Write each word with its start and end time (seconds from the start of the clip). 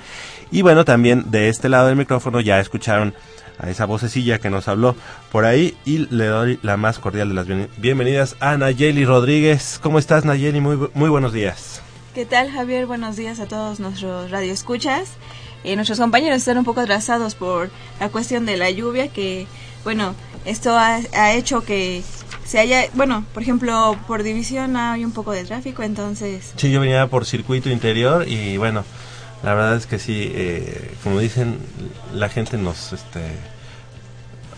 Y 0.50 0.62
bueno, 0.62 0.86
también 0.86 1.30
de 1.30 1.50
este 1.50 1.68
lado 1.68 1.88
del 1.88 1.98
micrófono 1.98 2.40
ya 2.40 2.60
escucharon 2.60 3.14
a 3.60 3.70
esa 3.70 3.86
vocecilla 3.86 4.40
que 4.40 4.50
nos 4.50 4.68
habló 4.68 4.96
por 5.32 5.46
ahí 5.46 5.76
y 5.86 6.08
le 6.14 6.26
doy 6.26 6.60
la 6.62 6.78
más 6.78 7.00
cordial 7.00 7.30
de 7.30 7.36
las 7.36 7.48
bienvenidas 7.78 8.36
a 8.40 8.58
Nayeli 8.58 9.06
Rodríguez. 9.06 9.80
¿Cómo 9.82 10.00
estás 10.00 10.26
Nayeli? 10.26 10.62
Muy, 10.62 10.90
muy 10.94 11.10
buenos 11.10 11.34
días. 11.34 11.82
¿Qué 12.14 12.26
tal 12.26 12.52
Javier? 12.52 12.86
Buenos 12.86 13.16
días 13.16 13.40
a 13.40 13.48
todos 13.48 13.80
nuestros 13.80 14.30
radioescuchas. 14.30 15.10
Eh, 15.64 15.76
nuestros 15.76 16.00
compañeros 16.00 16.38
están 16.38 16.58
un 16.58 16.66
poco 16.66 16.82
atrasados 16.82 17.36
por 17.36 17.70
la 18.00 18.10
cuestión 18.10 18.46
de 18.46 18.58
la 18.58 18.70
lluvia 18.70 19.08
que, 19.08 19.48
bueno, 19.84 20.14
esto 20.46 20.78
ha, 20.78 21.00
ha 21.14 21.34
hecho 21.34 21.62
que 21.62 22.04
se 22.46 22.60
haya, 22.60 22.84
bueno, 22.94 23.26
por 23.34 23.42
ejemplo, 23.42 23.98
por 24.08 24.24
división 24.24 24.76
hay 24.76 25.06
un 25.06 25.12
poco 25.12 25.32
de 25.32 25.46
tráfico, 25.46 25.84
entonces... 25.84 26.54
Sí, 26.58 26.72
yo 26.72 26.82
venía 26.82 27.08
por 27.08 27.26
circuito 27.26 27.70
interior 27.70 28.28
y 28.28 28.58
bueno, 28.58 28.84
la 29.44 29.54
verdad 29.54 29.76
es 29.76 29.88
que 29.88 30.00
sí, 30.00 30.32
eh, 30.34 30.96
como 31.04 31.20
dicen, 31.20 31.58
la 32.14 32.30
gente 32.30 32.58
nos, 32.58 32.94
este, 32.94 33.20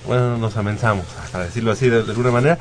bueno, 0.06 0.38
nos 0.38 0.58
amenzamos, 0.58 1.06
para 1.32 1.46
decirlo 1.46 1.72
así 1.72 1.90
de, 1.90 2.00
alguna 2.02 2.32
manera. 2.32 2.60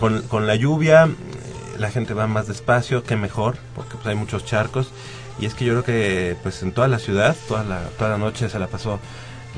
Con, 0.00 0.22
con 0.22 0.48
la 0.48 0.56
lluvia, 0.56 1.04
eh, 1.04 1.78
la 1.78 1.90
gente 1.90 2.12
va 2.12 2.26
más 2.26 2.48
despacio, 2.48 3.04
que 3.04 3.16
mejor, 3.16 3.56
porque 3.76 3.94
pues, 3.94 4.06
hay 4.08 4.16
muchos 4.16 4.44
charcos. 4.44 4.90
Y 5.38 5.46
es 5.46 5.54
que 5.54 5.64
yo 5.64 5.72
creo 5.72 5.84
que 5.84 6.36
pues 6.42 6.62
en 6.62 6.72
toda 6.72 6.88
la 6.88 6.98
ciudad, 6.98 7.36
toda 7.48 7.64
la, 7.64 7.82
toda 7.98 8.10
la 8.10 8.18
noche 8.18 8.48
se 8.48 8.58
la 8.58 8.68
pasó 8.68 9.00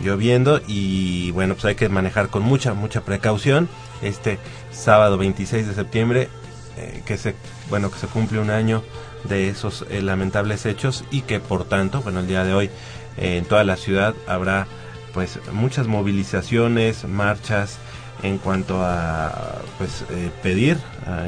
lloviendo 0.02 0.60
y 0.66 1.30
bueno, 1.30 1.54
pues 1.54 1.64
hay 1.66 1.74
que 1.74 1.88
manejar 1.88 2.28
con 2.28 2.42
mucha, 2.42 2.74
mucha 2.74 3.02
precaución. 3.02 3.68
Este 4.02 4.38
sábado 4.70 5.18
26 5.18 5.66
de 5.66 5.74
septiembre, 5.74 6.28
eh, 6.76 7.02
que 7.06 7.16
se, 7.18 7.34
bueno, 7.68 7.90
que 7.90 7.98
se 7.98 8.06
cumple 8.06 8.38
un 8.38 8.50
año 8.50 8.82
de 9.28 9.48
esos 9.48 9.84
eh, 9.90 10.02
lamentables 10.02 10.66
hechos 10.66 11.04
y 11.10 11.22
que 11.22 11.40
por 11.40 11.64
tanto, 11.64 12.02
bueno, 12.02 12.20
el 12.20 12.26
día 12.26 12.44
de 12.44 12.54
hoy 12.54 12.70
eh, 13.16 13.38
en 13.38 13.44
toda 13.44 13.64
la 13.64 13.76
ciudad 13.76 14.14
habrá 14.26 14.66
pues 15.12 15.38
muchas 15.52 15.86
movilizaciones, 15.86 17.04
marchas 17.04 17.78
en 18.22 18.38
cuanto 18.38 18.82
a 18.82 19.60
pues 19.78 20.04
eh, 20.10 20.30
pedir 20.42 20.78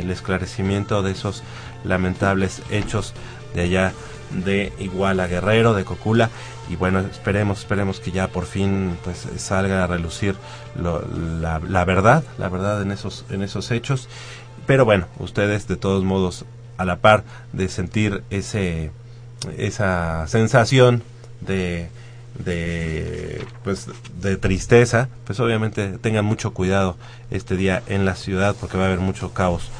el 0.01 0.11
esclarecimiento 0.11 1.03
de 1.03 1.13
esos 1.13 1.43
lamentables 1.85 2.63
hechos 2.71 3.15
de 3.55 3.63
allá 3.63 3.93
de 4.31 4.73
Iguala 4.79 5.27
Guerrero, 5.27 5.75
de 5.75 5.85
Cocula 5.85 6.31
y 6.69 6.77
bueno, 6.77 7.01
esperemos, 7.01 7.61
esperemos 7.61 8.01
que 8.01 8.11
ya 8.11 8.29
por 8.29 8.45
fin 8.45 8.99
pues 9.05 9.27
salga 9.37 9.85
a 9.85 9.87
relucir 9.87 10.35
la, 10.77 11.61
la 11.67 11.85
verdad, 11.85 12.25
la 12.37 12.49
verdad 12.49 12.83
en 12.83 12.93
esos, 12.93 13.25
en 13.31 13.43
esos 13.43 13.71
hechos. 13.71 14.09
Pero 14.67 14.85
bueno, 14.85 15.07
ustedes 15.19 15.67
de 15.67 15.77
todos 15.77 16.05
modos 16.05 16.45
a 16.79 16.85
la 16.85 16.97
par 16.97 17.25
de 17.53 17.69
sentir 17.69 18.23
ese 18.31 18.91
esa 19.57 20.27
sensación 20.27 21.03
de 21.41 21.89
de 22.45 23.45
pues 23.65 23.87
de 24.21 24.37
tristeza 24.37 25.09
pues 25.25 25.39
obviamente 25.41 25.99
tengan 25.99 26.25
mucho 26.25 26.53
cuidado 26.55 26.97
este 27.31 27.57
día 27.57 27.83
en 27.87 28.05
la 28.05 28.15
ciudad 28.15 28.57
porque 28.59 28.79
va 28.79 28.85
a 28.85 28.87
haber 28.87 29.01
mucho 29.01 29.35
caos 29.35 29.71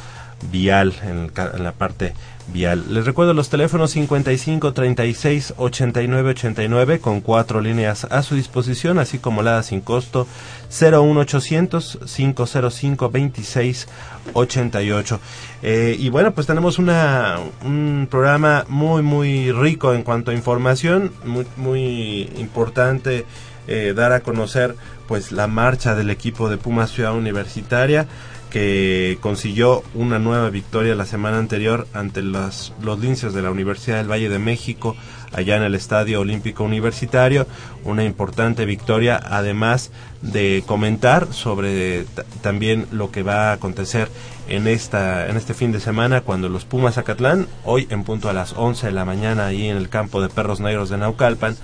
vial, 0.51 0.95
en, 1.03 1.31
la 1.63 1.73
parte 1.73 2.15
Les 2.55 3.05
recuerdo 3.05 3.35
los 3.35 3.51
teléfonos 3.51 3.91
55 3.93 4.73
36 4.73 5.55
89 5.59 6.31
89 6.31 6.99
con 6.99 7.21
cuatro 7.21 7.61
líneas 7.61 8.05
a 8.11 8.23
su 8.23 8.35
disposición, 8.35 8.99
así 8.99 9.19
como 9.19 9.43
la 9.43 9.63
sin 9.63 9.81
costo 9.81 10.27
01800 10.71 11.99
505 12.07 13.11
26 13.11 13.89
88. 14.33 15.21
y 15.63 16.09
bueno, 16.09 16.33
pues 16.33 16.47
tenemos 16.47 16.79
una, 16.79 17.37
un 17.65 18.09
programa 18.11 18.65
muy, 18.69 19.03
muy 19.03 19.53
rico 19.53 19.93
en 19.95 20.03
cuanto 20.03 20.31
a 20.31 20.35
información, 20.35 21.13
muy, 21.25 21.47
muy 21.57 22.31
importante 22.39 23.27
eh, 23.69 23.93
dar 23.95 24.13
a 24.13 24.21
conocer 24.21 24.75
pues 25.07 25.31
la 25.31 25.47
marcha 25.47 25.95
del 25.95 26.09
equipo 26.09 26.49
de 26.49 26.57
Pumas 26.57 26.91
Ciudad 26.91 27.15
Universitaria 27.15 28.09
que 28.51 29.19
consiguió 29.21 29.83
una 29.95 30.19
nueva 30.19 30.51
victoria 30.51 30.95
la 30.95 31.07
semana 31.07 31.39
anterior 31.39 31.87
ante 31.93 32.23
los, 32.23 32.73
los 32.83 32.99
linces 32.99 33.35
de 33.35 33.43
la 33.43 33.51
Universidad 33.51 33.99
del 33.99 34.11
Valle 34.11 34.29
de 34.29 34.39
México, 34.39 34.97
allá 35.33 35.57
en 35.57 35.63
el 35.63 35.75
Estadio 35.75 36.21
Olímpico 36.21 36.65
Universitario. 36.65 37.47
Una 37.85 38.05
importante 38.05 38.65
victoria, 38.65 39.21
además 39.23 39.91
de 40.23 40.65
comentar 40.67 41.33
sobre 41.33 42.05
también 42.41 42.87
lo 42.91 43.11
que 43.11 43.23
va 43.23 43.51
a 43.51 43.53
acontecer 43.53 44.09
en, 44.49 44.67
esta, 44.67 45.29
en 45.29 45.37
este 45.37 45.55
fin 45.55 45.73
de 45.73 45.81
semana 45.81 46.23
cuando 46.23 46.49
los 46.49 46.65
Pumas 46.65 46.99
Acatlán, 46.99 47.47
hoy 47.65 47.87
en 47.91 48.05
punto 48.05 48.29
a 48.29 48.33
las 48.33 48.55
11 48.55 48.87
de 48.87 48.93
la 48.93 49.05
mañana, 49.05 49.47
ahí 49.47 49.69
en 49.69 49.77
el 49.77 49.89
campo 49.89 50.23
de 50.23 50.29
Perros 50.29 50.61
Negros 50.61 50.89
de 50.89 50.99
Naucalpan, 50.99 51.57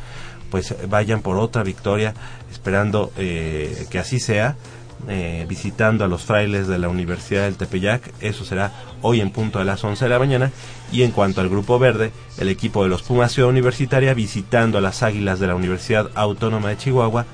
pues 0.51 0.75
vayan 0.89 1.23
por 1.23 1.37
otra 1.39 1.63
victoria, 1.63 2.15
esperando 2.53 3.11
eh, 3.17 3.87
que 3.91 3.99
así 3.99 4.21
sea 4.21 4.57
eh, 5.09 5.45
visitando 5.49 6.05
a 6.05 6.09
los 6.09 6.25
frailes 6.25 6.67
de 6.67 6.79
la 6.79 6.89
Universidad 6.89 7.43
del 7.43 7.57
Tepeyac. 7.57 8.13
Eso 8.21 8.45
será 8.45 8.73
hoy 9.03 9.21
en 9.21 9.31
punto 9.31 9.59
a 9.59 9.65
las 9.65 9.85
11 9.85 10.05
de 10.05 10.09
la 10.09 10.19
mañana. 10.19 10.51
Y 10.93 11.03
en 11.03 11.11
cuanto 11.11 11.41
al 11.41 11.49
Grupo 11.49 11.79
Verde, 11.79 12.13
el 12.39 12.49
equipo 12.49 12.83
de 12.83 12.89
los 12.89 13.03
Pumas 13.03 13.33
Ciudad 13.33 13.51
Universitaria 13.51 14.15
visitando 14.15 14.79
a 14.79 14.81
las 14.81 15.03
Águilas 15.03 15.41
de 15.41 15.47
la 15.47 15.55
Universidad 15.55 16.11
Autónoma 16.15 16.71
de 16.71 16.79
Chihuahua 16.79 17.27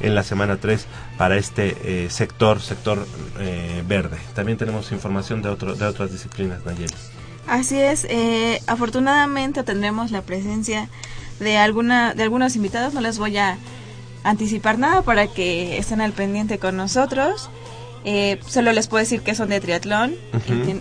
en 0.00 0.14
la 0.14 0.22
semana 0.22 0.56
3 0.56 0.86
para 1.18 1.36
este 1.36 1.76
eh, 1.84 2.10
sector, 2.10 2.60
sector 2.60 3.06
eh, 3.38 3.82
verde. 3.86 4.18
También 4.34 4.58
tenemos 4.58 4.90
información 4.92 5.42
de, 5.42 5.48
otro, 5.48 5.74
de 5.74 5.86
otras 5.86 6.10
disciplinas, 6.10 6.64
Nayeli. 6.64 6.94
Así 7.46 7.78
es, 7.78 8.06
afortunadamente 8.68 9.64
tendremos 9.64 10.12
la 10.12 10.22
presencia 10.22 10.88
de, 11.40 11.58
alguna, 11.58 12.14
de 12.14 12.22
algunos 12.22 12.56
invitados, 12.56 12.94
no 12.94 13.00
les 13.00 13.18
voy 13.18 13.36
a 13.36 13.58
anticipar 14.24 14.78
nada 14.78 15.02
para 15.02 15.26
que 15.26 15.78
estén 15.78 16.00
al 16.00 16.12
pendiente 16.12 16.58
con 16.58 16.76
nosotros. 16.76 17.50
Eh, 18.04 18.40
solo 18.46 18.72
les 18.72 18.88
puedo 18.88 19.02
decir 19.02 19.20
que 19.22 19.34
son 19.34 19.48
de 19.48 19.60
triatlón, 19.60 20.14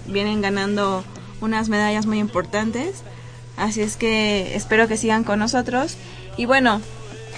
vienen 0.07 0.41
ganando 0.41 1.03
unas 1.39 1.69
medallas 1.69 2.05
muy 2.07 2.19
importantes, 2.19 3.03
así 3.57 3.81
es 3.81 3.95
que 3.95 4.55
espero 4.55 4.87
que 4.87 4.97
sigan 4.97 5.23
con 5.23 5.39
nosotros. 5.39 5.97
Y 6.37 6.45
bueno, 6.45 6.81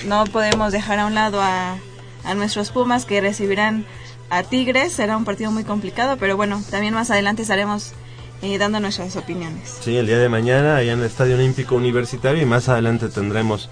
no 0.06 0.24
podemos 0.26 0.72
dejar 0.72 1.00
a 1.00 1.06
un 1.06 1.16
lado 1.16 1.42
a, 1.42 1.78
a 2.24 2.34
nuestros 2.34 2.72
Pumas 2.72 3.06
que 3.06 3.20
recibirán 3.20 3.86
a 4.30 4.44
Tigres, 4.44 4.94
será 4.94 5.18
un 5.18 5.26
partido 5.26 5.52
muy 5.52 5.64
complicado, 5.64 6.18
pero 6.18 6.38
bueno, 6.38 6.62
también 6.72 6.94
más 6.94 7.12
adelante 7.12 7.42
estaremos 7.42 7.94
eh, 8.42 8.58
dando 8.58 8.80
nuestras 8.80 9.16
opiniones. 9.16 9.78
Sí, 9.82 9.96
el 9.96 10.08
día 10.08 10.18
de 10.18 10.30
mañana 10.30 10.78
allá 10.78 10.94
en 10.94 11.00
el 11.00 11.06
Estadio 11.06 11.36
Olímpico 11.36 11.76
Universitario 11.76 12.42
y 12.42 12.46
más 12.46 12.68
adelante 12.68 13.10
tendremos 13.10 13.70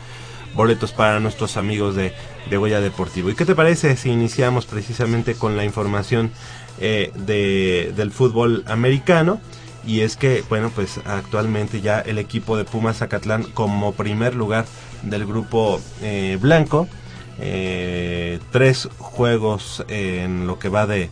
boletos 0.53 0.91
para 0.91 1.19
nuestros 1.19 1.57
amigos 1.57 1.95
de, 1.95 2.13
de 2.49 2.57
Goya 2.57 2.81
Deportivo. 2.81 3.29
¿Y 3.29 3.35
qué 3.35 3.45
te 3.45 3.55
parece 3.55 3.95
si 3.97 4.09
iniciamos 4.09 4.65
precisamente 4.65 5.35
con 5.35 5.57
la 5.57 5.65
información 5.65 6.31
eh, 6.79 7.11
de, 7.15 7.93
del 7.95 8.11
fútbol 8.11 8.63
americano? 8.67 9.39
Y 9.85 10.01
es 10.01 10.15
que, 10.15 10.43
bueno, 10.47 10.71
pues 10.73 10.99
actualmente 11.05 11.81
ya 11.81 11.99
el 11.99 12.19
equipo 12.19 12.55
de 12.55 12.65
Pumas 12.65 12.97
Zacatlán 12.97 13.43
como 13.43 13.93
primer 13.93 14.35
lugar 14.35 14.65
del 15.01 15.25
grupo 15.25 15.81
eh, 16.03 16.37
blanco, 16.39 16.87
eh, 17.39 18.39
tres 18.51 18.89
juegos 18.99 19.83
en 19.87 20.45
lo 20.45 20.59
que 20.59 20.69
va 20.69 20.85
de, 20.85 21.09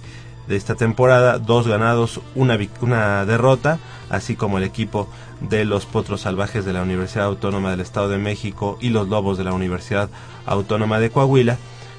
de 0.48 0.56
esta 0.56 0.76
temporada, 0.76 1.40
dos 1.40 1.68
ganados, 1.68 2.22
una, 2.36 2.60
una 2.82 3.26
derrota, 3.26 3.80
así 4.10 4.36
como 4.36 4.58
el 4.58 4.64
equipo 4.64 5.10
de 5.42 5.66
los 5.66 5.86
Potros 5.86 6.22
Salvajes 6.22 6.66
de 6.66 6.74
la 6.74 6.82
Universidad 6.82 7.26
Autónoma 7.26 7.72
del 7.72 7.82
Estado 7.82 8.10
de 8.10 8.18
México 8.18 8.78
y 8.82 8.90
los 8.90 9.08
Lobos 9.08 9.38
de 9.38 9.44
la 9.44 9.54
Universidad 9.54 10.10
Autónoma 10.46 11.00
de 11.00 11.10
Coahuila. 11.10 11.58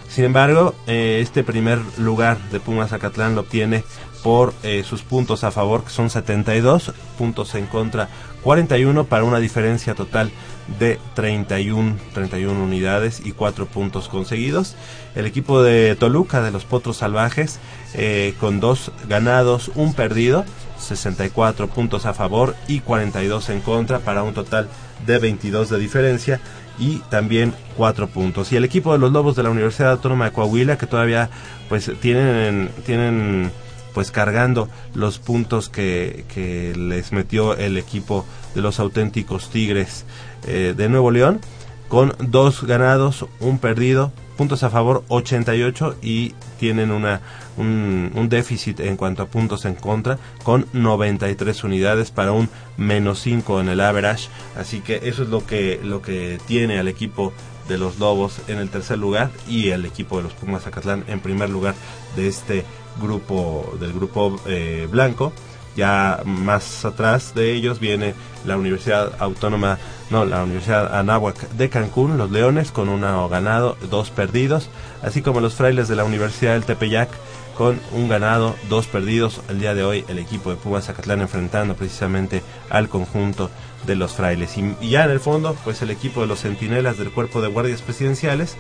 Sin 0.08 0.24
embargo, 0.24 0.74
eh, 0.86 1.20
este 1.22 1.44
primer 1.44 1.78
lugar 1.96 2.38
de 2.50 2.58
Pumas 2.58 2.90
Zacatlán 2.90 3.36
lo 3.36 3.42
obtiene 3.42 3.84
por 4.22 4.52
eh, 4.62 4.82
sus 4.84 5.02
puntos 5.02 5.44
a 5.44 5.50
favor, 5.50 5.84
que 5.84 5.90
son 5.90 6.10
72, 6.10 6.92
puntos 7.16 7.54
en 7.54 7.66
contra 7.66 8.08
41, 8.42 9.04
para 9.04 9.24
una 9.24 9.38
diferencia 9.38 9.94
total 9.94 10.30
de 10.78 10.98
31, 11.14 11.96
31 12.12 12.62
unidades 12.62 13.22
y 13.24 13.32
4 13.32 13.66
puntos 13.66 14.08
conseguidos. 14.08 14.76
El 15.14 15.26
equipo 15.26 15.62
de 15.62 15.96
Toluca, 15.96 16.42
de 16.42 16.50
los 16.50 16.64
Potros 16.64 16.98
Salvajes, 16.98 17.58
eh, 17.94 18.34
con 18.40 18.60
dos 18.60 18.92
ganados, 19.08 19.70
un 19.74 19.94
perdido, 19.94 20.44
64 20.80 21.68
puntos 21.68 22.06
a 22.06 22.14
favor 22.14 22.54
y 22.68 22.80
42 22.80 23.50
en 23.50 23.60
contra 23.60 24.00
para 24.00 24.22
un 24.22 24.34
total 24.34 24.68
de 25.06 25.18
22 25.18 25.70
de 25.70 25.78
diferencia 25.78 26.40
y 26.78 26.98
también 27.10 27.54
4 27.76 28.08
puntos. 28.08 28.52
Y 28.52 28.56
el 28.56 28.64
equipo 28.64 28.92
de 28.92 28.98
los 28.98 29.12
Lobos 29.12 29.36
de 29.36 29.42
la 29.42 29.50
Universidad 29.50 29.92
Autónoma 29.92 30.26
de 30.26 30.32
Coahuila 30.32 30.78
que 30.78 30.86
todavía 30.86 31.30
pues 31.68 31.90
tienen 32.00 32.70
tienen 32.84 33.52
pues 33.94 34.10
cargando 34.10 34.68
los 34.94 35.18
puntos 35.18 35.68
que, 35.68 36.24
que 36.32 36.74
les 36.76 37.12
metió 37.12 37.56
el 37.56 37.76
equipo 37.76 38.24
de 38.54 38.60
los 38.60 38.78
auténticos 38.78 39.50
Tigres 39.50 40.04
eh, 40.46 40.74
de 40.76 40.88
Nuevo 40.88 41.10
León 41.10 41.40
con 41.88 42.14
dos 42.20 42.62
ganados, 42.62 43.26
un 43.40 43.58
perdido, 43.58 44.12
puntos 44.36 44.62
a 44.62 44.70
favor 44.70 45.02
88 45.08 45.96
y 46.02 46.34
tienen 46.60 46.92
una 46.92 47.20
un, 47.60 48.28
déficit 48.28 48.80
en 48.80 48.96
cuanto 48.96 49.22
a 49.22 49.26
puntos 49.26 49.64
en 49.64 49.74
contra 49.74 50.18
con 50.42 50.66
93 50.72 51.64
unidades 51.64 52.10
para 52.10 52.32
un 52.32 52.48
menos 52.76 53.20
5 53.20 53.60
en 53.60 53.68
el 53.68 53.80
average. 53.80 54.28
Así 54.56 54.80
que 54.80 55.00
eso 55.04 55.22
es 55.22 55.28
lo 55.28 55.44
que, 55.46 55.80
lo 55.82 56.02
que 56.02 56.38
tiene 56.46 56.78
al 56.78 56.88
equipo 56.88 57.32
de 57.68 57.78
los 57.78 57.98
Lobos 57.98 58.40
en 58.48 58.58
el 58.58 58.70
tercer 58.70 58.98
lugar 58.98 59.30
y 59.48 59.68
el 59.68 59.84
equipo 59.84 60.16
de 60.16 60.24
los 60.24 60.32
Pumas 60.32 60.64
Zacatlán 60.64 61.04
en 61.06 61.20
primer 61.20 61.50
lugar 61.50 61.74
de 62.16 62.28
este 62.28 62.64
grupo 63.00 63.76
del 63.78 63.92
grupo 63.92 64.40
eh, 64.46 64.88
blanco 64.90 65.32
ya 65.76 66.22
más 66.24 66.84
atrás 66.84 67.34
de 67.34 67.52
ellos 67.52 67.80
viene 67.80 68.14
la 68.44 68.56
Universidad 68.56 69.12
Autónoma, 69.18 69.78
no, 70.10 70.24
la 70.24 70.42
Universidad 70.42 70.98
Anáhuac 70.98 71.50
de 71.50 71.68
Cancún, 71.68 72.18
los 72.18 72.30
Leones 72.30 72.72
con 72.72 72.88
uno 72.88 73.28
ganado, 73.28 73.76
dos 73.90 74.10
perdidos, 74.10 74.68
así 75.02 75.22
como 75.22 75.40
los 75.40 75.54
frailes 75.54 75.88
de 75.88 75.96
la 75.96 76.04
Universidad 76.04 76.54
del 76.54 76.64
Tepeyac 76.64 77.10
con 77.56 77.80
un 77.92 78.08
ganado, 78.08 78.56
dos 78.68 78.86
perdidos. 78.86 79.40
El 79.48 79.60
día 79.60 79.74
de 79.74 79.84
hoy 79.84 80.04
el 80.08 80.18
equipo 80.18 80.50
de 80.50 80.56
Pumas 80.56 80.86
Zacatlán 80.86 81.20
enfrentando 81.20 81.74
precisamente 81.74 82.42
al 82.68 82.88
conjunto 82.88 83.50
de 83.86 83.96
los 83.96 84.12
frailes. 84.12 84.56
Y, 84.56 84.88
ya 84.88 85.04
en 85.04 85.10
el 85.10 85.20
fondo, 85.20 85.56
pues 85.64 85.82
el 85.82 85.90
equipo 85.90 86.20
de 86.20 86.26
los 86.26 86.40
centinelas 86.40 86.98
del 86.98 87.10
cuerpo 87.10 87.40
de 87.40 87.48
guardias 87.48 87.82
presidenciales, 87.82 88.56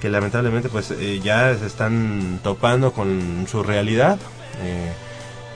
que 0.00 0.08
lamentablemente 0.08 0.68
pues 0.68 0.90
eh, 0.90 1.20
ya 1.22 1.54
se 1.56 1.66
están 1.66 2.40
topando 2.42 2.92
con 2.92 3.46
su 3.48 3.62
realidad. 3.62 4.18
Eh, 4.62 4.92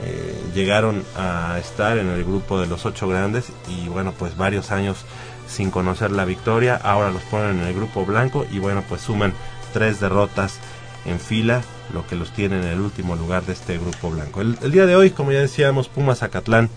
eh, 0.03 0.35
llegaron 0.53 1.03
a 1.15 1.57
estar 1.59 1.97
en 1.97 2.09
el 2.09 2.23
grupo 2.25 2.59
de 2.59 2.67
los 2.67 2.85
ocho 2.85 3.07
grandes 3.07 3.45
y 3.69 3.87
bueno 3.87 4.11
pues 4.11 4.35
varios 4.35 4.71
años 4.71 5.05
sin 5.47 5.71
conocer 5.71 6.11
la 6.11 6.25
victoria 6.25 6.75
ahora 6.75 7.11
los 7.11 7.21
ponen 7.23 7.61
en 7.61 7.67
el 7.67 7.73
grupo 7.73 8.05
blanco 8.05 8.45
y 8.51 8.59
bueno 8.59 8.83
pues 8.89 8.99
suman 8.99 9.33
tres 9.71 10.01
derrotas 10.01 10.59
en 11.05 11.19
fila, 11.19 11.63
lo 11.93 12.05
que 12.07 12.15
los 12.15 12.31
tiene 12.31 12.57
en 12.57 12.65
el 12.65 12.79
último 12.79 13.15
lugar 13.15 13.43
de 13.45 13.53
este 13.53 13.77
grupo 13.77 14.09
blanco. 14.09 14.41
El, 14.41 14.71
día 14.71 14.85
de 14.85 14.95
hoy, 14.95 15.11
como 15.11 15.31
ya 15.31 15.39
decíamos, 15.39 15.87
Pumas 15.87 16.19
Zacatlán 16.19 16.69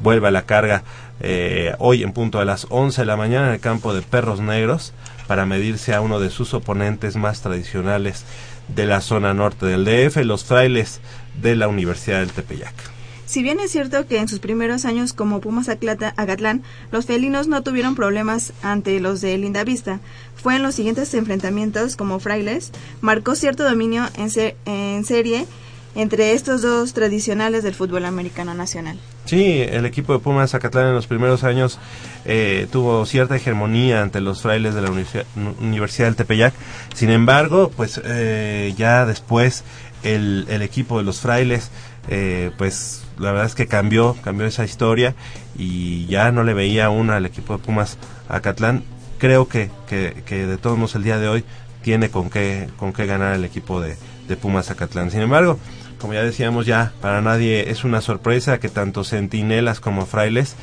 vuelve 0.00 0.28
a 0.28 0.30
la 0.30 0.42
carga 0.42 0.82
eh, 1.20 1.74
hoy 1.78 2.02
en 2.02 2.12
punto 2.12 2.40
a 2.40 2.44
las 2.44 2.66
11 2.70 3.02
de 3.02 3.06
la 3.06 3.16
mañana 3.16 3.48
en 3.48 3.54
el 3.54 3.60
campo 3.60 3.94
de 3.94 4.02
Perros 4.02 4.40
Negros 4.40 4.92
para 5.26 5.46
medirse 5.46 5.94
a 5.94 6.00
uno 6.00 6.18
de 6.18 6.30
sus 6.30 6.54
oponentes 6.54 7.16
más 7.16 7.42
tradicionales 7.42 8.24
de 8.68 8.86
la 8.86 9.00
zona 9.00 9.34
norte 9.34 9.66
del 9.66 9.84
DF, 9.84 10.16
los 10.24 10.44
frailes 10.44 11.00
de 11.40 11.56
la 11.56 11.68
Universidad 11.68 12.20
del 12.20 12.32
Tepeyac. 12.32 12.99
Si 13.30 13.44
bien 13.44 13.60
es 13.60 13.70
cierto 13.70 14.08
que 14.08 14.18
en 14.18 14.26
sus 14.26 14.40
primeros 14.40 14.84
años 14.84 15.12
como 15.12 15.40
Pumas 15.40 15.68
Agatlán, 15.68 16.64
los 16.90 17.06
felinos 17.06 17.46
no 17.46 17.62
tuvieron 17.62 17.94
problemas 17.94 18.52
ante 18.60 18.98
los 18.98 19.20
de 19.20 19.38
Linda 19.38 19.62
Vista, 19.62 20.00
fue 20.34 20.56
en 20.56 20.64
los 20.64 20.74
siguientes 20.74 21.14
enfrentamientos 21.14 21.94
como 21.94 22.18
frailes, 22.18 22.72
marcó 23.00 23.36
cierto 23.36 23.62
dominio 23.62 24.08
en, 24.16 24.30
en 24.66 25.04
serie 25.04 25.46
entre 25.94 26.32
estos 26.32 26.62
dos 26.62 26.92
tradicionales 26.92 27.62
del 27.62 27.76
fútbol 27.76 28.04
americano 28.04 28.52
nacional. 28.52 28.98
Sí, 29.26 29.60
el 29.60 29.86
equipo 29.86 30.12
de 30.12 30.18
Pumas 30.18 30.50
Zacatlán 30.50 30.88
en 30.88 30.94
los 30.94 31.06
primeros 31.06 31.44
años 31.44 31.78
eh, 32.24 32.66
tuvo 32.72 33.06
cierta 33.06 33.36
hegemonía 33.36 34.02
ante 34.02 34.20
los 34.20 34.42
frailes 34.42 34.74
de 34.74 34.82
la 34.82 34.90
Universidad, 34.90 36.08
del 36.08 36.16
Tepeyac. 36.16 36.52
Sin 36.94 37.10
embargo, 37.10 37.70
pues 37.76 38.00
eh, 38.04 38.74
ya 38.76 39.06
después 39.06 39.62
el, 40.02 40.62
equipo 40.62 40.98
de 40.98 41.04
los 41.04 41.20
frailes 41.20 41.70
eh, 42.10 42.50
pues 42.58 43.04
la 43.18 43.32
verdad 43.32 43.46
es 43.46 43.54
que 43.54 43.66
cambió, 43.66 44.16
cambió 44.22 44.46
esa 44.46 44.64
historia 44.64 45.14
y 45.56 46.06
ya 46.06 46.32
no 46.32 46.44
le 46.44 46.54
veía 46.54 46.90
una 46.90 47.16
al 47.16 47.26
equipo 47.26 47.56
de 47.56 47.64
Pumas 47.64 47.96
Acatlán. 48.28 48.82
Creo 49.18 49.48
que, 49.48 49.70
que, 49.88 50.22
que 50.26 50.46
de 50.46 50.56
todos 50.58 50.76
modos 50.76 50.94
el 50.96 51.04
día 51.04 51.18
de 51.18 51.28
hoy 51.28 51.44
tiene 51.82 52.10
con 52.10 52.30
qué, 52.30 52.68
con 52.76 52.92
qué 52.92 53.06
ganar 53.06 53.34
el 53.34 53.44
equipo 53.44 53.80
de, 53.80 53.96
de 54.28 54.36
Pumas 54.36 54.70
Acatlán. 54.70 55.10
Sin 55.10 55.20
embargo, 55.20 55.58
como 56.00 56.14
ya 56.14 56.22
decíamos 56.22 56.66
ya, 56.66 56.92
para 57.00 57.20
nadie 57.20 57.70
es 57.70 57.84
una 57.84 58.00
sorpresa 58.00 58.58
que 58.58 58.68
tanto 58.68 59.04
Centinelas 59.04 59.80
como 59.80 60.06
Frailes 60.06 60.56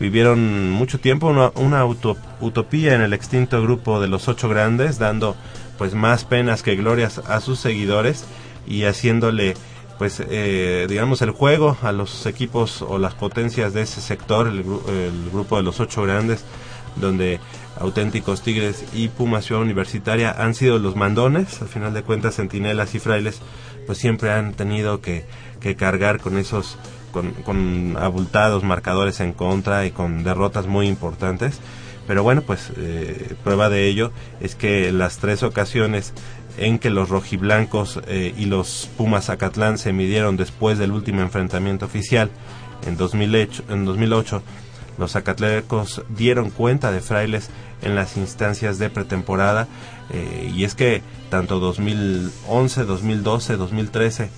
vivieron 0.00 0.70
mucho 0.70 0.98
tiempo 0.98 1.28
una, 1.28 1.52
una 1.54 1.84
utopía 1.84 2.94
en 2.94 3.02
el 3.02 3.12
extinto 3.12 3.62
grupo 3.62 4.00
de 4.00 4.08
los 4.08 4.28
ocho 4.28 4.48
grandes, 4.48 4.98
dando 4.98 5.36
pues 5.78 5.94
más 5.94 6.24
penas 6.24 6.62
que 6.62 6.74
glorias 6.74 7.18
a 7.18 7.40
sus 7.40 7.60
seguidores 7.60 8.24
y 8.66 8.84
haciéndole 8.84 9.54
pues 10.00 10.22
eh, 10.26 10.86
digamos 10.88 11.20
el 11.20 11.30
juego 11.30 11.76
a 11.82 11.92
los 11.92 12.24
equipos 12.24 12.80
o 12.80 12.96
las 12.96 13.12
potencias 13.12 13.74
de 13.74 13.82
ese 13.82 14.00
sector, 14.00 14.46
el, 14.48 14.64
grupo 15.30 15.58
de 15.58 15.62
los 15.62 15.78
ocho 15.78 16.04
grandes, 16.04 16.42
donde 16.96 17.38
auténticos 17.78 18.40
Tigres 18.40 18.82
y 18.94 19.08
Puma 19.08 19.42
Ciudad 19.42 19.60
Universitaria 19.60 20.34
han 20.38 20.54
sido 20.54 20.78
los 20.78 20.96
mandones, 20.96 21.60
al 21.60 21.68
final 21.68 21.92
de 21.92 22.02
cuentas 22.02 22.36
Centinelas 22.36 22.94
y 22.94 22.98
Frailes 22.98 23.42
pues 23.84 23.98
siempre 23.98 24.32
han 24.32 24.54
tenido 24.54 25.02
que, 25.02 25.26
cargar 25.76 26.18
con 26.18 26.38
esos 26.38 26.78
con, 27.12 27.32
con, 27.32 27.98
abultados 28.00 28.64
marcadores 28.64 29.20
en 29.20 29.34
contra 29.34 29.84
y 29.84 29.90
con 29.90 30.24
derrotas 30.24 30.66
muy 30.66 30.88
importantes. 30.88 31.60
Pero 32.06 32.22
bueno, 32.24 32.42
pues 32.42 32.72
eh, 32.76 33.34
prueba 33.44 33.68
de 33.68 33.86
ello 33.86 34.12
es 34.40 34.56
que 34.56 34.90
las 34.92 35.18
tres 35.18 35.42
ocasiones 35.42 36.14
en 36.58 36.78
que 36.78 36.90
los 36.90 37.08
rojiblancos 37.08 38.00
eh, 38.06 38.34
y 38.36 38.46
los 38.46 38.88
Pumas 38.96 39.26
Zacatlán 39.26 39.78
se 39.78 39.92
midieron 39.92 40.36
después 40.36 40.78
del 40.78 40.92
último 40.92 41.20
enfrentamiento 41.22 41.86
oficial 41.86 42.30
en 42.86 42.96
2008, 42.96 43.64
en 43.68 43.84
2008 43.84 44.42
los 44.98 45.12
zacatlecos 45.12 46.02
dieron 46.10 46.50
cuenta 46.50 46.92
de 46.92 47.00
Frailes 47.00 47.50
en 47.82 47.94
las 47.94 48.16
instancias 48.16 48.78
de 48.78 48.90
pretemporada 48.90 49.66
eh, 50.10 50.52
y 50.54 50.64
es 50.64 50.74
que 50.74 51.02
tanto 51.30 51.58
2011, 51.58 52.84
2012, 52.84 53.56
2013 53.56 54.30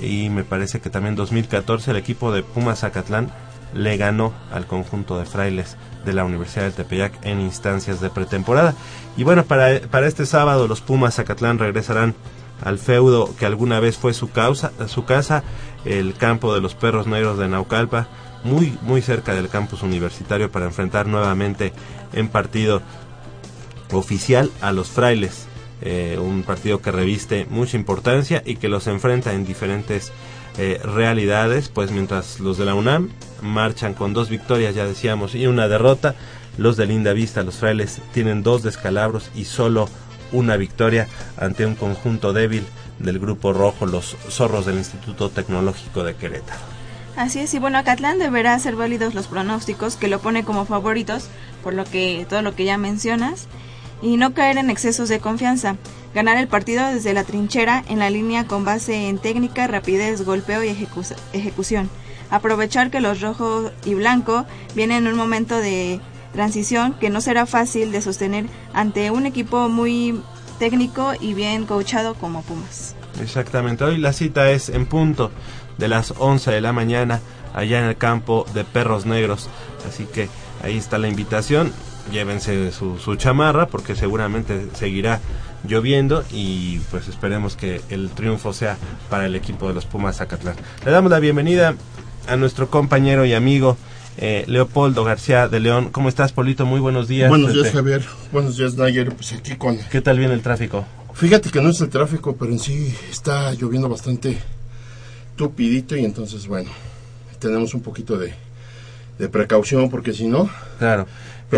y 0.00 0.28
me 0.30 0.44
parece 0.44 0.80
que 0.80 0.90
también 0.90 1.16
2014 1.16 1.90
el 1.90 1.96
equipo 1.96 2.32
de 2.32 2.42
Pumas 2.42 2.80
Zacatlán 2.80 3.32
le 3.74 3.96
ganó 3.96 4.32
al 4.52 4.66
conjunto 4.66 5.18
de 5.18 5.24
frailes 5.24 5.76
de 6.04 6.12
la 6.12 6.24
Universidad 6.24 6.64
de 6.64 6.70
Tepeyac 6.72 7.12
en 7.24 7.40
instancias 7.40 8.00
de 8.00 8.10
pretemporada. 8.10 8.74
Y 9.16 9.24
bueno, 9.24 9.44
para, 9.44 9.80
para 9.90 10.06
este 10.06 10.26
sábado 10.26 10.68
los 10.68 10.80
Pumas 10.80 11.14
Zacatlán 11.16 11.58
regresarán 11.58 12.14
al 12.62 12.78
feudo 12.78 13.34
que 13.38 13.46
alguna 13.46 13.80
vez 13.80 13.96
fue 13.96 14.14
su, 14.14 14.30
causa, 14.30 14.72
su 14.86 15.04
casa, 15.04 15.42
el 15.84 16.14
campo 16.14 16.54
de 16.54 16.60
los 16.60 16.74
Perros 16.74 17.06
Negros 17.06 17.38
de 17.38 17.48
Naucalpa, 17.48 18.08
muy, 18.42 18.78
muy 18.82 19.02
cerca 19.02 19.34
del 19.34 19.48
campus 19.48 19.82
universitario 19.82 20.50
para 20.50 20.66
enfrentar 20.66 21.06
nuevamente 21.06 21.72
en 22.12 22.28
partido 22.28 22.82
oficial 23.90 24.50
a 24.60 24.72
los 24.72 24.88
frailes 24.88 25.48
eh, 25.82 26.18
un 26.20 26.42
partido 26.42 26.80
que 26.80 26.92
reviste 26.92 27.46
mucha 27.50 27.76
importancia 27.76 28.42
y 28.44 28.56
que 28.56 28.68
los 28.68 28.86
enfrenta 28.86 29.32
en 29.32 29.44
diferentes 29.44 30.12
eh, 30.56 30.80
realidades, 30.84 31.68
pues 31.68 31.90
mientras 31.90 32.40
los 32.40 32.58
de 32.58 32.64
la 32.64 32.74
UNAM 32.74 33.10
marchan 33.42 33.94
con 33.94 34.12
dos 34.12 34.28
victorias, 34.28 34.74
ya 34.74 34.86
decíamos, 34.86 35.34
y 35.34 35.46
una 35.46 35.68
derrota, 35.68 36.14
los 36.58 36.76
de 36.76 36.86
Linda 36.86 37.12
Vista, 37.12 37.42
los 37.42 37.56
frailes, 37.56 38.00
tienen 38.12 38.42
dos 38.42 38.62
descalabros 38.62 39.30
y 39.34 39.46
solo 39.46 39.88
una 40.32 40.56
victoria 40.56 41.08
ante 41.36 41.66
un 41.66 41.74
conjunto 41.74 42.32
débil 42.32 42.64
del 42.98 43.18
grupo 43.18 43.52
rojo, 43.52 43.86
los 43.86 44.16
zorros 44.28 44.66
del 44.66 44.76
Instituto 44.76 45.28
Tecnológico 45.28 46.04
de 46.04 46.14
Querétaro. 46.14 46.60
Así 47.16 47.40
es, 47.40 47.54
y 47.54 47.58
bueno, 47.58 47.78
Acatlán 47.78 48.18
deberá 48.18 48.58
ser 48.58 48.76
válidos 48.76 49.14
los 49.14 49.28
pronósticos 49.28 49.96
que 49.96 50.08
lo 50.08 50.20
pone 50.20 50.44
como 50.44 50.66
favoritos, 50.66 51.28
por 51.62 51.74
lo 51.74 51.84
que 51.84 52.26
todo 52.28 52.42
lo 52.42 52.54
que 52.54 52.64
ya 52.64 52.76
mencionas 52.76 53.46
y 54.04 54.18
no 54.18 54.34
caer 54.34 54.58
en 54.58 54.68
excesos 54.68 55.08
de 55.08 55.18
confianza. 55.18 55.76
Ganar 56.14 56.36
el 56.36 56.46
partido 56.46 56.86
desde 56.86 57.14
la 57.14 57.24
trinchera 57.24 57.82
en 57.88 57.98
la 57.98 58.10
línea 58.10 58.46
con 58.46 58.64
base 58.64 59.08
en 59.08 59.18
técnica, 59.18 59.66
rapidez, 59.66 60.24
golpeo 60.24 60.62
y 60.62 60.68
ejecución. 61.32 61.90
Aprovechar 62.30 62.90
que 62.90 63.00
los 63.00 63.20
rojos 63.20 63.72
y 63.84 63.94
blanco 63.94 64.44
vienen 64.74 65.06
en 65.06 65.12
un 65.12 65.18
momento 65.18 65.56
de 65.56 66.00
transición 66.34 66.94
que 67.00 67.10
no 67.10 67.20
será 67.20 67.46
fácil 67.46 67.92
de 67.92 68.02
sostener 68.02 68.46
ante 68.74 69.10
un 69.10 69.24
equipo 69.24 69.68
muy 69.68 70.20
técnico 70.58 71.12
y 71.18 71.32
bien 71.32 71.64
coachado 71.64 72.14
como 72.14 72.42
Pumas. 72.42 72.94
Exactamente, 73.20 73.84
hoy 73.84 73.98
la 73.98 74.12
cita 74.12 74.50
es 74.50 74.68
en 74.68 74.86
punto 74.86 75.30
de 75.78 75.88
las 75.88 76.12
11 76.18 76.50
de 76.50 76.60
la 76.60 76.72
mañana 76.72 77.20
allá 77.54 77.78
en 77.78 77.86
el 77.86 77.96
campo 77.96 78.44
de 78.52 78.64
Perros 78.64 79.06
Negros, 79.06 79.48
así 79.88 80.04
que 80.04 80.28
ahí 80.62 80.76
está 80.76 80.98
la 80.98 81.08
invitación 81.08 81.72
llévense 82.12 82.72
su, 82.72 82.98
su 82.98 83.16
chamarra 83.16 83.66
porque 83.66 83.94
seguramente 83.94 84.68
seguirá 84.74 85.20
lloviendo 85.66 86.24
y 86.30 86.78
pues 86.90 87.08
esperemos 87.08 87.56
que 87.56 87.80
el 87.88 88.10
triunfo 88.10 88.52
sea 88.52 88.76
para 89.08 89.26
el 89.26 89.34
equipo 89.34 89.68
de 89.68 89.74
los 89.74 89.86
Pumas 89.86 90.16
Zacatlán. 90.16 90.56
Le 90.84 90.90
damos 90.90 91.10
la 91.10 91.20
bienvenida 91.20 91.74
a 92.28 92.36
nuestro 92.36 92.70
compañero 92.70 93.24
y 93.24 93.32
amigo 93.32 93.76
eh, 94.16 94.44
Leopoldo 94.46 95.04
García 95.04 95.48
de 95.48 95.60
León. 95.60 95.88
¿Cómo 95.90 96.08
estás, 96.08 96.32
Polito? 96.32 96.66
Muy 96.66 96.80
buenos 96.80 97.08
días. 97.08 97.28
Buenos 97.28 97.52
días, 97.52 97.72
Javier. 97.72 98.04
Buenos 98.32 98.56
días, 98.56 98.74
Nayer. 98.74 99.14
Pues 99.14 99.32
aquí 99.32 99.56
con... 99.56 99.78
¿Qué 99.90 100.00
tal 100.00 100.18
viene 100.18 100.34
el 100.34 100.42
tráfico? 100.42 100.84
Fíjate 101.14 101.50
que 101.50 101.60
no 101.60 101.70
es 101.70 101.80
el 101.80 101.88
tráfico, 101.88 102.36
pero 102.36 102.52
en 102.52 102.58
sí 102.58 102.94
está 103.10 103.52
lloviendo 103.54 103.88
bastante 103.88 104.38
tupidito 105.36 105.96
y 105.96 106.04
entonces, 106.04 106.46
bueno, 106.46 106.70
tenemos 107.38 107.74
un 107.74 107.82
poquito 107.82 108.18
de, 108.18 108.34
de 109.18 109.28
precaución 109.28 109.90
porque 109.90 110.12
si 110.12 110.26
no... 110.26 110.48
Claro. 110.78 111.06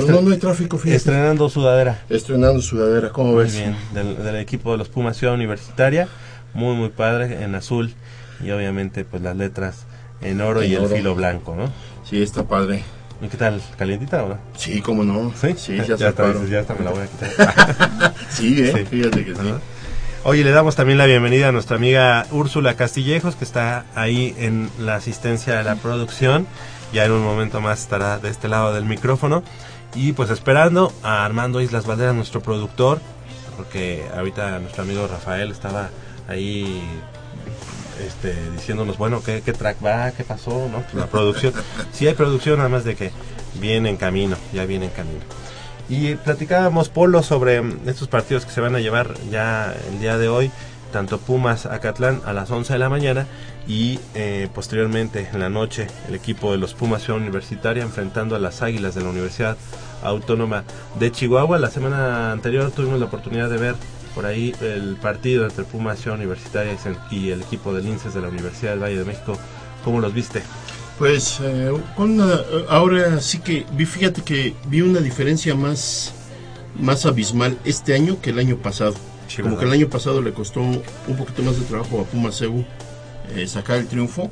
Pero 0.04 0.14
no, 0.16 0.22
no 0.22 0.30
hay 0.32 0.38
tráfico, 0.38 0.78
fíjate. 0.78 0.96
Estrenando 0.96 1.48
sudadera. 1.48 2.02
Estrenando 2.08 2.60
sudadera, 2.62 3.10
¿cómo 3.10 3.32
Muy 3.32 3.44
ves? 3.44 3.54
bien, 3.56 3.76
del, 3.94 4.22
del 4.22 4.36
equipo 4.36 4.72
de 4.72 4.78
los 4.78 4.88
Pumas 4.88 5.16
Ciudad 5.16 5.34
Universitaria, 5.34 6.08
muy 6.54 6.74
muy 6.74 6.88
padre, 6.90 7.42
en 7.42 7.54
azul 7.54 7.94
y 8.44 8.50
obviamente 8.50 9.04
pues 9.04 9.22
las 9.22 9.36
letras 9.36 9.84
en 10.22 10.40
oro 10.40 10.62
En 10.62 10.70
y 10.70 10.74
el 10.74 10.84
oro. 10.84 10.96
filo 10.96 11.14
blanco, 11.14 11.54
¿no? 11.56 11.70
Sí, 12.08 12.22
está 12.22 12.44
padre. 12.44 12.82
¿Y 13.20 13.28
qué 13.28 13.36
tal? 13.38 13.62
¿Calientita 13.78 14.22
o 14.24 14.28
no? 14.28 14.38
Sí, 14.56 14.80
cómo 14.82 15.02
no. 15.02 15.32
Sí, 15.40 15.54
Sí, 15.56 15.76
ya, 15.88 15.96
ya, 15.96 16.08
está, 16.08 16.32
ya 16.48 16.60
está, 16.60 16.74
me 16.74 16.84
la 16.84 16.90
voy 16.90 17.00
a 17.00 17.06
quitar. 17.06 18.14
Sí, 18.30 18.60
eh, 18.62 18.72
Sí. 18.76 18.84
fíjate 18.84 19.24
que 19.24 19.34
sí. 19.34 19.40
Oye, 20.24 20.42
le 20.42 20.50
damos 20.50 20.74
también 20.74 20.98
la 20.98 21.06
bienvenida 21.06 21.48
a 21.48 21.52
nuestra 21.52 21.76
amiga 21.76 22.26
Úrsula 22.32 22.74
Castillejos, 22.74 23.36
que 23.36 23.44
está 23.44 23.86
ahí 23.94 24.34
en 24.38 24.68
la 24.80 24.96
asistencia 24.96 25.54
de 25.56 25.62
la 25.64 25.76
producción. 25.76 26.46
Ya 26.92 27.04
en 27.04 27.12
un 27.12 27.22
momento 27.22 27.60
más 27.60 27.80
estará 27.80 28.18
de 28.18 28.28
este 28.30 28.48
lado 28.48 28.74
del 28.74 28.84
micrófono. 28.84 29.42
Y 29.94 30.12
pues 30.12 30.30
esperando 30.30 30.92
a 31.02 31.24
Armando 31.24 31.60
Islas 31.60 31.86
Valderas, 31.86 32.14
nuestro 32.14 32.42
productor, 32.42 33.00
porque 33.56 34.06
ahorita 34.14 34.58
nuestro 34.58 34.82
amigo 34.82 35.06
Rafael 35.06 35.50
estaba 35.50 35.88
ahí 36.28 36.82
este, 38.04 38.34
diciéndonos, 38.52 38.98
bueno, 38.98 39.22
¿qué, 39.24 39.42
qué 39.42 39.52
track 39.52 39.84
va? 39.84 40.10
¿Qué 40.12 40.24
pasó? 40.24 40.68
¿no? 40.70 40.82
La 40.98 41.06
producción. 41.06 41.54
Sí 41.92 42.06
hay 42.06 42.14
producción, 42.14 42.58
nada 42.58 42.68
más 42.68 42.84
de 42.84 42.94
que 42.94 43.10
viene 43.58 43.88
en 43.88 43.96
camino, 43.96 44.36
ya 44.52 44.66
viene 44.66 44.86
en 44.86 44.90
camino. 44.90 45.20
Y 45.88 46.16
platicábamos, 46.16 46.88
Polo, 46.88 47.22
sobre 47.22 47.62
estos 47.86 48.08
partidos 48.08 48.44
que 48.44 48.50
se 48.50 48.60
van 48.60 48.74
a 48.74 48.80
llevar 48.80 49.14
ya 49.30 49.74
el 49.90 50.00
día 50.00 50.18
de 50.18 50.28
hoy, 50.28 50.50
tanto 50.92 51.18
Pumas 51.18 51.64
Acatlán 51.64 52.20
a 52.26 52.32
las 52.32 52.50
11 52.50 52.72
de 52.72 52.78
la 52.78 52.88
mañana 52.88 53.26
y 53.68 53.98
eh, 54.14 54.48
posteriormente 54.54 55.28
en 55.32 55.40
la 55.40 55.48
noche 55.48 55.86
el 56.08 56.14
equipo 56.14 56.52
de 56.52 56.58
los 56.58 56.74
Pumas 56.74 57.02
Ciudad 57.02 57.20
Universitaria 57.20 57.82
enfrentando 57.82 58.36
a 58.36 58.38
las 58.38 58.62
Águilas 58.62 58.94
de 58.94 59.02
la 59.02 59.08
Universidad 59.10 59.56
Autónoma 60.02 60.64
de 60.98 61.10
Chihuahua. 61.10 61.58
La 61.58 61.70
semana 61.70 62.32
anterior 62.32 62.70
tuvimos 62.70 63.00
la 63.00 63.06
oportunidad 63.06 63.50
de 63.50 63.56
ver 63.58 63.74
por 64.14 64.24
ahí 64.26 64.54
el 64.60 64.96
partido 64.96 65.44
entre 65.44 65.64
Pumas 65.64 65.98
Ciudad 65.98 66.16
Universitaria 66.18 66.76
y 67.10 67.30
el 67.30 67.42
equipo 67.42 67.74
del 67.74 67.86
INSES 67.86 68.14
de 68.14 68.20
la 68.22 68.28
Universidad 68.28 68.70
del 68.72 68.82
Valle 68.82 68.98
de 68.98 69.04
México. 69.04 69.36
¿Cómo 69.84 70.00
los 70.00 70.14
viste? 70.14 70.42
Pues 70.98 71.40
eh, 71.42 71.70
una- 71.98 72.40
ahora 72.70 73.20
sí 73.20 73.38
que 73.40 73.66
vi, 73.72 73.84
fíjate 73.84 74.22
que 74.22 74.54
vi 74.68 74.80
una 74.80 75.00
diferencia 75.00 75.54
más, 75.54 76.12
más 76.80 77.04
abismal 77.04 77.58
este 77.64 77.94
año 77.94 78.18
que 78.22 78.30
el 78.30 78.38
año 78.38 78.56
pasado. 78.56 78.94
Sí, 79.28 79.42
Como 79.42 79.56
¿verdad? 79.56 79.58
que 79.60 79.66
el 79.66 79.80
año 79.82 79.90
pasado 79.90 80.22
le 80.22 80.32
costó 80.32 80.60
un 80.60 80.82
poquito 81.18 81.42
más 81.42 81.58
de 81.58 81.66
trabajo 81.66 82.00
a 82.00 82.04
Puma 82.04 82.30
Cebu 82.32 82.64
eh, 83.34 83.46
sacar 83.46 83.78
el 83.78 83.86
triunfo. 83.86 84.30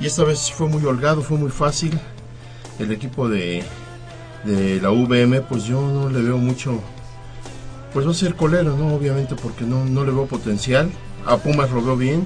Y 0.00 0.06
esta 0.06 0.24
vez 0.24 0.50
fue 0.50 0.68
muy 0.68 0.84
holgado, 0.84 1.22
fue 1.22 1.36
muy 1.38 1.50
fácil. 1.50 1.98
El 2.78 2.90
equipo 2.92 3.28
de, 3.28 3.62
de 4.44 4.80
la 4.80 4.90
VM, 4.90 5.42
pues 5.42 5.64
yo 5.64 5.80
no 5.82 6.08
le 6.08 6.22
veo 6.22 6.38
mucho. 6.38 6.80
Pues 7.92 8.06
va 8.06 8.12
a 8.12 8.14
ser 8.14 8.34
colero, 8.34 8.76
¿no? 8.76 8.94
Obviamente, 8.94 9.34
porque 9.34 9.64
no, 9.64 9.84
no 9.84 10.04
le 10.04 10.12
veo 10.12 10.26
potencial. 10.26 10.90
A 11.26 11.36
Pumas 11.36 11.70
lo 11.70 11.82
veo 11.84 11.96
bien, 11.96 12.24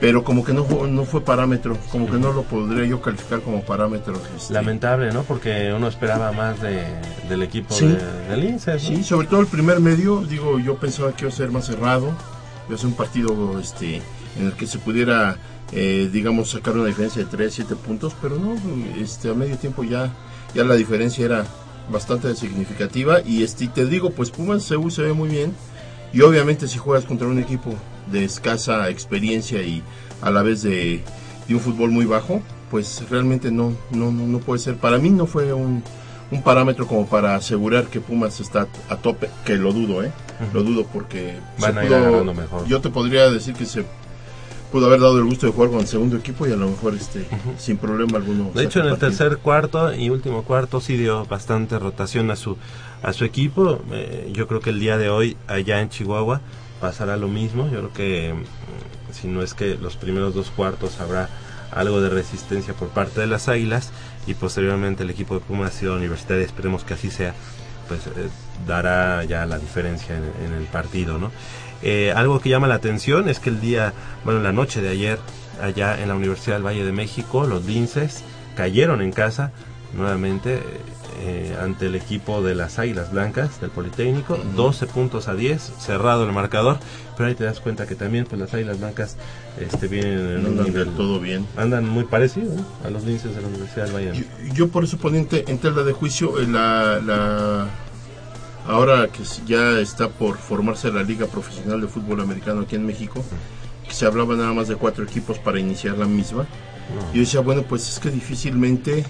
pero 0.00 0.22
como 0.24 0.44
que 0.44 0.52
no, 0.52 0.64
fue- 0.64 0.90
no 0.90 1.04
fue 1.04 1.22
parámetro. 1.22 1.78
Como 1.90 2.06
que 2.10 2.18
no 2.18 2.32
lo 2.32 2.42
podría 2.42 2.84
yo 2.84 3.00
calificar 3.00 3.40
como 3.40 3.62
parámetro. 3.62 4.14
este. 4.36 4.52
Lamentable, 4.52 5.10
¿no? 5.12 5.22
Porque 5.22 5.72
uno 5.74 5.88
esperaba 5.88 6.30
más 6.32 6.60
de, 6.60 6.82
del 7.28 7.42
equipo 7.42 7.72
Sí. 7.74 7.86
de- 7.86 8.28
del 8.28 8.44
INSES. 8.44 8.82
¿no? 8.90 8.96
Sí, 8.96 9.04
sobre 9.04 9.28
todo 9.28 9.40
el 9.40 9.46
primer 9.46 9.80
medio, 9.80 10.20
digo, 10.26 10.58
yo 10.58 10.76
pensaba 10.76 11.12
que 11.12 11.24
iba 11.24 11.32
a 11.32 11.36
ser 11.36 11.50
más 11.50 11.64
cerrado, 11.64 12.12
iba 12.66 12.74
a 12.74 12.78
ser 12.78 12.88
un 12.88 12.94
partido 12.94 13.58
este 13.60 14.02
en 14.38 14.46
el 14.46 14.52
que 14.52 14.66
se 14.66 14.78
pudiera, 14.78 15.36
eh, 15.72 16.08
digamos, 16.12 16.50
sacar 16.50 16.74
una 16.74 16.86
diferencia 16.86 17.22
de 17.22 17.28
3, 17.28 17.52
7 17.52 17.76
puntos, 17.76 18.14
pero 18.20 18.38
no, 18.38 18.56
este, 19.00 19.30
a 19.30 19.34
medio 19.34 19.56
tiempo 19.56 19.84
ya, 19.84 20.14
ya 20.54 20.64
la 20.64 20.74
diferencia 20.74 21.24
era 21.24 21.46
bastante 21.90 22.34
significativa 22.34 23.20
y 23.24 23.42
este, 23.42 23.66
te 23.68 23.86
digo, 23.86 24.10
pues 24.10 24.30
Pumas 24.30 24.68
CU 24.68 24.90
se 24.90 25.02
ve 25.02 25.12
muy 25.12 25.28
bien 25.28 25.52
y 26.12 26.20
obviamente 26.20 26.68
si 26.68 26.78
juegas 26.78 27.04
contra 27.04 27.26
un 27.26 27.38
equipo 27.38 27.74
de 28.10 28.24
escasa 28.24 28.88
experiencia 28.88 29.62
y 29.62 29.82
a 30.22 30.30
la 30.30 30.42
vez 30.42 30.62
de, 30.62 31.02
de 31.46 31.54
un 31.54 31.60
fútbol 31.60 31.90
muy 31.90 32.04
bajo, 32.04 32.42
pues 32.70 33.04
realmente 33.10 33.50
no, 33.50 33.74
no, 33.90 34.10
no 34.10 34.38
puede 34.38 34.60
ser. 34.60 34.76
Para 34.76 34.98
mí 34.98 35.10
no 35.10 35.26
fue 35.26 35.52
un, 35.52 35.82
un 36.30 36.42
parámetro 36.42 36.86
como 36.86 37.06
para 37.06 37.34
asegurar 37.34 37.86
que 37.86 38.00
Pumas 38.00 38.40
está 38.40 38.66
a 38.88 38.96
tope, 38.96 39.30
que 39.44 39.56
lo 39.56 39.72
dudo, 39.72 40.02
¿eh? 40.02 40.12
Lo 40.52 40.62
dudo 40.62 40.86
porque... 40.86 41.38
Van 41.58 41.76
a 41.78 41.84
ir 41.84 41.94
agarrando 41.94 42.34
mejor. 42.34 42.66
Yo 42.66 42.80
te 42.80 42.90
podría 42.90 43.30
decir 43.30 43.54
que 43.54 43.66
se 43.66 43.84
pudo 44.70 44.86
haber 44.86 45.00
dado 45.00 45.18
el 45.18 45.24
gusto 45.24 45.46
de 45.46 45.52
jugar 45.52 45.70
con 45.70 45.80
el 45.80 45.86
segundo 45.86 46.16
equipo 46.16 46.46
y 46.46 46.52
a 46.52 46.56
lo 46.56 46.68
mejor 46.68 46.94
este 46.94 47.26
sin 47.58 47.76
problema 47.76 48.18
alguno. 48.18 48.50
De 48.54 48.64
hecho, 48.64 48.80
en 48.80 48.86
el 48.86 48.98
tercer 48.98 49.38
cuarto 49.38 49.94
y 49.94 50.10
último 50.10 50.42
cuarto 50.42 50.80
sí 50.80 50.96
dio 50.96 51.24
bastante 51.26 51.78
rotación 51.78 52.30
a 52.30 52.36
su 52.36 52.56
a 53.02 53.12
su 53.12 53.24
equipo. 53.24 53.80
Eh, 53.92 54.30
yo 54.32 54.46
creo 54.46 54.60
que 54.60 54.70
el 54.70 54.80
día 54.80 54.98
de 54.98 55.08
hoy 55.08 55.36
allá 55.46 55.80
en 55.80 55.88
Chihuahua 55.88 56.40
pasará 56.80 57.16
lo 57.16 57.28
mismo. 57.28 57.64
Yo 57.70 57.78
creo 57.78 57.92
que 57.92 58.34
mm, 58.34 59.12
si 59.12 59.28
no 59.28 59.42
es 59.42 59.54
que 59.54 59.76
los 59.76 59.96
primeros 59.96 60.34
dos 60.34 60.50
cuartos 60.50 61.00
habrá 61.00 61.28
algo 61.70 62.00
de 62.00 62.08
resistencia 62.08 62.74
por 62.74 62.88
parte 62.88 63.20
de 63.20 63.26
las 63.26 63.48
Águilas 63.48 63.92
y 64.26 64.34
posteriormente 64.34 65.02
el 65.02 65.10
equipo 65.10 65.34
de 65.34 65.40
Pumas 65.40 65.74
Ciudad 65.74 65.96
Universitaria, 65.96 66.44
esperemos 66.44 66.84
que 66.84 66.94
así 66.94 67.10
sea, 67.10 67.34
pues 67.88 68.06
eh, 68.06 68.28
dará 68.66 69.24
ya 69.24 69.46
la 69.46 69.58
diferencia 69.58 70.16
en, 70.16 70.52
el 70.52 70.64
partido, 70.64 71.18
¿no? 71.18 71.30
Eh, 71.82 72.12
algo 72.14 72.40
que 72.40 72.48
llama 72.48 72.66
la 72.66 72.74
atención 72.74 73.28
es 73.28 73.40
que 73.40 73.50
el 73.50 73.60
día, 73.60 73.92
bueno, 74.24 74.40
la 74.40 74.52
noche 74.52 74.80
de 74.80 74.88
ayer, 74.88 75.18
allá 75.62 76.00
en 76.00 76.08
la 76.08 76.14
Universidad 76.14 76.56
del 76.56 76.66
Valle 76.66 76.84
de 76.84 76.92
México, 76.92 77.46
los 77.46 77.64
linces 77.64 78.24
cayeron 78.56 79.02
en 79.02 79.12
casa 79.12 79.52
nuevamente 79.94 80.60
eh, 81.20 81.56
ante 81.60 81.86
el 81.86 81.96
equipo 81.96 82.42
de 82.42 82.54
las 82.54 82.78
Águilas 82.78 83.10
Blancas 83.10 83.60
del 83.60 83.70
Politécnico, 83.70 84.38
12 84.54 84.86
puntos 84.86 85.26
a 85.26 85.34
10, 85.34 85.60
cerrado 85.78 86.24
el 86.24 86.32
marcador, 86.32 86.78
pero 87.16 87.28
ahí 87.28 87.34
te 87.34 87.44
das 87.44 87.58
cuenta 87.60 87.86
que 87.86 87.96
también 87.96 88.24
pues 88.24 88.40
las 88.40 88.54
Águilas 88.54 88.78
Blancas 88.78 89.16
este, 89.58 89.88
vienen 89.88 90.38
en 90.38 90.46
un 90.46 90.62
nivel 90.62 90.88
todo 90.90 91.18
bien. 91.18 91.46
Andan 91.56 91.88
muy 91.88 92.04
parecido 92.04 92.52
a 92.84 92.90
los 92.90 93.04
linces 93.04 93.34
de 93.34 93.42
la 93.42 93.48
Universidad 93.48 93.86
del 93.86 93.94
Valle. 93.94 94.24
Yo, 94.52 94.68
por 94.68 94.84
eso 94.84 94.96
ponía 94.98 95.26
en 95.30 95.58
tela 95.58 95.82
de 95.82 95.92
juicio 95.92 96.38
eh, 96.38 96.46
la, 96.46 97.00
la 97.00 97.66
ahora 98.68 99.08
que 99.08 99.24
ya 99.46 99.80
está 99.80 100.08
por 100.10 100.38
formarse 100.38 100.92
la 100.92 101.02
Liga 101.02 101.26
Profesional 101.26 101.80
de 101.80 101.88
Fútbol 101.88 102.20
Americano 102.20 102.60
aquí 102.60 102.76
en 102.76 102.86
México, 102.86 103.24
que 103.86 103.94
se 103.94 104.06
hablaba 104.06 104.36
nada 104.36 104.52
más 104.52 104.68
de 104.68 104.76
cuatro 104.76 105.04
equipos 105.04 105.38
para 105.38 105.58
iniciar 105.58 105.96
la 105.96 106.06
misma. 106.06 106.46
Yo 107.12 107.20
decía, 107.20 107.40
bueno, 107.40 107.62
pues 107.62 107.88
es 107.88 107.98
que 107.98 108.10
difícilmente 108.10 109.04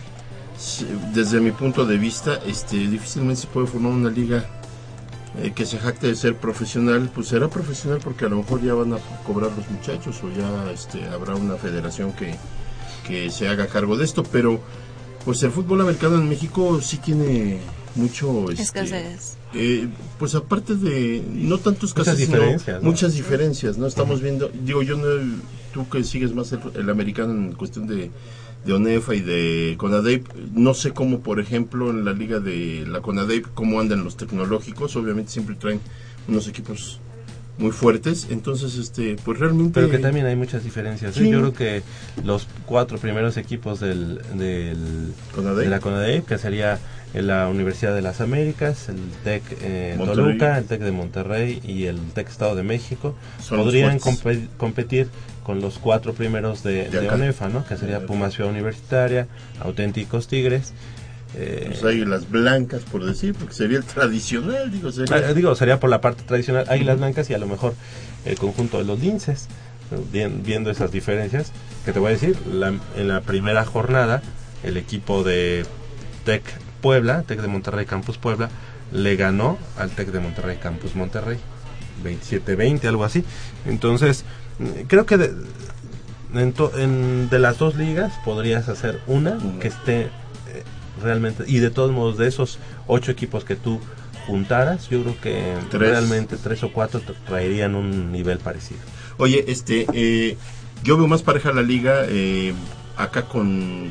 desde 1.12 1.40
mi 1.40 1.52
punto 1.52 1.84
de 1.84 1.98
vista, 1.98 2.40
este, 2.46 2.76
difícilmente 2.76 3.42
se 3.42 3.46
puede 3.46 3.66
formar 3.66 3.92
una 3.92 4.10
liga 4.10 4.44
eh, 5.38 5.52
que 5.54 5.64
se 5.66 5.78
jacte 5.78 6.08
de 6.08 6.16
ser 6.16 6.36
profesional, 6.36 7.10
pues 7.14 7.28
será 7.28 7.48
profesional 7.48 8.00
porque 8.02 8.24
a 8.24 8.28
lo 8.28 8.36
mejor 8.36 8.62
ya 8.62 8.74
van 8.74 8.92
a 8.92 8.98
cobrar 9.24 9.52
los 9.56 9.70
muchachos 9.70 10.20
o 10.24 10.30
ya 10.30 10.70
este, 10.72 11.06
habrá 11.06 11.36
una 11.36 11.56
federación 11.56 12.12
que, 12.12 12.34
que 13.06 13.30
se 13.30 13.48
haga 13.48 13.68
cargo 13.68 13.96
de 13.96 14.04
esto, 14.04 14.24
pero 14.24 14.60
pues 15.24 15.42
el 15.44 15.52
fútbol 15.52 15.80
americano 15.80 16.16
en 16.16 16.28
México 16.28 16.80
sí 16.80 16.96
tiene 16.98 17.60
mucho 17.94 18.50
este, 18.50 18.62
escasez. 18.62 19.37
Eh, 19.54 19.88
pues 20.18 20.34
aparte 20.34 20.74
de 20.74 21.22
no 21.32 21.58
tanto 21.58 21.86
escasez, 21.86 22.14
muchas 22.14 22.28
diferencias, 22.28 22.82
muchas 22.82 23.14
diferencias, 23.14 23.78
no 23.78 23.86
estamos 23.86 24.20
viendo, 24.20 24.50
digo 24.62 24.82
yo 24.82 24.98
no, 24.98 25.06
tú 25.72 25.88
que 25.88 26.04
sigues 26.04 26.34
más 26.34 26.52
el 26.52 26.90
americano 26.90 27.32
en 27.32 27.52
cuestión 27.52 27.86
de 27.86 28.10
de 28.64 28.72
ONEFA 28.72 29.14
y 29.14 29.20
de 29.20 29.74
CONADEIP. 29.78 30.28
No 30.52 30.74
sé 30.74 30.92
cómo, 30.92 31.20
por 31.20 31.40
ejemplo, 31.40 31.90
en 31.90 32.04
la 32.04 32.12
liga 32.12 32.40
de 32.40 32.84
la 32.86 33.00
CONADEIP, 33.00 33.46
cómo 33.54 33.80
andan 33.80 34.04
los 34.04 34.16
tecnológicos. 34.16 34.96
Obviamente 34.96 35.32
siempre 35.32 35.54
traen 35.54 35.80
unos 36.28 36.48
equipos 36.48 37.00
muy 37.58 37.72
fuertes. 37.72 38.28
Entonces, 38.30 38.76
este, 38.76 39.16
pues 39.24 39.38
realmente... 39.38 39.72
Pero 39.74 39.90
que 39.90 39.98
también 39.98 40.26
hay 40.26 40.36
muchas 40.36 40.64
diferencias. 40.64 41.16
¿eh? 41.18 41.28
Yo 41.28 41.40
creo 41.40 41.52
que 41.52 41.82
los 42.24 42.46
cuatro 42.66 42.98
primeros 42.98 43.36
equipos 43.36 43.80
del, 43.80 44.20
del 44.34 45.12
de 45.36 45.68
la 45.68 45.80
CONADEIP, 45.80 46.26
que 46.26 46.38
sería 46.38 46.78
la 47.14 47.48
Universidad 47.48 47.94
de 47.94 48.02
las 48.02 48.20
Américas, 48.20 48.88
el 48.88 48.98
TEC 49.24 49.42
eh, 49.62 49.96
Toluca, 49.98 50.58
el 50.58 50.64
TEC 50.64 50.80
de 50.82 50.92
Monterrey 50.92 51.60
y 51.64 51.84
el 51.84 51.98
TEC 52.12 52.28
Estado 52.28 52.54
de 52.54 52.62
México, 52.62 53.14
podrían 53.48 53.98
competir 53.98 55.08
con 55.42 55.60
los 55.60 55.78
cuatro 55.78 56.12
primeros 56.12 56.62
de, 56.62 56.90
de, 56.90 57.08
ONEFA, 57.08 57.48
¿no? 57.48 57.64
Que 57.64 57.76
sería 57.76 58.04
Puma 58.04 58.30
Ciudad 58.30 58.50
Universitaria, 58.50 59.26
Auténticos 59.60 60.28
Tigres. 60.28 60.74
Eh, 61.34 61.66
pues 61.68 61.84
Águilas 61.84 62.30
Blancas, 62.30 62.82
por 62.82 63.04
decir, 63.04 63.34
porque 63.34 63.54
sería 63.54 63.78
el 63.78 63.84
tradicional, 63.84 64.70
digo 64.70 64.90
sería... 64.90 65.16
Ah, 65.16 65.34
digo, 65.34 65.54
sería 65.54 65.78
por 65.78 65.90
la 65.90 66.00
parte 66.00 66.22
tradicional. 66.22 66.66
Águilas 66.68 66.98
Blancas 66.98 67.28
y 67.30 67.34
a 67.34 67.38
lo 67.38 67.46
mejor 67.46 67.74
el 68.24 68.38
conjunto 68.38 68.78
de 68.78 68.84
los 68.84 68.98
linces, 68.98 69.48
viendo 70.42 70.70
esas 70.70 70.90
diferencias, 70.90 71.52
que 71.84 71.92
te 71.92 71.98
voy 71.98 72.08
a 72.08 72.12
decir, 72.12 72.36
en 72.96 73.08
la 73.08 73.20
primera 73.20 73.64
jornada, 73.64 74.22
el 74.62 74.76
equipo 74.76 75.22
de 75.22 75.64
TEC 76.24 76.42
Puebla, 76.80 77.22
TEC 77.22 77.40
de 77.40 77.48
Monterrey 77.48 77.86
Campus 77.86 78.18
Puebla, 78.18 78.48
le 78.92 79.16
ganó 79.16 79.58
al 79.76 79.90
TEC 79.90 80.08
de 80.08 80.20
Monterrey 80.20 80.56
Campus 80.56 80.94
Monterrey, 80.94 81.38
27-20, 82.04 82.84
algo 82.86 83.04
así. 83.04 83.24
Entonces, 83.66 84.24
creo 84.88 85.04
que 85.06 85.18
de, 85.18 85.34
de 86.32 87.38
las 87.38 87.58
dos 87.58 87.76
ligas 87.76 88.14
podrías 88.24 88.68
hacer 88.68 89.00
una 89.06 89.38
que 89.60 89.68
esté 89.68 90.02
eh, 90.02 90.10
realmente 91.02 91.44
y 91.46 91.58
de 91.58 91.70
todos 91.70 91.92
modos 91.92 92.18
de 92.18 92.28
esos 92.28 92.58
ocho 92.86 93.10
equipos 93.10 93.44
que 93.44 93.56
tú 93.56 93.80
juntaras 94.26 94.88
yo 94.90 95.02
creo 95.02 95.20
que 95.20 95.54
realmente 95.78 96.36
tres 96.36 96.62
o 96.62 96.72
cuatro 96.72 97.00
traerían 97.26 97.74
un 97.74 98.12
nivel 98.12 98.38
parecido. 98.38 98.80
Oye 99.16 99.44
este 99.48 99.86
eh, 99.92 100.36
yo 100.84 100.96
veo 100.96 101.08
más 101.08 101.22
pareja 101.22 101.52
la 101.52 101.62
liga 101.62 102.04
eh, 102.08 102.52
acá 102.96 103.22
con 103.22 103.90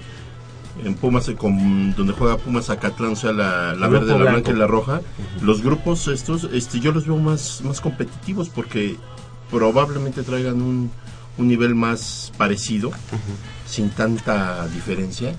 en 0.85 0.93
Pumas 0.93 1.29
con 1.37 1.95
donde 1.95 2.13
juega 2.13 2.37
Pumas 2.37 2.69
Acatlán 2.69 3.13
o 3.13 3.15
sea 3.15 3.31
la, 3.31 3.73
la 3.73 3.87
verde 3.87 4.17
la 4.17 4.31
blanca 4.31 4.51
y 4.51 4.55
la 4.55 4.67
roja. 4.67 5.01
Los 5.41 5.63
grupos 5.63 6.07
estos 6.07 6.43
este 6.53 6.79
yo 6.79 6.91
los 6.91 7.07
veo 7.07 7.17
más 7.17 7.61
más 7.63 7.81
competitivos 7.81 8.49
porque 8.49 8.97
probablemente 9.49 10.23
traigan 10.23 10.61
un, 10.61 10.91
un 11.37 11.47
nivel 11.47 11.75
más 11.75 12.31
parecido, 12.37 12.91
sin 13.65 13.89
tanta 13.89 14.67
diferencia. 14.67 15.33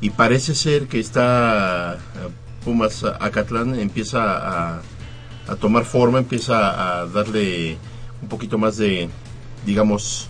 Y 0.00 0.10
parece 0.10 0.54
ser 0.54 0.86
que 0.86 1.00
está 1.00 1.98
Pumas 2.64 3.04
Acatlán 3.04 3.78
empieza 3.78 4.76
a, 4.76 4.82
a 5.48 5.56
tomar 5.56 5.84
forma, 5.84 6.18
empieza 6.18 7.00
a 7.00 7.06
darle 7.06 7.78
un 8.22 8.28
poquito 8.28 8.58
más 8.58 8.76
de, 8.76 9.08
digamos, 9.66 10.28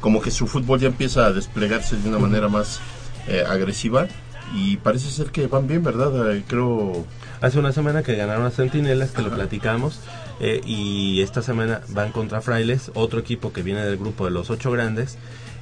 como 0.00 0.20
que 0.20 0.30
su 0.30 0.46
fútbol 0.46 0.80
ya 0.80 0.88
empieza 0.88 1.26
a 1.26 1.32
desplegarse 1.32 1.96
de 1.96 2.08
una 2.08 2.18
manera 2.18 2.48
más 2.48 2.80
eh, 3.28 3.44
agresiva 3.46 4.08
y 4.54 4.76
parece 4.78 5.10
ser 5.10 5.30
que 5.30 5.46
van 5.46 5.66
bien, 5.66 5.82
¿verdad? 5.82 6.34
Eh, 6.34 6.44
creo... 6.46 7.04
Hace 7.40 7.58
una 7.58 7.72
semana 7.72 8.02
que 8.02 8.16
ganaron 8.16 8.44
a 8.44 8.50
Centinelas, 8.50 9.12
que 9.12 9.22
lo 9.22 9.30
platicamos, 9.30 10.00
eh, 10.40 10.60
y 10.66 11.22
esta 11.22 11.40
semana 11.40 11.80
van 11.88 12.12
contra 12.12 12.42
Frailes, 12.42 12.90
otro 12.92 13.18
equipo 13.18 13.50
que 13.50 13.62
viene 13.62 13.82
del 13.82 13.96
grupo 13.96 14.26
de 14.26 14.30
los 14.30 14.50
ocho 14.50 14.70
grandes 14.70 15.16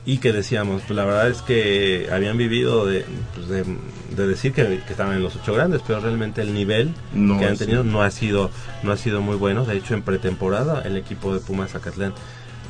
y 0.09 0.17
que 0.17 0.33
decíamos, 0.33 0.81
pues 0.87 0.97
la 0.97 1.05
verdad 1.05 1.29
es 1.29 1.43
que 1.43 2.09
habían 2.11 2.39
vivido 2.39 2.87
de, 2.87 3.05
pues 3.35 3.47
de, 3.47 4.27
decir 4.27 4.55
que, 4.55 4.81
estaban 4.89 5.15
en 5.15 5.23
los 5.23 5.37
ocho 5.37 5.53
grandes, 5.53 5.83
pero 5.87 6.01
realmente 6.01 6.41
el 6.41 6.55
nivel 6.55 6.95
que 7.13 7.45
han 7.45 7.59
tenido 7.59 7.85
no 7.85 8.01
ha 8.01 8.11
sido 8.11 8.51
no 8.83 8.91
ha 8.91 8.97
sido 8.97 9.21
muy 9.21 9.37
bueno. 9.37 9.67
De 9.67 9.77
hecho, 9.77 9.93
en 9.93 10.01
pretemporada 10.01 10.81
el 10.81 10.97
equipo 10.97 11.35
de 11.35 11.41
Pumas 11.41 11.73
Zacatlán 11.73 12.15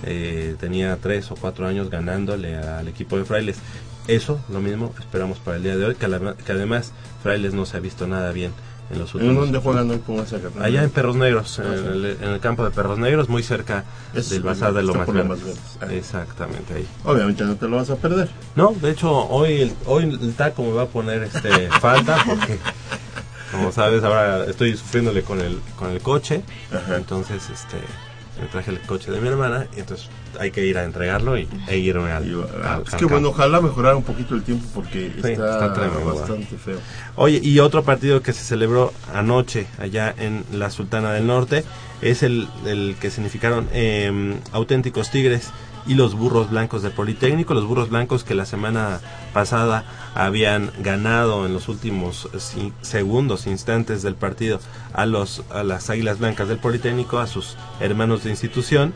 eh, 0.03 0.57
tenía 0.59 0.97
tres 0.97 1.31
o 1.31 1.37
cuatro 1.37 1.69
años 1.69 1.91
ganándole 1.91 2.57
al 2.57 2.89
equipo 2.89 3.17
de 3.17 3.25
Frailes. 3.25 3.59
Eso, 4.09 4.41
lo 4.49 4.59
mismo, 4.59 4.93
esperamos 4.99 5.39
para 5.39 5.59
el 5.59 5.63
día 5.63 5.77
de 5.77 5.85
hoy, 5.85 5.95
que, 5.95 6.09
que 6.45 6.53
además 6.53 6.93
Frailes 7.23 7.55
no 7.55 7.67
se 7.67 7.77
ha 7.77 7.81
visto 7.81 8.09
nada 8.09 8.33
bien 8.33 8.51
en 8.91 8.99
los 8.99 9.15
últimos. 9.15 9.35
¿En 9.35 9.41
dónde 9.41 9.59
juegan 9.59 9.91
hoy 9.91 9.99
Pumas 9.99 10.33
Allá 10.61 10.83
en 10.83 10.91
Perros 10.91 11.17
Negros, 11.17 11.59
ah, 11.59 11.63
en, 11.65 12.31
el, 12.31 12.41
campo 12.41 12.65
de 12.65 12.71
Perros 12.71 12.99
Negros, 12.99 13.29
muy 13.29 13.43
cerca 13.43 13.85
del 14.13 14.43
Bazar 14.43 14.73
de 14.73 14.83
Lomas 14.83 15.07
Verdes. 15.07 15.57
Ah. 15.81 15.87
Exactamente 15.91 16.75
ahí. 16.75 16.87
Obviamente 17.05 17.45
no 17.45 17.57
te 17.57 17.69
lo 17.69 17.77
vas 17.77 17.91
a 17.91 17.97
perder. 17.97 18.29
No, 18.57 18.75
de 18.81 18.91
hecho 18.91 19.11
hoy 19.11 19.63
el, 19.63 19.73
hoy 19.87 20.05
el 20.05 20.35
taco 20.35 20.63
me 20.63 20.73
va 20.73 20.83
a 20.83 20.87
poner 20.87 21.23
este 21.23 21.69
falta 21.81 22.19
porque 22.27 22.59
como 23.53 23.73
sabes 23.73 24.03
ahora 24.05 24.45
estoy 24.45 24.77
sufriéndole 24.77 25.23
con 25.23 25.41
el 25.41 25.59
con 25.77 25.91
el 25.91 26.01
coche, 26.01 26.43
entonces 26.95 27.51
este 27.51 27.79
me 28.41 28.47
traje 28.47 28.71
el 28.71 28.81
coche 28.81 29.11
de 29.11 29.21
mi 29.21 29.29
hermana 29.29 29.67
y 29.77 29.81
entonces 29.81 30.09
hay 30.39 30.51
que 30.51 30.65
ir 30.65 30.79
a 30.79 30.85
entregarlo 30.85 31.39
y, 31.39 31.49
e 31.67 31.79
irme 31.79 32.13
al, 32.13 32.45
Es 32.87 32.95
que 32.95 33.05
bueno, 33.05 33.31
ojalá 33.31 33.61
mejorar 33.61 33.97
un 33.97 34.03
poquito 34.03 34.35
el 34.35 34.43
tiempo 34.43 34.67
porque 34.75 35.13
está, 35.17 35.69
bastante 35.69 36.57
feo. 36.57 36.79
Oye, 37.17 37.41
y 37.43 37.59
otro 37.59 37.83
partido 37.83 38.23
que 38.23 38.33
se 38.33 38.45
celebró 38.45 38.93
anoche 39.15 39.67
allá 39.79 40.15
en 40.17 40.45
la 40.53 40.71
Sultana 40.71 41.13
del 41.13 41.27
Norte 41.27 41.65
es 42.01 42.23
el, 42.23 42.49
el 42.67 42.97
que 43.01 43.11
significaron 43.11 43.69
em, 43.73 44.37
auténticos 44.53 45.11
Tigres 45.11 45.51
y 45.89 45.95
los 45.95 46.15
burros 46.15 46.51
blancos 46.51 46.83
del 46.83 46.93
Politécnico, 46.93 47.55
los 47.55 47.67
burros 47.67 47.89
blancos 47.89 48.23
que 48.23 48.35
la 48.35 48.45
semana 48.45 49.01
pasada 49.33 49.85
habían 50.15 50.71
ganado 50.81 51.47
en 51.47 51.55
los 51.55 51.69
últimos 51.69 52.29
segundos, 52.83 53.47
instantes 53.47 54.03
del 54.03 54.15
partido 54.15 54.61
a, 54.93 55.07
los, 55.07 55.43
a 55.51 55.65
las 55.65 55.89
Águilas 55.89 56.19
Blancas 56.19 56.49
del 56.49 56.59
Politécnico, 56.59 57.19
a 57.19 57.27
sus 57.27 57.57
hermanos 57.81 58.25
de 58.25 58.31
institución. 58.31 58.93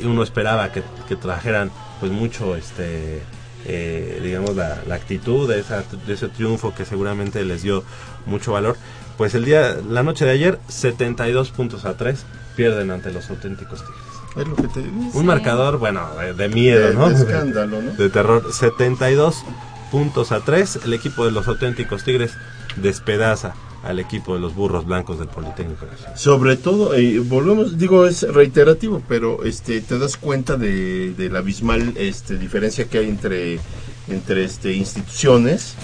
Uno 0.00 0.24
esperaba 0.24 0.72
que, 0.72 0.82
trajeran 1.16 1.70
pues 2.00 2.10
mucho 2.10 2.56
este 2.56 3.22
eh, 3.64 4.20
digamos 4.22 4.56
la, 4.56 4.82
actitud 4.92 5.48
de 5.48 5.64
ese 6.12 6.28
triunfo 6.28 6.74
que 6.74 6.84
seguramente 6.84 7.44
les 7.44 7.62
dio 7.62 7.84
mucho 8.26 8.52
valor 8.52 8.76
pues 9.16 9.34
el 9.34 9.44
día 9.44 9.76
la 9.88 10.02
noche 10.02 10.24
de 10.24 10.32
ayer 10.32 10.58
72 10.68 11.50
puntos 11.50 11.84
a 11.84 11.96
3 11.96 12.24
pierden 12.54 12.90
ante 12.90 13.12
los 13.12 13.30
auténticos 13.30 13.80
tigres 13.80 14.15
Es 14.36 14.46
lo 14.48 14.54
que 14.56 14.68
te 14.68 14.80
digo. 14.82 15.10
un 15.14 15.26
marcador 15.26 15.78
bueno 15.78 16.08
de, 16.20 16.34
de 16.34 16.48
miedo 16.48 16.88
De- 16.88 16.94
no 16.94 17.08
de 17.08 17.14
escándalo, 17.22 17.80
¿no? 17.82 17.92
de 17.92 18.08
terror 18.10 18.52
72 18.52 19.44
puntos 19.90 20.32
a 20.32 20.40
3 20.40 20.80
el 20.84 20.92
equipo 20.92 21.24
de 21.24 21.30
los 21.32 21.48
auténticos 21.48 22.04
tigres 22.04 22.32
despedaza 22.76 23.54
al 23.82 23.98
equipo 24.00 24.34
de 24.34 24.40
los 24.40 24.54
burros 24.54 24.84
blancos 24.84 25.18
del 25.20 25.28
Politécnico 25.28 25.86
Nacional. 25.86 26.18
Sobre 26.18 26.56
todo, 26.56 26.94
eh, 26.94 27.20
volvemos, 27.20 27.78
digo, 27.78 28.06
es 28.06 28.22
reiterativo, 28.22 29.00
pero 29.08 29.44
este 29.44 29.80
te 29.80 29.96
das 29.98 30.16
cuenta 30.16 30.56
de, 30.56 31.12
de 31.14 31.28
la 31.30 31.38
abismal 31.38 31.92
este, 31.96 32.36
diferencia 32.36 32.86
que 32.88 32.98
hay 32.98 33.08
entre, 33.08 33.60
entre 34.08 34.42
este, 34.44 34.72
instituciones 34.72 35.74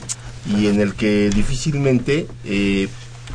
y 0.58 0.66
en 0.66 0.80
el 0.80 0.94
que 0.94 1.30
difícilmente 1.30 2.26
eh, 2.44 2.88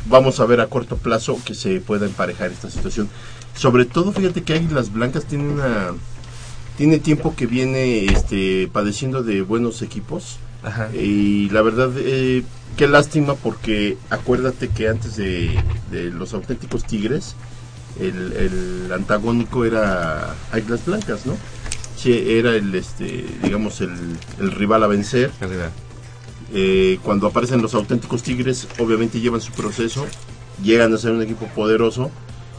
vamos 0.06 0.38
a 0.38 0.44
ver 0.44 0.60
a 0.60 0.66
corto 0.66 0.96
plazo 0.98 1.38
que 1.46 1.54
se 1.54 1.80
pueda 1.80 2.04
emparejar 2.04 2.50
esta 2.52 2.68
situación. 2.68 3.08
Sobre 3.58 3.86
todo, 3.86 4.12
fíjate 4.12 4.42
que 4.44 4.54
Águilas 4.54 4.92
Blancas 4.92 5.24
tiene 5.24 5.48
una 5.48 5.92
tiene 6.76 7.00
tiempo 7.00 7.34
que 7.34 7.46
viene 7.46 8.04
este, 8.04 8.68
padeciendo 8.72 9.24
de 9.24 9.42
buenos 9.42 9.82
equipos 9.82 10.36
Ajá. 10.62 10.88
y 10.94 11.50
la 11.50 11.60
verdad 11.62 11.90
eh, 11.96 12.44
qué 12.76 12.86
lástima 12.86 13.34
porque 13.34 13.96
acuérdate 14.10 14.68
que 14.68 14.86
antes 14.86 15.16
de, 15.16 15.60
de 15.90 16.12
los 16.12 16.34
auténticos 16.34 16.84
tigres 16.84 17.34
el, 17.98 18.32
el 18.32 18.92
antagónico 18.92 19.64
era 19.64 20.36
Águilas 20.52 20.86
Blancas, 20.86 21.26
¿no? 21.26 21.36
Sí, 21.96 22.12
era 22.12 22.54
el 22.54 22.72
este 22.76 23.26
digamos 23.42 23.80
el, 23.80 23.90
el 24.38 24.52
rival 24.52 24.84
a 24.84 24.86
vencer. 24.86 25.32
Eh, 26.54 27.00
cuando 27.02 27.26
aparecen 27.26 27.60
los 27.60 27.74
auténticos 27.74 28.22
tigres, 28.22 28.68
obviamente 28.78 29.20
llevan 29.20 29.40
su 29.40 29.50
proceso, 29.50 30.06
llegan 30.62 30.94
a 30.94 30.98
ser 30.98 31.10
un 31.10 31.22
equipo 31.22 31.46
poderoso 31.48 32.12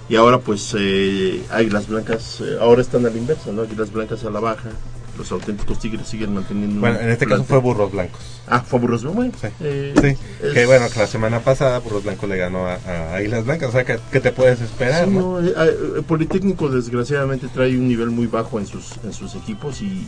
y 0.10 0.16
ahora 0.16 0.40
pues 0.40 0.76
eh, 0.78 1.42
Águilas 1.52 1.88
Blancas 1.88 2.42
eh, 2.42 2.58
ahora 2.60 2.82
están 2.82 3.06
a 3.06 3.10
la 3.10 3.18
inversa, 3.18 3.52
¿no? 3.52 3.62
Águilas 3.62 3.92
Blancas 3.92 4.24
a 4.26 4.30
la 4.32 4.40
baja, 4.40 4.70
los 5.18 5.32
auténticos 5.32 5.80
tigres 5.80 6.08
siguen 6.08 6.34
manteniendo. 6.34 6.80
Bueno, 6.80 7.00
en 7.00 7.10
este 7.10 7.26
caso 7.28 7.44
fue 7.44 7.60
Burros 7.60 7.92
Blancos. 7.92 8.20
Ah, 8.48 8.62
fue 8.62 8.80
Burros 8.80 9.04
Blancos. 9.04 9.42
Sí. 9.42 9.48
Eh, 9.62 9.94
Sí, 10.02 10.08
es- 10.42 10.54
que 10.54 10.66
bueno, 10.66 10.90
que 10.90 10.98
la 11.00 11.08
semana 11.08 11.40
pasada 11.42 11.78
Burros 11.80 12.04
Blancos 12.04 12.28
le 12.30 12.38
ganó 12.38 12.66
a, 12.66 12.76
a 12.88 13.16
Águilas 13.16 13.46
Blancas, 13.46 13.70
o 13.70 13.72
sea, 13.74 13.84
que, 13.86 14.00
que 14.12 14.20
te 14.22 14.32
puedes 14.32 14.60
esperar, 14.62 15.06
Sí, 15.06 15.12
¿no? 15.12 15.40
no, 15.42 15.48
eh, 15.48 15.54
eh, 15.58 16.02
Politécnico 16.08 16.70
desgraciadamente 16.70 17.48
trae 17.50 17.78
un 17.78 17.88
nivel 17.88 18.10
muy 18.10 18.28
bajo 18.28 18.60
en 18.60 18.66
sus, 18.66 18.94
en 19.04 19.14
sus 19.14 19.36
equipos 19.36 19.82
y, 19.82 20.08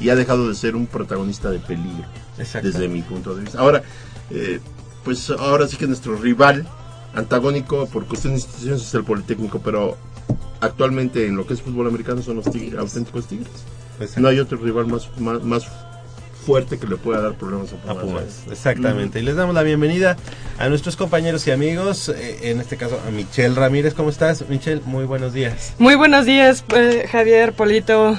y 0.00 0.08
ha 0.10 0.14
dejado 0.16 0.48
de 0.48 0.54
ser 0.54 0.76
un 0.76 0.86
protagonista 0.86 1.50
de 1.50 1.58
peligro, 1.58 2.04
Exacto. 2.38 2.68
desde 2.70 2.88
mi 2.88 3.02
punto 3.02 3.34
de 3.34 3.42
vista. 3.42 3.58
Ahora, 3.58 3.82
eh, 4.30 4.60
pues 5.04 5.28
ahora 5.30 5.66
sí 5.66 5.76
que 5.76 5.86
nuestro 5.88 6.14
rival 6.16 6.66
antagónico 7.14 7.86
por 7.86 8.06
cuestión 8.06 8.34
de 8.34 8.40
instituciones 8.40 8.82
es 8.82 8.94
el 8.94 9.04
Politécnico, 9.04 9.60
pero 9.60 9.96
actualmente 10.60 11.26
en 11.26 11.36
lo 11.36 11.46
que 11.46 11.54
es 11.54 11.62
fútbol 11.62 11.86
americano 11.88 12.22
son 12.22 12.36
los 12.36 12.50
tigres, 12.50 12.78
auténticos 12.78 13.26
tigres. 13.26 13.48
Pues, 13.98 14.16
No 14.18 14.28
hay 14.28 14.38
otro 14.38 14.58
rival 14.58 14.86
más, 14.86 15.08
más, 15.18 15.42
más 15.42 15.66
fuerte 16.46 16.78
que 16.78 16.86
le 16.86 16.96
pueda 16.96 17.20
dar 17.20 17.34
problemas 17.34 17.68
a 17.86 17.92
a 17.92 17.94
Pumas. 18.00 18.42
Exactamente. 18.50 19.20
Y 19.20 19.22
les 19.22 19.36
damos 19.36 19.54
la 19.54 19.62
bienvenida 19.62 20.16
a 20.58 20.68
nuestros 20.68 20.96
compañeros 20.96 21.46
y 21.46 21.50
amigos, 21.50 22.08
eh, 22.08 22.50
en 22.50 22.60
este 22.60 22.76
caso 22.76 23.00
a 23.06 23.10
Michelle 23.10 23.54
Ramírez. 23.54 23.94
¿Cómo 23.94 24.10
estás, 24.10 24.48
Michelle? 24.48 24.82
Muy 24.84 25.04
buenos 25.04 25.32
días. 25.32 25.74
Muy 25.78 25.94
buenos 25.94 26.26
días, 26.26 26.64
eh, 26.74 27.06
Javier, 27.10 27.52
Polito. 27.52 28.18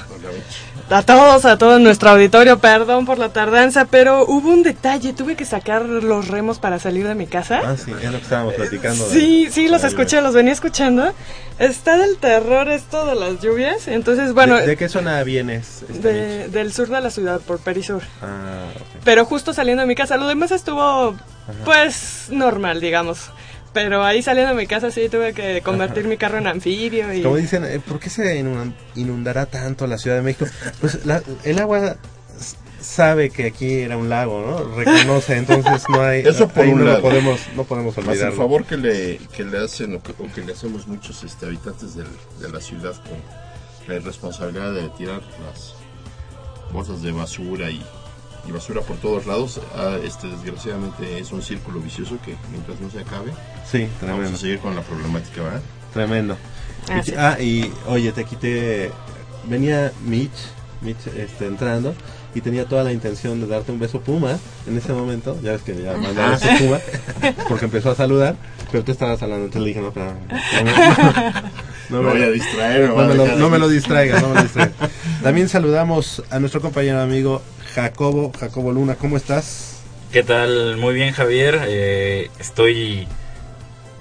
A 0.90 1.02
todos, 1.02 1.46
a 1.46 1.58
todo 1.58 1.80
nuestro 1.80 2.10
auditorio, 2.12 2.60
perdón 2.60 3.06
por 3.06 3.18
la 3.18 3.30
tardanza, 3.30 3.86
pero 3.86 4.26
hubo 4.28 4.50
un 4.50 4.62
detalle, 4.62 5.14
tuve 5.14 5.36
que 5.36 5.44
sacar 5.46 5.84
los 5.86 6.28
remos 6.28 6.60
para 6.60 6.78
salir 6.78 7.08
de 7.08 7.16
mi 7.16 7.26
casa. 7.26 7.62
Ah, 7.66 7.76
sí, 7.78 7.92
es 8.00 8.12
lo 8.12 8.18
que 8.18 8.24
estábamos 8.24 8.54
platicando. 8.54 9.08
de- 9.08 9.12
Sí, 9.20 9.48
sí, 9.50 9.70
los 9.70 9.84
escuché, 9.84 10.22
los 10.22 10.36
venía 10.36 10.54
escuchando. 10.54 11.12
Está 11.58 11.98
del 11.98 12.18
terror 12.18 12.70
esto 12.70 13.06
de 13.08 13.16
las 13.16 13.42
lluvias, 13.42 13.88
entonces, 13.88 14.34
bueno, 14.34 14.58
¿De, 14.58 14.68
de 14.68 14.78
qué 14.78 14.88
zona 14.90 15.24
vienes? 15.24 15.84
este, 15.90 16.14
de- 16.14 16.48
del 16.50 16.74
sur 16.74 16.90
de 16.90 17.02
la 17.02 17.10
ciudad, 17.10 17.40
por 17.42 17.60
Perisur. 17.60 18.04
Ah, 18.22 18.66
ok. 18.76 19.02
Pero 19.04 19.26
justo 19.26 19.54
saliendo 19.54 19.82
de 19.82 19.88
mi 19.88 19.96
casa, 19.96 20.18
lo 20.18 20.28
demás 20.28 20.52
estuvo, 20.52 21.16
pues, 21.66 22.26
normal, 22.30 22.82
digamos. 22.82 23.32
Pero 23.74 24.04
ahí 24.04 24.22
saliendo 24.22 24.54
de 24.54 24.62
mi 24.62 24.68
casa 24.68 24.92
sí 24.92 25.10
tuve 25.10 25.34
que 25.34 25.62
convertir 25.62 26.06
mi 26.08 26.16
carro 26.18 26.38
en 26.38 26.46
anfibio 26.48 27.12
y... 27.14 27.24
Como 27.24 27.38
dicen, 27.38 27.66
eh, 27.66 27.80
¿por 27.80 28.00
qué 28.00 28.10
se 28.10 28.40
inun- 28.40 28.74
inundará 28.96 29.48
tanto 29.48 29.88
la 29.88 29.98
Ciudad 29.98 30.18
de 30.18 30.22
México? 30.22 30.46
Pues 30.80 31.06
la- 31.06 31.24
el 31.44 31.58
agua 31.60 31.98
sabe 32.80 33.30
que 33.30 33.46
aquí 33.48 33.76
era 33.80 33.98
un 33.98 34.10
lago, 34.10 34.42
¿no? 34.46 34.76
Reconoce, 34.76 35.38
entonces 35.38 35.84
no 35.90 36.02
hay... 36.04 36.20
Eso 36.26 36.48
por 36.50 36.66
un 36.68 36.80
no 36.80 36.86
lado. 36.86 37.02
Podemos, 37.02 37.40
no 37.56 37.64
podemos 37.64 37.98
Más 37.98 38.20
el 38.20 38.34
favor 38.34 38.66
que 38.66 38.78
le, 38.78 39.18
que 39.36 39.44
le 39.44 39.58
hacen 39.64 39.96
o 39.96 40.04
que, 40.04 40.12
o 40.12 40.32
que 40.34 40.42
le 40.42 40.54
hacemos 40.54 40.86
muchos 40.88 41.24
este, 41.24 41.46
habitantes 41.48 41.96
del- 41.96 42.06
de 42.42 42.50
la 42.50 42.60
ciudad 42.62 42.94
con 43.04 43.18
la 43.88 43.96
irresponsabilidad 43.96 44.74
de 44.74 44.90
tirar 44.90 45.22
las 45.48 45.76
bolsas 46.72 47.02
de 47.02 47.12
basura 47.12 47.70
y, 47.70 47.84
y 48.48 48.52
basura 48.52 48.82
por 48.82 48.98
todos 48.98 49.26
lados, 49.26 49.60
ah, 49.76 49.98
este, 50.04 50.28
desgraciadamente 50.28 51.20
es 51.20 51.32
un 51.32 51.42
círculo 51.42 51.80
vicioso 51.80 52.18
que 52.26 52.36
mientras 52.52 52.80
no 52.82 52.90
se 52.90 53.00
acabe, 53.00 53.32
Sí, 53.70 53.80
vamos 53.84 54.00
tremendo. 54.00 54.36
a 54.36 54.40
seguir 54.40 54.60
con 54.60 54.76
la 54.76 54.82
problemática, 54.82 55.42
¿verdad? 55.44 55.62
Tremendo. 55.94 56.38
Ah, 56.90 57.00
Y- 57.00 57.04
sí. 57.04 57.14
Ah, 57.18 57.38
y 57.40 57.74
oye, 57.88 58.12
te 58.12 58.26
quité. 58.26 58.92
Venía 59.46 59.92
Mitch, 60.06 60.32
Mitch 60.82 61.08
este, 61.18 61.46
entrando 61.48 61.94
y 62.36 62.42
tenía 62.42 62.66
toda 62.66 62.84
la 62.84 62.92
intención 62.92 63.40
de 63.40 63.48
darte 63.48 63.72
un 63.72 63.80
beso 63.80 64.02
puma 64.02 64.38
en 64.68 64.78
ese 64.78 64.92
momento. 64.94 65.38
Ya 65.42 65.52
ves 65.52 65.62
que 65.62 65.82
ya 65.82 65.94
mandó 65.98 66.22
Ah. 66.22 66.30
beso 66.32 66.48
puma 66.60 66.80
porque 67.48 67.66
empezó 67.66 67.92
a 67.92 67.96
saludar, 67.96 68.36
pero 68.72 68.84
tú 68.84 68.92
estabas 68.92 69.22
hablando. 69.22 69.46
Entonces 69.46 69.62
le 69.62 69.68
dije, 69.70 69.82
no, 69.82 69.88
espera, 69.90 70.14
no, 71.90 72.02
no, 72.02 72.02
Me 72.04 72.10
voy 72.12 72.22
a 72.24 72.30
distraer, 72.32 72.82
me 72.82 72.88
no 72.88 72.94
voy 72.96 73.04
a 73.04 73.08
me 73.08 73.16
lo, 73.16 73.26
no 73.28 73.50
me 73.50 73.56
aquí. 73.58 73.62
lo 73.62 73.70
distraigas, 73.70 74.22
no 74.22 74.30
me 74.30 74.36
lo 74.36 74.42
distraigas. 74.44 74.76
También 75.24 75.48
saludamos 75.48 76.22
a 76.32 76.40
nuestro 76.40 76.60
compañero 76.60 77.00
amigo 77.00 77.42
Jacobo, 77.76 78.34
Jacobo 78.38 78.74
Luna. 78.74 78.96
¿Cómo 78.96 79.16
estás? 79.16 79.82
¿Qué 80.12 80.22
tal? 80.22 80.76
Muy 80.76 80.94
bien, 80.94 81.14
Javier. 81.14 81.62
Eh, 81.66 82.30
estoy 82.40 83.08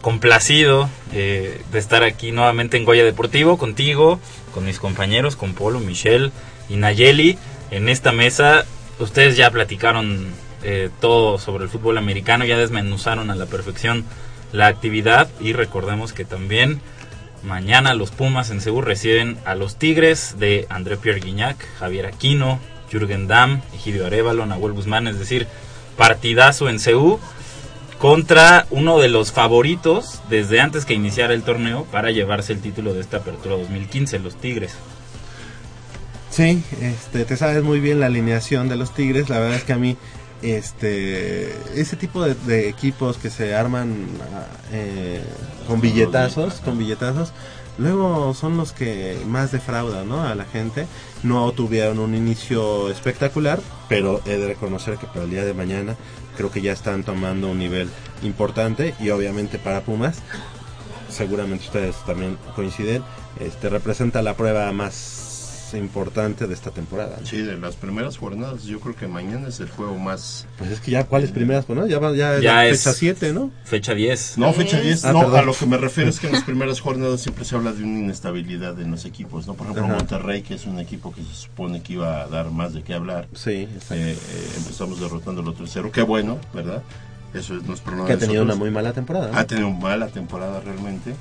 complacido 0.00 0.90
eh, 1.12 1.60
de 1.70 1.78
estar 1.78 2.02
aquí 2.02 2.32
nuevamente 2.32 2.76
en 2.76 2.84
Goya 2.84 3.04
Deportivo 3.04 3.56
contigo, 3.56 4.18
con 4.52 4.64
mis 4.64 4.80
compañeros, 4.80 5.36
con 5.36 5.54
Polo, 5.54 5.78
Michelle 5.78 6.32
y 6.68 6.74
Nayeli. 6.74 7.38
En 7.70 7.88
esta 7.88 8.10
mesa, 8.10 8.64
ustedes 8.98 9.36
ya 9.36 9.48
platicaron 9.52 10.26
eh, 10.64 10.90
todo 11.00 11.38
sobre 11.38 11.62
el 11.62 11.70
fútbol 11.70 11.98
americano, 11.98 12.44
ya 12.44 12.58
desmenuzaron 12.58 13.30
a 13.30 13.36
la 13.36 13.46
perfección 13.46 14.04
la 14.50 14.66
actividad 14.66 15.28
y 15.40 15.52
recordemos 15.52 16.12
que 16.12 16.24
también 16.24 16.80
mañana 17.44 17.94
los 17.94 18.10
Pumas 18.10 18.50
en 18.50 18.60
Seúl 18.60 18.84
reciben 18.84 19.38
a 19.44 19.54
los 19.54 19.76
Tigres 19.76 20.36
de 20.38 20.66
André 20.68 20.96
Pierre 20.96 21.20
Guignac, 21.20 21.56
Javier 21.78 22.06
Aquino, 22.06 22.58
Jürgen 22.90 23.26
Damm, 23.26 23.62
Egidio 23.74 24.06
Arevalo, 24.06 24.46
Nahuel 24.46 24.72
Guzmán, 24.72 25.08
es 25.08 25.18
decir, 25.18 25.46
partidazo 25.96 26.68
en 26.68 26.78
Seúl 26.78 27.18
contra 27.98 28.66
uno 28.70 28.98
de 28.98 29.08
los 29.08 29.30
favoritos 29.30 30.20
desde 30.28 30.60
antes 30.60 30.84
que 30.84 30.94
iniciara 30.94 31.34
el 31.34 31.44
torneo 31.44 31.84
para 31.84 32.10
llevarse 32.10 32.52
el 32.52 32.60
título 32.60 32.94
de 32.94 33.00
esta 33.00 33.18
apertura 33.18 33.56
2015, 33.56 34.18
los 34.18 34.36
Tigres. 34.36 34.74
Sí, 36.32 36.64
este, 36.80 37.24
te 37.24 37.36
sabes 37.36 37.62
muy 37.62 37.78
bien 37.78 38.00
la 38.00 38.06
alineación 38.06 38.68
de 38.68 38.76
los 38.76 38.94
Tigres. 38.94 39.28
La 39.28 39.38
verdad 39.38 39.58
es 39.58 39.64
que 39.64 39.74
a 39.74 39.78
mí, 39.78 39.98
este, 40.42 41.52
ese 41.74 41.96
tipo 41.96 42.22
de, 42.22 42.68
equipos 42.68 43.16
que 43.18 43.30
se 43.30 43.54
arman 43.54 44.06
ah, 44.34 44.46
eh, 44.72 45.22
con 45.66 45.80
billetazos, 45.80 46.60
con 46.60 46.78
billetazos, 46.78 47.32
luego 47.78 48.34
son 48.34 48.56
los 48.56 48.72
que 48.72 49.18
más 49.26 49.52
defraudan. 49.52 50.12
A 50.12 50.34
la 50.34 50.44
gente. 50.44 50.86
No 51.22 51.52
tuvieron 51.52 52.00
un 52.00 52.16
inicio 52.16 52.90
espectacular, 52.90 53.60
pero 53.88 54.20
he 54.26 54.36
de 54.36 54.48
reconocer 54.48 54.96
que 54.98 55.06
para 55.06 55.22
el 55.22 55.30
día 55.30 55.44
de 55.44 55.54
mañana 55.54 55.94
creo 56.36 56.50
que 56.50 56.60
ya 56.60 56.72
están 56.72 57.04
tomando 57.04 57.48
un 57.48 57.58
nivel 57.58 57.88
importante 58.22 58.94
y 58.98 59.10
obviamente 59.10 59.58
para 59.58 59.82
Pumas 59.82 60.20
seguramente 61.12 61.66
ustedes 61.66 61.96
también 62.04 62.38
coinciden, 62.56 63.02
este 63.38 63.68
representa 63.68 64.22
la 64.22 64.34
prueba 64.34 64.72
más 64.72 65.21
más 65.72 65.82
importante 65.82 66.46
de 66.46 66.54
esta 66.54 66.70
temporada. 66.70 67.16
¿no? 67.20 67.26
Sí, 67.26 67.38
de 67.38 67.56
las 67.58 67.76
primeras 67.76 68.16
jornadas, 68.18 68.64
yo 68.64 68.80
creo 68.80 68.94
que 68.94 69.06
mañana 69.08 69.48
es 69.48 69.60
el 69.60 69.68
juego 69.70 69.98
más... 69.98 70.46
Pues 70.58 70.70
es 70.70 70.80
que 70.80 70.90
ya, 70.90 71.04
¿cuáles 71.04 71.30
primeras? 71.32 71.64
Pues 71.64 71.78
no, 71.78 71.86
ya, 71.86 71.98
va- 71.98 72.14
ya, 72.14 72.66
es- 72.66 72.78
fecha 72.82 72.92
7, 72.94 73.32
¿no? 73.32 73.50
Fecha 73.64 73.94
10. 73.94 74.38
No, 74.38 74.52
fecha 74.52 74.80
10, 74.80 75.04
Ah, 75.04 75.12
no, 75.12 75.20
perdón. 75.20 75.38
a 75.38 75.42
lo 75.42 75.54
que 75.54 75.66
me 75.66 75.76
refiero 75.78 76.10
es 76.10 76.20
que 76.20 76.26
en 76.28 76.34
las 76.34 76.44
primeras 76.44 76.80
jornadas 76.80 77.20
siempre 77.20 77.44
se 77.44 77.54
habla 77.56 77.72
de 77.72 77.82
una 77.82 77.98
inestabilidad 78.00 78.78
en 78.80 78.90
los 78.90 79.04
equipos, 79.04 79.46
¿no? 79.46 79.54
Por 79.54 79.66
ejemplo, 79.66 79.84
Ajá. 79.86 79.94
Monterrey, 79.96 80.42
que 80.42 80.54
es 80.54 80.66
un 80.66 80.78
equipo 80.78 81.12
que 81.12 81.22
se 81.22 81.34
supone 81.34 81.82
que 81.82 81.94
iba 81.94 82.22
a 82.22 82.26
dar 82.28 82.50
más 82.50 82.74
de 82.74 82.82
qué 82.82 82.94
hablar. 82.94 83.28
Sí, 83.34 83.68
exacto. 83.74 83.94
Eh, 83.94 84.12
eh, 84.12 84.48
empezamos 84.56 85.00
derrotándolo 85.00 85.54
3-0, 85.54 85.90
qué 85.90 86.02
bueno, 86.02 86.38
¿verdad? 86.54 86.82
Eso 87.34 87.56
es, 87.56 87.62
nos 87.62 87.80
que 87.80 88.12
ha 88.12 88.18
tenido 88.18 88.42
una 88.42 88.54
muy 88.54 88.70
mala 88.70 88.92
temporada. 88.92 89.30
¿no? 89.32 89.38
Ha 89.38 89.44
tenido 89.46 89.70
mala 89.70 90.08
temporada 90.08 90.60
realmente. 90.60 91.14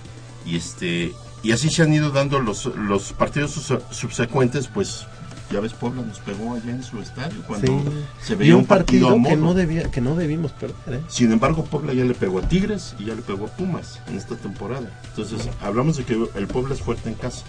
Y 0.46 0.58
este 0.58 1.14
y 1.44 1.52
así 1.52 1.70
se 1.70 1.84
han 1.84 1.94
ido 1.94 2.12
dando 2.12 2.40
los, 2.40 2.66
los 2.76 3.14
partidos 3.14 3.52
subsecuentes, 3.92 4.68
pues 4.68 5.06
ya 5.52 5.60
ves, 5.60 5.74
Puebla 5.74 6.02
nos 6.04 6.20
pegó 6.20 6.54
allá 6.54 6.72
en 6.72 6.84
su 6.84 7.00
estadio 7.02 7.42
cuando 7.46 7.68
Sí. 7.68 7.90
se 8.24 8.34
y 8.34 8.36
veía 8.38 8.56
un 8.56 8.66
partido, 8.66 9.10
a 9.10 9.22
que 9.24 9.36
no, 9.36 9.54
debía, 9.54 9.92
que 9.92 10.00
no 10.02 10.16
debimos 10.16 10.52
perder. 10.54 10.76
¿eh? 10.88 11.02
Sin 11.08 11.32
embargo, 11.32 11.66
Puebla 11.66 11.94
ya 11.94 12.06
le 12.06 12.14
pegó 12.14 12.40
a 12.40 12.48
Tigres 12.48 12.96
y 13.00 13.06
ya 13.06 13.16
le 13.16 13.22
pegó 13.22 13.48
a 13.48 13.50
Pumas 13.50 14.00
en 14.08 14.18
esta 14.18 14.36
temporada. 14.36 14.90
Entonces, 15.10 15.50
hablamos 15.62 15.98
de 15.98 16.06
que 16.06 16.14
el 16.36 16.48
Puebla 16.48 16.74
es 16.74 16.82
fuerte 16.82 17.10
en 17.10 17.16
casa. 17.16 17.44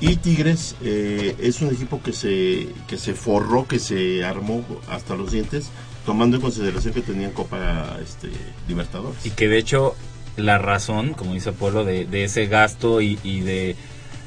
Y 0.00 0.16
Tigres 0.16 0.76
eh, 0.80 1.36
es 1.40 1.60
un 1.60 1.68
equipo 1.68 2.02
que 2.02 2.14
se, 2.14 2.68
que 2.88 2.96
se 2.96 3.12
forró, 3.12 3.68
que 3.68 3.78
se 3.78 4.24
armó 4.24 4.64
hasta 4.88 5.14
los 5.14 5.30
dientes, 5.32 5.68
tomando 6.06 6.36
en 6.36 6.42
consideración 6.42 6.94
que 6.94 7.02
tenían 7.02 7.32
Copa 7.32 7.98
este, 8.02 8.30
Libertadores. 8.66 9.26
Y 9.26 9.30
que 9.30 9.46
de 9.48 9.58
hecho 9.58 9.94
la 10.36 10.58
razón, 10.58 11.14
como 11.14 11.34
dice 11.34 11.52
Polo, 11.52 11.84
de, 11.84 12.04
de 12.04 12.24
ese 12.24 12.46
gasto 12.46 13.00
y, 13.00 13.16
de 13.16 13.76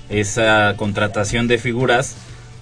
esa 0.09 0.75
contratación 0.77 1.47
de 1.47 1.57
figuras 1.57 2.15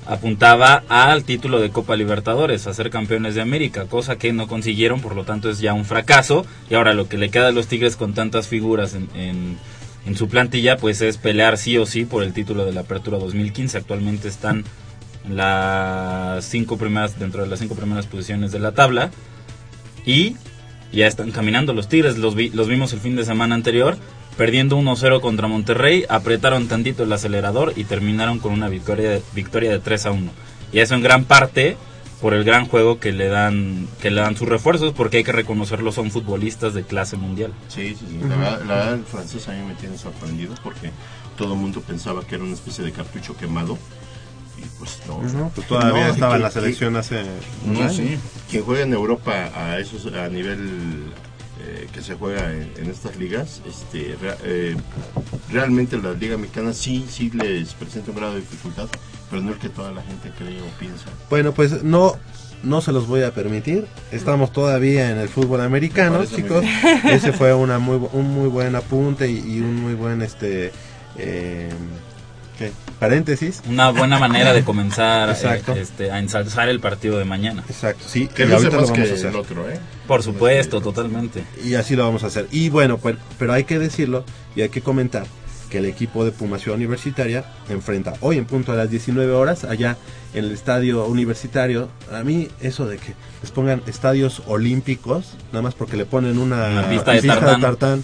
apuntaba 0.06 0.84
al 0.90 1.24
título 1.24 1.60
de 1.60 1.70
Copa 1.70 1.96
Libertadores, 1.96 2.66
a 2.66 2.74
ser 2.74 2.90
campeones 2.90 3.36
de 3.36 3.42
América, 3.42 3.86
cosa 3.86 4.18
que 4.18 4.34
no 4.34 4.48
consiguieron, 4.48 5.00
por 5.00 5.16
lo 5.16 5.26
tanto 5.26 5.50
es 5.50 5.60
ya 5.60 5.74
un 5.74 5.86
fracaso. 5.86 6.46
Y 6.70 6.76
ahora 6.76 6.94
lo 6.94 7.08
que 7.08 7.18
le 7.18 7.30
queda 7.30 7.50
a 7.50 7.52
los 7.52 7.68
Tigres 7.68 7.96
con 7.96 8.14
tantas 8.14 8.48
figuras 8.48 8.96
en, 8.96 9.10
en, 10.06 10.16
su 10.16 10.28
plantilla, 10.28 10.78
pues 10.78 11.02
es 11.02 11.18
pelear 11.18 11.58
sí 11.58 11.78
o 11.78 11.86
sí 11.86 12.06
por 12.06 12.24
el 12.24 12.34
título 12.34 12.66
de 12.66 12.74
la 12.74 12.82
Apertura 12.82 13.20
2015. 13.20 13.78
Actualmente 13.78 14.28
están 14.28 14.66
las 15.30 16.44
cinco 16.46 16.78
primeras, 16.78 17.20
dentro 17.20 17.44
de 17.44 17.48
las 17.48 17.60
cinco 17.60 17.76
primeras 17.76 18.08
posiciones 18.08 18.52
de 18.52 18.60
la 18.60 18.72
tabla. 18.72 19.12
Y 20.06 20.36
ya 20.92 21.08
están 21.08 21.32
caminando 21.32 21.74
los 21.74 21.88
Tigres, 21.88 22.18
los, 22.18 22.36
vi- 22.36 22.50
los 22.50 22.68
vimos 22.68 22.94
el 22.94 23.00
fin 23.00 23.16
de 23.16 23.26
semana 23.26 23.56
anterior, 23.56 23.98
perdiendo 24.38 24.78
1-0 24.78 25.22
contra 25.22 25.48
Monterrey, 25.48 26.06
apretaron 26.10 26.68
tantito 26.68 27.04
el 27.04 27.14
acelerador 27.14 27.74
y 27.76 27.84
terminaron 27.84 28.40
con 28.40 28.54
una 28.54 28.70
victoria 28.70 29.10
de, 29.10 29.22
victoria 29.34 29.72
de 29.72 29.82
3-1. 29.82 30.30
Y 30.74 30.80
eso 30.80 30.96
en 30.96 31.02
gran 31.02 31.26
parte 31.26 31.78
por 32.22 32.34
el 32.34 32.44
gran 32.44 32.68
juego 32.68 33.00
que 33.00 33.12
le 33.12 33.28
dan 33.30 33.88
que 34.00 34.12
le 34.12 34.22
dan 34.22 34.38
sus 34.38 34.48
refuerzos, 34.48 34.94
porque 34.94 35.18
hay 35.18 35.24
que 35.24 35.32
reconocerlo, 35.32 35.92
son 35.92 36.12
futbolistas 36.12 36.74
de 36.76 36.84
clase 36.84 37.18
mundial. 37.18 37.52
Sí, 37.68 37.96
sí, 38.00 38.06
sí. 38.08 38.20
La, 38.30 38.36
la 38.38 38.48
verdad, 38.58 38.94
el 38.94 39.04
francés 39.06 39.48
a 39.50 39.54
mí 39.54 39.66
me 39.68 39.74
tiene 39.76 39.98
sorprendido 39.98 40.54
porque 40.64 40.92
todo 41.38 41.54
el 41.56 41.60
mundo 41.60 41.82
pensaba 41.82 42.24
que 42.24 42.36
era 42.36 42.44
una 42.44 42.54
especie 42.54 42.84
de 42.84 42.92
cartucho 42.92 43.36
quemado. 43.36 43.78
Y 44.62 44.66
pues 44.80 45.00
no. 45.08 45.22
No, 45.24 45.52
pues 45.56 45.68
todavía 45.68 46.10
estaba 46.10 46.36
en 46.36 46.42
la 46.44 46.50
que- 46.50 46.54
selección 46.56 46.96
hace 46.96 47.24
un 47.66 47.74
No, 47.74 47.80
año. 47.82 47.90
sí. 47.94 48.18
Quien 48.50 48.64
juega 48.64 48.84
en 48.84 48.94
Europa 48.94 49.50
a 49.56 49.80
esos 49.80 50.06
a 50.14 50.28
nivel 50.30 51.12
eh, 51.64 51.88
que 51.94 52.02
se 52.02 52.16
juega 52.16 52.52
en, 52.52 52.72
en 52.78 52.90
estas 52.90 53.16
ligas, 53.18 53.62
este, 53.68 54.16
rea- 54.22 54.38
eh, 54.44 54.76
realmente 55.52 55.98
la 55.98 56.12
liga 56.14 56.38
mexicana 56.38 56.74
sí, 56.74 57.06
sí 57.10 57.30
les 57.32 57.74
presenta 57.74 58.12
un 58.12 58.18
grado 58.18 58.34
de 58.36 58.42
dificultad, 58.42 58.88
pero 59.30 59.42
no 59.42 59.52
el 59.54 59.58
que 59.60 59.70
toda 59.70 59.92
la 59.92 60.02
gente 60.04 60.32
cree 60.38 60.60
o 60.62 60.66
piensa. 60.80 61.06
Bueno, 61.30 61.54
pues 61.54 61.84
no 61.84 62.18
no 62.64 62.80
se 62.80 62.92
los 62.92 63.08
voy 63.08 63.24
a 63.24 63.34
permitir. 63.34 63.88
Estamos 64.12 64.54
todavía 64.54 65.10
en 65.10 65.18
el 65.18 65.30
fútbol 65.30 65.62
americano, 65.62 66.24
chicos. 66.26 66.64
Ese 67.06 67.34
fue 67.34 67.56
una 67.56 67.80
muy, 67.80 68.00
un 68.14 68.28
muy 68.36 68.50
buen 68.50 68.76
apunte 68.76 69.28
y, 69.32 69.38
y 69.40 69.62
un 69.62 69.82
muy 69.82 69.96
buen 69.96 70.22
este 70.22 70.72
eh, 71.18 71.70
paréntesis. 73.00 73.62
Una 73.68 73.92
buena 73.92 74.20
manera 74.20 74.54
de 74.54 74.64
comenzar 74.64 75.30
eh, 75.30 75.32
Exacto. 75.34 75.74
este, 75.74 76.12
a 76.12 76.20
ensalzar 76.20 76.70
el 76.70 76.80
partido 76.80 77.18
de 77.18 77.26
mañana. 77.26 77.64
Exacto, 77.68 78.04
sí. 78.08 78.28
Que 78.28 78.46
y 78.46 78.52
ahorita 78.52 78.70
lo 78.72 78.82
vamos 78.84 78.92
que 78.92 79.02
a 79.02 79.14
hacer. 79.14 79.26
el 79.28 79.36
otro, 79.36 79.70
¿eh? 79.70 79.80
Por 80.08 80.24
supuesto, 80.24 80.82
totalmente. 80.82 81.44
Y 81.64 81.76
así 81.76 81.96
lo 81.96 82.04
vamos 82.04 82.24
a 82.24 82.28
hacer. 82.28 82.48
Y 82.52 82.70
bueno, 82.70 82.98
pues, 82.98 83.16
pero 83.40 83.54
hay 83.54 83.64
que 83.64 83.80
decirlo 83.80 84.24
y 84.56 84.62
hay 84.62 84.70
que 84.70 84.82
comentar 84.82 85.26
que 85.70 85.78
el 85.78 85.86
equipo 85.86 86.26
de 86.26 86.32
Puma 86.32 86.60
Ciudad 86.60 86.76
Universitaria 86.76 87.46
enfrenta 87.70 88.14
hoy 88.20 88.38
en 88.38 88.44
punto 88.46 88.74
a 88.74 88.76
las 88.76 88.90
19 88.90 89.32
horas 89.32 89.64
allá 89.64 89.96
en 90.34 90.44
el 90.44 90.52
estadio 90.52 91.06
universitario. 91.06 91.88
A 92.12 92.24
mí 92.26 92.50
eso 92.60 92.86
de 92.88 92.98
que 92.98 93.14
les 93.42 93.52
pongan 93.52 93.82
estadios 93.88 94.44
olímpicos, 94.48 95.36
nada 95.54 95.62
más 95.62 95.74
porque 95.74 95.96
le 95.96 96.06
ponen 96.06 96.40
una, 96.40 96.68
Una 96.68 96.90
pista 96.90 97.14
de 97.14 97.22
tartán. 97.22 97.62
tartán, 97.62 98.04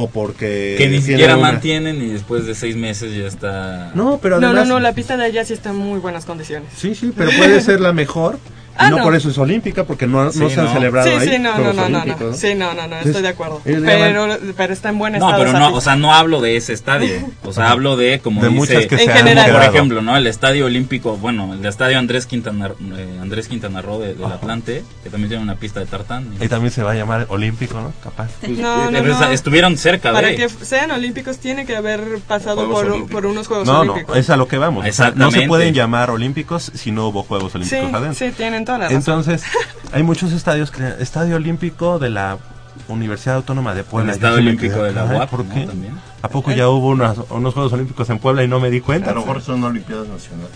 o 0.00 0.08
porque 0.08 0.76
Que 0.78 0.88
ni 0.88 1.00
siquiera 1.02 1.36
una- 1.36 1.50
mantienen 1.50 2.00
y 2.00 2.06
después 2.06 2.46
de 2.46 2.54
seis 2.54 2.76
meses 2.76 3.12
ya 3.16 3.26
está... 3.26 3.90
No, 3.96 4.20
pero 4.22 4.38
no, 4.38 4.46
además 4.46 4.68
no, 4.68 4.74
no, 4.74 4.80
la 4.80 4.92
pista 4.92 5.16
de 5.16 5.24
allá 5.24 5.44
sí 5.44 5.54
está 5.54 5.70
en 5.70 5.76
muy 5.76 5.98
buenas 5.98 6.24
condiciones. 6.24 6.68
Sí, 6.76 6.94
sí, 6.94 7.12
pero 7.16 7.30
puede 7.36 7.60
ser 7.60 7.80
la 7.80 7.92
mejor. 7.92 8.38
Y 8.80 8.84
Ah, 8.84 8.90
no, 8.90 8.98
no. 8.98 9.02
por 9.04 9.14
eso 9.16 9.28
es 9.30 9.36
olímpica, 9.38 9.82
porque 9.82 10.06
no, 10.06 10.24
no 10.24 10.30
Sí, 10.32 10.38
se 10.50 10.60
han 10.60 10.66
no. 10.66 10.72
celebrado 10.72 11.08
Sí, 11.08 11.14
ahí 11.14 11.28
sí, 11.28 11.38
no, 11.40 11.50
no, 11.50 11.54
Juegos 11.56 11.74
no, 11.76 11.88
no, 11.88 11.98
Olímpicos, 11.98 12.30
no. 12.30 12.36
Sí, 12.36 12.54
no, 12.54 12.66
no, 12.68 12.74
no, 12.74 12.82
Entonces, 12.84 13.06
estoy 13.06 13.22
de 13.22 13.28
acuerdo. 13.28 13.60
Pero, 13.64 14.38
pero 14.56 14.72
está 14.72 14.88
en 14.90 14.98
buen 14.98 15.12
No, 15.14 15.18
estado. 15.18 15.38
pero 15.38 15.50
esa 15.50 15.58
no, 15.58 15.74
o 15.74 15.80
sea, 15.80 15.96
no 15.96 16.14
hablo 16.14 16.40
de 16.40 16.56
ese 16.56 16.72
estadio. 16.74 17.28
O 17.44 17.52
sea, 17.52 17.70
hablo 17.72 17.96
de, 17.96 18.20
como 18.20 18.40
De 18.40 18.48
dice, 18.48 18.58
muchas 18.60 18.86
que 18.86 18.94
En 18.94 19.00
se 19.06 19.10
han 19.12 19.18
general. 19.18 19.50
por 19.52 19.62
ejemplo, 19.64 20.02
¿no? 20.02 20.16
El 20.16 20.26
estadio 20.28 20.66
olímpico, 20.66 21.16
bueno, 21.16 21.54
el 21.54 21.64
estadio 21.66 21.98
Andrés 21.98 22.26
Quintana, 22.26 22.70
eh, 22.96 23.18
Andrés 23.20 23.48
Quintana 23.48 23.82
Roo 23.82 23.98
de- 23.98 24.14
del 24.14 24.24
Atlante, 24.24 24.84
que 25.02 25.10
también 25.10 25.28
tiene 25.30 25.42
una 25.42 25.56
pista 25.56 25.80
de 25.80 25.86
tartán. 25.86 26.28
Ahí 26.40 26.48
también 26.48 26.70
se 26.72 26.82
va 26.84 26.92
a 26.92 26.94
llamar 26.94 27.26
olímpico, 27.30 27.80
¿no? 27.80 27.92
Capaz. 28.02 28.28
No, 28.48 28.90
no, 28.90 28.98
Eh, 28.98 29.02
no. 29.02 29.30
Estuvieron 29.30 29.76
cerca 29.76 30.12
Para 30.12 30.28
de... 30.28 30.36
que 30.36 30.48
sean 30.48 30.90
olímpicos 30.92 31.38
tiene 31.38 31.66
que 31.66 31.74
haber 31.76 32.18
pasado 32.28 32.68
por, 32.70 32.86
Olímpicos. 32.86 33.10
por 33.10 33.26
unos 33.26 33.46
Juegos 33.48 33.66
No, 33.66 33.84
no, 33.84 33.92
Olímpicos. 33.92 34.16
es 34.16 34.30
a 34.30 34.36
lo 34.36 34.46
que 34.46 34.58
vamos. 34.58 34.86
O 34.86 34.92
sea, 34.92 35.06
no 35.06 35.10
se 35.12 35.16
Exactamente. 35.16 35.48
pueden 35.48 35.74
llamar 35.74 36.10
olímpicos 36.10 36.70
si 36.74 36.90
no 36.92 37.08
hubo 37.08 37.22
Juegos 37.22 37.52
Sí, 37.52 37.58
Olímpicos 37.58 37.94
adentro. 37.94 38.14
sí, 38.26 38.32
tienen 38.36 38.64
toda 38.68 38.78
la 38.78 38.84
razón. 38.84 38.96
Entonces, 38.98 39.42
hay 39.92 40.02
muchos 40.02 40.32
estadios. 40.32 40.70
que- 40.70 40.94
Estadio 41.00 41.36
Olímpico 41.36 41.98
de 41.98 42.10
la 42.10 42.36
Universidad 42.88 43.36
Autónoma 43.36 43.74
de 43.74 43.82
Puebla. 43.82 44.12
El 44.12 44.16
Estadio 44.18 44.36
Olímpico 44.36 44.74
quedé, 44.76 44.84
de 44.88 44.92
la 44.92 45.02
"Ay, 45.08 45.16
UAP, 45.16 45.30
¿Por 45.30 45.44
¿no? 45.44 45.54
qué? 45.54 45.66
También. 45.66 45.98
¿A 46.22 46.28
poco 46.28 46.52
ya 46.52 46.68
hubo 46.68 46.88
unas- 46.88 47.18
unos 47.30 47.54
Juegos 47.54 47.72
Olímpicos 47.72 48.08
en 48.10 48.18
Puebla 48.18 48.42
y 48.44 48.48
no 48.48 48.60
me 48.60 48.70
di 48.70 48.80
cuenta? 48.80 49.10
A 49.10 49.14
lo 49.14 49.20
mejor 49.20 49.40
son 49.42 49.62
Olimpiadas 49.64 50.06
Nacionales. 50.08 50.52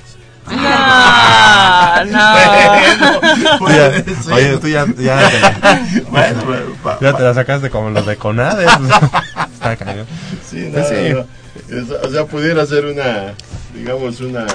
No, 0.46 2.04
no. 2.04 3.58
Puede 3.58 4.04
Ya- 4.04 4.34
oye, 4.34 4.58
tú 4.58 4.68
ya, 4.68 4.86
ya, 4.98 5.28
te, 5.30 6.00
Bueno, 6.10 6.42
bueno, 6.46 6.62
pa- 6.82 6.98
ya 7.00 7.16
te 7.16 7.22
la 7.22 7.34
sacaste 7.34 7.70
como 7.70 7.90
los 7.90 8.04
de 8.06 8.16
Conades. 8.16 8.70
Está 9.54 9.76
cañón. 9.76 10.06
Sí, 10.48 10.68
no, 10.68 10.72
Pues 10.72 10.88
sí. 10.88 11.12
no. 11.12 11.78
Es- 11.78 11.90
O 12.04 12.10
sea, 12.10 12.24
pudiera 12.26 12.66
ser 12.66 12.86
una, 12.86 13.34
digamos, 13.74 14.20
una 14.20 14.46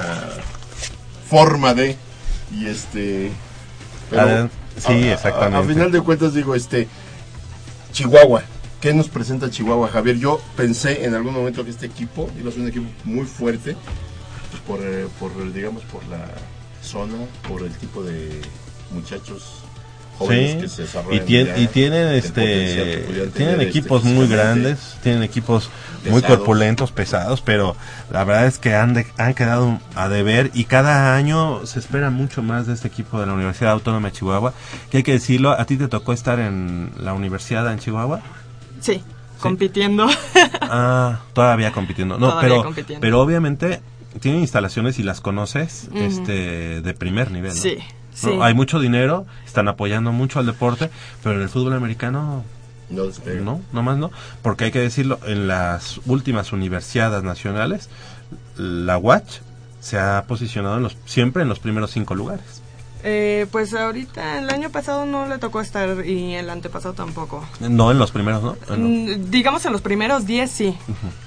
forma 1.28 1.74
de, 1.74 1.96
y 2.52 2.66
este... 2.66 3.32
Sí, 4.78 4.92
a- 4.92 4.94
a- 4.94 5.12
exactamente. 5.14 5.56
A, 5.58 5.62
final 5.74 5.92
de 5.92 6.00
cuentas 6.00 6.34
digo, 6.34 6.54
este, 6.54 6.88
Chihuahua, 7.92 8.42
¿qué 8.80 8.92
nos 8.94 9.08
presenta 9.08 9.50
Chihuahua, 9.50 9.88
Javier? 9.88 10.18
Yo 10.18 10.40
pensé 10.56 11.04
en 11.04 11.14
algún 11.14 11.34
momento 11.34 11.64
que 11.64 11.70
este 11.70 11.86
equipo 11.86 12.30
iba 12.38 12.48
a 12.50 12.52
ser 12.52 12.62
un 12.62 12.68
equipo 12.68 12.86
muy 13.04 13.26
fuerte, 13.26 13.76
pues, 14.50 14.62
por, 14.66 14.80
eh, 14.86 15.06
por, 15.18 15.52
digamos, 15.52 15.82
por 15.84 16.04
la 16.08 16.24
zona, 16.82 17.14
por 17.48 17.62
el 17.62 17.72
tipo 17.72 18.02
de 18.02 18.40
muchachos 18.92 19.62
jóvenes 20.18 20.52
Sí, 20.72 20.82
que 20.82 20.86
se 20.88 20.98
y, 21.14 21.20
tien- 21.20 21.52
y 21.56 21.66
tienen 21.68 22.08
este 22.14 23.30
tienen 23.34 23.60
este, 23.60 23.68
equipos 23.68 24.04
muy 24.04 24.26
físicamente. 24.26 24.36
grandes 24.36 24.96
tienen 25.02 25.22
equipos 25.22 25.70
muy 26.10 26.22
corpulentos 26.22 26.92
pesados 26.92 27.40
pero 27.40 27.76
la 28.10 28.24
verdad 28.24 28.46
es 28.46 28.58
que 28.58 28.74
han 28.74 28.94
de- 28.94 29.06
han 29.16 29.34
quedado 29.34 29.80
a 29.94 30.08
deber 30.08 30.50
y 30.54 30.64
cada 30.64 31.14
año 31.16 31.64
se 31.66 31.78
espera 31.78 32.10
mucho 32.10 32.42
más 32.42 32.66
de 32.66 32.74
este 32.74 32.88
equipo 32.88 33.20
de 33.20 33.26
la 33.26 33.32
Universidad 33.32 33.72
Autónoma 33.72 34.08
de 34.08 34.12
Chihuahua 34.16 34.54
que 34.90 34.98
hay 34.98 35.02
que 35.02 35.12
decirlo 35.12 35.52
a 35.52 35.64
ti 35.64 35.76
te 35.76 35.88
tocó 35.88 36.12
estar 36.12 36.38
en 36.40 36.90
la 36.98 37.12
universidad 37.14 37.70
en 37.72 37.78
Chihuahua 37.78 38.20
Sí, 38.80 39.02
compitiendo. 39.40 40.06
ah 40.62 41.20
todavía 41.32 41.72
compitiendo 41.72 42.18
no 42.18 42.28
Todavía 42.30 42.48
pero 42.50 42.62
compitiendo. 42.64 43.00
pero 43.00 43.20
obviamente 43.20 43.80
tienen 44.20 44.40
instalaciones 44.40 44.98
y 44.98 45.02
las 45.02 45.20
conoces 45.20 45.88
este 45.94 46.80
de 46.80 46.94
primer 46.94 47.30
nivel 47.30 47.54
¿no? 47.54 47.60
Sí, 47.60 47.76
¿no? 48.22 48.30
sí. 48.30 48.38
Hay 48.42 48.54
mucho 48.54 48.78
dinero, 48.80 49.26
están 49.46 49.68
apoyando 49.68 50.12
mucho 50.12 50.38
al 50.38 50.46
deporte, 50.46 50.90
pero 51.22 51.36
en 51.36 51.42
el 51.42 51.48
fútbol 51.48 51.72
americano 51.74 52.44
No 52.90 53.04
no, 53.42 53.60
nomás 53.72 53.98
no, 53.98 54.10
porque 54.42 54.64
hay 54.66 54.70
que 54.70 54.80
decirlo, 54.80 55.18
en 55.26 55.46
las 55.48 56.00
últimas 56.06 56.52
universidades 56.52 57.22
nacionales, 57.22 57.88
la 58.56 58.96
Watch 58.98 59.38
se 59.80 59.98
ha 59.98 60.24
posicionado 60.26 60.76
en 60.78 60.82
los, 60.82 60.96
siempre 61.04 61.42
en 61.42 61.48
los 61.48 61.58
primeros 61.60 61.90
cinco 61.92 62.14
lugares. 62.14 62.62
Eh, 63.04 63.46
pues 63.52 63.74
ahorita 63.74 64.40
el 64.40 64.50
año 64.50 64.70
pasado 64.70 65.06
no 65.06 65.28
le 65.28 65.38
tocó 65.38 65.60
estar 65.60 66.04
y 66.04 66.34
el 66.34 66.50
antepasado 66.50 66.94
tampoco. 66.94 67.46
No 67.60 67.92
en 67.92 67.98
los 68.00 68.10
primeros, 68.10 68.42
¿no? 68.42 68.56
Ah, 68.68 68.74
no. 68.76 68.88
Mm, 68.88 69.30
Digamos 69.30 69.64
en 69.66 69.72
los 69.72 69.82
primeros 69.82 70.26
10 70.26 70.50
sí, 70.50 70.76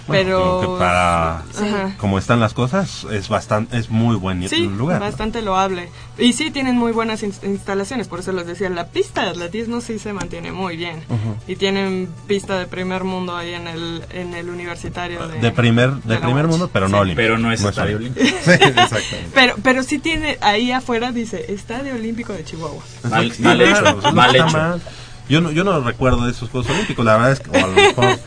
pero 0.06 0.60
Creo 0.60 0.73
que 0.73 0.80
para 0.80 1.43
Sí. 1.54 1.63
Ajá. 1.65 1.95
como 1.97 2.17
están 2.19 2.41
las 2.41 2.54
cosas 2.54 3.06
es 3.10 3.30
bastante 3.30 3.77
es 3.77 3.89
muy 3.89 4.17
buen 4.17 4.47
Sí, 4.49 4.67
lugar. 4.67 4.99
¿no? 4.99 5.06
bastante 5.06 5.41
loable. 5.41 5.89
Y 6.21 6.34
sí, 6.34 6.51
tienen 6.51 6.75
muy 6.77 6.91
buenas 6.91 7.23
ins- 7.23 7.43
instalaciones, 7.43 8.07
por 8.07 8.19
eso 8.19 8.31
les 8.31 8.45
decía, 8.47 8.69
la 8.69 8.88
pista 8.88 9.23
de 9.23 9.29
atletismo 9.31 9.81
sí 9.81 9.99
se 9.99 10.13
mantiene 10.13 10.51
muy 10.51 10.77
bien. 10.77 11.01
Y 11.47 11.55
tienen 11.55 12.07
pista 12.27 12.57
de 12.60 12.67
primer 12.67 13.03
mundo 13.03 13.36
ahí 13.36 13.53
en 13.53 13.67
el, 13.67 14.03
en 14.12 14.34
el 14.36 14.49
universitario 14.49 15.27
de... 15.27 15.39
De 15.39 15.51
primer 15.51 15.91
de 16.03 16.17
primer 16.17 16.47
mundo, 16.47 16.69
pero 16.71 16.88
no 16.88 16.97
Sí. 16.97 17.01
olímpico. 17.01 17.21
Pero 17.25 17.38
no 17.39 17.51
es 17.51 17.63
estadio 17.63 17.97
olímpico. 17.97 18.25
Sí, 18.45 18.51
exactamente. 18.51 19.29
Pero, 19.34 19.55
pero 19.63 19.84
sí 19.84 19.99
tiene, 19.99 20.38
ahí 20.41 20.71
afuera 20.71 21.12
dice, 21.12 21.51
Estadio 21.51 21.95
Olímpico 21.95 22.34
de 22.34 22.43
Chihuahua. 22.45 22.84
Mal- 23.10 23.31
Sí, 23.31 23.41
mal 23.41 23.60
hecho, 23.62 23.81
pues, 23.84 24.03
no 24.03 24.12
mal 24.13 24.36
hecho. 24.36 24.47
mal. 24.47 24.81
Yo 25.29 25.39
no, 25.41 25.51
yo 25.51 25.63
no 25.63 25.79
recuerdo 25.81 26.25
de 26.25 26.31
esos 26.31 26.49
Juegos 26.49 26.69
Olímpicos, 26.69 27.05
la 27.05 27.13
verdad 27.17 27.31
es 27.31 27.39
que 27.39 27.49
o 27.51 27.55
a 27.63 27.67
lo 27.67 27.73
mejor 27.73 28.19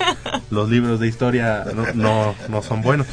los 0.51 0.69
libros 0.71 1.01
de 1.01 1.07
historia 1.09 1.65
no, 1.75 1.85
no, 1.95 2.35
no 2.49 2.63
son 2.63 2.81
buenos. 2.83 3.07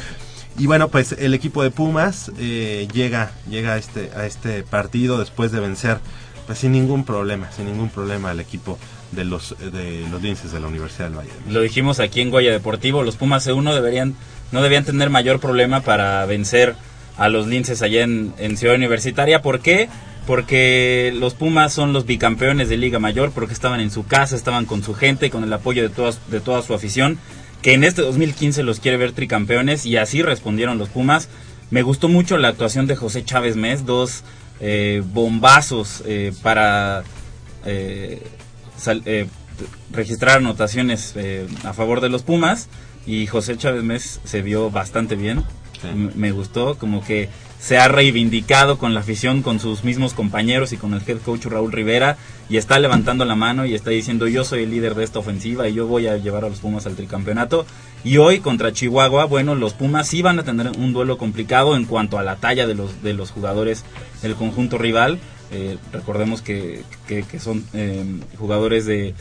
Y 0.58 0.66
bueno, 0.66 0.88
pues 0.88 1.12
el 1.12 1.34
equipo 1.34 1.62
de 1.62 1.70
Pumas 1.70 2.30
eh, 2.38 2.86
llega, 2.92 3.32
llega 3.48 3.74
a, 3.74 3.78
este, 3.78 4.10
a 4.14 4.26
este 4.26 4.62
partido 4.62 5.18
después 5.18 5.50
de 5.52 5.60
vencer 5.60 5.98
pues 6.46 6.58
sin 6.58 6.72
ningún 6.72 7.04
problema, 7.04 7.50
sin 7.52 7.66
ningún 7.66 7.88
problema 7.88 8.30
al 8.30 8.40
equipo 8.40 8.78
de 9.12 9.24
los, 9.24 9.56
de 9.58 10.06
los 10.10 10.22
linces 10.22 10.52
de 10.52 10.60
la 10.60 10.66
Universidad 10.66 11.06
del 11.06 11.18
Valle. 11.18 11.30
Lo 11.48 11.60
dijimos 11.60 12.00
aquí 12.00 12.20
en 12.20 12.30
Goya 12.30 12.50
Deportivo, 12.50 13.02
los 13.02 13.16
Pumas 13.16 13.46
C1 13.46 13.74
deberían, 13.74 14.14
no 14.50 14.62
debían 14.62 14.84
tener 14.84 15.10
mayor 15.10 15.40
problema 15.40 15.80
para 15.80 16.24
vencer 16.26 16.74
a 17.16 17.28
los 17.28 17.46
linces 17.46 17.82
allá 17.82 18.02
en, 18.02 18.34
en 18.38 18.56
Ciudad 18.56 18.74
Universitaria. 18.74 19.42
¿Por 19.42 19.60
qué? 19.60 19.88
Porque 20.26 21.12
los 21.16 21.34
Pumas 21.34 21.72
son 21.72 21.92
los 21.92 22.06
bicampeones 22.06 22.68
de 22.68 22.76
Liga 22.76 22.98
Mayor, 22.98 23.32
porque 23.32 23.52
estaban 23.52 23.80
en 23.80 23.90
su 23.90 24.06
casa, 24.06 24.36
estaban 24.36 24.66
con 24.66 24.82
su 24.82 24.94
gente, 24.94 25.30
con 25.30 25.44
el 25.44 25.52
apoyo 25.52 25.82
de, 25.82 25.88
todas, 25.88 26.20
de 26.30 26.40
toda 26.40 26.62
su 26.62 26.74
afición, 26.74 27.18
que 27.62 27.74
en 27.74 27.84
este 27.84 28.02
2015 28.02 28.62
los 28.64 28.80
quiere 28.80 28.96
ver 28.96 29.12
tricampeones 29.12 29.86
y 29.86 29.96
así 29.96 30.22
respondieron 30.22 30.78
los 30.78 30.88
Pumas. 30.88 31.28
Me 31.70 31.82
gustó 31.82 32.08
mucho 32.08 32.36
la 32.36 32.48
actuación 32.48 32.86
de 32.86 32.96
José 32.96 33.24
Chávez 33.24 33.56
Mes, 33.56 33.86
dos 33.86 34.24
eh, 34.60 35.02
bombazos 35.04 36.02
eh, 36.06 36.32
para 36.42 37.02
eh, 37.64 38.22
sal- 38.76 39.02
eh, 39.06 39.26
registrar 39.92 40.38
anotaciones 40.38 41.12
eh, 41.16 41.46
a 41.64 41.72
favor 41.72 42.00
de 42.00 42.08
los 42.08 42.22
Pumas 42.22 42.68
y 43.06 43.26
José 43.26 43.56
Chávez 43.56 43.82
Mes 43.84 44.20
se 44.24 44.42
vio 44.42 44.70
bastante 44.70 45.14
bien. 45.16 45.44
Me 46.14 46.30
gustó, 46.30 46.76
como 46.78 47.04
que 47.04 47.28
se 47.62 47.78
ha 47.78 47.86
reivindicado 47.86 48.76
con 48.76 48.92
la 48.92 49.00
afición, 49.00 49.40
con 49.42 49.60
sus 49.60 49.84
mismos 49.84 50.14
compañeros 50.14 50.72
y 50.72 50.76
con 50.76 50.94
el 50.94 51.02
head 51.06 51.18
coach 51.18 51.44
Raúl 51.46 51.70
Rivera 51.70 52.16
y 52.50 52.56
está 52.56 52.80
levantando 52.80 53.24
la 53.24 53.36
mano 53.36 53.64
y 53.66 53.74
está 53.74 53.90
diciendo 53.90 54.26
yo 54.26 54.42
soy 54.42 54.64
el 54.64 54.70
líder 54.72 54.96
de 54.96 55.04
esta 55.04 55.20
ofensiva 55.20 55.68
y 55.68 55.74
yo 55.74 55.86
voy 55.86 56.08
a 56.08 56.16
llevar 56.16 56.44
a 56.44 56.48
los 56.48 56.58
Pumas 56.58 56.86
al 56.86 56.96
tricampeonato. 56.96 57.64
Y 58.02 58.16
hoy 58.16 58.40
contra 58.40 58.72
Chihuahua, 58.72 59.26
bueno, 59.26 59.54
los 59.54 59.74
Pumas 59.74 60.08
sí 60.08 60.22
van 60.22 60.40
a 60.40 60.42
tener 60.42 60.70
un 60.76 60.92
duelo 60.92 61.18
complicado 61.18 61.76
en 61.76 61.84
cuanto 61.84 62.18
a 62.18 62.24
la 62.24 62.34
talla 62.34 62.66
de 62.66 62.74
los, 62.74 63.00
de 63.04 63.14
los 63.14 63.30
jugadores 63.30 63.84
del 64.22 64.34
conjunto 64.34 64.76
rival. 64.76 65.20
Eh, 65.52 65.76
recordemos 65.92 66.42
que, 66.42 66.82
que- 67.06 67.24
son 67.38 67.64
eh, 67.74 68.04
jugadores 68.38 68.86
de, 68.86 69.14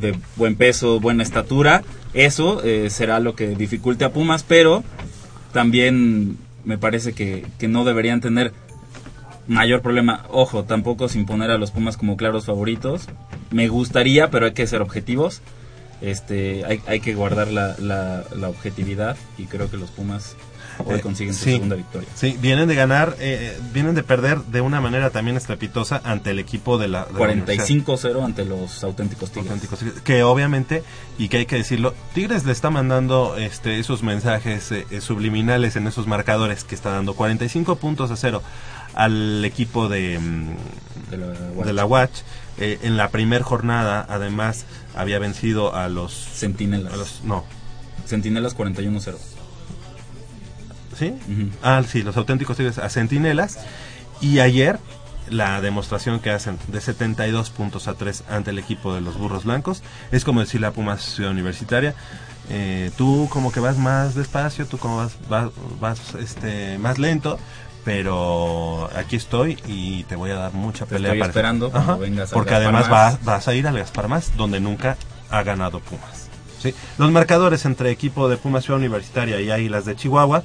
de 0.00 0.16
buen 0.36 0.56
peso, 0.56 1.00
buena 1.00 1.22
estatura. 1.22 1.82
Eso 2.14 2.62
eh, 2.64 2.88
será 2.88 3.20
lo 3.20 3.34
que 3.36 3.48
dificulte 3.48 4.06
a 4.06 4.12
Pumas, 4.12 4.42
pero 4.42 4.82
también 5.52 6.38
me 6.64 6.78
parece 6.78 7.12
que, 7.12 7.46
que 7.58 7.68
no 7.68 7.84
deberían 7.84 8.20
tener 8.20 8.52
mayor 9.46 9.82
problema. 9.82 10.24
Ojo, 10.30 10.64
tampoco 10.64 11.08
sin 11.08 11.26
poner 11.26 11.50
a 11.50 11.58
los 11.58 11.70
Pumas 11.70 11.96
como 11.96 12.16
claros 12.16 12.46
favoritos. 12.46 13.08
Me 13.50 13.68
gustaría, 13.68 14.30
pero 14.30 14.46
hay 14.46 14.52
que 14.52 14.66
ser 14.66 14.82
objetivos. 14.82 15.42
Este, 16.04 16.64
hay, 16.66 16.80
hay 16.86 17.00
que 17.00 17.14
guardar 17.14 17.48
la, 17.48 17.76
la, 17.78 18.24
la 18.36 18.48
objetividad 18.48 19.16
y 19.38 19.44
creo 19.44 19.70
que 19.70 19.76
los 19.76 19.90
Pumas 19.90 20.36
hoy 20.84 20.96
Eh, 20.96 21.00
consiguen 21.00 21.34
su 21.34 21.44
sí, 21.44 21.52
segunda 21.52 21.76
victoria. 21.76 22.08
Sí, 22.14 22.36
vienen 22.40 22.68
de 22.68 22.74
ganar, 22.74 23.16
eh, 23.20 23.56
vienen 23.72 23.94
de 23.94 24.02
perder 24.02 24.40
de 24.42 24.60
una 24.60 24.80
manera 24.80 25.10
también 25.10 25.36
estrepitosa 25.36 26.00
ante 26.04 26.30
el 26.30 26.38
equipo 26.40 26.76
de 26.78 26.88
la, 26.88 27.04
de 27.06 27.12
la 27.12 27.32
Universidad. 27.32 27.64
45-0 27.86 28.24
ante 28.24 28.44
los 28.44 28.82
auténticos 28.84 29.30
Tigres. 29.30 29.52
Auténticos 29.52 30.02
que 30.02 30.22
obviamente 30.24 30.82
y 31.16 31.28
que 31.28 31.38
hay 31.38 31.46
que 31.46 31.56
decirlo 31.56 31.94
Tigres 32.12 32.44
le 32.44 32.52
está 32.52 32.70
mandando 32.70 33.36
este 33.38 33.78
esos 33.78 34.02
mensajes 34.02 34.72
eh, 34.72 34.84
eh, 34.90 35.00
subliminales 35.00 35.76
en 35.76 35.86
esos 35.86 36.06
marcadores 36.06 36.64
que 36.64 36.74
está 36.74 36.90
dando 36.90 37.14
45 37.14 37.76
puntos 37.76 38.10
a 38.10 38.16
cero 38.16 38.42
al 38.94 39.44
equipo 39.44 39.88
de 39.88 40.18
mm, 40.18 41.10
De 41.10 41.16
la 41.18 41.26
Watch. 41.54 41.66
de 41.66 41.72
la 41.72 41.84
Watch 41.86 42.12
Eh, 42.58 42.78
en 42.82 42.96
la 42.96 43.10
primer 43.10 43.42
jornada 43.42 44.06
además 44.08 44.64
había 44.94 45.18
vencido 45.18 45.74
a 45.74 45.88
los 45.88 46.12
Centinelas. 46.14 46.92
a 46.92 46.96
los- 46.96 47.20
no 47.24 47.44
Centinelas 48.06 48.54
41-0. 48.54 49.18
¿Sí? 50.96 51.14
Ah, 51.62 51.82
sí, 51.86 52.02
los 52.02 52.16
auténticos 52.16 52.56
tigres 52.56 52.78
a 52.78 52.88
Centinelas. 52.88 53.58
Y 54.20 54.38
ayer, 54.38 54.78
la 55.28 55.60
demostración 55.60 56.20
que 56.20 56.30
hacen 56.30 56.58
de 56.68 56.80
72 56.80 57.50
puntos 57.50 57.88
a 57.88 57.94
3 57.94 58.22
ante 58.28 58.50
el 58.50 58.58
equipo 58.58 58.94
de 58.94 59.00
los 59.00 59.18
burros 59.18 59.44
blancos. 59.44 59.82
Es 60.12 60.24
como 60.24 60.40
decir 60.40 60.60
la 60.60 60.70
Pumas 60.72 61.02
Ciudad 61.02 61.30
Universitaria. 61.32 61.94
eh, 62.50 62.90
tú 62.98 63.26
como 63.30 63.50
que 63.52 63.58
vas 63.58 63.78
más 63.78 64.14
despacio, 64.14 64.66
tú 64.66 64.76
como 64.76 64.98
vas, 64.98 65.16
vas, 65.30 65.48
vas, 65.80 65.98
este, 66.20 66.76
más 66.76 66.98
lento. 66.98 67.38
Pero 67.84 68.88
aquí 68.96 69.16
estoy 69.16 69.58
y 69.66 70.04
te 70.04 70.16
voy 70.16 70.30
a 70.30 70.36
dar 70.36 70.52
mucha 70.54 70.86
Te 70.86 70.94
pelea. 70.96 71.10
estoy 71.12 71.20
para- 71.20 71.30
esperando 71.30 71.70
cuando 71.70 71.92
Ajá, 71.92 72.00
vengas 72.00 72.30
al 72.30 72.34
Porque 72.34 72.54
además 72.54 72.88
Más. 72.88 72.90
vas, 72.90 73.24
vas 73.24 73.48
a 73.48 73.54
ir 73.54 73.66
al 73.66 73.76
Gaspar 73.78 74.08
Más, 74.08 74.36
donde 74.36 74.58
nunca 74.60 74.96
ha 75.30 75.42
ganado 75.42 75.80
Pumas. 75.80 76.28
¿sí? 76.60 76.74
Los 76.98 77.10
marcadores 77.10 77.64
entre 77.66 77.90
equipo 77.90 78.28
de 78.28 78.36
Pumas 78.38 78.64
Ciudad 78.64 78.78
Universitaria 78.80 79.40
y 79.40 79.50
Águilas 79.50 79.84
de 79.84 79.96
Chihuahua, 79.96 80.42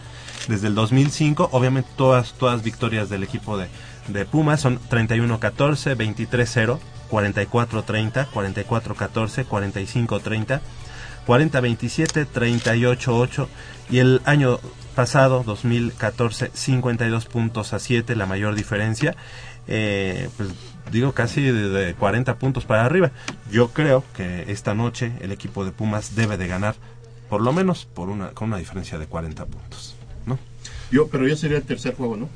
desde 0.47 0.67
el 0.67 0.75
2005, 0.75 1.49
obviamente 1.53 1.89
todas, 1.95 2.33
todas 2.33 2.61
victorias 2.63 3.09
del 3.09 3.23
equipo 3.23 3.57
de, 3.57 3.67
de 4.09 4.25
Pumas 4.25 4.59
son 4.59 4.79
31-14, 4.89 5.95
23-0, 5.95 6.77
44-30, 7.09 8.27
44-14, 8.31 9.45
45-30, 9.45 10.59
40-27, 11.27 12.27
38-8 12.33 13.47
y 13.91 13.99
el 13.99 14.21
año 14.25 14.59
pasado, 14.99 15.43
2014, 15.45 16.51
52 16.53 17.25
puntos 17.27 17.71
a 17.71 17.79
7, 17.79 18.17
la 18.17 18.25
mayor 18.25 18.53
diferencia. 18.53 19.15
Eh, 19.65 20.27
pues 20.35 20.49
digo 20.91 21.13
casi 21.13 21.41
de, 21.41 21.69
de 21.69 21.93
40 21.93 22.37
puntos 22.37 22.65
para 22.65 22.83
arriba. 22.83 23.11
Yo 23.49 23.69
creo 23.69 24.03
que 24.13 24.51
esta 24.51 24.73
noche 24.73 25.13
el 25.21 25.31
equipo 25.31 25.63
de 25.63 25.71
Pumas 25.71 26.17
debe 26.17 26.35
de 26.35 26.49
ganar 26.49 26.75
por 27.29 27.39
lo 27.39 27.53
menos 27.53 27.85
por 27.85 28.09
una 28.09 28.31
con 28.31 28.49
una 28.49 28.57
diferencia 28.57 28.99
de 28.99 29.05
40 29.05 29.45
puntos, 29.45 29.95
¿no? 30.25 30.37
Yo, 30.91 31.07
pero 31.07 31.25
ya 31.25 31.37
sería 31.37 31.55
el 31.55 31.63
tercer 31.63 31.95
juego, 31.95 32.17
¿no? 32.17 32.27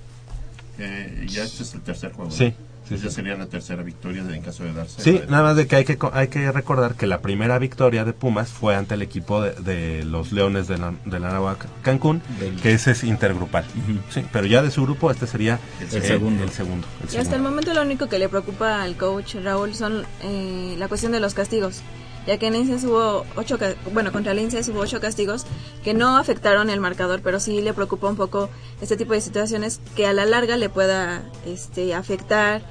Eh, 0.80 1.26
ya 1.28 1.43
este 1.43 1.63
es 1.63 1.73
el 1.73 1.82
tercer 1.82 2.13
juego. 2.13 2.32
¿no? 2.32 2.38
Sí, 2.38 2.54
sí, 2.88 2.96
ya 2.98 3.10
sí. 3.10 3.15
sería 3.15 3.36
la 3.36 3.46
tercera 3.48 3.84
victoria 3.84 4.22
en 4.34 4.41
caso 4.41 4.63
de 4.63 4.74
darse. 4.74 5.02
Sí, 5.02 5.22
nada 5.30 5.43
más 5.43 5.56
de 5.56 5.67
que 5.67 5.76
hay 5.76 5.86
que 5.86 5.98
co- 5.98 6.12
hay 6.13 6.28
que 6.28 6.52
recordar 6.52 6.96
que 6.96 7.08
la 7.08 7.22
primera 7.22 7.58
victoria 7.60 8.06
de 8.06 8.13
Pumas 8.13 8.50
fue 8.50 8.76
ante 8.76 8.96
el 8.96 9.02
equipo 9.02 9.41
de, 9.41 9.52
de 9.54 10.04
los 10.06 10.32
Leones 10.32 10.67
de 10.67 10.78
la, 10.78 10.93
de 11.06 11.19
la 11.19 11.30
Anáhuac 11.30 11.65
Cancún, 11.82 12.22
Del- 12.39 12.60
que 12.62 12.74
ese 12.74 12.91
es 12.91 13.04
intergrupal. 13.04 13.65
Sí, 14.10 14.26
pero 14.32 14.46
ya 14.46 14.62
de 14.62 14.72
su 14.72 14.84
grupo 14.84 15.12
este 15.12 15.28
sería 15.28 15.60
El 15.80 16.02
segundo. 16.04 16.43
El 16.43 16.50
segundo. 16.52 16.88
el 17.08 17.13
Y 17.15 17.17
hasta 17.17 17.36
el 17.36 17.41
momento 17.41 17.74
lo 17.74 17.82
único 17.82 18.08
que 18.08 18.19
le 18.19 18.30
preocupa 18.30 18.82
al 18.84 18.96
coach 18.98 19.36
Raúl 19.43 19.74
son 19.76 20.06
eh, 20.22 20.76
la 20.78 20.88
cuestión 20.88 21.12
de 21.12 21.19
los 21.19 21.34
castigos. 21.34 21.82
Ya 22.25 22.38
que 22.38 22.47
en 22.47 22.53
Linces 22.53 22.83
hubo 22.86 23.25
ocho, 23.36 23.57
bueno, 23.93 24.12
contra 24.13 24.33
Linces 24.33 24.69
hubo 24.69 24.79
ocho 24.79 25.01
castigos 25.01 25.45
que 25.83 25.93
no 25.93 26.15
afectaron 26.17 26.69
el 26.69 26.79
marcador, 26.79 27.21
pero 27.21 27.39
sí 27.41 27.62
le 27.62 27.73
preocupa 27.73 28.07
un 28.07 28.15
poco 28.15 28.49
este 28.81 28.95
tipo 28.95 29.13
de 29.13 29.19
situaciones 29.21 29.81
que 29.95 30.07
a 30.07 30.13
la 30.13 30.25
larga 30.25 30.55
le 30.55 30.69
pueda 30.69 31.23
este, 31.45 31.93
afectar, 31.93 32.62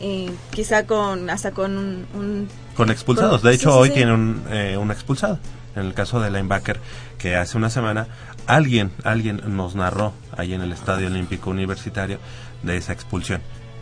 eh, 0.00 0.30
quizá 0.50 0.84
con 0.86 1.30
hasta 1.30 1.52
con 1.52 1.76
un, 1.78 2.06
un- 2.14 2.48
Con 2.76 2.90
expulsados. 2.90 3.40
con- 3.40 3.50
De 3.50 3.54
hecho, 3.56 3.70
sí, 3.70 3.74
sí, 3.74 3.80
hoy 3.82 3.88
sí. 3.88 3.94
tiene 3.94 4.12
un, 4.14 4.42
eh, 4.50 4.76
un 4.76 4.90
expulsado. 4.90 5.38
En 5.76 5.86
el 5.86 5.94
caso 5.94 6.18
de 6.20 6.30
linebacker, 6.32 6.80
que 7.18 7.36
hace 7.36 7.56
una 7.56 7.70
semana 7.70 8.08
alguien, 8.48 8.90
alguien 9.04 9.40
nos 9.46 9.76
narró 9.76 10.12
ahí 10.36 10.54
en 10.54 10.60
el 10.62 10.72
Estadio 10.72 11.06
Olímpico 11.06 11.50
Universitario 11.50 12.18
de 12.64 12.76
esa 12.76 12.92
expulsión. 12.94 13.40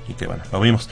Y 0.08 0.12
que 0.12 0.26
bueno, 0.26 0.42
lo 0.52 0.60
vimos. 0.60 0.90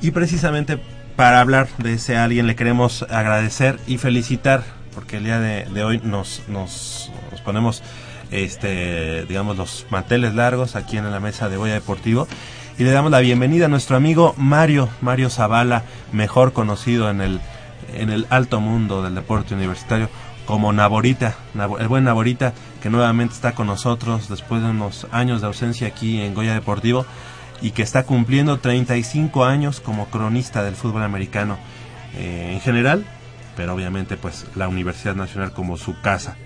Y 0.00 0.12
precisamente 0.12 0.80
para 1.16 1.40
hablar 1.40 1.68
de 1.78 1.94
ese 1.94 2.16
alguien 2.16 2.46
le 2.46 2.56
queremos 2.56 3.02
agradecer 3.10 3.78
y 3.86 3.98
felicitar, 3.98 4.62
porque 4.94 5.16
el 5.16 5.24
día 5.24 5.40
de, 5.40 5.84
hoy 5.84 6.00
nos, 6.04 6.42
nos, 6.48 7.10
ponemos 7.44 7.82
este 8.30 9.24
digamos 9.26 9.56
los 9.56 9.86
manteles 9.90 10.34
largos 10.34 10.74
aquí 10.76 10.98
en 10.98 11.10
la 11.10 11.20
mesa 11.20 11.48
de 11.48 11.56
Goya 11.56 11.74
Deportivo. 11.74 12.26
Y 12.78 12.84
le 12.84 12.90
damos 12.90 13.10
la 13.10 13.20
bienvenida 13.20 13.66
a 13.66 13.68
nuestro 13.68 13.96
amigo 13.96 14.34
Mario 14.36 14.88
Mario 15.00 15.30
Zavala 15.30 15.84
mejor 16.12 16.52
conocido 16.52 17.08
en 17.08 17.20
el 17.20 17.40
en 17.94 18.10
el 18.10 18.26
alto 18.30 18.60
mundo 18.60 19.02
del 19.02 19.14
deporte 19.14 19.54
universitario 19.54 20.10
como 20.44 20.72
Naborita 20.72 21.36
Nabo- 21.54 21.80
el 21.80 21.88
buen 21.88 22.04
Naborita 22.04 22.52
que 22.82 22.90
nuevamente 22.90 23.34
está 23.34 23.52
con 23.52 23.68
nosotros 23.68 24.28
después 24.28 24.60
de 24.62 24.70
unos 24.70 25.06
años 25.12 25.40
de 25.40 25.46
ausencia 25.46 25.86
aquí 25.88 26.20
en 26.20 26.34
Goya 26.34 26.52
Deportivo 26.52 27.06
y 27.62 27.70
que 27.70 27.82
está 27.82 28.04
cumpliendo 28.04 28.58
35 28.58 29.44
años 29.44 29.80
como 29.80 30.06
cronista 30.06 30.62
del 30.62 30.74
fútbol 30.74 31.02
americano 31.02 31.58
eh, 32.16 32.52
en 32.52 32.60
general 32.60 33.06
pero 33.56 33.74
obviamente 33.74 34.16
pues 34.16 34.46
la 34.54 34.68
Universidad 34.68 35.16
Nacional 35.16 35.52
como 35.52 35.76
su 35.76 35.98
casa. 36.00 36.36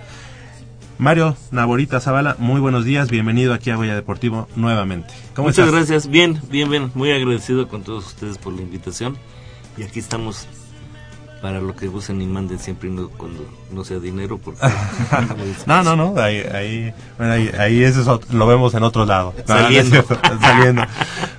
Mario 0.99 1.37
Naborita 1.51 1.99
Zavala, 1.99 2.37
muy 2.39 2.61
buenos 2.61 2.85
días, 2.85 3.11
bienvenido 3.11 3.53
aquí 3.53 3.71
a 3.71 3.77
Goya 3.77 3.95
Deportivo 3.95 4.49
nuevamente. 4.55 5.13
¿Cómo 5.35 5.49
Muchas 5.49 5.71
gracias, 5.71 6.09
bien, 6.09 6.41
bien, 6.51 6.71
bien, 6.71 6.93
muy 6.95 7.11
agradecido 7.11 7.69
con 7.69 7.83
todos 7.83 8.07
ustedes 8.07 8.39
por 8.39 8.53
la 8.53 8.63
invitación. 8.63 9.17
Y 9.77 9.83
aquí 9.83 9.99
estamos 9.99 10.47
para 11.41 11.61
lo 11.61 11.75
que 11.75 11.87
gusten 11.89 12.21
y 12.21 12.27
manden 12.27 12.59
siempre 12.59 12.91
no, 12.91 13.09
cuando 13.09 13.47
no 13.71 13.85
sea 13.85 13.99
dinero 13.99 14.39
porque 14.39 14.61
no 15.67 15.83
no 15.83 15.97
no 15.97 16.21
ahí 16.21 16.41
ahí, 16.53 16.95
ahí, 17.19 17.51
ahí 17.59 17.83
eso 17.83 18.21
lo 18.31 18.47
vemos 18.47 18.75
en 18.75 18.83
otro 18.83 19.07
lado. 19.07 19.35
Saliendo. 19.47 20.05
saliendo. 20.41 20.83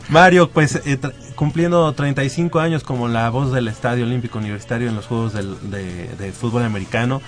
Mario 0.10 0.50
pues 0.50 0.82
eh, 0.86 1.00
cumpliendo 1.36 1.92
35 1.94 2.60
años 2.60 2.84
como 2.84 3.08
la 3.08 3.30
voz 3.30 3.52
del 3.52 3.68
Estadio 3.68 4.06
Olímpico 4.06 4.40
Universitario 4.40 4.90
en 4.90 4.96
los 4.96 5.06
Juegos 5.06 5.34
del, 5.34 5.56
de, 5.70 6.32
Fútbol 6.32 6.64
Americano 6.64 7.22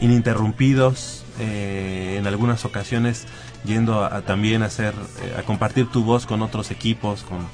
ininterrumpidos 0.00 1.24
eh, 1.38 2.16
en 2.18 2.26
algunas 2.26 2.64
ocasiones 2.64 3.26
yendo 3.64 4.04
a, 4.04 4.22
también 4.22 4.62
a 4.62 4.66
hacer 4.66 4.94
eh, 5.22 5.36
a 5.38 5.42
compartir 5.42 5.88
tu 5.90 6.04
voz 6.04 6.26
con 6.26 6.42
otros 6.42 6.70
equipos 6.70 7.22
con 7.22 7.46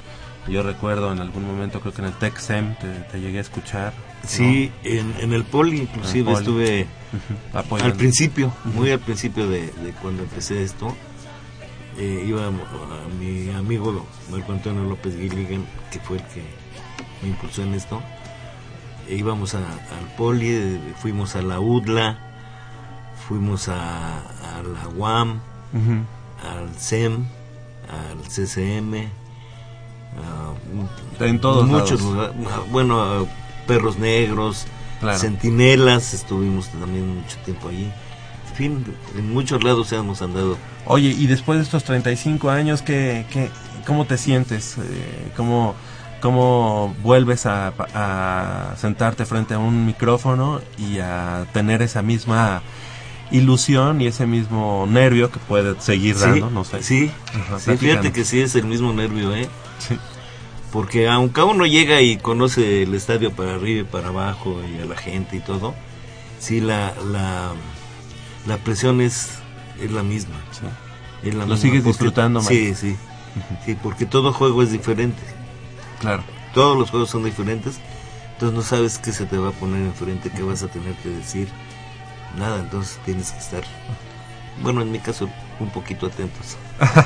yo 0.51 0.63
recuerdo 0.63 1.11
en 1.11 1.19
algún 1.19 1.45
momento 1.45 1.79
creo 1.81 1.93
que 1.93 2.01
en 2.01 2.07
el 2.07 2.13
TechSem 2.13 2.75
te, 2.77 2.87
te 3.11 3.21
llegué 3.21 3.37
a 3.37 3.41
escuchar 3.41 3.93
Sí, 4.25 4.71
en, 4.83 5.33
el 5.33 5.43
Poli 5.43 5.81
inclusive 5.81 6.31
estuve 6.33 6.87
al 7.53 7.93
principio, 7.93 8.53
muy 8.75 8.91
al 8.91 8.99
principio 8.99 9.49
de, 9.49 9.71
cuando 10.01 10.23
empecé 10.23 10.63
esto. 10.63 10.95
Eh, 11.97 12.23
iba 12.25 12.47
a, 12.47 12.51
mi 13.19 13.49
amigo 13.49 14.05
Marco 14.29 14.53
Antonio 14.53 14.83
López 14.83 15.15
Gilligan, 15.17 15.65
que 15.91 15.99
fue 15.99 16.17
el 16.17 16.23
que 16.23 16.43
me 17.21 17.29
impulsó 17.29 17.63
en 17.63 17.73
esto. 17.73 18.01
E 19.09 19.15
íbamos 19.15 19.55
al 19.55 19.65
Poli, 20.17 20.79
fuimos 21.01 21.35
a 21.35 21.41
la 21.41 21.59
UDLA, 21.59 22.17
fuimos 23.27 23.67
a, 23.67 24.23
la 24.63 24.87
UAM, 24.95 25.41
al 26.43 26.69
CEM, 26.77 27.25
al 27.89 28.21
CCM, 28.29 29.09
en 31.19 31.39
todos 31.39 31.67
muchos 31.67 32.01
lugares, 32.01 32.35
bueno, 32.71 33.27
Perros 33.67 33.97
Negros, 33.97 34.67
Centinelas, 35.17 36.13
estuvimos 36.13 36.69
también 36.69 37.15
mucho 37.15 37.37
tiempo 37.43 37.69
allí. 37.69 37.91
En 38.49 38.55
fin, 38.55 38.85
en 39.17 39.33
muchos 39.33 39.63
lados 39.63 39.91
hemos 39.93 40.21
andado. 40.21 40.57
Oye, 40.85 41.09
y 41.09 41.27
después 41.27 41.57
de 41.57 41.63
estos 41.63 41.83
35 41.83 42.49
años, 42.49 42.81
¿qué, 42.81 43.25
qué, 43.31 43.49
¿cómo 43.87 44.05
te 44.05 44.17
sientes? 44.17 44.77
Eh, 44.77 45.31
¿cómo, 45.35 45.75
¿Cómo 46.21 46.95
vuelves 47.01 47.45
a, 47.45 47.73
a, 47.93 48.75
sentarte 48.77 49.25
frente 49.25 49.55
a 49.55 49.59
un 49.59 49.85
micrófono 49.85 50.61
y 50.77 50.99
a 50.99 51.47
tener 51.53 51.81
esa 51.81 52.01
misma 52.01 52.61
ilusión 53.31 54.01
y 54.01 54.07
ese 54.07 54.27
mismo 54.27 54.85
nervio 54.87 55.31
que 55.31 55.39
puede 55.39 55.79
seguir 55.81 56.17
dando? 56.19 56.49
no 56.49 56.63
sé. 56.63 56.83
Sí, 56.83 57.11
sí 57.57 57.77
fíjate 57.77 58.11
que 58.11 58.25
sí 58.25 58.41
es 58.41 58.55
el 58.55 58.65
mismo 58.65 58.93
nervio, 58.93 59.33
¿eh? 59.33 59.49
Sí 59.79 59.97
porque 60.71 61.09
aunque 61.09 61.41
uno 61.41 61.65
llega 61.65 62.01
y 62.01 62.17
conoce 62.17 62.83
el 62.83 62.93
estadio 62.93 63.31
para 63.31 63.55
arriba 63.55 63.81
y 63.81 63.83
para 63.83 64.07
abajo 64.07 64.61
y 64.63 64.81
a 64.81 64.85
la 64.85 64.95
gente 64.95 65.37
y 65.37 65.39
todo, 65.39 65.75
sí 66.39 66.61
la, 66.61 66.93
la, 67.11 67.51
la 68.47 68.57
presión 68.57 69.01
es, 69.01 69.39
es 69.81 69.91
la 69.91 70.03
misma. 70.03 70.35
Lo 71.23 71.57
sigues 71.57 71.83
disfrutando 71.83 72.39
más. 72.39 72.47
Sí, 72.47 72.73
sí, 72.73 72.95
sí, 73.65 73.77
porque 73.81 74.05
todo 74.05 74.33
juego 74.33 74.63
es 74.63 74.71
diferente. 74.71 75.21
Claro. 75.99 76.23
Todos 76.53 76.77
los 76.77 76.89
juegos 76.89 77.09
son 77.09 77.23
diferentes, 77.23 77.79
entonces 78.33 78.55
no 78.55 78.63
sabes 78.63 78.97
qué 78.97 79.11
se 79.11 79.25
te 79.25 79.37
va 79.37 79.49
a 79.49 79.53
poner 79.53 79.81
enfrente, 79.81 80.31
qué 80.31 80.41
vas 80.41 80.63
a 80.63 80.67
tener 80.67 80.95
que 80.95 81.09
decir. 81.09 81.47
Nada, 82.37 82.59
entonces 82.59 82.97
tienes 83.05 83.31
que 83.31 83.39
estar, 83.39 83.63
bueno, 84.61 84.81
en 84.81 84.91
mi 84.91 84.99
caso, 84.99 85.29
un 85.59 85.69
poquito 85.69 86.07
atentos. 86.07 86.57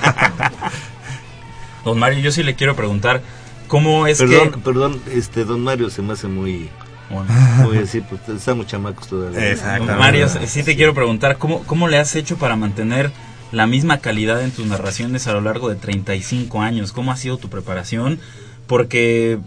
Don 1.84 2.00
Mario, 2.00 2.20
yo 2.20 2.32
sí 2.32 2.42
le 2.42 2.56
quiero 2.56 2.76
preguntar, 2.76 3.22
¿Cómo 3.68 4.08
es 4.08 4.18
perdón, 4.18 4.52
que...? 4.52 4.58
Perdón, 4.60 5.02
este, 5.12 5.46
don 5.46 5.64
Mario 5.64 5.90
se 5.90 6.02
me 6.02 6.14
hace 6.14 6.28
muy... 6.28 6.70
Bueno. 7.10 7.30
Voy 7.64 7.78
a 7.78 7.82
decir, 7.82 8.04
pues 8.10 8.22
estamos 8.30 8.66
chamacos 8.66 9.08
todavía. 9.08 9.52
Exacto. 9.52 9.86
Mario, 9.86 10.28
sí 10.28 10.64
te 10.64 10.76
quiero 10.76 10.94
preguntar, 10.94 11.38
¿cómo, 11.38 11.64
¿cómo 11.64 11.88
le 11.88 12.00
has 12.00 12.16
hecho 12.16 12.38
para 12.38 12.56
mantener 12.56 13.12
la 13.52 13.68
misma 13.68 14.00
calidad 14.00 14.42
en 14.42 14.52
tus 14.52 14.66
narraciones 14.66 15.28
a 15.28 15.34
lo 15.34 15.42
largo 15.42 15.70
de 15.70 15.76
35 15.76 16.62
años? 16.62 16.92
¿Cómo 16.92 17.12
ha 17.12 17.18
sido 17.18 17.38
tu 17.38 17.48
preparación? 17.48 18.20
Porque, 18.66 19.38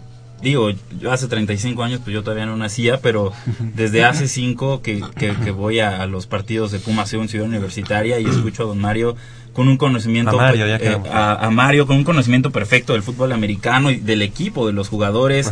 digo, 0.41 0.69
yo 0.99 1.11
hace 1.11 1.27
35 1.27 1.83
años, 1.83 2.01
pues 2.03 2.13
yo 2.13 2.23
todavía 2.23 2.45
no 2.45 2.55
nacía, 2.57 2.99
pero 3.01 3.31
desde 3.75 4.03
hace 4.03 4.27
5 4.29 4.81
que, 4.81 5.03
que, 5.17 5.51
voy 5.51 5.79
a, 5.79 6.05
los 6.05 6.27
partidos 6.27 6.71
de 6.71 6.79
Puma 6.79 7.05
en 7.11 7.27
Ciudad 7.27 7.47
Universitaria 7.47 8.19
y 8.19 8.25
escucho 8.25 8.63
a 8.63 8.65
don 8.67 8.79
Mario 8.79 9.15
con 9.53 9.67
un 9.67 9.77
conocimiento 9.77 10.31
a 10.31 10.43
Mario, 10.43 10.65
eh, 10.67 11.01
a, 11.11 11.49
Mario, 11.51 11.87
con 11.87 11.97
un 11.97 12.03
conocimiento 12.03 12.51
perfecto 12.51 12.93
del 12.93 13.03
fútbol 13.03 13.31
americano 13.31 13.91
y 13.91 13.97
del 13.97 14.21
equipo, 14.21 14.67
de 14.67 14.73
los 14.73 14.87
jugadores. 14.89 15.51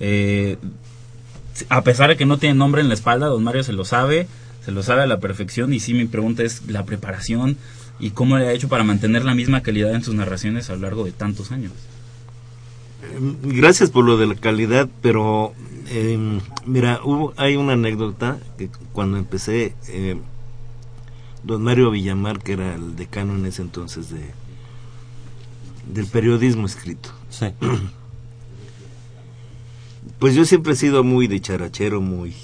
Eh, 0.00 0.58
a 1.68 1.82
pesar 1.82 2.10
de 2.10 2.16
que 2.16 2.26
no 2.26 2.38
tiene 2.38 2.54
nombre 2.54 2.82
en 2.82 2.88
la 2.88 2.94
espalda, 2.94 3.26
don 3.26 3.42
Mario 3.42 3.64
se 3.64 3.72
lo 3.72 3.84
sabe, 3.84 4.28
se 4.64 4.70
lo 4.70 4.82
sabe 4.82 5.02
a 5.02 5.06
la 5.06 5.18
perfección 5.18 5.72
y 5.72 5.80
sí 5.80 5.94
mi 5.94 6.04
pregunta 6.04 6.42
es 6.44 6.68
la 6.68 6.84
preparación 6.84 7.56
y 7.98 8.10
cómo 8.10 8.38
le 8.38 8.46
ha 8.46 8.52
hecho 8.52 8.68
para 8.68 8.84
mantener 8.84 9.24
la 9.24 9.34
misma 9.34 9.62
calidad 9.62 9.92
en 9.94 10.04
sus 10.04 10.14
narraciones 10.14 10.70
a 10.70 10.74
lo 10.74 10.82
largo 10.82 11.04
de 11.04 11.12
tantos 11.12 11.50
años. 11.50 11.72
Gracias 13.42 13.90
por 13.90 14.04
lo 14.04 14.16
de 14.16 14.26
la 14.26 14.34
calidad, 14.34 14.88
pero 15.02 15.52
em, 15.88 16.40
mira, 16.66 17.00
hubo, 17.04 17.32
hay 17.36 17.56
una 17.56 17.74
anécdota 17.74 18.38
que 18.56 18.70
cuando 18.92 19.18
empecé 19.18 19.74
eh, 19.88 20.16
don 21.44 21.62
Mario 21.62 21.90
Villamar, 21.90 22.40
que 22.40 22.54
era 22.54 22.74
el 22.74 22.96
decano 22.96 23.34
en 23.34 23.46
ese 23.46 23.62
entonces 23.62 24.10
de 24.10 24.20
del 25.92 26.06
periodismo 26.06 26.66
escrito. 26.66 27.10
Sí. 27.30 27.46
Pues 30.18 30.34
yo 30.34 30.44
siempre 30.44 30.72
he 30.72 30.76
sido 30.76 31.04
muy 31.04 31.28
dicharachero, 31.28 32.00
muy 32.00 32.34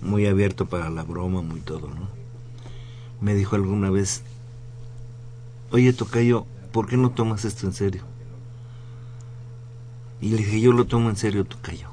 muy 0.00 0.26
abierto 0.26 0.66
para 0.66 0.90
la 0.90 1.04
broma, 1.04 1.40
muy 1.40 1.60
todo, 1.60 1.88
¿no? 1.88 2.08
Me 3.20 3.34
dijo 3.34 3.54
alguna 3.54 3.90
vez, 3.90 4.22
"Oye, 5.70 5.92
Tocayo, 5.92 6.44
¿por 6.72 6.88
qué 6.88 6.96
no 6.96 7.10
tomas 7.10 7.44
esto 7.44 7.66
en 7.66 7.72
serio?" 7.72 8.02
Y 10.20 10.30
le 10.30 10.38
dije, 10.38 10.60
"Yo 10.60 10.72
lo 10.72 10.86
tomo 10.86 11.10
en 11.10 11.16
serio, 11.16 11.44
Tocayo." 11.44 11.88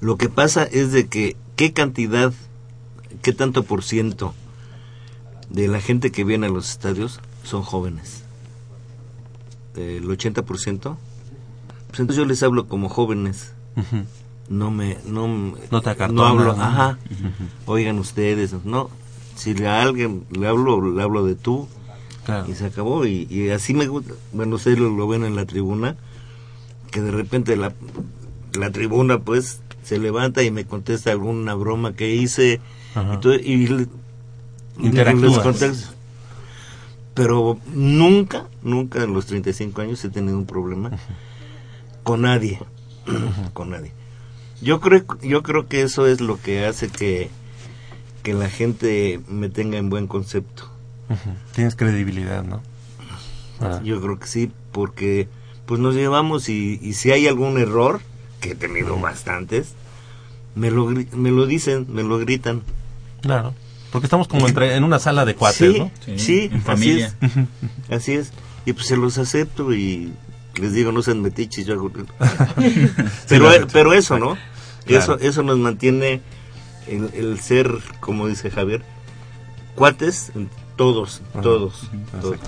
Lo 0.00 0.16
que 0.16 0.28
pasa 0.28 0.64
es 0.64 0.92
de 0.92 1.06
que 1.06 1.36
qué 1.56 1.72
cantidad 1.72 2.32
¿qué 3.22 3.32
tanto 3.32 3.64
por 3.64 3.82
ciento 3.82 4.34
de 5.48 5.68
la 5.68 5.80
gente 5.80 6.12
que 6.12 6.24
viene 6.24 6.46
a 6.46 6.50
los 6.50 6.70
estadios 6.70 7.20
son 7.42 7.62
jóvenes? 7.62 8.22
¿El 9.76 10.04
80%? 10.04 10.44
Pues 11.88 12.00
entonces 12.00 12.16
yo 12.16 12.24
les 12.24 12.42
hablo 12.42 12.68
como 12.68 12.88
jóvenes. 12.88 13.52
No 14.48 14.70
me... 14.70 14.98
No, 15.06 15.26
no 15.70 15.80
te 15.80 16.08
No 16.08 16.26
hablo, 16.26 16.52
ajá. 16.52 16.98
Oigan 17.66 17.98
ustedes, 17.98 18.52
no. 18.64 18.90
Si 19.36 19.64
a 19.64 19.82
alguien 19.82 20.26
le 20.30 20.46
hablo, 20.46 20.92
le 20.92 21.02
hablo 21.02 21.24
de 21.24 21.34
tú. 21.34 21.66
Y 22.46 22.54
se 22.54 22.66
acabó. 22.66 23.06
Y, 23.06 23.50
así 23.50 23.74
me 23.74 23.86
gusta. 23.86 24.12
Bueno, 24.32 24.56
ustedes 24.56 24.78
lo, 24.78 25.08
ven 25.08 25.24
en 25.24 25.34
la 25.34 25.46
tribuna. 25.46 25.96
Que 26.94 27.02
de 27.02 27.10
repente 27.10 27.56
la, 27.56 27.74
la 28.54 28.70
tribuna, 28.70 29.18
pues, 29.18 29.60
se 29.82 29.98
levanta 29.98 30.44
y 30.44 30.52
me 30.52 30.64
contesta 30.64 31.10
alguna 31.10 31.54
broma 31.54 31.94
que 31.94 32.14
hice 32.14 32.60
y, 33.42 33.88
pero 37.14 37.58
nunca, 37.72 38.46
nunca 38.62 39.02
en 39.02 39.12
los 39.12 39.26
35 39.26 39.80
años 39.80 40.04
he 40.04 40.10
tenido 40.10 40.36
un 40.36 40.46
problema 40.46 40.90
con 42.02 42.22
nadie, 42.22 42.58
con 43.52 43.70
nadie. 43.70 43.92
Yo 44.60 44.80
creo, 44.80 45.04
yo 45.22 45.42
creo 45.42 45.68
que 45.68 45.82
eso 45.82 46.06
es 46.06 46.20
lo 46.20 46.40
que 46.40 46.64
hace 46.64 46.88
que, 46.88 47.30
que 48.22 48.34
la 48.34 48.48
gente 48.48 49.20
me 49.28 49.48
tenga 49.48 49.78
en 49.78 49.90
buen 49.90 50.06
concepto. 50.06 50.70
Tienes 51.54 51.76
credibilidad, 51.76 52.42
¿no? 52.42 52.62
Yo 53.84 54.00
creo 54.00 54.18
que 54.18 54.26
sí, 54.26 54.50
porque 54.72 55.28
pues 55.66 55.80
nos 55.80 55.94
llevamos 55.94 56.48
y, 56.48 56.78
y 56.82 56.94
si 56.94 57.10
hay 57.10 57.26
algún 57.26 57.58
error, 57.58 58.00
que 58.40 58.52
he 58.52 58.54
tenido 58.54 58.98
bastantes, 58.98 59.74
me 60.54 60.70
lo, 60.70 60.86
me 60.86 61.30
lo 61.30 61.46
dicen, 61.46 61.86
me 61.88 62.02
lo 62.02 62.18
gritan. 62.18 62.62
Claro. 63.22 63.54
Porque 63.90 64.06
estamos 64.06 64.28
como 64.28 64.48
entre, 64.48 64.74
en 64.74 64.84
una 64.84 64.98
sala 64.98 65.24
de 65.24 65.34
cuates, 65.34 65.78
¿no? 65.78 65.90
Sí, 66.16 66.50
en 66.52 66.62
familia. 66.62 67.14
Así 67.90 68.12
es. 68.12 68.32
Y 68.66 68.72
pues 68.72 68.86
se 68.86 68.96
los 68.96 69.18
acepto 69.18 69.72
y 69.72 70.12
les 70.56 70.72
digo, 70.72 70.92
no 70.92 71.02
sean 71.02 71.22
metiches, 71.22 71.66
yo 71.66 71.90
pero, 73.28 73.50
pero 73.72 73.92
eso, 73.92 74.18
¿no? 74.18 74.36
Eso, 74.86 75.18
eso 75.18 75.42
nos 75.42 75.58
mantiene 75.58 76.20
el, 76.88 77.38
ser, 77.40 77.70
como 78.00 78.26
dice 78.28 78.50
Javier, 78.50 78.82
cuates, 79.74 80.32
todos, 80.76 81.22
todos, 81.40 81.88
todos. 82.20 82.38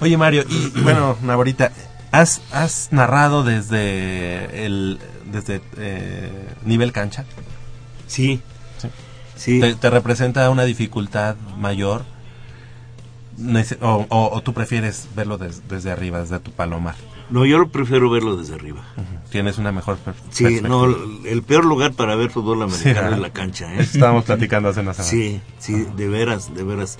Oye 0.00 0.16
Mario, 0.16 0.44
y 0.48 0.80
bueno, 0.80 1.16
Navarita, 1.22 1.72
¿has, 2.20 2.42
has 2.52 2.88
narrado 2.92 3.44
desde 3.44 4.66
el 4.66 4.98
desde 5.30 5.60
eh, 5.76 6.30
nivel 6.64 6.92
cancha? 6.92 7.24
Sí, 8.06 8.40
Sí. 9.36 9.60
Te, 9.60 9.90
representa 9.90 10.48
una 10.50 10.64
dificultad 10.64 11.36
mayor? 11.58 12.04
O, 13.80 14.40
tú 14.42 14.54
prefieres 14.54 15.08
verlo 15.14 15.36
desde 15.38 15.90
arriba, 15.92 16.20
desde 16.20 16.38
tu 16.40 16.52
palomar? 16.52 16.94
No, 17.28 17.44
yo 17.44 17.58
lo 17.58 17.68
prefiero 17.68 18.08
verlo 18.08 18.36
desde 18.36 18.54
arriba. 18.54 18.82
Tienes 19.30 19.58
una 19.58 19.72
mejor 19.72 19.98
perspectiva. 19.98 20.48
Sí, 20.48 20.60
no, 20.62 20.86
el 20.86 21.42
peor 21.42 21.66
lugar 21.66 21.92
para 21.92 22.16
ver 22.16 22.30
fútbol 22.30 22.62
americano 22.62 23.14
es 23.14 23.20
la 23.20 23.30
cancha. 23.30 23.74
¿eh? 23.74 23.80
Estábamos 23.80 24.24
platicando 24.24 24.70
hace 24.70 24.80
una 24.80 24.94
semana. 24.94 25.10
Sí, 25.10 25.40
sí, 25.58 25.86
de 25.96 26.08
veras, 26.08 26.54
de 26.54 26.62
veras. 26.62 26.98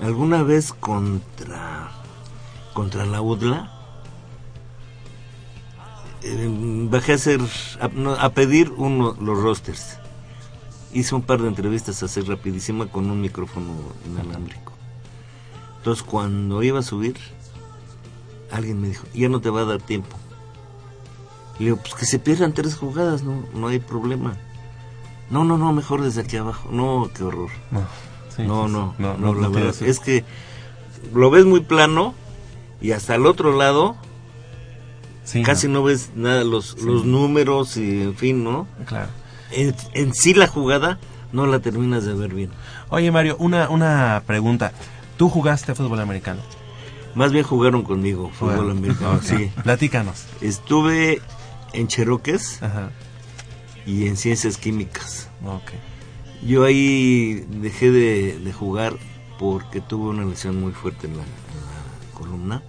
¿Alguna 0.00 0.42
vez 0.42 0.72
contra 0.72 1.90
contra 2.72 3.04
la 3.04 3.20
UDLA? 3.20 3.73
Bajé 6.90 7.12
a 7.12 7.14
hacer 7.16 7.40
a, 7.80 8.28
pedir 8.30 8.72
uno 8.76 9.16
los 9.20 9.42
rosters. 9.42 9.98
Hice 10.92 11.14
un 11.14 11.22
par 11.22 11.42
de 11.42 11.48
entrevistas 11.48 12.02
así 12.02 12.20
rapidísima 12.20 12.86
con 12.86 13.10
un 13.10 13.20
micrófono 13.20 13.74
inalámbrico. 14.06 14.72
Entonces 15.78 16.02
cuando 16.02 16.62
iba 16.62 16.78
a 16.78 16.82
subir, 16.82 17.16
alguien 18.50 18.80
me 18.80 18.88
dijo, 18.88 19.06
ya 19.12 19.28
no 19.28 19.40
te 19.40 19.50
va 19.50 19.62
a 19.62 19.64
dar 19.64 19.82
tiempo. 19.82 20.16
Le 21.58 21.66
digo, 21.66 21.76
pues 21.76 21.94
que 21.94 22.06
se 22.06 22.18
pierdan 22.18 22.54
tres 22.54 22.74
jugadas, 22.74 23.22
no, 23.22 23.44
no 23.54 23.68
hay 23.68 23.78
problema. 23.80 24.36
No, 25.30 25.44
no, 25.44 25.58
no, 25.58 25.72
mejor 25.72 26.02
desde 26.02 26.22
aquí 26.22 26.36
abajo. 26.36 26.68
No, 26.70 27.10
qué 27.14 27.24
horror. 27.24 27.50
No, 28.38 28.68
no, 28.68 28.94
no, 28.98 29.16
no, 29.16 29.34
la 29.34 29.48
verdad 29.48 29.74
es 29.82 30.00
que 30.00 30.24
lo 31.12 31.30
ves 31.30 31.44
muy 31.44 31.60
plano 31.60 32.14
y 32.80 32.92
hasta 32.92 33.14
el 33.14 33.26
otro 33.26 33.56
lado 33.56 33.96
casi 35.44 35.68
no. 35.68 35.82
ves 35.82 36.10
nada, 36.14 36.44
los, 36.44 36.80
los 36.82 37.04
números 37.04 37.76
y 37.76 38.02
en 38.02 38.14
fin, 38.16 38.44
¿no? 38.44 38.66
Claro. 38.86 39.08
En, 39.50 39.74
en, 39.92 40.14
sí 40.14 40.34
la 40.34 40.46
jugada 40.46 40.98
no 41.32 41.46
la 41.46 41.60
terminas 41.60 42.04
de 42.04 42.14
ver 42.14 42.34
bien. 42.34 42.50
Oye 42.90 43.10
Mario, 43.10 43.36
una, 43.38 43.68
una 43.68 44.22
pregunta. 44.26 44.72
¿Tú 45.16 45.28
jugaste 45.28 45.74
fútbol 45.74 46.00
americano? 46.00 46.40
Más 47.14 47.30
bien 47.30 47.44
jugaron 47.44 47.82
conmigo, 47.82 48.30
fútbol 48.30 48.72
americano, 48.72 49.20
sí. 49.22 49.50
Platícanos. 49.62 50.26
Estuve 50.40 51.20
en 51.72 51.86
Cheroques 51.86 52.60
y 53.86 54.06
en 54.06 54.16
Ciencias 54.16 54.56
Químicas. 54.56 55.28
Okay. 55.44 55.78
Yo 56.46 56.64
ahí 56.64 57.46
dejé 57.48 57.90
de, 57.90 58.52
jugar 58.52 58.94
porque 59.38 59.80
tuve 59.80 60.10
una 60.10 60.24
lesión 60.24 60.60
muy 60.60 60.72
fuerte 60.72 61.06
en 61.06 61.16
la, 61.16 61.24
columna, 62.12 62.62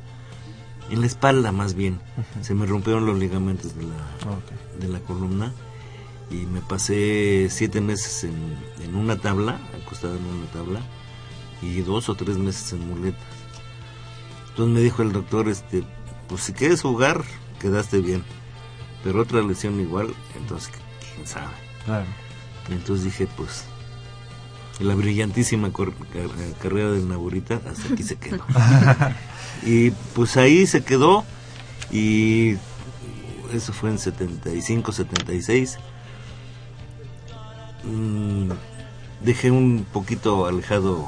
en 0.89 1.01
la 1.01 1.07
espalda 1.07 1.51
más 1.51 1.73
bien. 1.73 1.99
Se 2.41 2.53
me 2.53 2.65
rompieron 2.65 3.05
los 3.05 3.17
ligamentos 3.17 3.75
de 3.75 3.83
la, 3.83 4.79
de 4.79 4.87
la 4.87 4.99
columna 4.99 5.53
y 6.29 6.45
me 6.45 6.61
pasé 6.61 7.47
siete 7.49 7.81
meses 7.81 8.23
en, 8.23 8.57
en 8.83 8.95
una 8.95 9.17
tabla, 9.17 9.59
acostado 9.81 10.15
en 10.15 10.25
una 10.25 10.45
tabla, 10.47 10.81
y 11.61 11.81
dos 11.81 12.09
o 12.09 12.15
tres 12.15 12.37
meses 12.37 12.73
en 12.73 12.87
muletas. 12.87 13.21
Entonces 14.49 14.73
me 14.73 14.81
dijo 14.81 15.01
el 15.01 15.11
doctor, 15.11 15.49
este, 15.49 15.83
pues 16.27 16.41
si 16.41 16.53
quieres 16.53 16.81
jugar, 16.81 17.23
quedaste 17.59 17.99
bien. 17.99 18.23
Pero 19.03 19.21
otra 19.21 19.41
lesión 19.41 19.79
igual, 19.79 20.13
entonces 20.35 20.71
quién 21.13 21.27
sabe. 21.27 21.53
Claro. 21.85 22.05
entonces 22.71 23.05
dije, 23.05 23.27
pues, 23.37 23.65
la 24.79 24.95
brillantísima 24.95 25.71
carrera 26.61 26.91
del 26.91 27.07
Naburita, 27.07 27.61
hasta 27.69 27.93
aquí 27.93 28.03
se 28.03 28.15
quedó. 28.15 28.43
y 29.63 29.91
pues 30.13 30.37
ahí 30.37 30.65
se 30.67 30.83
quedó 30.83 31.23
y 31.91 32.55
eso 33.53 33.73
fue 33.73 33.89
en 33.89 33.99
75, 33.99 34.91
76. 34.91 35.77
Mm, 37.83 38.49
dejé 39.21 39.51
un 39.51 39.85
poquito 39.91 40.47
alejado 40.47 41.07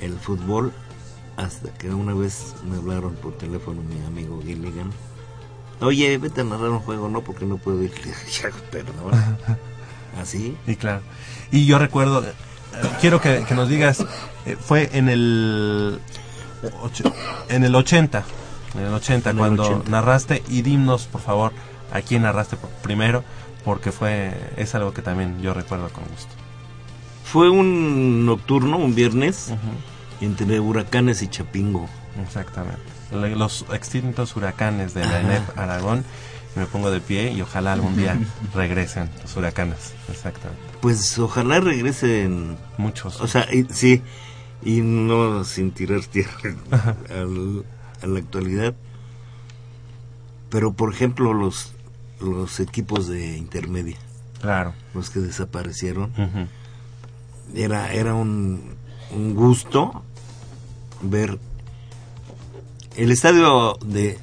el 0.00 0.18
fútbol 0.18 0.72
hasta 1.36 1.72
que 1.72 1.90
una 1.90 2.14
vez 2.14 2.54
me 2.68 2.76
hablaron 2.76 3.14
por 3.14 3.36
teléfono 3.38 3.82
mi 3.82 4.04
amigo 4.04 4.40
Gilligan. 4.42 4.90
Oye, 5.80 6.18
vete 6.18 6.40
a 6.40 6.44
narrar 6.44 6.70
un 6.70 6.80
juego, 6.80 7.08
no, 7.08 7.22
porque 7.22 7.46
no 7.46 7.58
puedo 7.58 7.82
ir. 7.82 7.92
Perdón. 8.72 9.12
Así. 10.20 10.56
Y 10.66 10.74
claro. 10.74 11.02
Y 11.52 11.66
yo 11.66 11.78
recuerdo, 11.78 12.24
eh, 12.24 12.32
quiero 13.00 13.20
que, 13.20 13.44
nos 13.54 13.68
digas, 13.68 14.04
eh, 14.44 14.56
fue 14.60 14.90
en 14.92 15.08
el 15.08 16.00
en 17.48 17.64
el 17.64 17.74
80, 17.74 18.24
en 18.74 18.80
el 18.80 18.94
80 18.94 19.34
cuando 19.34 19.82
narraste 19.88 20.42
y 20.48 20.62
dimnos, 20.62 21.06
por 21.06 21.20
favor, 21.20 21.52
a 21.92 22.00
quién 22.00 22.22
narraste 22.22 22.56
primero, 22.82 23.24
porque 23.64 23.92
fue 23.92 24.34
es 24.56 24.74
algo 24.74 24.92
que 24.92 25.02
también 25.02 25.40
yo 25.40 25.54
recuerdo 25.54 25.88
con 25.90 26.04
gusto. 26.04 26.32
Fue 27.24 27.50
un 27.50 28.24
nocturno, 28.24 28.78
un 28.78 28.94
viernes, 28.94 29.52
entre 30.20 30.60
huracanes 30.60 31.22
y 31.22 31.28
Chapingo. 31.28 31.88
Exactamente. 32.22 32.80
Los 33.12 33.66
extintos 33.72 34.34
huracanes 34.36 34.94
de 34.94 35.04
la 35.04 35.20
ENEP 35.20 35.58
Aragón. 35.58 36.04
Me 36.56 36.64
pongo 36.66 36.90
de 36.90 37.00
pie 37.00 37.30
y 37.32 37.42
ojalá 37.42 37.74
algún 37.74 37.96
día 37.96 38.18
regresen 38.54 39.10
los 39.22 39.36
huracanes. 39.36 39.92
Exactamente. 40.10 40.60
Pues 40.80 41.18
ojalá 41.18 41.60
regresen. 41.60 42.56
Muchos. 42.78 43.20
O 43.20 43.28
sea, 43.28 43.46
sí, 43.70 44.02
y 44.62 44.80
no 44.80 45.44
sin 45.44 45.70
tirar 45.72 46.04
tierra 46.04 46.54
a 47.10 48.06
la 48.06 48.18
actualidad. 48.18 48.74
Pero 50.50 50.72
por 50.72 50.92
ejemplo, 50.92 51.34
los, 51.34 51.72
los 52.20 52.60
equipos 52.60 53.08
de 53.08 53.36
intermedia. 53.36 53.96
Claro. 54.40 54.72
Los 54.94 55.10
que 55.10 55.20
desaparecieron 55.20 56.12
era, 57.54 57.92
era 57.92 58.14
un, 58.14 58.76
un 59.14 59.34
gusto 59.34 60.04
ver 61.02 61.38
el 62.96 63.10
estadio 63.10 63.78
de 63.84 64.18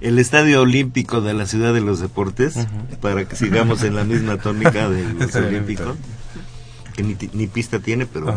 el 0.00 0.18
estadio 0.18 0.62
olímpico 0.62 1.20
de 1.20 1.32
la 1.32 1.46
ciudad 1.46 1.72
de 1.72 1.80
los 1.80 2.00
deportes 2.00 2.66
para 3.00 3.24
que 3.26 3.36
sigamos 3.36 3.84
en 3.84 3.94
la 3.94 4.04
misma 4.04 4.36
tónica 4.36 4.88
de 4.88 5.04
los 5.14 5.34
olímpicos 5.36 5.96
que 6.94 7.02
ni, 7.02 7.16
ni, 7.32 7.46
pista 7.46 7.78
tiene 7.80 8.06
pero 8.06 8.34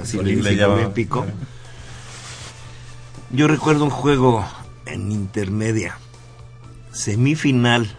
así 0.00 0.18
le 0.18 0.36
dice 0.36 0.64
olímpico 0.64 1.26
yo 3.30 3.48
recuerdo 3.48 3.84
un 3.84 3.90
juego 3.90 4.44
en 4.86 5.10
intermedia 5.10 5.98
semifinal 6.92 7.90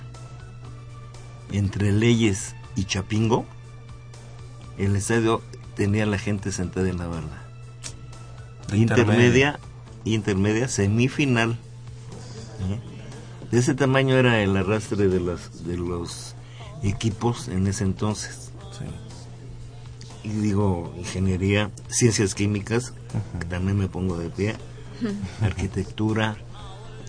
entre 1.51 1.91
Leyes 1.91 2.55
y 2.75 2.85
Chapingo 2.85 3.45
el 4.77 4.95
estadio 4.95 5.41
tenía 5.75 6.05
la 6.05 6.17
gente 6.17 6.51
sentada 6.51 6.89
en 6.89 6.97
la 6.97 7.07
barda. 7.07 7.43
Intermedia, 8.73 9.59
intermedia, 10.03 10.67
semifinal. 10.67 11.57
¿Eh? 12.61 12.79
De 13.51 13.59
ese 13.59 13.75
tamaño 13.75 14.15
era 14.15 14.41
el 14.41 14.55
arrastre 14.57 15.07
de 15.07 15.19
los, 15.19 15.65
de 15.65 15.77
los 15.77 16.35
equipos 16.83 17.47
en 17.47 17.67
ese 17.67 17.83
entonces. 17.83 18.51
Y 20.25 20.29
digo, 20.29 20.91
ingeniería, 20.97 21.69
ciencias 21.87 22.33
químicas, 22.33 22.93
que 23.39 23.45
también 23.45 23.77
me 23.77 23.87
pongo 23.87 24.17
de 24.17 24.31
pie, 24.31 24.55
arquitectura, 25.41 26.35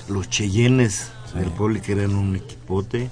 los 0.09 0.29
Cheyennes 0.29 1.09
del 1.35 1.51
Poli, 1.51 1.81
que 1.81 1.93
eran 1.93 2.15
un 2.15 2.37
equipote. 2.37 3.09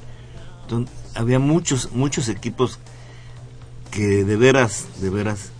Entonces, 0.62 0.94
había 1.14 1.38
muchos, 1.38 1.92
muchos 1.92 2.28
equipos 2.28 2.78
que 3.90 4.24
de 4.24 4.36
veras, 4.36 4.86
de 5.00 5.08
veras, 5.08 5.52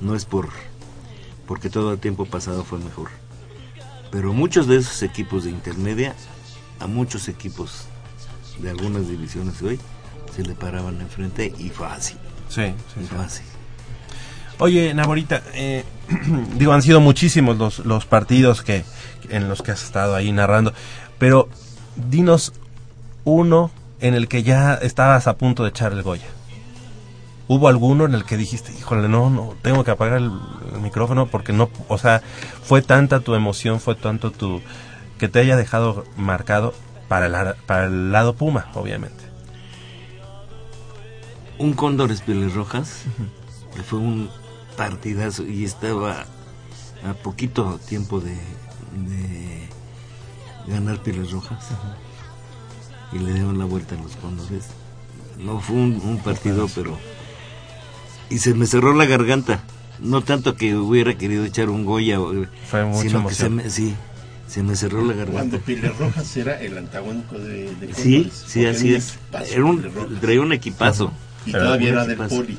no 0.00 0.16
es 0.16 0.24
por 0.24 0.48
porque 1.50 1.68
todo 1.68 1.92
el 1.92 1.98
tiempo 1.98 2.26
pasado 2.26 2.62
fue 2.62 2.78
mejor. 2.78 3.08
Pero 4.12 4.32
muchos 4.32 4.68
de 4.68 4.76
esos 4.76 5.02
equipos 5.02 5.42
de 5.42 5.50
intermedia, 5.50 6.14
a 6.78 6.86
muchos 6.86 7.26
equipos 7.26 7.86
de 8.62 8.70
algunas 8.70 9.08
divisiones 9.08 9.60
de 9.60 9.68
hoy, 9.70 9.80
se 10.32 10.44
le 10.44 10.54
paraban 10.54 11.00
enfrente 11.00 11.52
y 11.58 11.68
fácil. 11.68 12.18
Sí, 12.48 12.72
sí, 12.94 13.04
fácil. 13.04 13.49
Oye, 14.60 14.92
Naborita, 14.92 15.42
eh, 15.54 15.84
digo, 16.58 16.74
han 16.74 16.82
sido 16.82 17.00
muchísimos 17.00 17.56
los, 17.56 17.78
los 17.80 18.04
partidos 18.04 18.62
que 18.62 18.84
en 19.30 19.48
los 19.48 19.62
que 19.62 19.70
has 19.70 19.82
estado 19.82 20.14
ahí 20.14 20.32
narrando, 20.32 20.74
pero 21.18 21.48
dinos 21.96 22.52
uno 23.24 23.70
en 24.00 24.14
el 24.14 24.28
que 24.28 24.42
ya 24.42 24.74
estabas 24.74 25.26
a 25.26 25.38
punto 25.38 25.62
de 25.62 25.70
echar 25.70 25.92
el 25.92 26.02
Goya. 26.02 26.28
¿Hubo 27.48 27.68
alguno 27.68 28.04
en 28.04 28.14
el 28.14 28.24
que 28.24 28.36
dijiste, 28.36 28.72
híjole, 28.72 29.08
no, 29.08 29.30
no, 29.30 29.54
tengo 29.62 29.82
que 29.82 29.92
apagar 29.92 30.18
el, 30.18 30.30
micrófono 30.82 31.26
porque 31.26 31.52
no, 31.52 31.70
o 31.88 31.98
sea, 31.98 32.22
fue 32.62 32.80
tanta 32.82 33.20
tu 33.20 33.34
emoción, 33.34 33.80
fue 33.80 33.94
tanto 33.94 34.30
tu, 34.30 34.60
que 35.18 35.28
te 35.28 35.40
haya 35.40 35.56
dejado 35.56 36.04
marcado 36.16 36.74
para 37.08 37.26
el, 37.26 37.54
para 37.66 37.86
el 37.86 38.12
lado 38.12 38.34
Puma, 38.34 38.68
obviamente? 38.74 39.24
Un 41.58 41.72
Cóndores 41.72 42.20
Pieles 42.20 42.54
Rojas, 42.54 43.04
que 43.74 43.82
fue 43.82 43.98
un 43.98 44.30
partidazo 44.80 45.46
y 45.46 45.64
estaba 45.64 46.24
a 47.04 47.12
poquito 47.22 47.78
tiempo 47.86 48.18
de, 48.18 48.34
ganar 50.66 51.02
Pieles 51.02 51.32
Rojas. 51.32 51.68
Y 53.12 53.18
le 53.18 53.34
dieron 53.34 53.58
la 53.58 53.66
vuelta 53.66 53.94
a 53.94 53.98
los 53.98 54.16
Cóndores. 54.16 54.68
No 55.38 55.60
fue 55.60 55.76
un 55.76 56.20
partido, 56.24 56.66
pero 56.74 56.96
y 58.30 58.38
se 58.38 58.54
me 58.54 58.64
cerró 58.64 58.94
la 58.94 59.04
garganta. 59.04 59.60
No 59.98 60.22
tanto 60.22 60.56
que 60.56 60.74
hubiera 60.74 61.18
querido 61.18 61.44
echar 61.44 61.68
un 61.68 61.84
Goya, 61.84 62.18
Fue 62.70 62.84
mucha 62.86 63.02
sino 63.02 63.26
que 63.26 63.34
se 63.34 63.50
me, 63.50 63.68
sí, 63.68 63.94
se 64.46 64.62
me 64.62 64.76
cerró 64.76 65.04
la 65.04 65.12
garganta. 65.12 65.58
Cuando 65.58 65.60
Pieles 65.60 65.98
Rojas 65.98 66.36
era 66.38 66.58
el 66.58 66.78
antagónico 66.78 67.38
de, 67.38 67.74
de 67.74 67.92
Sí, 67.92 68.22
Cóndores, 68.22 68.44
sí, 68.46 68.66
así 68.66 68.94
es. 68.94 69.18
Era 69.52 69.64
un, 69.66 69.82
traía 70.22 70.40
un 70.40 70.54
equipazo. 70.54 71.12
Y 71.44 71.52
todavía 71.52 71.90
era 71.90 72.06
del 72.06 72.16
poli. 72.16 72.58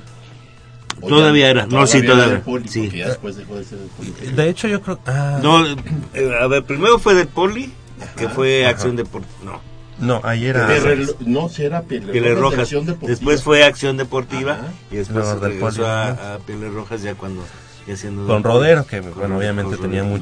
Todavía 1.08 1.50
era, 1.50 1.66
no, 1.66 1.86
sí, 1.88 2.02
todavía. 2.04 2.28
del 2.34 2.42
poli, 2.42 2.68
sí. 2.68 2.82
porque 2.84 2.98
ya 2.98 3.08
después 3.10 3.36
dejó 3.36 3.56
de 3.56 3.64
ser 3.66 3.80
del 3.80 3.88
poli. 3.90 4.12
De 4.36 4.50
hecho, 4.50 4.68
yo 4.68 4.82
creo. 4.82 5.00
Ah, 5.06 5.40
No, 5.42 5.66
eh, 6.14 6.38
a 6.40 6.48
ver, 6.48 6.64
primero 6.64 7.00
fue 7.00 7.14
del 7.16 7.28
Poli, 7.28 7.72
que 8.18 8.30
fue 8.30 8.64
Ajá. 8.66 8.72
Acción 8.72 8.96
Deportiva. 8.96 9.34
No. 9.44 9.62
no, 10.00 10.22
ahí 10.28 10.46
era. 10.46 10.68
Pero- 10.68 11.14
no, 11.26 11.50
si 11.50 11.64
era 11.64 11.82
Pieles 11.84 12.10
Pieles 12.10 12.32
Rojas 12.32 12.36
de 12.36 12.42
Rojas. 12.42 12.60
Acción 12.60 12.86
Deportiva. 12.86 13.10
Después 13.10 13.44
fue 13.44 13.64
Acción 13.64 13.98
Deportiva 13.98 14.54
Ajá. 14.54 14.68
y 14.92 14.96
después 14.96 15.26
del 15.28 15.40
regresó 15.52 15.66
Poli, 15.78 15.88
a, 15.88 16.34
a 16.36 16.40
Pieles 16.40 16.74
Rojas 16.74 17.02
ya 17.04 17.16
cuando 17.16 17.44
ya 17.88 17.98
siendo 17.98 18.28
Con. 18.28 18.44
Rodero, 18.44 18.86
que 18.86 19.02
Con 19.02 19.14
bueno, 19.16 19.38
obviamente 19.38 19.76
tenía 19.78 20.02
Rodero. 20.02 20.16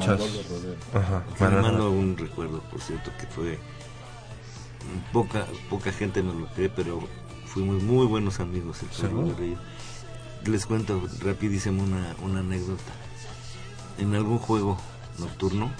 Rodero. 0.50 0.74
Ajá, 0.94 1.22
mando 1.62 1.90
un 1.90 2.16
recuerdo, 2.16 2.60
por 2.70 2.80
cierto, 2.80 3.10
que 3.20 3.26
fue 3.26 3.58
poca 5.12 5.46
poca 5.68 5.92
gente 5.92 6.22
no 6.22 6.32
lo 6.32 6.46
cree, 6.48 6.68
pero 6.70 7.00
fuimos 7.46 7.82
muy 7.82 8.06
buenos 8.06 8.40
amigos 8.40 8.82
el. 8.82 9.22
Rodero 9.22 9.44
y 9.44 9.50
yo. 9.50 9.56
Les 10.46 10.64
cuento 10.64 11.06
rapidísimo 11.20 11.82
una, 11.82 12.40
anécdota. 12.40 12.92
En 13.98 14.14
algún 14.14 14.38
juego 14.38 14.78
nocturno 15.18 15.70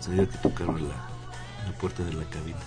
se 0.00 0.10
que 0.14 0.38
tocaron 0.38 0.88
la, 0.88 1.72
puerta 1.78 2.02
de 2.04 2.14
la 2.14 2.24
cabina. 2.24 2.58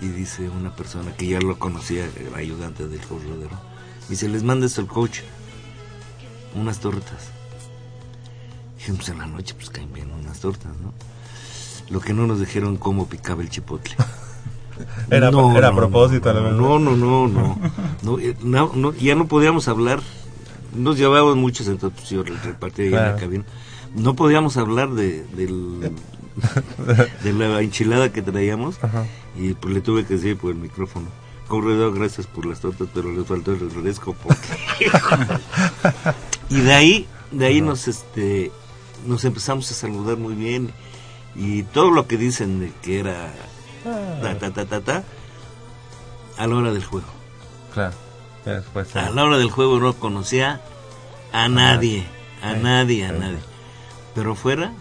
Y 0.00 0.08
dice 0.08 0.48
una 0.48 0.74
persona 0.74 1.14
que 1.16 1.28
ya 1.28 1.40
lo 1.40 1.58
conocía, 1.58 2.08
ayudante 2.34 2.88
del 2.88 3.00
coach 3.00 3.22
Rodero, 3.22 3.58
dice, 4.08 4.28
les 4.28 4.42
manda 4.42 4.66
esto 4.66 4.80
el 4.80 4.88
coach, 4.88 5.20
unas 6.54 6.80
tortas. 6.80 7.30
Dijimos 8.78 9.08
en 9.08 9.18
la 9.18 9.26
noche, 9.26 9.54
pues 9.54 9.70
caen 9.70 9.92
bien 9.92 10.10
unas 10.10 10.40
tortas, 10.40 10.72
¿no? 10.78 10.92
Lo 11.88 12.00
que 12.00 12.12
no 12.12 12.26
nos 12.26 12.40
dijeron 12.40 12.76
cómo 12.76 13.06
picaba 13.06 13.42
el 13.42 13.48
chipotle. 13.48 13.94
Era- 15.10 15.28
era 15.56 15.68
a 15.68 15.74
propósito. 15.74 16.32
No, 16.32 16.78
no, 16.78 16.96
no, 16.96 17.28
no. 17.28 17.58
No, 18.02 18.18
eh, 18.18 18.36
no, 18.42 18.72
no, 18.74 18.92
ya 18.94 19.14
no 19.14 19.26
podíamos 19.26 19.68
hablar. 19.68 20.00
Nos 20.74 20.98
llevábamos 20.98 21.36
muchos, 21.36 21.68
entonces 21.68 21.98
pues, 21.98 22.10
yo 22.10 22.22
repartí 22.22 22.82
ahí 22.82 22.88
en 22.88 22.92
Claro. 22.94 23.12
la 23.14 23.20
cabina. 23.20 23.44
No 23.94 24.14
podíamos 24.14 24.56
hablar 24.58 24.90
de, 24.90 25.24
del, 25.34 25.80
de 27.24 27.32
la 27.32 27.60
enchilada 27.62 28.12
que 28.12 28.20
traíamos 28.20 28.76
Ajá. 28.82 29.06
y 29.38 29.54
pues 29.54 29.72
le 29.72 29.80
tuve 29.80 30.04
que 30.04 30.14
decir 30.14 30.36
por 30.36 30.50
el 30.50 30.58
micrófono. 30.58 31.06
Corredor, 31.48 31.94
gracias 31.96 32.26
por 32.26 32.44
las 32.44 32.60
tortas, 32.60 32.88
pero 32.92 33.10
les 33.12 33.26
faltó 33.26 33.52
el 33.52 33.60
refresco. 33.60 34.14
porque-". 34.22 34.90
y 36.50 36.60
de 36.60 36.72
ahí, 36.74 37.06
de 37.30 37.46
ahí 37.46 37.60
nos, 37.60 37.88
este, 37.88 38.50
nos 39.06 39.24
empezamos 39.24 39.70
a 39.70 39.74
saludar 39.74 40.16
muy 40.18 40.34
bien 40.34 40.70
y 41.34 41.62
todo 41.62 41.90
lo 41.90 42.06
que 42.06 42.16
dicen 42.16 42.60
de 42.60 42.72
que 42.82 42.98
era 43.00 43.32
ta, 44.22 44.38
ta, 44.38 44.50
ta, 44.50 44.64
ta, 44.66 44.80
ta, 44.80 45.02
a 46.38 46.46
la 46.46 46.56
hora 46.56 46.72
del 46.72 46.84
juego. 46.84 47.06
Claro. 47.74 47.94
A 48.94 49.10
la 49.10 49.24
hora 49.24 49.38
del 49.38 49.50
juego 49.50 49.78
no 49.80 49.92
conocía 49.94 50.60
a 51.32 51.48
nadie, 51.48 52.04
a 52.42 52.52
Sí. 52.54 52.60
nadie, 52.62 53.04
a 53.06 53.10
Sí. 53.10 53.16
nadie. 53.18 53.38
Pero 54.14 54.34
fuera, 54.34 54.72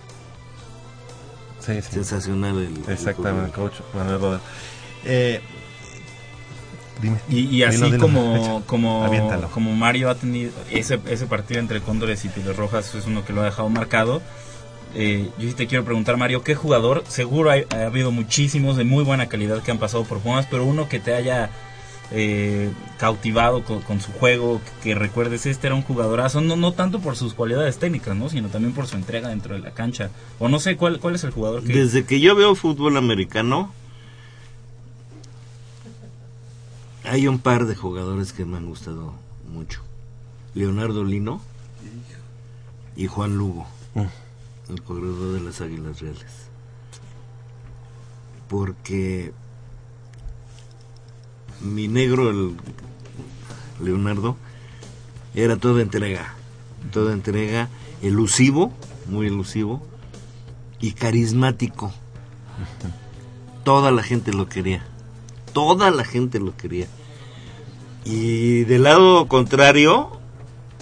Sí, 1.60 1.82
sí. 1.82 1.92
sensacional 1.94 2.58
el... 2.60 2.84
el 2.86 2.90
Exactamente, 2.94 3.52
juego. 3.56 3.72
coach 3.72 3.80
Manuel. 3.96 4.40
Eh, 5.04 5.42
dime. 7.02 7.18
Y, 7.28 7.48
y 7.58 7.64
así 7.64 7.78
Dilo, 7.78 7.88
dilo. 7.90 8.00
como, 8.02 8.64
como, 8.68 9.50
como 9.52 9.76
Mario 9.76 10.10
ha 10.12 10.16
tenido 10.16 10.52
ese, 10.70 11.00
ese 11.08 11.26
partido 11.26 11.60
entre 11.60 11.82
Cóndores 11.82 12.24
y 12.26 12.30
Pieles 12.30 12.56
Rojas 12.56 12.94
es 12.94 13.06
uno 13.08 13.26
que 13.26 13.34
lo 13.34 13.42
ha 13.42 13.46
dejado 13.46 13.68
marcado. 13.70 14.22
Eh, 14.96 15.30
yo 15.38 15.50
sí 15.50 15.56
te 15.56 15.68
quiero 15.68 15.84
preguntar, 15.84 16.16
Mario, 16.18 16.42
¿qué 16.44 16.56
jugador? 16.56 17.04
Seguro 17.08 17.52
hay- 17.52 17.66
ha, 17.70 17.86
habido 17.88 18.12
muchísimos 18.12 18.78
de 18.78 18.86
muy 18.86 19.04
buena 19.04 19.28
calidad 19.28 19.62
que 19.62 19.72
han 19.72 19.78
pasado 19.78 20.06
por 20.06 20.20
Pumas, 20.20 20.48
pero 20.50 20.64
uno 20.66 20.88
que 20.88 21.00
te 21.00 21.14
haya 21.14 21.50
eh, 22.12 22.72
cautivado 22.98 23.64
con, 23.64 23.82
con 23.82 24.00
su 24.00 24.12
juego, 24.14 24.62
que, 24.84 24.90
que 24.94 24.96
recuerdes, 24.96 25.46
este 25.48 25.68
era 25.68 25.76
un 25.76 25.82
jugadorazo, 25.82 26.40
no, 26.40 26.56
no 26.56 26.72
tanto 26.72 27.00
por 27.02 27.16
sus 27.18 27.34
cualidades 27.34 27.78
técnicas, 27.78 28.16
¿no? 28.16 28.30
sino 28.30 28.48
también 28.50 28.74
por 28.74 28.88
su 28.88 28.96
entrega 28.96 29.28
dentro 29.30 29.54
de 29.56 29.60
la 29.60 29.72
cancha. 29.72 30.12
O 30.40 30.48
no 30.48 30.60
sé 30.60 30.78
cuál, 30.78 31.00
cuál 31.00 31.16
es 31.16 31.24
el 31.24 31.32
jugador 31.32 31.64
que... 31.64 31.74
Desde 31.74 32.06
que 32.06 32.20
yo 32.22 32.36
veo 32.36 32.56
fútbol 32.56 32.96
americano, 32.96 33.74
hay 37.04 37.28
un 37.28 37.40
par 37.40 37.66
de 37.66 37.76
jugadores 37.76 38.34
que 38.34 38.46
me 38.46 38.58
han 38.58 38.66
gustado 38.66 39.14
mucho. 39.52 39.82
Leonardo 40.54 41.04
Lino 41.04 41.42
y 42.96 43.08
Juan 43.08 43.38
Lugo, 43.38 43.68
Mm. 43.94 44.08
El 44.70 44.82
corredor 44.82 45.34
de 45.34 45.42
las 45.42 45.62
Águilas 45.62 46.00
Reales. 46.00 46.50
Porque 48.48 49.34
mi 51.62 51.88
negro, 51.88 52.30
el 52.30 52.56
Leonardo, 53.82 54.38
era 55.34 55.58
toda 55.58 55.82
entrega, 55.82 56.34
toda 56.92 57.14
entrega, 57.14 57.70
elusivo, 58.02 58.72
muy 59.08 59.28
elusivo 59.28 59.86
y 60.80 60.92
carismático. 60.92 61.94
Toda 63.64 63.92
la 63.92 64.04
gente 64.04 64.32
lo 64.32 64.48
quería, 64.48 64.86
toda 65.54 65.92
la 65.92 66.06
gente 66.06 66.40
lo 66.40 66.56
quería. 66.56 66.88
Y 68.06 68.64
del 68.66 68.84
lado 68.84 69.28
contrario 69.28 70.12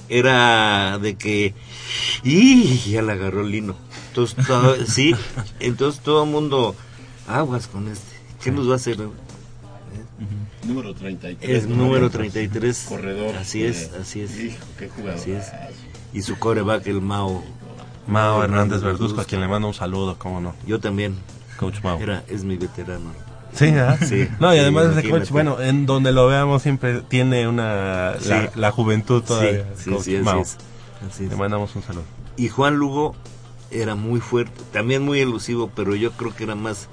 era 0.09 0.99
de 0.99 1.15
que 1.15 1.53
y 2.23 2.77
ya 2.91 3.01
la 3.01 3.13
agarró 3.13 3.41
el 3.41 3.51
Lino. 3.51 3.75
Entonces, 4.09 4.45
todo- 4.45 4.75
sí, 4.88 5.15
entonces 5.59 6.01
todo 6.01 6.23
el 6.23 6.29
mundo 6.29 6.75
aguas 7.27 7.67
con 7.67 7.88
este. 7.88 8.13
¿Qué 8.43 8.51
nos 8.51 8.67
va 8.69 8.73
a 8.73 8.75
hacer? 8.75 8.97
Número 10.65 10.93
33. 10.93 11.49
Es 11.63 11.67
número 11.67 12.09
33. 12.09 12.86
Corredor. 12.88 13.36
Así 13.36 13.63
es, 13.63 13.84
Eh, 13.84 13.91
así 14.01 14.21
es. 14.21 14.39
hijo, 14.39 14.57
qué 14.79 14.88
jugador. 14.89 15.19
Así 15.19 15.31
es. 15.31 15.45
Y 16.13 16.21
su 16.21 16.38
coreback, 16.38 16.88
el 16.88 17.01
Mao. 17.01 17.43
Mao 18.07 18.43
Hernández 18.43 18.81
Verduzco, 18.81 19.21
a 19.21 19.25
quien 19.25 19.41
le 19.41 19.47
mando 19.47 19.67
un 19.67 19.73
saludo, 19.73 20.17
cómo 20.17 20.39
no. 20.41 20.55
Yo 20.65 20.79
también. 20.79 21.15
Coach 21.57 21.81
Mao. 21.84 21.99
Era, 21.99 22.23
es 22.29 22.43
mi 22.43 22.57
veterano. 22.57 23.11
Sí, 23.53 23.67
¿ah? 23.67 23.97
Sí. 24.01 24.27
No, 24.39 24.51
y 24.53 24.57
Sí, 24.57 24.61
además 24.61 24.84
ese 24.86 24.91
imagínate. 24.93 25.19
coach, 25.19 25.29
bueno, 25.31 25.61
en 25.61 25.86
donde 25.86 26.11
lo 26.11 26.27
veamos 26.27 26.61
siempre 26.63 27.01
tiene 27.01 27.47
una 27.47 28.15
Sí. 28.19 28.29
la, 28.29 28.51
la 28.55 28.71
juventud 28.71 29.21
todavía. 29.21 29.65
Sí, 29.75 29.84
sí, 29.86 29.89
coach 29.91 30.03
sí, 30.03 30.15
así 30.15 30.23
Mao. 30.25 30.41
es. 30.41 30.57
Así 31.08 31.26
es. 31.26 31.30
Le 31.30 31.36
mandamos 31.36 31.76
un 31.76 31.84
saludo. 31.84 32.04
Y 32.38 32.49
Juan 32.49 32.76
Lugo 32.76 33.16
era 33.72 33.95
muy 33.95 34.20
fuerte, 34.20 34.62
también 34.72 35.04
muy 35.04 35.20
elusivo, 35.20 35.72
pero 35.76 35.95
yo 35.95 36.12
creo 36.12 36.36
que 36.36 36.43
era 36.43 36.56
más, 36.56 36.88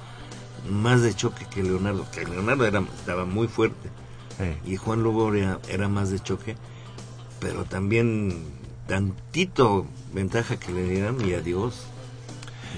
más 0.68 1.02
de 1.02 1.14
choque 1.14 1.46
que 1.50 1.62
Leonardo. 1.62 2.06
Que 2.10 2.24
Leonardo 2.24 2.66
era, 2.66 2.80
estaba 2.98 3.24
muy 3.24 3.48
fuerte. 3.48 3.90
Y 4.64 4.76
Juan 4.76 5.02
Lugo 5.02 5.34
era, 5.34 5.58
era 5.68 5.88
más 5.88 6.10
de 6.10 6.18
choque, 6.18 6.56
pero 7.40 7.64
también 7.64 8.42
tantito 8.86 9.86
ventaja 10.12 10.58
que 10.58 10.72
le 10.72 10.82
dieran 10.84 11.16
y 11.26 11.34
adiós. 11.34 11.84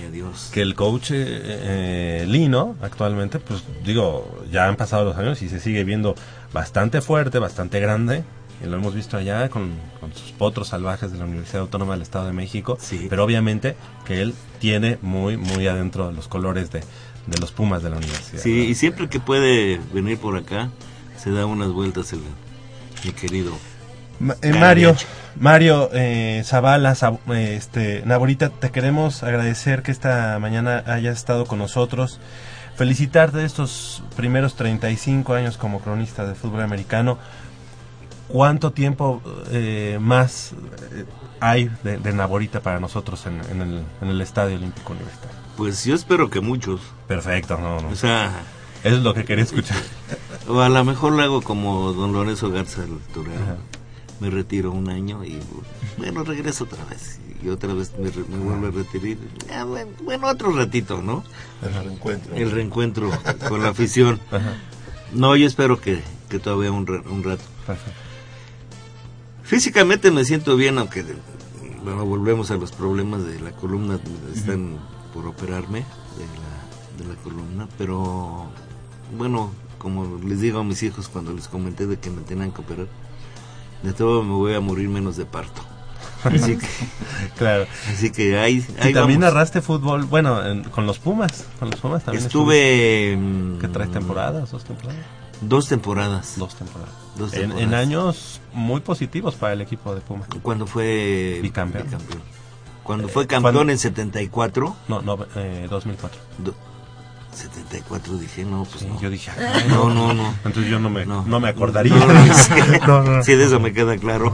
Y 0.00 0.06
adiós. 0.06 0.50
Que 0.52 0.62
el 0.62 0.74
coach 0.74 1.12
eh, 1.12 1.16
eh, 1.16 2.24
Lino, 2.26 2.76
actualmente, 2.82 3.38
pues 3.38 3.62
digo, 3.84 4.40
ya 4.50 4.66
han 4.66 4.76
pasado 4.76 5.04
los 5.04 5.16
años 5.16 5.40
y 5.42 5.48
se 5.48 5.60
sigue 5.60 5.84
viendo 5.84 6.14
bastante 6.52 7.00
fuerte, 7.00 7.38
bastante 7.38 7.78
grande. 7.78 8.24
Y 8.62 8.66
lo 8.66 8.76
hemos 8.76 8.94
visto 8.94 9.16
allá 9.16 9.48
con, 9.48 9.70
con 10.00 10.12
sus 10.14 10.30
potros 10.32 10.68
salvajes 10.68 11.10
de 11.10 11.18
la 11.18 11.24
Universidad 11.24 11.62
Autónoma 11.62 11.94
del 11.94 12.02
Estado 12.02 12.26
de 12.26 12.32
México. 12.32 12.78
Pero 13.08 13.24
obviamente 13.24 13.76
que 14.04 14.22
él 14.22 14.34
tiene 14.60 14.98
muy, 15.02 15.36
muy 15.36 15.66
adentro 15.66 16.12
los 16.12 16.28
colores 16.28 16.70
de, 16.70 16.80
de 17.26 17.38
los 17.40 17.50
Pumas 17.52 17.82
de 17.82 17.90
la 17.90 17.96
universidad. 17.96 18.40
Sí, 18.40 18.66
y 18.66 18.74
siempre 18.74 19.08
que 19.08 19.18
puede 19.20 19.80
venir 19.92 20.18
por 20.18 20.36
acá, 20.36 20.68
se 21.16 21.30
da 21.32 21.44
unas 21.46 21.72
vueltas 21.72 22.12
el, 22.12 22.20
mi 23.04 23.12
querido. 23.12 23.52
Ma- 24.20 24.36
eh. 24.42 24.52
Mario, 24.52 24.94
Mario 25.40 25.90
eh, 25.92 26.42
Zavala, 26.44 26.92
Zab- 26.94 27.18
eh, 27.34 27.56
este, 27.56 28.02
Naborita, 28.06 28.50
te 28.50 28.70
queremos 28.70 29.24
agradecer 29.24 29.82
que 29.82 29.90
esta 29.90 30.38
mañana 30.38 30.84
hayas 30.86 31.18
estado 31.18 31.46
con 31.46 31.58
nosotros. 31.58 32.20
Felicitarte 32.76 33.38
de 33.38 33.44
estos 33.44 34.02
primeros 34.16 34.54
35 34.54 35.34
años 35.34 35.56
como 35.58 35.80
cronista 35.80 36.24
de 36.26 36.34
fútbol 36.34 36.62
americano. 36.62 37.18
¿Cuánto 38.32 38.72
tiempo 38.72 39.20
eh, 39.50 39.98
más 40.00 40.52
eh, 40.92 41.04
hay 41.38 41.70
de, 41.84 41.98
de 41.98 42.12
Naborita 42.14 42.60
para 42.60 42.80
nosotros 42.80 43.26
en, 43.26 43.40
en 43.50 43.60
el, 43.60 43.84
en 44.00 44.08
el 44.08 44.20
Estadio 44.22 44.56
Olímpico 44.56 44.94
Universitario? 44.94 45.36
Pues 45.56 45.84
yo 45.84 45.94
espero 45.94 46.30
que 46.30 46.40
muchos. 46.40 46.80
Perfecto, 47.06 47.58
no, 47.58 47.80
no. 47.80 47.88
O 47.88 47.94
sea, 47.94 48.32
Eso 48.84 48.96
es 48.96 49.02
lo 49.02 49.12
que 49.14 49.24
quería 49.24 49.44
escuchar. 49.44 49.76
O 50.48 50.60
a 50.60 50.68
lo 50.68 50.84
mejor 50.84 51.12
lo 51.12 51.22
hago 51.22 51.42
como 51.42 51.92
don 51.92 52.12
Lorenzo 52.12 52.50
Garza, 52.50 52.82
el 52.82 52.98
torero. 53.12 53.34
Ajá. 53.42 53.56
Me 54.18 54.30
retiro 54.30 54.70
un 54.70 54.88
año 54.88 55.24
y 55.24 55.38
bueno, 55.98 56.24
regreso 56.24 56.64
otra 56.64 56.84
vez. 56.86 57.20
Y 57.44 57.48
otra 57.48 57.74
vez 57.74 57.92
me, 57.98 58.10
me 58.10 58.44
vuelvo 58.44 58.68
a 58.68 58.70
retirar. 58.70 59.18
Bueno, 59.66 59.90
bueno, 60.04 60.28
otro 60.28 60.52
ratito, 60.52 61.02
¿no? 61.02 61.24
El 61.60 61.74
reencuentro. 61.74 62.34
El 62.34 62.50
reencuentro 62.50 63.10
con 63.48 63.62
la 63.62 63.70
afición. 63.70 64.20
No, 65.12 65.36
yo 65.36 65.46
espero 65.46 65.80
que, 65.80 66.02
que 66.28 66.38
todavía 66.38 66.72
un, 66.72 66.88
un 66.88 67.24
rato. 67.24 67.42
Físicamente 69.56 70.10
me 70.10 70.24
siento 70.24 70.56
bien, 70.56 70.78
aunque 70.78 71.04
bueno, 71.84 72.06
volvemos 72.06 72.50
a 72.50 72.56
los 72.56 72.72
problemas 72.72 73.24
de 73.26 73.38
la 73.40 73.50
columna, 73.52 73.98
están 74.34 74.78
por 75.12 75.26
operarme 75.26 75.80
de 75.80 77.04
la, 77.04 77.04
de 77.04 77.14
la 77.14 77.20
columna, 77.22 77.68
pero 77.76 78.46
bueno, 79.18 79.52
como 79.78 80.18
les 80.26 80.40
digo 80.40 80.60
a 80.60 80.64
mis 80.64 80.82
hijos 80.82 81.08
cuando 81.08 81.34
les 81.34 81.48
comenté 81.48 81.86
de 81.86 81.98
que 81.98 82.08
me 82.08 82.22
tenían 82.22 82.50
que 82.52 82.62
operar, 82.62 82.86
de 83.82 83.92
todo 83.92 84.22
me 84.22 84.32
voy 84.32 84.54
a 84.54 84.60
morir 84.60 84.88
menos 84.88 85.16
de 85.16 85.26
parto. 85.26 85.60
Así 86.24 86.56
que, 86.56 86.66
claro. 87.36 87.66
así 87.92 88.10
que 88.10 88.38
ahí, 88.38 88.64
Y 88.78 88.92
también 88.94 89.20
vamos. 89.20 89.34
narraste 89.34 89.60
fútbol, 89.60 90.04
bueno, 90.04 90.42
en- 90.46 90.62
con 90.64 90.86
los 90.86 90.98
Pumas. 90.98 91.44
Con 91.58 91.68
los 91.70 91.78
Pumas 91.80 92.04
también. 92.04 92.24
Estuve. 92.24 93.18
¿Qué 93.60 93.68
tres 93.68 93.90
temporadas? 93.90 94.50
¿Dos 94.52 94.64
temporadas? 94.64 95.00
Dos 95.42 95.68
temporadas. 95.68 96.34
Dos 96.38 96.54
temporadas. 96.54 96.94
En- 97.32 97.58
En, 97.58 97.74
años 97.74 98.40
muy 98.54 98.80
positivos 98.80 99.34
para 99.34 99.52
el 99.52 99.60
equipo 99.60 99.94
de 99.94 100.00
Pumas. 100.00 100.28
Cuando 100.42 100.66
fue 100.66 101.38
bicampeón. 101.42 101.86
Cuando 102.82 103.08
fue 103.08 103.26
campeón 103.26 103.70
en 103.70 103.78
74. 103.78 104.74
No, 104.88 105.02
no, 105.02 105.18
eh, 105.36 105.66
2004. 105.70 106.20
Do- 106.38 106.54
74 107.32 108.16
dije, 108.18 108.44
no, 108.44 108.64
pues 108.64 108.80
Sí, 108.80 108.86
no. 108.86 109.00
yo 109.00 109.08
dije, 109.10 109.30
no, 109.38 109.46
ay, 109.54 109.64
no, 109.68 109.88
no. 109.94 110.12
no. 110.14 110.34
Entonces 110.44 110.70
yo 110.70 110.78
no 110.78 110.90
me- 110.90 111.06
no 111.06 111.40
me 111.40 111.48
acordaría. 111.48 111.94
No, 111.94 112.06
no, 112.06 112.34
sí. 112.34 112.52
No, 112.86 113.02
no. 113.02 113.22
De 113.22 113.44
eso 113.44 113.60
me 113.60 113.72
queda 113.72 113.96
claro. 113.96 114.32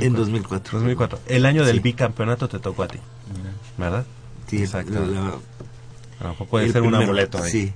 en 0.00 0.12
2004. 0.14 0.78
2004. 0.78 1.18
El 1.26 1.44
año 1.46 1.64
del 1.64 1.76
Sí. 1.76 1.82
bicampeonato 1.82 2.48
te 2.48 2.58
tocó 2.58 2.84
a 2.84 2.88
ti. 2.88 2.98
¿Verdad? 3.76 4.04
Sí, 4.46 4.58
exacto. 4.62 4.92
la- 4.92 5.00
la- 5.00 5.28
A 6.20 6.22
lo 6.24 6.28
mejor 6.30 6.46
puede 6.46 6.72
ser 6.72 6.82
un 6.82 6.94
amuleto 6.94 7.42
ahí. 7.42 7.50
Sí. 7.50 7.72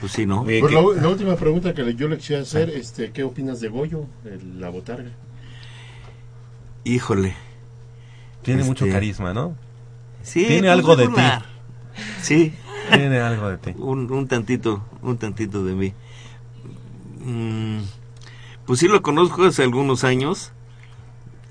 Pues 0.00 0.12
sí, 0.12 0.26
¿no? 0.26 0.44
Pues 0.44 0.62
la, 0.72 0.80
la 0.80 1.08
última 1.08 1.36
pregunta 1.36 1.72
que 1.74 1.94
yo 1.94 2.08
le 2.08 2.18
quisiera 2.18 2.42
hacer, 2.42 2.68
este, 2.70 3.10
¿qué 3.12 3.22
opinas 3.22 3.60
de 3.60 3.68
Goyo, 3.68 4.06
el- 4.24 4.60
la 4.60 4.68
botarga? 4.68 5.10
Híjole. 6.84 7.34
Tiene 8.42 8.60
Este, 8.60 8.70
mucho 8.70 8.86
carisma, 8.88 9.32
¿no? 9.32 9.56
Sí, 10.22 10.44
Tiene 10.46 10.62
pues, 10.62 10.72
algo 10.72 10.96
de 10.96 11.08
ti. 11.08 11.22
Sí. 12.20 12.54
Tiene 12.92 13.18
algo 13.20 13.48
de 13.48 13.56
ti. 13.58 13.74
Un, 13.78 14.10
un 14.12 14.28
tantito, 14.28 14.84
un 15.02 15.16
tantito 15.16 15.64
de 15.64 15.74
mí. 15.74 15.92
Mm, 17.24 17.80
pues 18.66 18.80
sí 18.80 18.88
lo 18.88 19.00
conozco 19.00 19.44
hace 19.44 19.62
algunos 19.62 20.04
años. 20.04 20.52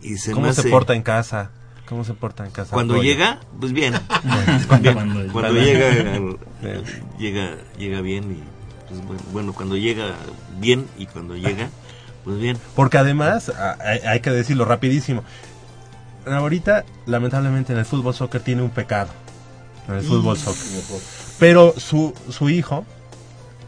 Y 0.02 0.18
se 0.18 0.34
¿Cómo 0.34 0.48
me 0.48 0.54
se 0.54 0.70
porta 0.70 0.94
en 0.94 1.02
casa? 1.02 1.50
¿Cómo 1.88 2.04
se 2.04 2.14
porta 2.14 2.46
en 2.46 2.52
casa? 2.52 2.72
Cuando 2.74 3.02
llega, 3.02 3.40
pues 3.60 3.74
bien. 3.74 3.94
Bueno, 4.24 4.82
Bien. 4.82 4.94
cuando- 4.94 5.34
Cuando, 5.34 5.54
llega, 5.62 5.90
llega, 7.20 7.58
llega 7.78 8.02
bien 8.02 8.32
y 8.32 8.44
pues, 8.90 9.06
bueno, 9.06 9.22
bueno, 9.32 9.54
cuando 9.54 9.76
llega 9.78 10.14
bien 10.60 10.88
y 10.98 11.06
cuando 11.08 11.36
llega, 11.36 11.70
pues 12.24 12.40
bien. 12.40 12.58
Porque 12.76 12.98
además, 12.98 13.50
a- 13.50 13.78
hay, 13.82 14.00
hay 14.00 14.20
que 14.22 14.30
decirlo 14.32 14.66
rapidísimo, 14.66 15.24
ahorita 16.26 16.86
lamentablemente 17.06 17.74
en 17.74 17.80
el 17.80 17.86
fútbol 17.86 18.14
soccer 18.14 18.42
tiene 18.42 18.62
un 18.62 18.70
pecado. 18.70 19.12
En 19.88 19.96
el 19.96 20.02
fútbol 20.04 20.38
soccer. 20.38 20.64
Pero 21.40 21.74
su, 21.78 22.14
su 22.30 22.50
hijo 22.50 22.86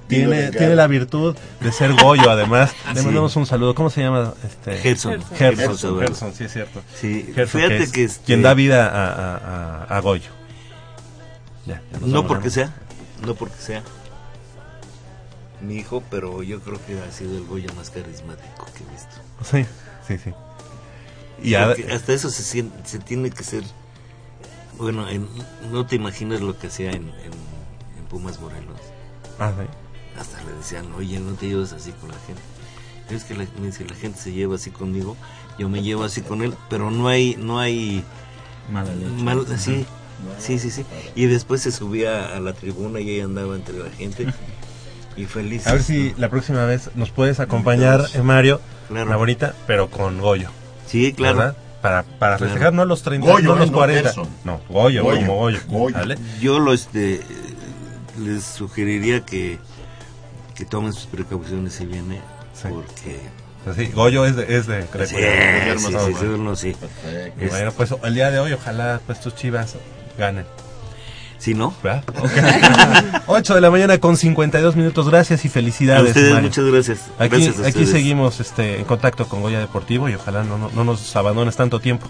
tiene, 0.07 0.51
tiene 0.51 0.75
la 0.75 0.87
virtud 0.87 1.35
de 1.59 1.71
ser 1.71 1.93
Goyo, 1.93 2.29
además. 2.29 2.73
Le 2.93 2.99
Sí. 2.99 3.05
mandamos 3.05 3.35
un 3.35 3.45
saludo. 3.45 3.73
¿Cómo 3.75 3.89
se 3.89 4.01
llama? 4.01 4.33
Este? 4.45 4.77
Gerson. 4.77 5.21
Gerson, 5.35 5.65
Gerson. 5.67 5.99
Gerson, 5.99 6.33
sí 6.33 6.43
es 6.45 6.53
cierto. 6.53 6.81
Sí, 6.99 7.31
Gerson, 7.33 7.61
fíjate 7.61 7.77
que, 7.77 7.83
es 7.83 7.91
que 7.91 8.03
este- 8.03 8.25
quien 8.25 8.41
da 8.41 8.53
vida 8.53 8.87
a, 8.87 9.07
a, 9.07 9.83
a- 9.85 9.97
a 9.97 9.99
Goyo. 10.01 10.29
Ya, 11.65 11.81
ya 11.91 11.99
nos 11.99 12.09
No 12.09 12.27
porque 12.27 12.49
sea, 12.49 12.73
no 13.25 13.33
porque 13.35 13.57
sea 13.59 13.81
mi 15.61 15.77
hijo, 15.77 16.03
pero 16.11 16.43
yo 16.43 16.59
creo 16.59 16.79
que 16.85 16.99
ha 16.99 17.11
sido 17.11 17.37
el 17.37 17.45
Goya 17.45 17.71
más 17.75 17.89
carismático 17.89 18.67
que 18.77 18.83
he 18.83 18.91
visto. 18.91 19.15
Sí, 19.43 19.65
sí, 20.07 20.19
sí. 20.23 20.33
Y 21.41 21.55
a- 21.55 21.73
hasta 21.93 22.13
eso 22.13 22.29
se, 22.29 22.43
sien- 22.43 22.71
se 22.83 22.99
tiene 22.99 23.31
que 23.31 23.43
ser. 23.43 23.63
Bueno, 24.77 25.09
en- 25.09 25.27
no 25.71 25.85
te 25.87 25.95
imaginas 25.95 26.41
lo 26.41 26.57
que 26.59 26.67
hacía 26.67 26.89
en, 26.91 27.03
en- 27.09 27.97
en 27.97 28.05
Pumas 28.09 28.39
Morelos. 28.39 28.79
Ah, 29.39 29.51
sí. 29.57 29.65
Hasta 30.19 30.41
le 30.43 30.53
decían, 30.53 30.85
oye, 30.97 31.19
no 31.19 31.33
te 31.33 31.47
llevas 31.47 31.73
así 31.73 31.91
con 31.93 32.09
la 32.09 32.15
gente. 32.25 32.41
Es 33.09 33.23
que 33.23 33.35
la, 33.35 33.45
me 33.59 33.67
dice, 33.67 33.85
la 33.85 33.95
gente 33.95 34.19
se 34.19 34.31
lleva 34.31 34.55
así 34.55 34.71
conmigo, 34.71 35.15
yo 35.59 35.69
me 35.69 35.83
llevo 35.83 36.03
así 36.03 36.21
con 36.21 36.41
él, 36.41 36.53
pero 36.69 36.89
no 36.89 37.07
hay, 37.07 37.35
no 37.39 37.59
hay 37.59 38.03
Mala 38.71 38.89
leche. 38.95 39.11
mal- 39.23 39.45
sí, 39.59 39.85
sí, 40.39 40.57
sí, 40.59 40.71
sí. 40.71 40.85
Y 41.15 41.25
después 41.25 41.61
se 41.61 41.71
subía 41.71 42.35
a 42.35 42.39
la 42.39 42.53
tribuna 42.53 42.99
y 42.99 43.09
ahí 43.11 43.19
andaba 43.19 43.55
entre 43.55 43.77
la 43.77 43.91
gente 43.91 44.25
y 45.17 45.25
feliz. 45.25 45.67
A 45.67 45.73
ver 45.73 45.83
si 45.83 46.13
la 46.17 46.29
próxima 46.29 46.65
vez 46.65 46.89
nos 46.95 47.11
puedes 47.11 47.39
acompañar, 47.39 48.05
eh, 48.15 48.21
Mario, 48.21 48.59
Claro. 48.87 49.09
la 49.09 49.15
bonita, 49.17 49.53
pero 49.67 49.89
con 49.91 50.19
Goyo. 50.19 50.49
Sí, 50.87 51.13
claro. 51.13 51.37
¿Verdad? 51.37 51.57
Para, 51.81 52.03
para 52.03 52.37
Claro. 52.37 52.51
festejar 52.51 52.73
no 52.73 52.85
los 52.85 53.03
30, 53.03 53.29
Goyo, 53.31 53.49
no 53.49 53.55
los 53.57 53.67
¿eh? 53.67 53.71
No 53.71 53.77
40. 53.77 54.01
Gerson. 54.03 54.27
No, 54.43 54.61
Goyo, 54.69 55.03
Goyo. 55.03 55.21
como 55.21 55.35
Goyo. 55.37 55.59
¿vale? 55.93 56.17
Yo 56.41 56.57
lo 56.59 56.73
este 56.73 57.21
les 58.19 58.43
sugeriría 58.43 59.23
que 59.25 59.59
que 60.55 60.65
tomen 60.65 60.93
sus 60.93 61.05
precauciones 61.05 61.73
si 61.73 61.85
viene 61.85 62.21
porque 62.63 63.19
sí, 63.75 63.87
Goyo 63.93 64.25
es 64.25 64.35
de, 64.35 64.57
es 64.57 64.67
de 64.67 64.83
Sí, 64.83 64.87
Greco. 65.15 65.79
sí, 65.79 65.87
sí, 65.87 66.13
sí, 66.19 66.25
uno 66.25 66.55
sí. 66.55 66.75
Bueno, 67.49 67.71
pues 67.71 67.93
el 68.03 68.13
día 68.15 68.31
de 68.31 68.39
hoy 68.39 68.53
ojalá 68.53 69.01
pues 69.05 69.19
tus 69.19 69.35
chivas 69.35 69.75
ganen. 70.17 70.45
Si 71.37 71.53
no, 71.53 71.75
¿verdad? 71.83 72.03
8 73.27 73.55
de 73.55 73.61
la 73.61 73.69
mañana 73.69 73.97
con 73.99 74.15
52 74.17 74.75
minutos. 74.77 75.09
Gracias 75.09 75.43
y 75.45 75.49
felicidades. 75.49 76.05
A 76.05 76.07
ustedes, 76.07 76.33
Mario. 76.33 76.49
muchas 76.49 76.65
gracias. 76.65 76.99
Aquí, 77.19 77.43
Gracias 77.43 77.65
a 77.65 77.67
aquí 77.67 77.85
seguimos 77.85 78.39
este, 78.39 78.79
en 78.79 78.85
contacto 78.85 79.27
con 79.27 79.41
Goya 79.41 79.59
Deportivo 79.59 80.07
y 80.09 80.15
ojalá 80.15 80.43
no, 80.43 80.57
no, 80.57 80.71
no 80.73 80.83
nos 80.85 81.15
abandones 81.15 81.55
tanto 81.55 81.79
tiempo. 81.81 82.07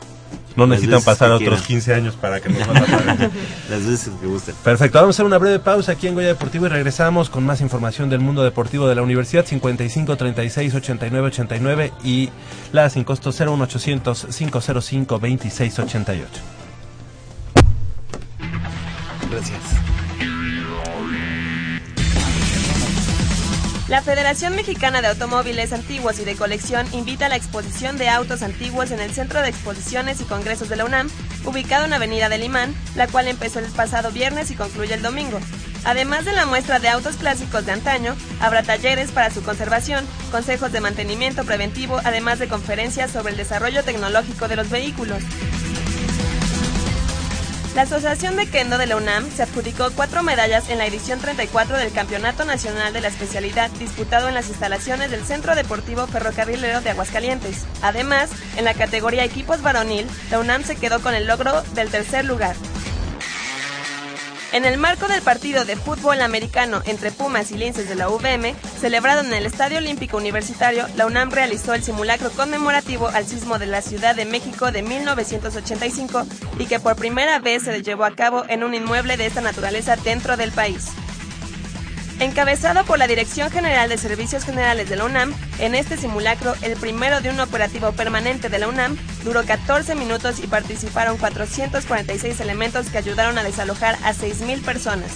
No 0.55 0.65
Las 0.65 0.79
necesitan 0.79 1.03
pasar 1.03 1.31
otros 1.31 1.61
quieran. 1.61 1.63
15 1.63 1.93
años 1.93 2.15
para 2.15 2.39
que 2.39 2.49
nos 2.49 2.59
vuelvan 2.67 2.83
a 2.83 2.97
pagar. 2.97 3.31
Las 3.69 3.85
veces 3.85 4.11
que 4.19 4.27
gusten. 4.27 4.55
Perfecto, 4.63 4.99
vamos 4.99 5.15
a 5.15 5.17
hacer 5.17 5.25
una 5.25 5.37
breve 5.37 5.59
pausa 5.59 5.93
aquí 5.93 6.07
en 6.07 6.15
Goya 6.15 6.27
Deportivo 6.27 6.65
y 6.65 6.69
regresamos 6.69 7.29
con 7.29 7.45
más 7.45 7.61
información 7.61 8.09
del 8.09 8.19
mundo 8.19 8.43
deportivo 8.43 8.87
de 8.87 8.95
la 8.95 9.01
universidad 9.01 9.45
55 9.45 10.15
36 10.15 10.75
89 10.75 11.27
89 11.27 11.93
y 12.03 12.29
la 12.71 12.89
sin 12.89 13.03
costo 13.03 13.31
01800 13.31 14.27
505 14.35 15.19
26 15.19 15.79
88. 15.79 16.29
Gracias. 19.31 19.94
La 23.87 24.01
Federación 24.01 24.55
Mexicana 24.55 25.01
de 25.01 25.09
Automóviles 25.09 25.71
Antiguos 25.71 26.17
y 26.17 26.25
de 26.25 26.35
Colección 26.35 26.87
invita 26.91 27.27
a 27.27 27.29
la 27.29 27.35
exposición 27.35 27.97
de 27.97 28.09
autos 28.09 28.41
antiguos 28.41 28.89
en 28.89 28.99
el 28.99 29.11
Centro 29.11 29.43
de 29.43 29.49
Exposiciones 29.49 30.19
y 30.21 30.23
Congresos 30.23 30.69
de 30.69 30.75
la 30.75 30.85
UNAM, 30.85 31.07
ubicado 31.45 31.85
en 31.85 31.93
Avenida 31.93 32.27
del 32.27 32.43
Imán, 32.43 32.73
la 32.95 33.05
cual 33.07 33.27
empezó 33.27 33.59
el 33.59 33.65
pasado 33.65 34.11
viernes 34.11 34.49
y 34.49 34.55
concluye 34.55 34.95
el 34.95 35.03
domingo. 35.03 35.39
Además 35.83 36.25
de 36.25 36.33
la 36.33 36.47
muestra 36.47 36.79
de 36.79 36.89
autos 36.89 37.17
clásicos 37.17 37.67
de 37.67 37.73
antaño, 37.73 38.15
habrá 38.39 38.63
talleres 38.63 39.11
para 39.11 39.29
su 39.29 39.43
conservación, 39.43 40.03
consejos 40.31 40.71
de 40.71 40.81
mantenimiento 40.81 41.43
preventivo, 41.43 42.01
además 42.03 42.39
de 42.39 42.47
conferencias 42.47 43.11
sobre 43.11 43.33
el 43.33 43.37
desarrollo 43.37 43.83
tecnológico 43.83 44.47
de 44.47 44.55
los 44.55 44.67
vehículos. 44.71 45.21
La 47.75 47.81
Asociación 47.81 48.37
de 48.37 48.47
Kendo 48.47 48.77
de 48.77 48.87
la 48.87 48.95
UNAM 48.95 49.29
se 49.29 49.43
adjudicó 49.43 49.91
cuatro 49.91 50.23
medallas 50.23 50.69
en 50.69 50.77
la 50.77 50.85
edición 50.85 51.19
34 51.19 51.77
del 51.77 51.91
Campeonato 51.91 52.45
Nacional 52.45 52.93
de 52.93 53.01
la 53.01 53.09
Especialidad 53.09 53.69
disputado 53.71 54.29
en 54.29 54.33
las 54.33 54.47
instalaciones 54.47 55.11
del 55.11 55.25
Centro 55.25 55.55
Deportivo 55.55 56.07
Ferrocarrilero 56.07 56.79
de 56.79 56.91
Aguascalientes. 56.91 57.65
Además, 57.81 58.29
en 58.55 58.63
la 58.63 58.75
categoría 58.75 59.25
equipos 59.25 59.61
varonil, 59.61 60.07
la 60.31 60.39
UNAM 60.39 60.63
se 60.63 60.77
quedó 60.77 61.01
con 61.01 61.15
el 61.15 61.27
logro 61.27 61.63
del 61.73 61.89
tercer 61.89 62.23
lugar. 62.23 62.55
En 64.55 64.63
el 64.63 64.77
marco 64.77 65.09
del 65.09 65.21
partido 65.21 65.65
de 65.65 65.75
fútbol 65.75 66.21
americano 66.21 66.81
entre 66.85 67.11
Pumas 67.11 67.51
y 67.51 67.57
Linces 67.57 67.89
de 67.89 67.95
la 67.95 68.07
UVM, 68.07 68.55
celebrado 68.79 69.19
en 69.19 69.33
el 69.33 69.45
Estadio 69.45 69.79
Olímpico 69.79 70.15
Universitario, 70.15 70.87
la 70.95 71.05
UNAM 71.05 71.29
realizó 71.29 71.73
el 71.73 71.83
simulacro 71.83 72.31
conmemorativo 72.31 73.09
al 73.09 73.25
sismo 73.25 73.59
de 73.59 73.65
la 73.65 73.81
Ciudad 73.81 74.15
de 74.15 74.23
México 74.23 74.71
de 74.71 74.81
1985 74.81 76.25
y 76.57 76.67
que 76.67 76.79
por 76.79 76.95
primera 76.95 77.39
vez 77.39 77.63
se 77.63 77.83
llevó 77.83 78.05
a 78.05 78.15
cabo 78.15 78.45
en 78.47 78.63
un 78.63 78.73
inmueble 78.73 79.17
de 79.17 79.25
esta 79.25 79.41
naturaleza 79.41 79.97
dentro 79.97 80.37
del 80.37 80.53
país. 80.53 80.93
Encabezado 82.19 82.85
por 82.85 82.97
la 82.97 83.07
Dirección 83.07 83.51
General 83.51 83.89
de 83.89 83.97
Servicios 83.97 84.45
Generales 84.45 84.87
de 84.89 84.95
la 84.95 85.03
UNAM, 85.03 85.33
en 85.59 85.75
este 85.75 85.97
simulacro, 85.97 86.53
el 86.61 86.77
primero 86.77 87.19
de 87.19 87.29
un 87.29 87.41
operativo 87.41 87.91
permanente 87.91 88.47
de 88.47 88.57
la 88.57 88.69
UNAM, 88.69 88.97
duró 89.25 89.43
14 89.43 89.95
minutos 89.95 90.39
y 90.41 90.47
participaron 90.47 91.17
446 91.17 92.39
elementos 92.39 92.89
que 92.89 92.99
ayudaron 92.99 93.37
a 93.37 93.43
desalojar 93.43 93.95
a 94.03 94.13
6.000 94.13 94.63
personas. 94.63 95.11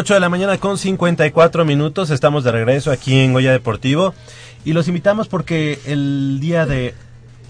8 0.00 0.14
de 0.14 0.20
la 0.20 0.30
mañana 0.30 0.56
con 0.56 0.78
54 0.78 1.66
minutos. 1.66 2.08
Estamos 2.08 2.42
de 2.42 2.50
regreso 2.50 2.90
aquí 2.90 3.18
en 3.18 3.34
Goya 3.34 3.52
Deportivo. 3.52 4.14
Y 4.64 4.72
los 4.72 4.88
invitamos 4.88 5.28
porque 5.28 5.78
el 5.84 6.40
día 6.40 6.64
de 6.64 6.94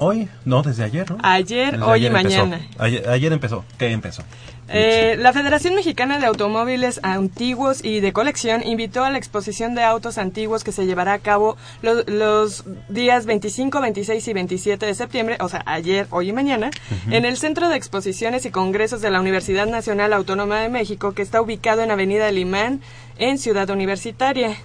hoy, 0.01 0.29
no, 0.45 0.63
desde 0.63 0.83
ayer, 0.83 1.09
¿no? 1.09 1.19
Ayer, 1.23 1.73
Desde 1.73 1.85
hoy 1.85 2.03
y 2.03 2.07
empezó. 2.07 2.47
mañana. 2.47 2.67
Ayer, 2.79 3.09
ayer 3.09 3.33
empezó. 3.33 3.65
¿Qué 3.79 3.93
empezó? 3.93 4.25
Eh, 4.73 5.17
la 5.19 5.33
Federación 5.33 5.75
Mexicana 5.75 6.21
de 6.21 6.27
Automóviles 6.27 7.01
Antiguos 7.03 7.85
y 7.85 7.99
de 7.99 8.13
Colección 8.13 8.65
invitó 8.65 9.03
a 9.03 9.11
la 9.11 9.19
exposición 9.19 9.75
de 9.75 9.83
autos 9.83 10.17
antiguos 10.17 10.63
que 10.63 10.71
se 10.71 10.87
llevará 10.87 11.13
a 11.15 11.19
cabo 11.19 11.57
los, 11.83 12.09
los 12.09 12.65
días 12.89 13.27
25, 13.27 13.81
26 13.81 14.29
y 14.29 14.33
27 14.33 14.87
de 14.87 14.95
septiembre, 14.95 15.37
o 15.41 15.49
sea, 15.49 15.65
ayer, 15.67 16.07
hoy 16.11 16.29
y 16.29 16.33
mañana, 16.33 16.71
en 17.11 17.25
el 17.25 17.37
Centro 17.37 17.69
de 17.69 17.75
Exposiciones 17.77 18.47
y 18.47 18.51
Congresos 18.53 19.01
de 19.01 19.11
la 19.11 19.21
Universidad 19.21 19.67
Nacional 19.67 20.13
Autónoma 20.13 20.61
de 20.61 20.69
México, 20.69 21.15
que 21.15 21.23
está 21.23 21.43
ubicado 21.43 21.83
en 21.83 21.91
Avenida 21.91 22.31
Limán, 22.31 22.81
en 23.19 23.39
Ciudad 23.39 23.69
Universitaria. 23.71 24.57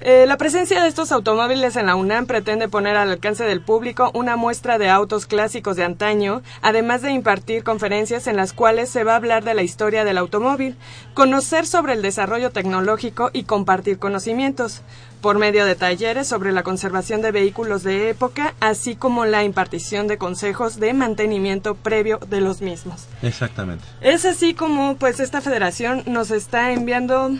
Eh, 0.00 0.26
la 0.26 0.36
presencia 0.36 0.80
de 0.80 0.88
estos 0.88 1.10
automóviles 1.10 1.74
en 1.74 1.86
la 1.86 1.96
UNAM 1.96 2.26
pretende 2.26 2.68
poner 2.68 2.96
al 2.96 3.10
alcance 3.10 3.42
del 3.42 3.60
público 3.60 4.12
una 4.14 4.36
muestra 4.36 4.78
de 4.78 4.88
autos 4.88 5.26
clásicos 5.26 5.76
de 5.76 5.84
antaño, 5.84 6.42
además 6.62 7.02
de 7.02 7.10
impartir 7.10 7.64
conferencias 7.64 8.28
en 8.28 8.36
las 8.36 8.52
cuales 8.52 8.88
se 8.90 9.02
va 9.02 9.14
a 9.14 9.16
hablar 9.16 9.42
de 9.42 9.54
la 9.54 9.62
historia 9.62 10.04
del 10.04 10.18
automóvil, 10.18 10.76
conocer 11.14 11.66
sobre 11.66 11.94
el 11.94 12.02
desarrollo 12.02 12.50
tecnológico 12.50 13.30
y 13.32 13.42
compartir 13.42 13.98
conocimientos, 13.98 14.82
por 15.20 15.38
medio 15.38 15.66
de 15.66 15.74
talleres 15.74 16.28
sobre 16.28 16.52
la 16.52 16.62
conservación 16.62 17.22
de 17.22 17.32
vehículos 17.32 17.82
de 17.82 18.10
época, 18.10 18.54
así 18.60 18.96
como 18.96 19.24
la 19.24 19.44
impartición 19.44 20.06
de 20.06 20.18
consejos 20.18 20.78
de 20.78 20.92
mantenimiento 20.94 21.74
previo 21.74 22.18
de 22.28 22.40
los 22.40 22.60
mismos. 22.60 23.06
Exactamente. 23.22 23.84
Es 24.00 24.24
así 24.24 24.54
como 24.54 24.96
pues 24.96 25.20
esta 25.20 25.40
federación 25.40 26.02
nos 26.06 26.30
está 26.30 26.72
enviando 26.72 27.32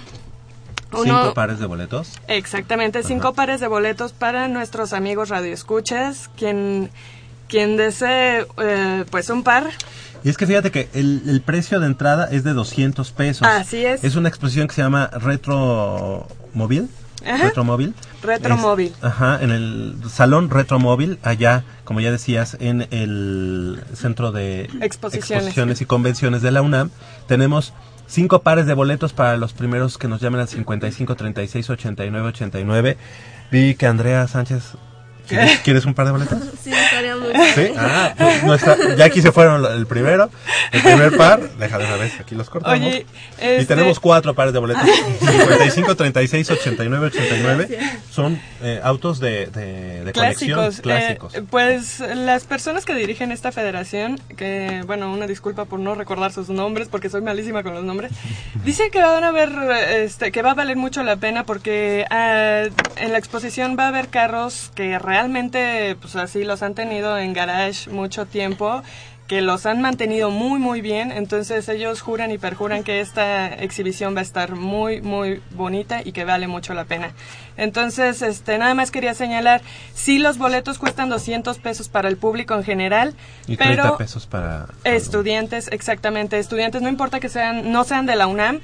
uno, 0.92 1.02
Cinco 1.04 1.34
pares 1.34 1.58
de 1.58 1.66
boletos. 1.66 2.12
Exactamente, 2.28 3.02
cinco 3.02 3.34
pares 3.34 3.60
de 3.60 3.66
boletos 3.68 4.12
para 4.12 4.48
nuestros 4.48 4.92
amigos 4.92 5.28
radioescuchas. 5.28 6.30
Quien, 6.36 6.90
quien 7.48 7.76
desee, 7.76 8.46
eh, 8.58 9.04
pues 9.10 9.28
un 9.30 9.42
par. 9.42 9.68
Y 10.24 10.30
es 10.30 10.36
que 10.36 10.46
fíjate 10.46 10.70
que 10.70 10.88
el, 10.94 11.22
el 11.28 11.40
precio 11.42 11.78
de 11.80 11.86
entrada 11.86 12.28
es 12.30 12.42
de 12.42 12.52
200 12.52 13.12
pesos. 13.12 13.46
Así 13.46 13.84
es. 13.84 14.02
Es 14.02 14.16
una 14.16 14.28
exposición 14.28 14.66
que 14.66 14.74
se 14.74 14.82
llama 14.82 15.08
Retro 15.12 16.26
Móvil. 16.54 16.88
Ajá. 17.26 17.44
Retromóvil. 17.44 17.94
Retromóvil. 18.22 18.92
Es- 18.96 19.04
Ajá, 19.04 19.38
en 19.42 19.50
el 19.50 19.96
Salón 20.10 20.50
Retromóvil, 20.50 21.18
allá, 21.22 21.64
como 21.84 22.00
ya 22.00 22.10
decías, 22.12 22.56
en 22.60 22.86
el 22.92 23.82
Centro 23.94 24.30
de 24.32 24.70
Exposiciones. 24.80 25.80
y 25.80 25.84
Convenciones 25.84 26.42
de 26.42 26.50
la 26.52 26.62
UNAM. 26.62 26.90
Tenemos 27.26 27.72
cinco 28.08 28.42
pares 28.42 28.66
de 28.66 28.74
boletos 28.74 29.12
para 29.12 29.36
los 29.36 29.52
primeros 29.52 29.98
que 29.98 30.08
nos 30.08 30.20
llamen 30.20 30.40
al 30.40 30.48
55 30.48 31.14
36 31.14 31.70
89 31.70 32.28
89. 32.28 32.96
Vi 33.52 33.74
que 33.74 33.86
Andrea 33.86 34.26
Sánchez. 34.26 34.76
¿Quieres, 35.28 35.58
¿quieres 35.64 35.84
un 35.84 35.94
par 35.94 36.06
de 36.06 36.12
boletos? 36.12 36.38
Sí, 36.62 36.72
estaría 36.72 37.16
muy 37.16 37.28
¿Sí? 37.54 37.72
Ah, 37.76 38.14
pues 38.16 38.42
no 38.44 38.54
está- 38.54 38.76
ya 38.96 39.04
aquí 39.04 39.20
se 39.22 39.30
fueron 39.32 39.64
el 39.64 39.86
primero, 39.86 40.30
el 40.72 40.82
primer 40.82 41.16
par, 41.16 41.40
déjame 41.58 41.84
una 41.84 41.96
vez, 41.96 42.18
aquí 42.20 42.34
los 42.34 42.48
cortamos. 42.50 42.78
Oye, 42.78 43.06
Y 43.40 43.44
este- 43.44 43.66
tenemos 43.66 44.00
cuatro 44.00 44.34
pares 44.34 44.52
de 44.52 44.58
boletos, 44.58 44.82
55, 45.20 45.94
36, 45.96 46.50
89, 46.50 47.06
89. 47.06 47.78
Son 48.10 48.40
eh, 48.62 48.80
autos 48.82 49.20
de, 49.20 49.46
de, 49.46 50.04
de 50.04 50.12
colección 50.12 50.58
clásicos. 50.60 50.80
clásicos. 50.80 51.34
Eh, 51.34 51.42
pues 51.48 52.00
las 52.00 52.44
personas 52.44 52.84
que 52.84 52.94
dirigen 52.94 53.32
esta 53.32 53.52
federación, 53.52 54.18
que 54.36 54.82
bueno, 54.86 55.12
una 55.12 55.26
disculpa 55.26 55.64
por 55.66 55.78
no 55.78 55.94
recordar 55.94 56.32
sus 56.32 56.48
nombres 56.48 56.88
porque 56.88 57.08
soy 57.10 57.20
malísima 57.20 57.62
con 57.62 57.74
los 57.74 57.84
nombres, 57.84 58.12
dicen 58.64 58.90
que 58.90 59.00
van 59.02 59.24
a 59.24 59.30
ver, 59.32 59.50
eh, 59.50 60.04
este, 60.04 60.32
que 60.32 60.42
va 60.42 60.52
a 60.52 60.54
valer 60.54 60.76
mucho 60.76 61.02
la 61.02 61.16
pena 61.16 61.44
porque 61.44 62.04
ah, 62.10 62.64
en 62.96 63.12
la 63.12 63.18
exposición 63.18 63.76
va 63.78 63.84
a 63.84 63.88
haber 63.88 64.08
carros 64.08 64.70
que 64.74 64.98
realmente, 64.98 65.17
pues 66.00 66.16
así 66.16 66.44
los 66.44 66.62
han 66.62 66.74
tenido 66.74 67.18
en 67.18 67.32
garage 67.32 67.90
mucho 67.90 68.26
tiempo 68.26 68.82
que 69.28 69.42
los 69.42 69.66
han 69.66 69.82
mantenido 69.82 70.30
muy 70.30 70.58
muy 70.58 70.80
bien, 70.80 71.12
entonces 71.12 71.68
ellos 71.68 72.00
juran 72.00 72.30
y 72.30 72.38
perjuran 72.38 72.82
que 72.82 73.00
esta 73.00 73.48
exhibición 73.48 74.16
va 74.16 74.20
a 74.20 74.22
estar 74.22 74.56
muy 74.56 75.02
muy 75.02 75.42
bonita 75.50 76.00
y 76.02 76.12
que 76.12 76.24
vale 76.24 76.48
mucho 76.48 76.72
la 76.72 76.86
pena. 76.86 77.12
Entonces, 77.58 78.22
este 78.22 78.56
nada 78.56 78.74
más 78.74 78.90
quería 78.90 79.12
señalar, 79.14 79.60
sí 79.92 80.18
los 80.18 80.38
boletos 80.38 80.78
cuestan 80.78 81.10
200 81.10 81.58
pesos 81.58 81.90
para 81.90 82.08
el 82.08 82.16
público 82.16 82.54
en 82.54 82.64
general, 82.64 83.14
y 83.46 83.58
30 83.58 83.82
pero 83.82 83.96
pesos 83.98 84.26
para... 84.26 84.66
estudiantes, 84.84 85.68
exactamente, 85.72 86.38
estudiantes 86.38 86.80
no 86.80 86.88
importa 86.88 87.20
que 87.20 87.28
sean 87.28 87.70
no 87.70 87.84
sean 87.84 88.06
de 88.06 88.16
la 88.16 88.28
UNAM, 88.28 88.60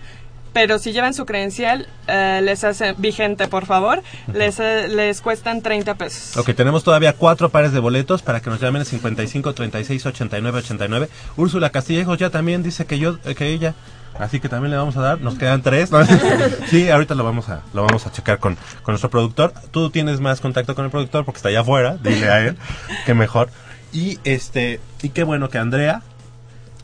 pero 0.54 0.78
si 0.78 0.92
llevan 0.92 1.12
su 1.12 1.26
credencial, 1.26 1.88
eh, 2.06 2.40
les 2.42 2.62
hace 2.62 2.94
vigente, 2.96 3.48
por 3.48 3.66
favor, 3.66 4.02
les, 4.32 4.60
eh, 4.60 4.86
les 4.88 5.20
cuestan 5.20 5.60
30 5.60 5.96
pesos. 5.96 6.36
Ok, 6.36 6.54
tenemos 6.54 6.84
todavía 6.84 7.12
cuatro 7.12 7.48
pares 7.50 7.72
de 7.72 7.80
boletos 7.80 8.22
para 8.22 8.40
que 8.40 8.48
nos 8.48 8.60
llamen 8.60 8.80
al 8.80 8.86
55, 8.86 9.52
36, 9.52 10.06
89, 10.06 10.58
89. 10.60 11.08
Úrsula 11.36 11.70
Castillejos 11.70 12.18
ya 12.18 12.30
también 12.30 12.62
dice 12.62 12.86
que 12.86 13.00
yo, 13.00 13.18
eh, 13.24 13.34
que 13.34 13.48
ella, 13.48 13.74
así 14.16 14.38
que 14.38 14.48
también 14.48 14.70
le 14.70 14.76
vamos 14.76 14.96
a 14.96 15.00
dar, 15.00 15.20
nos 15.20 15.34
quedan 15.34 15.60
tres. 15.60 15.90
¿no? 15.90 15.98
sí, 16.70 16.88
ahorita 16.88 17.16
lo 17.16 17.24
vamos 17.24 17.48
a, 17.48 17.62
lo 17.72 17.84
vamos 17.84 18.06
a 18.06 18.12
checar 18.12 18.38
con, 18.38 18.56
con 18.84 18.92
nuestro 18.92 19.10
productor. 19.10 19.52
Tú 19.72 19.90
tienes 19.90 20.20
más 20.20 20.40
contacto 20.40 20.76
con 20.76 20.84
el 20.84 20.92
productor 20.92 21.24
porque 21.24 21.38
está 21.38 21.48
allá 21.48 21.62
afuera, 21.62 21.98
dile 22.00 22.30
a 22.30 22.40
él, 22.46 22.56
que 23.04 23.14
mejor. 23.14 23.50
Y 23.92 24.20
este, 24.22 24.78
y 25.02 25.08
qué 25.08 25.24
bueno 25.24 25.48
que 25.48 25.58
Andrea, 25.58 26.02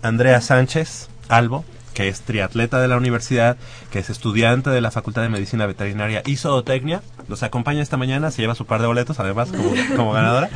Andrea 0.03 0.41
Sánchez 0.41 1.09
Albo, 1.29 1.65
que 1.95 2.09
es 2.09 2.21
triatleta 2.23 2.81
de 2.81 2.89
la 2.89 2.97
universidad, 2.97 3.57
que 3.91 3.99
es 3.99 4.11
estudiante 4.11 4.71
de 4.71 4.81
la 4.81 4.91
Facultad 4.91 5.23
de 5.23 5.29
Medicina 5.29 5.67
Veterinaria 5.67 6.23
y 6.25 6.37
Zootecnia, 6.37 7.03
nos 7.29 7.43
acompaña 7.43 7.83
esta 7.83 7.97
mañana, 7.97 8.31
se 8.31 8.43
lleva 8.43 8.55
su 8.55 8.65
par 8.67 8.81
de 8.81 8.87
boletos, 8.87 9.19
además, 9.21 9.51
como, 9.51 9.73
como 9.97 10.13
ganadora. 10.13 10.51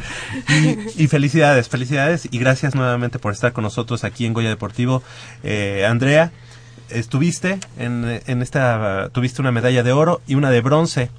Y, 0.49 1.03
y 1.05 1.09
felicidades, 1.09 1.69
felicidades, 1.69 2.29
y 2.31 2.39
gracias 2.39 2.75
nuevamente 2.75 3.19
por 3.19 3.33
estar 3.33 3.53
con 3.53 3.65
nosotros 3.65 4.05
aquí 4.05 4.27
en 4.27 4.33
Goya 4.33 4.49
Deportivo. 4.49 5.03
Eh, 5.43 5.85
Andrea, 5.89 6.31
estuviste 6.91 7.59
en, 7.79 8.21
en 8.27 8.43
esta, 8.43 9.09
tuviste 9.13 9.41
una 9.41 9.53
medalla 9.53 9.83
de 9.83 9.93
oro 9.93 10.21
y 10.27 10.35
una 10.35 10.51
de 10.51 10.61
bronce 10.61 11.11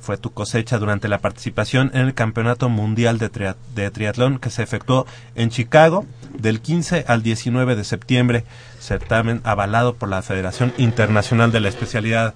fue 0.00 0.16
tu 0.16 0.32
cosecha 0.32 0.78
durante 0.78 1.08
la 1.08 1.18
participación 1.18 1.90
en 1.92 2.02
el 2.02 2.14
Campeonato 2.14 2.68
Mundial 2.68 3.18
de, 3.18 3.28
Tria- 3.30 3.56
de 3.74 3.90
Triatlón 3.90 4.38
que 4.38 4.48
se 4.48 4.62
efectuó 4.62 5.06
en 5.34 5.50
Chicago 5.50 6.06
del 6.38 6.60
15 6.60 7.04
al 7.08 7.22
19 7.22 7.76
de 7.76 7.84
septiembre, 7.84 8.44
certamen 8.88 9.40
avalado 9.44 9.94
por 9.94 10.08
la 10.08 10.22
Federación 10.22 10.72
Internacional 10.78 11.52
de 11.52 11.60
la 11.60 11.68
Especialidad. 11.68 12.34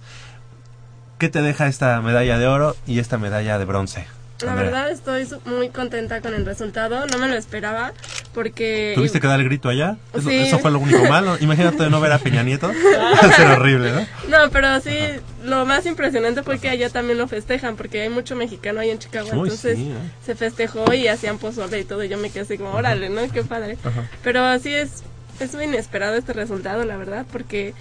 ¿Qué 1.18 1.28
te 1.28 1.40
deja 1.42 1.66
esta 1.66 2.00
medalla 2.00 2.38
de 2.38 2.46
oro 2.46 2.76
y 2.86 2.98
esta 2.98 3.16
medalla 3.18 3.59
de 3.59 3.64
bronce? 3.64 4.07
La 4.44 4.55
verdad 4.57 4.90
estoy 4.90 5.24
muy 5.44 5.68
contenta 5.68 6.20
con 6.20 6.34
el 6.34 6.44
resultado, 6.44 7.07
no 7.07 7.18
me 7.18 7.28
lo 7.28 7.36
esperaba 7.36 7.92
porque... 8.34 8.92
¿Tuviste 8.96 9.20
que 9.20 9.28
dar 9.28 9.38
el 9.38 9.46
grito 9.46 9.68
allá? 9.68 9.98
Eso, 10.12 10.28
Sí. 10.28 10.36
eso 10.36 10.59
fue 10.59 10.72
lo 10.72 10.80
único 10.80 11.05
malo. 11.05 11.36
Imagínate 11.40 11.88
no 11.90 12.00
ver 12.00 12.11
a 12.11 12.18
Peña 12.18 12.42
Nieto. 12.42 12.68
Va 13.22 13.32
ser 13.32 13.46
horrible, 13.46 13.92
¿no? 13.92 14.00
No, 14.28 14.50
pero 14.50 14.80
sí, 14.80 14.98
lo 15.44 15.64
más 15.64 15.86
impresionante 15.86 16.42
fue 16.42 16.59
que 16.59 16.68
allá 16.68 16.90
también 16.90 17.18
lo 17.18 17.28
festejan, 17.28 17.76
porque 17.76 18.03
hay 18.03 18.09
mucho 18.09 18.34
mexicano 18.34 18.80
ahí 18.80 18.90
en 18.90 18.98
Chicago, 18.98 19.28
Uy, 19.32 19.42
entonces 19.42 19.76
sí, 19.78 19.92
¿eh? 19.92 20.11
se 20.26 20.34
festejó 20.34 20.92
y 20.92 21.07
hacían 21.07 21.38
pozole 21.38 21.78
y 21.78 21.84
todo, 21.84 22.03
y 22.03 22.09
yo 22.09 22.18
me 22.18 22.30
quedé 22.30 22.40
así 22.42 22.59
como, 22.59 22.72
órale, 22.72 23.11
¿no? 23.11 23.20
Qué 23.30 23.44
padre. 23.44 23.78
Ajá. 23.84 24.09
Pero 24.24 24.59
sí 24.59 24.74
es, 24.74 25.05
es 25.45 25.55
muy 25.55 25.64
inesperado 25.64 26.14
este 26.16 26.32
resultado, 26.32 26.84
la 26.84 26.97
verdad, 26.97 27.26
porque 27.30 27.74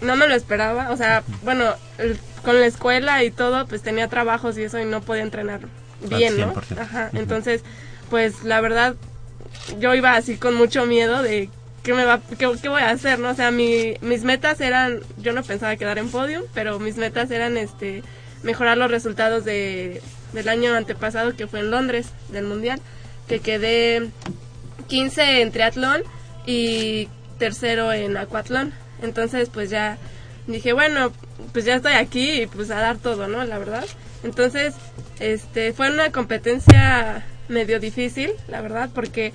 no 0.00 0.16
me 0.16 0.26
lo 0.28 0.34
esperaba, 0.34 0.90
o 0.90 0.96
sea, 0.96 1.22
bueno, 1.42 1.74
el- 1.98 2.18
con 2.44 2.60
la 2.60 2.66
escuela 2.66 3.22
y 3.24 3.30
todo, 3.30 3.66
pues 3.66 3.82
tenía 3.82 4.08
trabajos 4.08 4.58
y 4.58 4.62
eso 4.64 4.78
y 4.78 4.84
no 4.84 5.00
podía 5.00 5.22
entrenar 5.22 5.60
bien, 6.02 6.38
¿no? 6.38 6.52
100%. 6.52 6.80
Ajá, 6.80 7.10
entonces, 7.14 7.62
pues 8.10 8.44
la 8.44 8.60
verdad, 8.60 8.96
yo 9.78 9.94
iba 9.94 10.14
así 10.14 10.36
con 10.36 10.54
mucho 10.54 10.84
miedo 10.84 11.22
de 11.22 11.48
qué 11.82 11.94
me 11.94 12.04
va, 12.04 12.20
qué, 12.38 12.50
qué 12.60 12.68
voy 12.68 12.82
a 12.82 12.90
hacer, 12.90 13.18
¿no? 13.18 13.30
O 13.30 13.34
sea, 13.34 13.50
mi, 13.50 13.94
mis 14.02 14.24
metas 14.24 14.60
eran, 14.60 15.00
yo 15.18 15.32
no 15.32 15.42
pensaba 15.42 15.76
quedar 15.76 15.98
en 15.98 16.10
podium, 16.10 16.42
pero 16.52 16.78
mis 16.78 16.96
metas 16.96 17.30
eran, 17.30 17.56
este, 17.56 18.02
mejorar 18.42 18.76
los 18.76 18.90
resultados 18.90 19.44
de, 19.44 20.02
del 20.34 20.48
año 20.50 20.74
antepasado 20.74 21.34
que 21.34 21.46
fue 21.46 21.60
en 21.60 21.70
Londres, 21.70 22.08
del 22.30 22.44
mundial, 22.44 22.78
que 23.28 23.40
quedé 23.40 24.10
15 24.88 25.40
en 25.40 25.50
triatlón 25.52 26.02
y 26.46 27.08
tercero 27.38 27.92
en 27.92 28.16
acuatlón. 28.16 28.72
Entonces, 29.02 29.48
pues 29.52 29.70
ya 29.70 29.98
dije, 30.46 30.72
bueno, 30.72 31.12
pues 31.52 31.64
ya 31.64 31.74
estoy 31.76 31.92
aquí 31.94 32.42
y 32.42 32.46
pues 32.46 32.70
a 32.70 32.80
dar 32.80 32.96
todo, 32.98 33.28
¿no? 33.28 33.44
La 33.44 33.58
verdad. 33.58 33.84
Entonces, 34.22 34.74
este, 35.20 35.72
fue 35.72 35.90
una 35.90 36.10
competencia 36.10 37.24
medio 37.48 37.80
difícil, 37.80 38.32
la 38.48 38.60
verdad, 38.60 38.88
porque 38.94 39.32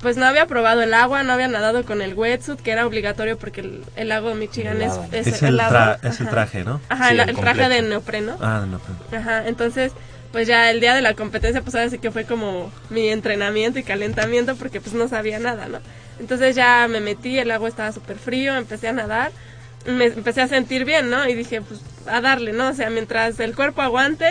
pues 0.00 0.16
no 0.16 0.24
había 0.24 0.46
probado 0.46 0.80
el 0.82 0.94
agua, 0.94 1.22
no 1.24 1.34
había 1.34 1.48
nadado 1.48 1.84
con 1.84 2.00
el 2.00 2.14
wetsuit, 2.14 2.58
que 2.60 2.70
era 2.70 2.86
obligatorio 2.86 3.36
porque 3.36 3.60
el, 3.60 3.84
el 3.96 4.08
lago 4.08 4.34
Michigan 4.34 4.80
es, 4.80 4.92
es, 5.12 5.26
Es 5.26 5.42
el, 5.42 5.58
tra- 5.58 5.98
es 6.02 6.20
el 6.20 6.26
Ajá. 6.26 6.30
traje, 6.30 6.64
¿no? 6.64 6.80
Ajá, 6.88 7.10
el, 7.12 7.20
el 7.20 7.36
traje 7.36 7.68
de 7.68 7.82
neopreno. 7.82 8.38
Ah, 8.40 8.60
de 8.62 8.68
neopreno. 8.68 8.98
Ajá, 9.12 9.46
entonces, 9.46 9.92
pues 10.32 10.46
ya 10.46 10.70
el 10.70 10.80
día 10.80 10.94
de 10.94 11.02
la 11.02 11.14
competencia, 11.14 11.62
pues 11.62 11.74
ahora 11.74 11.90
sí 11.90 11.98
que 11.98 12.10
fue 12.10 12.24
como 12.24 12.72
mi 12.88 13.08
entrenamiento 13.08 13.78
y 13.78 13.82
calentamiento 13.82 14.56
porque 14.56 14.80
pues 14.80 14.94
no 14.94 15.08
sabía 15.08 15.38
nada, 15.38 15.68
¿no? 15.68 15.80
Entonces 16.20 16.54
ya 16.54 16.86
me 16.88 17.00
metí, 17.00 17.38
el 17.38 17.50
agua 17.50 17.68
estaba 17.68 17.92
súper 17.92 18.18
frío, 18.18 18.56
empecé 18.56 18.88
a 18.88 18.92
nadar, 18.92 19.32
me 19.86 20.06
empecé 20.06 20.42
a 20.42 20.48
sentir 20.48 20.84
bien, 20.84 21.10
¿no? 21.10 21.28
Y 21.28 21.34
dije, 21.34 21.62
pues 21.62 21.80
a 22.06 22.20
darle, 22.20 22.52
¿no? 22.52 22.68
O 22.68 22.74
sea, 22.74 22.90
mientras 22.90 23.40
el 23.40 23.54
cuerpo 23.54 23.82
aguante, 23.82 24.28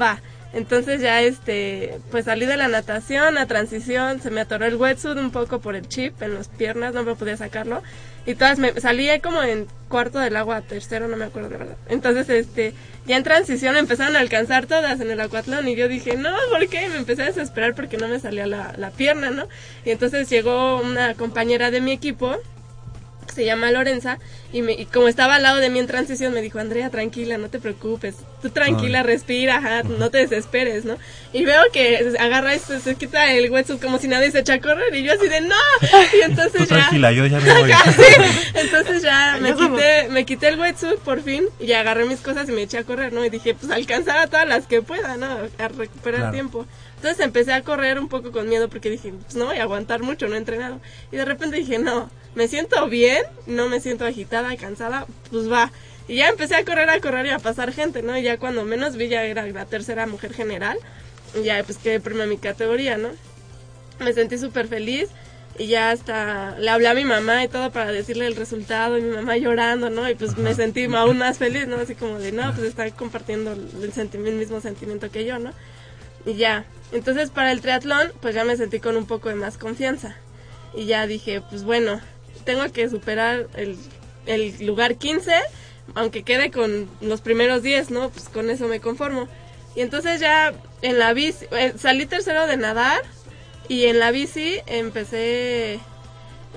va. 0.00 0.20
Entonces 0.52 1.00
ya 1.00 1.20
este, 1.22 1.98
pues 2.10 2.24
salí 2.24 2.46
de 2.46 2.56
la 2.56 2.68
natación, 2.68 3.36
a 3.36 3.46
transición, 3.46 4.20
se 4.20 4.30
me 4.30 4.40
atoró 4.40 4.64
el 4.64 4.76
wetsuit 4.76 5.18
un 5.18 5.30
poco 5.30 5.60
por 5.60 5.76
el 5.76 5.86
chip 5.88 6.20
en 6.22 6.34
las 6.34 6.48
piernas, 6.48 6.94
no 6.94 7.02
me 7.02 7.14
podía 7.14 7.36
sacarlo. 7.36 7.82
Y 8.24 8.34
todas 8.34 8.58
me 8.58 8.72
salí 8.80 9.08
como 9.20 9.42
en 9.42 9.66
cuarto 9.88 10.18
del 10.18 10.36
agua, 10.36 10.62
tercero, 10.62 11.08
no 11.08 11.16
me 11.16 11.26
acuerdo 11.26 11.50
de 11.50 11.58
verdad. 11.58 11.76
Entonces, 11.88 12.28
este, 12.28 12.74
ya 13.06 13.16
en 13.16 13.22
transición 13.22 13.76
empezaron 13.76 14.16
a 14.16 14.20
alcanzar 14.20 14.66
todas 14.66 15.00
en 15.00 15.10
el 15.10 15.20
acuatlón 15.20 15.68
y 15.68 15.76
yo 15.76 15.88
dije, 15.88 16.16
no, 16.16 16.34
¿por 16.50 16.66
qué? 16.68 16.88
Me 16.88 16.96
empecé 16.96 17.22
a 17.22 17.26
desesperar 17.26 17.74
porque 17.74 17.98
no 17.98 18.08
me 18.08 18.18
salía 18.18 18.46
la, 18.46 18.74
la 18.76 18.90
pierna, 18.90 19.30
¿no? 19.30 19.46
Y 19.84 19.90
entonces 19.90 20.28
llegó 20.28 20.80
una 20.80 21.14
compañera 21.14 21.70
de 21.70 21.80
mi 21.80 21.92
equipo 21.92 22.36
se 23.34 23.44
llama 23.44 23.70
Lorenza, 23.70 24.18
y, 24.52 24.62
me, 24.62 24.72
y 24.72 24.86
como 24.86 25.08
estaba 25.08 25.36
al 25.36 25.42
lado 25.42 25.58
de 25.58 25.70
mí 25.70 25.78
en 25.78 25.86
transición, 25.86 26.32
me 26.32 26.40
dijo, 26.42 26.58
Andrea, 26.58 26.90
tranquila, 26.90 27.36
no 27.38 27.48
te 27.50 27.58
preocupes, 27.58 28.14
tú 28.42 28.50
tranquila, 28.50 29.02
respira, 29.02 29.56
ajá, 29.56 29.82
no 29.82 30.10
te 30.10 30.18
desesperes, 30.18 30.84
¿no? 30.84 30.96
Y 31.32 31.44
veo 31.44 31.60
que 31.72 32.14
agarra 32.18 32.54
esto, 32.54 32.78
se 32.80 32.94
quita 32.96 33.32
el 33.32 33.50
wetsuit 33.50 33.80
como 33.82 33.98
si 33.98 34.08
nadie 34.08 34.30
se 34.30 34.38
echa 34.40 34.54
a 34.54 34.60
correr, 34.60 34.94
y 34.94 35.02
yo 35.02 35.12
así 35.12 35.28
de, 35.28 35.40
no, 35.42 35.54
y 36.18 36.22
entonces 36.22 36.52
Tú 36.52 36.64
ya... 36.64 36.76
tranquila, 36.76 37.12
yo 37.12 37.26
ya 37.26 37.40
me 37.40 37.52
voy. 37.60 37.72
entonces 38.54 39.02
ya 39.02 39.38
me 39.40 39.54
quité, 39.54 40.08
me 40.10 40.24
quité 40.24 40.48
el 40.48 40.58
wetsuit 40.60 40.98
por 41.00 41.22
fin, 41.22 41.44
y 41.60 41.72
agarré 41.72 42.04
mis 42.04 42.20
cosas 42.20 42.48
y 42.48 42.52
me 42.52 42.62
eché 42.62 42.78
a 42.78 42.84
correr, 42.84 43.12
¿no? 43.12 43.24
Y 43.24 43.30
dije, 43.30 43.54
pues 43.54 43.70
alcanzar 43.72 44.18
a 44.18 44.26
todas 44.26 44.46
las 44.48 44.66
que 44.66 44.82
pueda, 44.82 45.16
¿no? 45.16 45.26
A 45.58 45.68
recuperar 45.68 46.20
Claro. 46.20 46.32
tiempo. 46.32 46.66
Entonces 46.96 47.24
empecé 47.24 47.52
a 47.52 47.62
correr 47.62 47.98
un 47.98 48.08
poco 48.08 48.32
con 48.32 48.48
miedo 48.48 48.68
porque 48.68 48.90
dije, 48.90 49.12
pues 49.12 49.36
no 49.36 49.46
voy 49.46 49.58
a 49.58 49.62
aguantar 49.62 50.02
mucho, 50.02 50.28
no 50.28 50.34
he 50.34 50.38
entrenado. 50.38 50.80
Y 51.12 51.16
de 51.16 51.24
repente 51.24 51.56
dije, 51.56 51.78
no, 51.78 52.10
me 52.34 52.48
siento 52.48 52.88
bien, 52.88 53.22
no 53.46 53.68
me 53.68 53.80
siento 53.80 54.04
agitada, 54.04 54.56
cansada, 54.56 55.06
pues 55.30 55.50
va. 55.50 55.70
Y 56.08 56.16
ya 56.16 56.28
empecé 56.28 56.54
a 56.54 56.64
correr, 56.64 56.88
a 56.88 57.00
correr 57.00 57.26
y 57.26 57.30
a 57.30 57.38
pasar 57.38 57.72
gente, 57.72 58.02
¿no? 58.02 58.16
Y 58.16 58.22
ya 58.22 58.38
cuando 58.38 58.64
menos 58.64 58.96
vi 58.96 59.08
ya 59.08 59.24
era 59.24 59.46
la 59.46 59.66
tercera 59.66 60.06
mujer 60.06 60.32
general. 60.32 60.78
Y 61.34 61.44
ya 61.44 61.62
pues 61.64 61.78
quedé 61.78 62.00
prima 62.00 62.24
en 62.24 62.30
mi 62.30 62.38
categoría, 62.38 62.96
¿no? 62.96 63.10
Me 64.00 64.12
sentí 64.12 64.38
súper 64.38 64.68
feliz 64.68 65.08
y 65.58 65.68
ya 65.68 65.90
hasta 65.90 66.58
le 66.58 66.70
hablé 66.70 66.88
a 66.88 66.94
mi 66.94 67.04
mamá 67.04 67.42
y 67.42 67.48
todo 67.48 67.70
para 67.72 67.90
decirle 67.90 68.26
el 68.26 68.36
resultado 68.36 68.98
y 68.98 69.02
mi 69.02 69.14
mamá 69.14 69.36
llorando, 69.36 69.90
¿no? 69.90 70.08
Y 70.08 70.14
pues 70.14 70.36
me 70.36 70.54
sentí 70.54 70.84
aún 70.84 71.18
más 71.18 71.38
feliz, 71.38 71.66
¿no? 71.66 71.76
Así 71.76 71.94
como 71.94 72.18
de, 72.18 72.32
no, 72.32 72.52
pues 72.54 72.66
está 72.66 72.90
compartiendo 72.90 73.52
el, 73.52 73.92
el 73.96 74.34
mismo 74.34 74.60
sentimiento 74.60 75.10
que 75.10 75.24
yo, 75.24 75.38
¿no? 75.38 75.52
Y 76.26 76.34
ya, 76.34 76.64
entonces 76.92 77.30
para 77.30 77.52
el 77.52 77.60
triatlón, 77.60 78.12
pues 78.20 78.34
ya 78.34 78.44
me 78.44 78.56
sentí 78.56 78.80
con 78.80 78.96
un 78.96 79.06
poco 79.06 79.28
de 79.28 79.36
más 79.36 79.56
confianza. 79.56 80.16
Y 80.74 80.86
ya 80.86 81.06
dije, 81.06 81.40
pues 81.40 81.62
bueno, 81.62 82.00
tengo 82.44 82.70
que 82.72 82.90
superar 82.90 83.46
el, 83.54 83.78
el 84.26 84.66
lugar 84.66 84.96
15, 84.96 85.32
aunque 85.94 86.24
quede 86.24 86.50
con 86.50 86.88
los 87.00 87.20
primeros 87.20 87.62
10, 87.62 87.90
¿no? 87.90 88.10
Pues 88.10 88.28
con 88.28 88.50
eso 88.50 88.66
me 88.68 88.80
conformo. 88.80 89.28
Y 89.76 89.82
entonces 89.82 90.20
ya 90.20 90.52
en 90.82 90.98
la 90.98 91.12
bici, 91.12 91.46
eh, 91.52 91.74
salí 91.78 92.06
tercero 92.06 92.46
de 92.46 92.56
nadar 92.56 93.02
y 93.68 93.84
en 93.84 93.98
la 93.98 94.10
bici 94.10 94.58
empecé, 94.66 95.78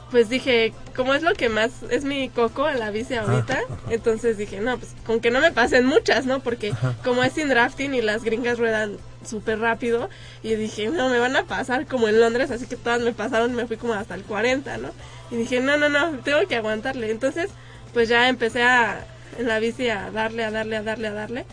pues 0.09 0.29
dije, 0.29 0.73
como 0.95 1.13
es 1.13 1.21
lo 1.21 1.33
que 1.33 1.49
más 1.49 1.71
es 1.91 2.05
mi 2.05 2.29
coco 2.29 2.69
en 2.69 2.79
la 2.79 2.91
bici 2.91 3.15
ahorita, 3.15 3.59
entonces 3.89 4.37
dije, 4.37 4.61
no, 4.61 4.77
pues 4.77 4.95
con 5.05 5.19
que 5.19 5.31
no 5.31 5.41
me 5.41 5.51
pasen 5.51 5.85
muchas, 5.85 6.25
¿no? 6.25 6.39
Porque 6.39 6.71
Ajá. 6.71 6.95
como 7.03 7.23
es 7.23 7.33
sin 7.33 7.49
drafting 7.49 7.93
y 7.93 8.01
las 8.01 8.23
gringas 8.23 8.57
ruedan 8.57 8.97
súper 9.25 9.59
rápido, 9.59 10.09
y 10.43 10.55
dije, 10.55 10.87
no, 10.89 11.09
me 11.09 11.19
van 11.19 11.35
a 11.35 11.43
pasar 11.43 11.85
como 11.85 12.07
en 12.07 12.19
Londres, 12.19 12.51
así 12.51 12.65
que 12.65 12.75
todas 12.75 13.01
me 13.01 13.13
pasaron, 13.13 13.53
me 13.53 13.67
fui 13.67 13.77
como 13.77 13.93
hasta 13.93 14.15
el 14.15 14.23
40, 14.23 14.77
¿no? 14.77 14.89
Y 15.31 15.35
dije, 15.35 15.59
no, 15.59 15.77
no, 15.77 15.89
no, 15.89 16.19
tengo 16.19 16.47
que 16.47 16.55
aguantarle. 16.55 17.11
Entonces, 17.11 17.51
pues 17.93 18.09
ya 18.09 18.29
empecé 18.29 18.63
a, 18.63 19.05
en 19.37 19.47
la 19.47 19.59
bici 19.59 19.89
a 19.89 20.11
darle, 20.11 20.43
a 20.43 20.51
darle, 20.51 20.77
a 20.77 20.83
darle, 20.83 21.07
a 21.07 21.13
darle. 21.13 21.45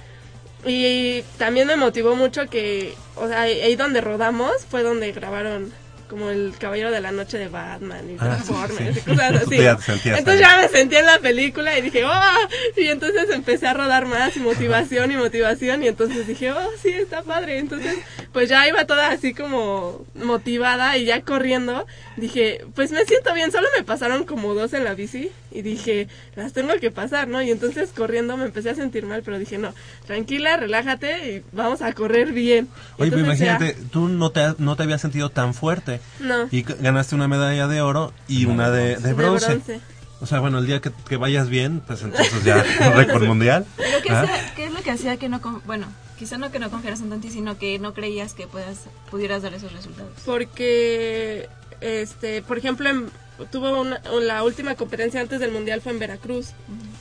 Y 0.64 1.23
también 1.39 1.69
me 1.69 1.77
motivó 1.77 2.17
mucho 2.17 2.47
que, 2.49 2.95
o 3.17 3.29
sea, 3.29 3.43
ahí 3.43 3.77
donde 3.77 4.01
rodamos 4.01 4.64
fue 4.69 4.83
donde 4.83 5.12
grabaron 5.12 5.73
como 6.09 6.31
el 6.31 6.55
Caballero 6.59 6.91
de 6.91 7.01
la 7.01 7.11
Noche 7.13 7.37
de 7.39 7.49
Batman 7.49 8.09
y 8.11 8.15
Ah, 8.19 8.39
sí, 8.41 8.53
Transformers 8.53 8.95
sí. 8.95 9.01
y 9.05 9.11
cosas 9.11 9.35
así. 9.43 9.57
Ya 9.57 9.79
Entonces 10.17 10.41
ya 10.41 10.57
me 10.59 10.69
sentí 10.69 10.97
en 10.97 11.07
la 11.07 11.19
película 11.19 11.77
y 11.79 11.83
dije, 11.83 12.05
¡oh! 12.05 12.49
Y 12.77 12.87
entonces 12.89 13.29
empecé 13.31 13.67
a 13.67 13.75
rodar 13.75 14.07
más 14.07 14.37
y 14.37 14.41
motivación 14.41 15.11
y 15.13 15.17
motivación 15.17 15.83
y 15.83 15.89
entonces 15.89 16.27
dije, 16.27 16.53
¡oh, 16.53 16.71
sí, 16.83 16.91
está 16.91 17.23
padre! 17.23 17.59
Entonces, 17.59 17.97
pues 18.33 18.49
ya 18.49 18.67
iba 18.69 18.85
toda 18.87 19.11
así 19.11 19.35
como 19.35 20.05
motivada 20.15 20.97
y 20.97 21.05
ya 21.07 21.23
corriendo, 21.23 21.87
dije, 22.17 22.65
pues 22.75 22.91
me 22.93 23.05
siento 23.05 23.33
bien, 23.35 23.51
solo 23.53 23.67
me 23.77 23.85
pasaron 23.85 24.25
como 24.25 24.55
dos 24.55 24.73
en 24.75 24.85
la 24.85 24.95
bici 24.95 25.31
y 25.51 25.63
dije, 25.63 26.09
las 26.35 26.53
tengo 26.53 26.75
que 26.81 26.91
pasar, 26.91 27.29
¿no? 27.29 27.41
Y 27.43 27.51
entonces 27.51 27.91
corriendo 27.97 28.37
me 28.37 28.45
empecé 28.45 28.71
a 28.71 28.75
sentir 28.75 29.07
mal, 29.07 29.23
pero 29.25 29.39
dije, 29.39 29.59
no, 29.59 29.75
tranquila, 30.07 30.57
relájate 30.57 31.33
y 31.37 31.43
vamos 31.53 31.83
a 31.83 31.93
correr 31.95 32.33
bien. 32.33 32.69
Oye, 32.99 33.11
pero 33.11 33.23
Entonces 33.23 33.39
ya- 33.47 33.57
imagínate, 33.57 33.79
tú 33.91 34.09
no 34.09 34.31
te, 34.31 34.41
no 34.59 34.77
te 34.77 34.83
habías 34.83 35.01
sentido 35.01 35.31
tan 35.31 35.55
fuerte. 35.55 36.01
No. 36.21 36.49
Y 36.51 36.63
ganaste 36.63 37.15
una 37.15 37.29
medalla 37.29 37.67
de 37.69 37.81
oro 37.83 38.13
y 38.29 38.47
una 38.47 38.71
de, 38.71 38.97
de 38.97 39.09
De 39.09 39.13
bronce. 39.15 39.47
bronce. 39.47 39.81
O 40.21 40.27
sea, 40.27 40.41
bueno, 40.41 40.59
el 40.59 40.67
día 40.67 40.81
que, 40.81 40.91
que 41.09 41.17
vayas 41.19 41.49
bien, 41.51 41.81
pues 41.87 42.01
entonces 42.03 42.43
ya 42.43 42.63
récord 42.95 43.25
mundial. 43.25 43.67
Pero 43.77 44.01
¿qué, 44.03 44.11
¿Ah? 44.13 44.27
qué 44.57 44.65
es 44.65 44.73
lo 44.73 44.81
que 44.81 44.91
hacía 44.91 45.19
que 45.19 45.29
no, 45.29 45.41
bueno, 45.67 45.87
quizá 46.19 46.39
no 46.39 46.51
que 46.51 46.59
no 46.59 46.71
confiaras 46.71 47.01
en 47.03 47.21
ti, 47.21 47.31
sino 47.31 47.59
que 47.59 47.79
no 47.79 47.93
creías 47.93 48.33
que 48.33 48.47
puedas, 48.47 48.85
pudieras 49.11 49.43
dar 49.43 49.53
esos 49.53 49.73
resultados? 49.73 50.13
porque 50.25 51.49
este 51.83 52.41
por 52.43 52.57
ejemplo 52.57 52.89
en- 52.89 53.11
tuvo 53.53 53.79
una, 53.83 54.01
la 54.23 54.43
última 54.43 54.75
competencia 54.77 55.21
antes 55.21 55.41
del 55.41 55.53
mundial 55.53 55.83
fue 55.83 55.93
en 55.93 55.99
Veracruz 55.99 56.53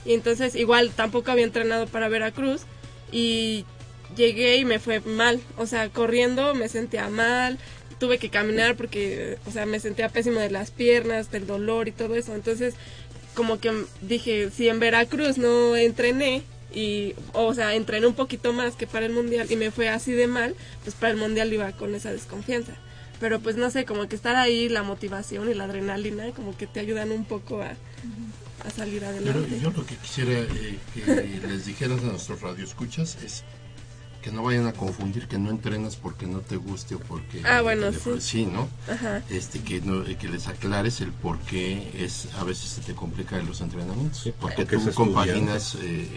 y 0.04 0.14
entonces 0.14 0.54
igual 0.56 0.92
tampoco 0.94 1.32
había 1.32 1.46
entrenado 1.46 1.88
para 1.88 2.10
Veracruz 2.10 2.64
y 3.10 3.66
llegué 4.18 4.58
y 4.58 4.66
me 4.66 4.80
fue 4.80 5.00
mal 5.00 5.40
o 5.58 5.66
sea 5.66 5.88
corriendo 5.90 6.54
me 6.54 6.68
sentía 6.68 7.08
mal 7.10 7.58
tuve 8.00 8.18
que 8.18 8.30
caminar 8.30 8.76
porque 8.76 9.38
o 9.46 9.52
sea 9.52 9.66
me 9.66 9.80
sentía 9.80 10.10
pésimo 10.10 10.40
de 10.40 10.52
las 10.52 10.72
piernas 10.72 11.32
del 11.32 11.48
dolor 11.48 11.88
y 11.88 11.92
todo 11.92 12.16
eso. 12.16 12.34
Entonces 12.36 12.76
como 13.34 13.60
que 13.60 13.72
dije 14.02 14.50
si 14.52 14.70
en 14.70 14.80
Veracruz 14.80 15.38
no 15.38 15.76
entrené 15.76 16.44
y 16.74 17.14
o 17.34 17.54
sea 17.54 17.76
entrené 17.76 18.08
un 18.08 18.16
poquito 18.16 18.52
más 18.54 18.76
que 18.76 18.88
para 18.88 19.06
el 19.06 19.14
mundial 19.14 19.50
y 19.52 19.56
me 19.56 19.72
fue 19.72 19.88
así 19.90 20.12
de 20.12 20.28
mal 20.28 20.56
pues 20.84 20.96
para 20.96 21.12
el 21.12 21.18
mundial 21.18 21.52
iba 21.54 21.72
con 21.74 21.96
esa 21.96 22.12
desconfianza. 22.12 22.74
Pero 23.20 23.40
pues 23.40 23.56
no 23.56 23.70
sé 23.72 23.86
como 23.86 24.10
que 24.10 24.16
estar 24.16 24.36
ahí 24.36 24.68
la 24.68 24.84
motivación 24.84 25.50
y 25.50 25.54
la 25.54 25.64
adrenalina 25.64 26.32
como 26.32 26.56
que 26.58 26.68
te 26.68 26.82
ayudan 26.82 27.12
un 27.12 27.24
poco 27.24 27.62
a, 27.62 27.70
a 28.66 28.70
salir 28.76 29.00
Pero 29.00 29.12
adelante. 29.12 29.60
yo 29.62 29.72
lo 29.72 29.86
que 29.86 29.96
quisiera 29.96 30.34
eh, 30.40 30.78
que 30.94 31.48
les 31.48 31.66
dijeras 31.66 32.00
a 32.02 32.08
nuestros 32.08 32.42
radioescuchas 32.42 33.18
es 33.24 33.46
que 34.26 34.32
no 34.32 34.42
vayan 34.42 34.66
a 34.66 34.74
confundir 34.74 35.28
que 35.28 35.38
no 35.38 35.52
entrenas 35.52 35.96
porque 35.98 36.26
no 36.26 36.40
te 36.40 36.56
guste 36.58 36.96
o 36.96 37.00
porque 37.00 37.44
Ah, 37.46 37.62
bueno, 37.62 37.92
sí. 37.94 38.20
sí 38.20 38.46
no 38.48 38.68
Ajá. 38.92 39.22
este 39.30 39.60
que 39.62 39.82
no 39.82 40.04
eh, 40.04 40.18
que 40.18 40.28
les 40.28 40.48
aclares 40.48 41.00
el 41.02 41.12
por 41.12 41.38
qué 41.42 41.92
es 42.00 42.28
a 42.40 42.44
veces 42.44 42.72
se 42.72 42.82
te 42.82 42.96
complica 42.96 43.38
en 43.40 43.46
los 43.46 43.62
entrenamientos 43.62 44.28
porque 44.42 44.66
porque 44.66 44.78
tú 44.80 44.92
compaginas 44.96 45.78
eh, 45.80 46.10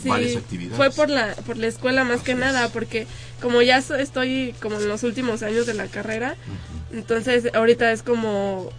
Sí, 0.00 0.08
varias 0.08 0.36
actividades. 0.36 0.76
fue 0.76 0.90
por 0.92 1.10
la 1.10 1.34
por 1.34 1.58
la 1.58 1.66
escuela 1.66 2.04
más 2.04 2.20
que 2.22 2.34
nada 2.36 2.68
porque 2.68 3.08
como 3.42 3.60
ya 3.60 3.82
so- 3.82 3.96
estoy 3.96 4.54
como 4.62 4.76
en 4.76 4.88
los 4.88 5.02
últimos 5.02 5.42
años 5.42 5.66
de 5.66 5.74
la 5.74 5.88
carrera 5.88 6.36
entonces 6.92 7.50
ahorita 7.54 7.90
es 7.90 8.04
como 8.04 8.70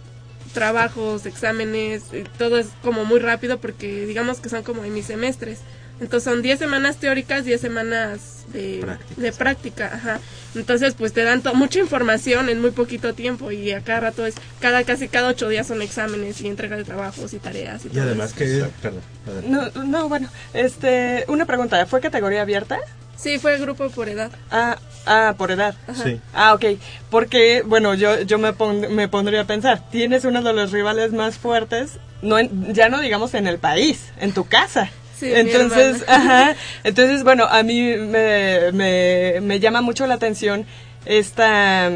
trabajos 0.54 1.26
exámenes 1.26 2.04
y 2.14 2.22
todo 2.38 2.58
es 2.58 2.68
como 2.82 3.04
muy 3.04 3.18
rápido 3.18 3.58
porque 3.58 4.06
digamos 4.06 4.40
que 4.40 4.48
son 4.48 4.62
como 4.62 4.84
en 4.84 4.94
mis 4.94 5.04
semestres 5.06 5.60
entonces 6.00 6.24
son 6.24 6.42
10 6.42 6.58
semanas 6.58 6.96
teóricas 6.96 7.44
10 7.44 7.60
semanas 7.60 8.44
de 8.52 8.84
de 9.16 9.32
práctica 9.32 9.90
ajá. 9.94 10.20
entonces 10.54 10.94
pues 10.94 11.12
te 11.12 11.22
dan 11.22 11.42
mucha 11.54 11.78
información 11.78 12.48
en 12.48 12.60
muy 12.60 12.70
poquito 12.72 13.14
tiempo 13.14 13.50
y 13.52 13.70
a 13.72 13.80
cada 13.80 14.00
rato 14.00 14.26
es 14.26 14.34
cada 14.60 14.84
casi 14.84 15.08
cada 15.08 15.28
ocho 15.28 15.48
días 15.48 15.66
son 15.66 15.82
exámenes 15.82 16.40
y 16.40 16.48
entrega 16.48 16.76
de 16.76 16.84
trabajos 16.84 17.32
y 17.32 17.38
tareas 17.38 17.84
y, 17.84 17.88
Y 17.88 17.90
todo 17.92 18.02
además 18.02 18.34
eso. 18.36 18.36
que... 18.36 18.64
Perdón. 18.82 19.02
No, 19.48 19.84
no, 19.84 20.08
bueno, 20.08 20.28
este, 20.52 21.24
una 21.28 21.46
pregunta, 21.46 21.84
¿fue 21.86 22.00
categoría 22.00 22.42
abierta? 22.42 22.78
Sí, 23.16 23.38
fue 23.38 23.58
grupo 23.58 23.88
por 23.90 24.08
edad. 24.08 24.30
Ah, 24.50 24.76
ah 25.06 25.34
por 25.38 25.50
edad. 25.52 25.74
Ajá. 25.86 26.02
Sí. 26.04 26.20
Ah, 26.34 26.52
ok. 26.52 26.64
Porque, 27.10 27.62
bueno, 27.64 27.94
yo, 27.94 28.20
yo 28.22 28.38
me, 28.38 28.52
pon- 28.52 28.92
me 28.94 29.08
pondría 29.08 29.42
a 29.42 29.46
pensar, 29.46 29.88
tienes 29.90 30.24
uno 30.24 30.42
de 30.42 30.52
los 30.52 30.72
rivales 30.72 31.12
más 31.12 31.38
fuertes, 31.38 31.92
no 32.22 32.38
en- 32.38 32.74
ya 32.74 32.88
no 32.88 33.00
digamos 33.00 33.32
en 33.34 33.46
el 33.46 33.58
país, 33.58 34.06
en 34.20 34.32
tu 34.32 34.44
casa. 34.46 34.90
Sí, 35.18 35.30
entonces, 35.32 36.04
ajá, 36.08 36.56
entonces, 36.84 37.22
bueno, 37.22 37.44
a 37.44 37.62
mí 37.62 37.96
me, 37.96 38.72
me, 38.72 39.40
me 39.40 39.60
llama 39.60 39.80
mucho 39.80 40.06
la 40.06 40.14
atención 40.14 40.66
esta, 41.06 41.90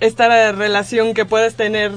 esta 0.00 0.52
relación 0.52 1.14
que 1.14 1.24
puedes 1.24 1.54
tener 1.54 1.92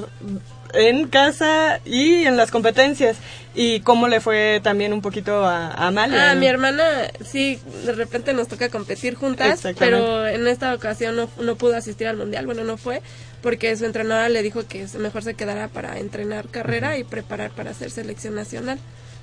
en 0.74 1.08
casa 1.08 1.80
y 1.86 2.26
en 2.26 2.36
las 2.36 2.52
competencias 2.52 3.18
y 3.56 3.82
cómo 3.82 4.08
le 4.08 4.20
fue 4.20 4.60
también 4.64 4.94
un 4.94 5.02
poquito 5.02 5.46
a, 5.46 5.68
a 5.68 5.88
Amalia. 5.88 6.32
Ah, 6.32 6.34
¿no? 6.34 6.40
mi 6.40 6.48
hermana, 6.48 6.84
sí, 7.24 7.60
de 7.86 7.94
repente 7.94 8.34
nos 8.34 8.48
toca 8.48 8.70
competir 8.70 9.16
juntas, 9.16 9.62
pero 9.78 10.28
en 10.28 10.48
esta 10.48 10.74
ocasión 10.74 11.16
no, 11.16 11.30
no 11.40 11.56
pudo 11.56 11.76
asistir 11.76 12.08
al 12.08 12.18
mundial, 12.18 12.46
bueno, 12.46 12.64
no 12.64 12.78
fue, 12.78 13.02
porque 13.42 13.76
su 13.78 13.86
entrenadora 13.86 14.30
le 14.30 14.42
dijo 14.42 14.68
que 14.68 14.88
mejor 14.98 15.24
se 15.24 15.36
quedara 15.36 15.68
para 15.68 16.00
entrenar 16.00 16.48
carrera 16.50 16.98
y 16.98 17.04
preparar 17.04 17.52
para 17.52 17.72
hacer 17.72 17.92
selección 17.92 18.36
nacional. 18.36 18.80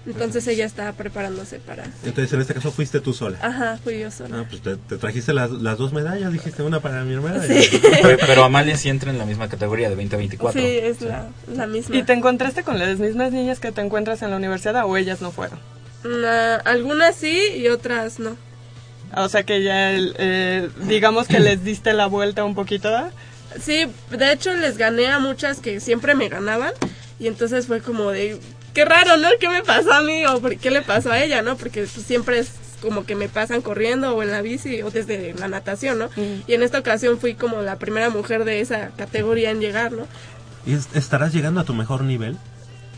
Entonces 0.06 0.46
ella 0.46 0.64
estaba 0.64 0.92
preparándose 0.92 1.58
para... 1.58 1.84
Entonces 2.04 2.32
en 2.32 2.40
este 2.40 2.54
caso 2.54 2.72
fuiste 2.72 3.00
tú 3.00 3.12
sola. 3.12 3.38
Ajá, 3.42 3.78
fui 3.84 3.98
yo 4.00 4.10
sola. 4.10 4.40
Ah, 4.40 4.46
pues 4.48 4.62
te, 4.62 4.76
te 4.76 4.96
trajiste 4.96 5.34
las, 5.34 5.50
las 5.50 5.76
dos 5.76 5.92
medallas, 5.92 6.32
dijiste 6.32 6.62
una 6.62 6.80
para 6.80 7.04
mi 7.04 7.12
hermana. 7.14 7.42
Sí. 7.42 7.68
Pero, 8.02 8.18
pero 8.26 8.44
Amalia 8.44 8.76
sí 8.78 8.88
entra 8.88 9.10
en 9.10 9.18
la 9.18 9.26
misma 9.26 9.48
categoría 9.48 9.88
de 9.90 9.94
20 9.96 10.16
a 10.16 10.18
24. 10.18 10.60
Sí, 10.60 10.66
es 10.66 11.02
La, 11.02 11.28
la 11.54 11.66
misma. 11.66 11.96
¿Y 11.96 12.02
te 12.02 12.14
encontraste 12.14 12.62
con 12.62 12.78
las 12.78 12.98
mismas 12.98 13.30
niñas 13.32 13.60
que 13.60 13.72
te 13.72 13.82
encuentras 13.82 14.22
en 14.22 14.30
la 14.30 14.36
universidad 14.36 14.86
o 14.86 14.96
ellas 14.96 15.20
no 15.20 15.32
fueron? 15.32 15.58
Na- 16.04 16.56
algunas 16.56 17.14
sí 17.14 17.38
y 17.56 17.68
otras 17.68 18.18
no. 18.18 18.36
O 19.16 19.28
sea 19.28 19.42
que 19.42 19.62
ya, 19.62 19.92
el, 19.92 20.14
eh, 20.18 20.70
digamos 20.88 21.26
que 21.26 21.40
les 21.40 21.62
diste 21.62 21.92
la 21.92 22.06
vuelta 22.06 22.44
un 22.44 22.54
poquito. 22.54 22.88
¿verdad? 22.90 23.10
Sí, 23.60 23.84
de 24.10 24.32
hecho 24.32 24.54
les 24.54 24.78
gané 24.78 25.08
a 25.08 25.18
muchas 25.18 25.58
que 25.60 25.80
siempre 25.80 26.14
me 26.14 26.28
ganaban 26.28 26.72
y 27.18 27.26
entonces 27.26 27.66
fue 27.66 27.80
como 27.82 28.10
de, 28.12 28.38
qué 28.74 28.84
raro, 28.84 29.16
¿no? 29.16 29.28
¿Qué 29.40 29.48
me 29.48 29.62
pasó 29.62 29.92
a 29.92 30.02
mí 30.02 30.24
o 30.26 30.40
por 30.40 30.56
qué 30.56 30.70
le 30.70 30.82
pasó 30.82 31.10
a 31.12 31.22
ella, 31.22 31.42
¿no? 31.42 31.56
Porque 31.56 31.82
pues, 31.92 32.06
siempre 32.06 32.38
es 32.38 32.52
como 32.82 33.04
que 33.04 33.14
me 33.14 33.28
pasan 33.28 33.60
corriendo 33.60 34.14
o 34.16 34.22
en 34.22 34.30
la 34.30 34.40
bici 34.42 34.80
o 34.82 34.90
desde 34.90 35.34
la 35.34 35.48
natación, 35.48 35.98
¿no? 35.98 36.08
Y 36.46 36.54
en 36.54 36.62
esta 36.62 36.78
ocasión 36.78 37.18
fui 37.18 37.34
como 37.34 37.60
la 37.62 37.76
primera 37.78 38.08
mujer 38.10 38.44
de 38.44 38.60
esa 38.60 38.88
categoría 38.96 39.50
en 39.50 39.60
llegar, 39.60 39.92
¿no? 39.92 40.06
¿Y 40.66 40.72
es- 40.74 40.88
estarás 40.94 41.32
llegando 41.32 41.60
a 41.60 41.64
tu 41.64 41.74
mejor 41.74 42.02
nivel? 42.04 42.36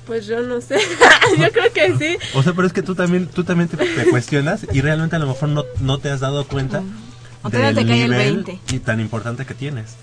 Pues 0.06 0.26
yo 0.26 0.40
no 0.42 0.60
sé, 0.60 0.78
yo 1.38 1.50
creo 1.52 1.72
que 1.72 1.96
sí. 1.98 2.16
O 2.34 2.42
sea, 2.42 2.52
pero 2.54 2.66
es 2.66 2.72
que 2.72 2.82
tú 2.82 2.94
también, 2.94 3.26
tú 3.28 3.44
también 3.44 3.68
te, 3.68 3.76
te 3.76 4.10
cuestionas 4.10 4.66
y 4.72 4.80
realmente 4.80 5.14
a 5.16 5.18
lo 5.20 5.26
mejor 5.28 5.48
no, 5.48 5.64
no 5.80 5.98
te 5.98 6.10
has 6.10 6.20
dado 6.20 6.46
cuenta 6.46 6.82
O 7.44 7.50
todavía 7.50 7.72
te 7.74 7.86
cae 7.86 8.04
el 8.04 8.10
nivel 8.10 8.44
20. 8.44 8.60
y 8.74 8.78
tan 8.80 9.00
importante 9.00 9.46
que 9.46 9.54
tienes. 9.54 9.94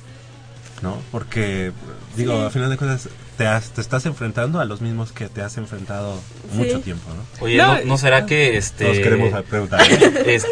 ¿No? 0.81 0.97
Porque, 1.11 1.73
digo, 2.15 2.33
Sí. 2.39 2.45
a 2.45 2.49
final 2.49 2.69
de 2.69 2.77
cuentas, 2.77 3.09
te, 3.39 3.47
has- 3.47 3.69
te 3.71 3.79
estás 3.79 4.05
enfrentando 4.05 4.59
a 4.59 4.65
los 4.65 4.81
mismos 4.81 5.13
que 5.13 5.29
te 5.29 5.41
has 5.41 5.55
enfrentado 5.57 6.19
mucho 6.51 6.81
tiempo, 6.81 7.09
¿no? 7.15 7.23
Oye, 7.45 7.55
¿no, 7.55 7.79
no 7.85 7.97
será 7.97 8.25
que 8.25 8.57
este 8.57 8.83
Todos 8.83 8.97
queremos 8.97 9.43
preguntar. 9.43 9.79
es- 10.25 10.45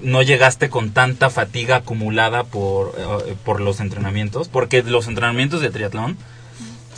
no 0.00 0.22
llegaste 0.22 0.68
con 0.70 0.90
tanta 0.90 1.30
fatiga 1.30 1.76
acumulada 1.76 2.42
por, 2.42 2.96
eh, 3.28 3.36
por 3.44 3.60
los 3.60 3.78
entrenamientos? 3.78 4.48
Porque 4.48 4.82
los 4.82 5.06
entrenamientos 5.06 5.60
de 5.60 5.70
triatlón 5.70 6.16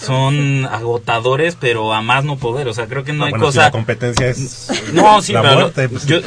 son 0.00 0.64
agotadores, 0.64 1.56
pero 1.60 1.92
a 1.92 2.00
más 2.00 2.24
no 2.24 2.38
poder. 2.38 2.66
O 2.68 2.72
sea, 2.72 2.86
creo 2.86 3.04
que 3.04 3.12
no, 3.12 3.18
No, 3.18 3.24
hay 3.26 3.30
bueno, 3.32 3.44
si 3.52 3.58
cosa. 3.58 3.62
la 3.66 3.70
competencia 3.70 4.26
es 4.28 4.70
No, 4.94 5.20
sí, 5.20 5.34
la 5.34 5.42
pero. 5.42 5.54
muerte, 5.56 5.88
pues. 5.90 6.06
yo, 6.06 6.20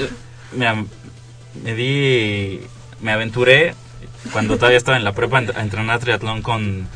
mira, 0.53 0.75
me 1.63 1.73
di. 1.73 2.61
Me 3.01 3.11
aventuré 3.11 3.73
cuando 4.31 4.55
todavía 4.57 4.77
estaba 4.77 4.97
en 4.97 5.03
la 5.03 5.13
prepa 5.13 5.39
a 5.39 5.61
entrenar 5.61 5.99
triatlón 5.99 6.43
con. 6.43 6.87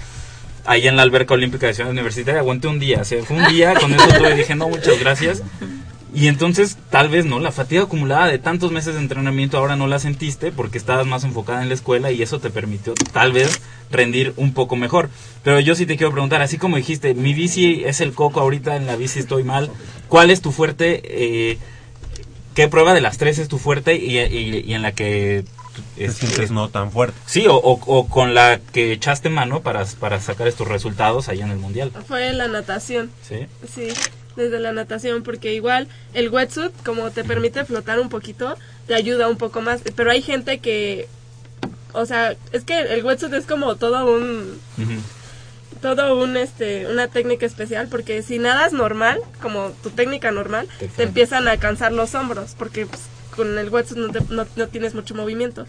Ahí 0.66 0.88
en 0.88 0.96
la 0.96 1.02
alberca 1.04 1.34
olímpica 1.34 1.68
de 1.68 1.74
Ciudad 1.74 1.92
Universitaria 1.92 2.40
aguanté 2.40 2.68
un 2.68 2.80
día, 2.80 3.04
fue 3.04 3.38
un 3.38 3.48
día, 3.48 3.74
con 3.74 3.94
eso 3.94 4.08
tuve, 4.18 4.36
dije, 4.36 4.56
no, 4.56 4.70
muchas 4.70 5.00
gracias. 5.00 5.42
Y 6.14 6.28
entonces, 6.28 6.78
tal 6.90 7.08
vez, 7.08 7.26
¿no? 7.26 7.40
La 7.40 7.52
fatiga 7.54 7.84
acumulada 7.84 8.28
de 8.28 8.38
tantos 8.38 8.72
meses 8.72 8.94
de 8.96 9.00
entrenamiento 9.00 9.58
ahora 9.58 9.78
no 9.78 9.88
la 9.88 9.98
sentiste 9.98 10.52
porque 10.52 10.78
estabas 10.78 11.08
más 11.08 11.24
enfocada 11.24 11.62
en 11.64 11.70
la 11.70 11.74
escuela 11.74 12.12
y 12.12 12.22
eso 12.22 12.40
te 12.40 12.50
permitió, 12.50 12.94
tal 13.14 13.32
vez, 13.32 13.62
rendir 13.90 14.34
un 14.36 14.54
poco 14.54 14.76
mejor. 14.76 15.10
Pero 15.44 15.60
yo 15.62 15.74
sí 15.74 15.86
te 15.86 15.96
quiero 15.96 16.12
preguntar, 16.12 16.42
así 16.42 16.58
como 16.58 16.76
dijiste, 16.76 17.14
mi 17.14 17.34
bici 17.34 17.84
es 17.86 18.02
el 18.02 18.12
coco, 18.12 18.42
ahorita 18.42 18.76
en 18.76 18.88
la 18.88 18.98
bici 18.98 19.20
estoy 19.20 19.44
mal, 19.46 19.72
¿cuál 20.10 20.32
es 20.32 20.42
tu 20.42 20.52
fuerte? 20.52 21.02
Eh, 21.06 21.58
¿Qué 22.56 22.68
prueba 22.68 22.94
de 22.94 23.00
las 23.00 23.18
tres 23.18 23.40
es 23.40 23.48
tu 23.48 23.58
fuerte 23.58 23.96
y, 23.96 24.20
y- 24.20 24.64
y 24.68 24.74
en 24.74 24.82
la 24.82 24.92
que... 24.92 25.46
Te 25.96 26.06
este, 26.06 26.28
sientes 26.28 26.52
no 26.52 26.70
tan 26.70 26.92
fuerte. 26.92 27.18
Sí, 27.26 27.48
o, 27.48 27.56
o- 27.56 27.80
o 27.86 28.08
con 28.08 28.34
la 28.34 28.60
que 28.74 28.92
echaste 28.92 29.30
mano 29.30 29.62
para, 29.62 29.86
para 30.00 30.20
sacar 30.20 30.48
estos 30.48 30.68
resultados 30.68 31.30
allá 31.30 31.46
en 31.46 31.52
el 31.52 31.58
Mundial. 31.58 31.92
Fue 32.08 32.34
la 32.34 32.48
natación. 32.48 33.10
Sí. 33.28 33.48
Sí, 33.74 33.88
desde 34.36 34.60
la 34.60 34.72
natación, 34.74 35.24
porque 35.24 35.54
igual 35.54 35.88
el 36.14 36.30
wetsuit, 36.30 36.72
como 36.86 37.12
te 37.12 37.24
permite 37.24 37.64
flotar 37.66 38.00
un 38.00 38.10
poquito, 38.10 38.56
te 38.88 38.96
ayuda 38.96 39.28
un 39.28 39.38
poco 39.38 39.62
más. 39.62 39.82
Pero 39.96 40.12
hay 40.12 40.22
gente 40.22 40.60
que, 40.60 41.08
o 41.94 42.06
sea, 42.06 42.36
es 42.52 42.64
que 42.64 42.78
el 42.80 43.04
wetsuit 43.06 43.34
es 43.34 43.46
como 43.46 43.76
todo 43.76 44.06
un, 44.14 44.60
todo 45.82 46.16
un, 46.22 46.38
este, 46.38 46.88
una 46.88 47.08
técnica 47.08 47.46
especial, 47.46 47.88
porque 47.90 48.22
si 48.24 48.38
nadas 48.40 48.72
normal, 48.74 49.20
como 49.42 49.72
tu 49.84 49.90
técnica 49.90 50.32
normal, 50.32 50.68
Te 50.80 50.88
te 50.88 51.04
empiezan 51.04 51.48
a 51.48 51.58
cansar 51.58 51.92
los 51.92 52.14
hombros, 52.14 52.56
porque 52.58 52.86
pues, 52.86 53.02
con 53.42 53.58
el 53.58 53.70
wetsuit 53.70 53.98
no, 54.00 54.12
te- 54.12 54.34
no, 54.34 54.46
no 54.56 54.68
tienes 54.68 54.94
mucho 54.94 55.16
movimiento. 55.16 55.66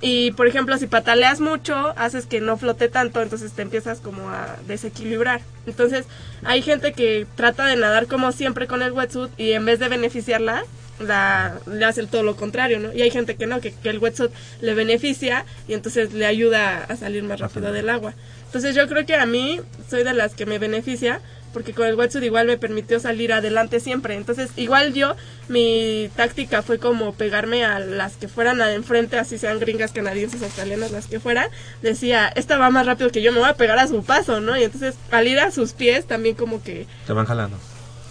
Y 0.00 0.32
por 0.32 0.46
ejemplo, 0.46 0.76
si 0.76 0.86
pataleas 0.86 1.40
mucho, 1.40 1.94
haces 1.96 2.26
que 2.26 2.40
no 2.40 2.56
flote 2.56 2.88
tanto, 2.88 3.22
entonces 3.22 3.52
te 3.52 3.62
empiezas 3.62 4.00
como 4.00 4.28
a 4.28 4.56
desequilibrar. 4.66 5.40
Entonces, 5.66 6.04
hay 6.44 6.60
gente 6.62 6.92
que 6.92 7.26
trata 7.36 7.64
de 7.66 7.76
nadar 7.76 8.06
como 8.06 8.32
siempre 8.32 8.66
con 8.66 8.82
el 8.82 8.92
wetsuit 8.92 9.30
y 9.38 9.52
en 9.52 9.64
vez 9.64 9.78
de 9.78 9.88
beneficiarla, 9.88 10.64
la, 10.98 11.58
le 11.66 11.84
hace 11.84 12.06
todo 12.06 12.22
lo 12.22 12.36
contrario, 12.36 12.78
¿no? 12.80 12.92
Y 12.92 13.02
hay 13.02 13.10
gente 13.10 13.36
que 13.36 13.46
no, 13.46 13.60
que, 13.60 13.72
que 13.72 13.88
el 13.88 13.98
wetsuit 13.98 14.30
le 14.60 14.74
beneficia 14.74 15.44
y 15.68 15.72
entonces 15.74 16.12
le 16.12 16.26
ayuda 16.26 16.84
a 16.84 16.96
salir 16.96 17.22
más 17.22 17.40
rápido 17.40 17.72
del 17.72 17.88
agua. 17.88 18.14
Entonces, 18.46 18.74
yo 18.74 18.86
creo 18.88 19.06
que 19.06 19.14
a 19.16 19.26
mí 19.26 19.60
soy 19.88 20.04
de 20.04 20.12
las 20.12 20.34
que 20.34 20.44
me 20.44 20.58
beneficia 20.58 21.20
porque 21.54 21.72
con 21.72 21.86
el 21.86 21.94
wetsuit 21.94 22.24
igual 22.24 22.46
me 22.46 22.58
permitió 22.58 23.00
salir 23.00 23.32
adelante 23.32 23.80
siempre. 23.80 24.14
Entonces, 24.16 24.50
igual 24.56 24.92
yo, 24.92 25.16
mi 25.48 26.10
táctica 26.16 26.60
fue 26.62 26.78
como 26.78 27.14
pegarme 27.14 27.64
a 27.64 27.78
las 27.78 28.16
que 28.16 28.28
fueran 28.28 28.60
a 28.60 28.72
enfrente, 28.72 29.18
así 29.18 29.38
sean 29.38 29.58
gringas, 29.60 29.92
canadienses, 29.92 30.42
australianas, 30.42 30.90
las 30.90 31.06
que 31.06 31.20
fueran. 31.20 31.48
Decía, 31.80 32.28
esta 32.34 32.58
va 32.58 32.68
más 32.70 32.84
rápido 32.84 33.10
que 33.10 33.22
yo, 33.22 33.32
me 33.32 33.38
voy 33.38 33.48
a 33.48 33.54
pegar 33.54 33.78
a 33.78 33.88
su 33.88 34.04
paso, 34.04 34.40
¿no? 34.40 34.58
Y 34.58 34.64
entonces, 34.64 34.96
al 35.10 35.26
ir 35.26 35.38
a 35.38 35.50
sus 35.50 35.72
pies, 35.72 36.06
también 36.06 36.34
como 36.34 36.62
que, 36.62 36.86
Te 37.06 37.12
van 37.14 37.24
jalando. 37.24 37.56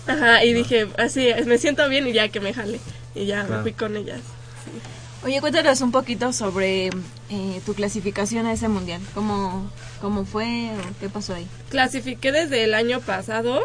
ajá, 0.08 0.44
y 0.44 0.54
dije, 0.54 0.88
así, 0.98 1.30
me 1.46 1.60
siento 1.60 1.88
bien 1.90 2.08
y 2.08 2.14
ya 2.14 2.30
que 2.30 2.40
me 2.40 2.54
jale. 2.54 2.80
Y 3.14 3.26
ya 3.28 3.44
me 3.44 3.62
fui 3.62 3.74
con 3.74 3.96
ellas. 3.96 4.22
Oye, 5.26 5.40
cuéntanos 5.40 5.80
un 5.80 5.94
poquito 5.94 6.34
sobre 6.34 6.88
eh, 6.88 7.62
tu 7.66 7.74
clasificación 7.74 8.46
a 8.46 8.52
ese 8.52 8.68
mundial. 8.68 9.00
¿Cómo, 9.14 9.72
¿Cómo 10.02 10.26
fue 10.26 10.72
o 10.72 11.00
qué 11.00 11.08
pasó 11.08 11.34
ahí? 11.34 11.48
Clasifiqué 11.70 12.34
desde 12.34 12.66
el 12.66 12.74
año 12.74 13.00
pasado 13.00 13.62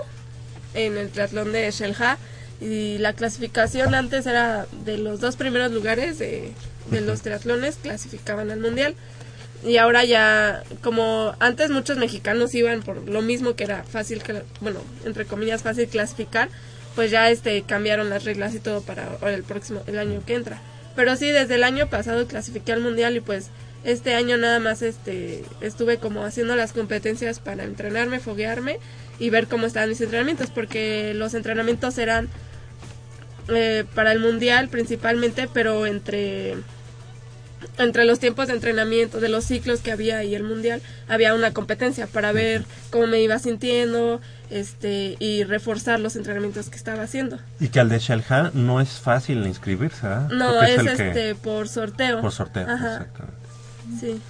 en 0.75 0.97
el 0.97 1.11
triatlón 1.11 1.51
de 1.51 1.69
Shelha 1.73 2.17
y 2.61 2.99
la 2.99 3.13
clasificación 3.13 3.97
antes 3.97 4.27
era 4.27 4.67
de 4.85 4.99
los 4.99 5.19
dos 5.19 5.35
primeros 5.35 5.73
lugares 5.73 6.21
de, 6.21 6.53
de 6.93 7.01
los 7.01 7.23
triatlones 7.23 7.77
clasificaban 7.83 8.53
al 8.53 8.61
mundial 8.61 8.95
y 9.65 9.79
ahora 9.79 10.05
ya 10.05 10.63
como 10.81 11.35
antes 11.41 11.71
muchos 11.71 11.97
mexicanos 11.97 12.55
iban 12.55 12.83
por 12.83 13.09
lo 13.09 13.21
mismo 13.21 13.55
que 13.55 13.65
era 13.65 13.83
fácil 13.83 14.23
bueno 14.61 14.81
entre 15.05 15.25
comillas 15.25 15.63
fácil 15.63 15.89
clasificar 15.89 16.49
pues 16.95 17.11
ya 17.11 17.31
este 17.31 17.63
cambiaron 17.63 18.11
las 18.11 18.25
reglas 18.25 18.55
y 18.55 18.61
todo 18.61 18.83
para 18.83 19.07
para 19.19 19.35
el 19.35 19.43
próximo 19.43 19.83
el 19.87 19.99
año 19.99 20.23
que 20.25 20.35
entra 20.35 20.61
pero 20.99 21.15
sí 21.15 21.31
desde 21.31 21.55
el 21.55 21.63
año 21.63 21.87
pasado 21.87 22.27
clasifiqué 22.27 22.73
al 22.73 22.81
mundial 22.81 23.17
y 23.17 23.21
pues 23.21 23.51
este 23.85 24.15
año 24.15 24.37
nada 24.37 24.59
más 24.59 24.83
este 24.83 25.45
estuve 25.61 25.99
como 25.99 26.25
haciendo 26.25 26.57
las 26.57 26.73
competencias 26.73 27.39
para 27.39 27.63
entrenarme 27.63 28.19
foguearme 28.19 28.81
y 29.21 29.31
ver 29.31 29.47
cómo 29.47 29.69
estaban 29.69 29.91
mis 29.91 30.01
entrenamientos 30.01 30.51
porque 30.51 31.15
los 31.15 31.35
entrenamientos 31.35 31.99
eran 31.99 32.29
eh, 33.49 33.85
para 33.95 34.11
el 34.11 34.19
mundial 34.19 34.71
principalmente 34.71 35.49
pero 35.55 35.87
entre 35.87 36.57
entre 37.79 38.05
los 38.05 38.19
tiempos 38.19 38.49
de 38.49 38.55
entrenamiento 38.55 39.21
de 39.21 39.29
los 39.29 39.45
ciclos 39.45 39.81
que 39.81 39.93
había 39.93 40.23
y 40.25 40.35
el 40.35 40.43
mundial 40.43 40.81
había 41.09 41.35
una 41.35 41.53
competencia 41.53 42.07
para 42.07 42.33
ver 42.33 42.65
cómo 42.91 43.07
me 43.07 43.21
iba 43.21 43.39
sintiendo 43.39 44.21
este 44.51 45.17
y 45.19 45.45
reforzar 45.45 46.01
los 46.01 46.17
entrenamientos 46.17 46.71
que 46.71 46.77
estaba 46.77 47.03
haciendo 47.03 47.39
Y 47.61 47.69
que 47.69 47.81
al 47.81 47.89
de 47.89 47.99
Shelha 47.99 48.51
no 48.55 48.81
es 48.81 48.89
fácil 48.91 49.47
inscribirse, 49.47 50.07
¿ah? 50.07 50.29
no 50.31 50.55
Porque 50.55 50.75
es, 50.75 50.83
que- 50.83 51.09
este 51.09 51.35
por 51.35 51.69
sorteo 51.69 52.21
Por 52.21 52.33
sorteo, 52.33 52.67
Ajá. 52.69 52.93
exactamente. 52.95 53.39
sí 54.01 54.21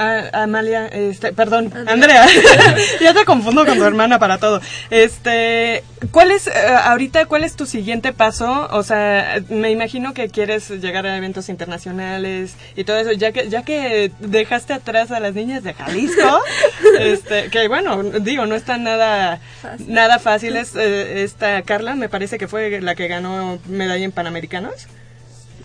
Ah, 0.00 0.44
Amalia, 0.44 0.86
este, 0.86 1.32
perdón, 1.32 1.72
Andrea, 1.88 2.24
ya 3.00 3.12
te 3.12 3.24
confundo 3.24 3.66
con 3.66 3.78
tu 3.78 3.84
hermana 3.84 4.20
para 4.20 4.38
todo. 4.38 4.60
Este, 4.90 5.82
¿cuál 6.12 6.30
es, 6.30 6.46
eh, 6.46 6.52
ahorita, 6.84 7.26
cuál 7.26 7.42
es 7.42 7.56
tu 7.56 7.66
siguiente 7.66 8.12
paso? 8.12 8.68
O 8.70 8.84
sea, 8.84 9.42
me 9.48 9.72
imagino 9.72 10.14
que 10.14 10.28
quieres 10.28 10.70
llegar 10.70 11.04
a 11.04 11.16
eventos 11.16 11.48
internacionales 11.48 12.54
y 12.76 12.84
todo 12.84 12.96
eso, 12.96 13.10
ya 13.10 13.32
que, 13.32 13.48
ya 13.48 13.64
que 13.64 14.12
dejaste 14.20 14.72
atrás 14.72 15.10
a 15.10 15.18
las 15.18 15.34
niñas 15.34 15.64
de 15.64 15.74
Jalisco, 15.74 16.42
este, 17.00 17.50
que 17.50 17.66
bueno, 17.66 18.00
digo, 18.20 18.46
no 18.46 18.54
está 18.54 18.78
nada, 18.78 19.40
Fácil. 19.60 19.92
nada 19.92 20.20
fácil. 20.20 20.56
Es, 20.56 20.76
eh, 20.76 21.24
esta 21.24 21.60
Carla, 21.62 21.96
me 21.96 22.08
parece 22.08 22.38
que 22.38 22.46
fue 22.46 22.80
la 22.80 22.94
que 22.94 23.08
ganó 23.08 23.58
medalla 23.66 24.04
en 24.04 24.12
Panamericanos. 24.12 24.86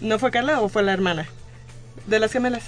¿No 0.02 0.18
fue 0.18 0.32
Carla 0.32 0.60
o 0.60 0.70
fue 0.70 0.82
la 0.82 0.92
hermana? 0.92 1.28
De 2.08 2.18
las 2.18 2.32
gemelas. 2.34 2.64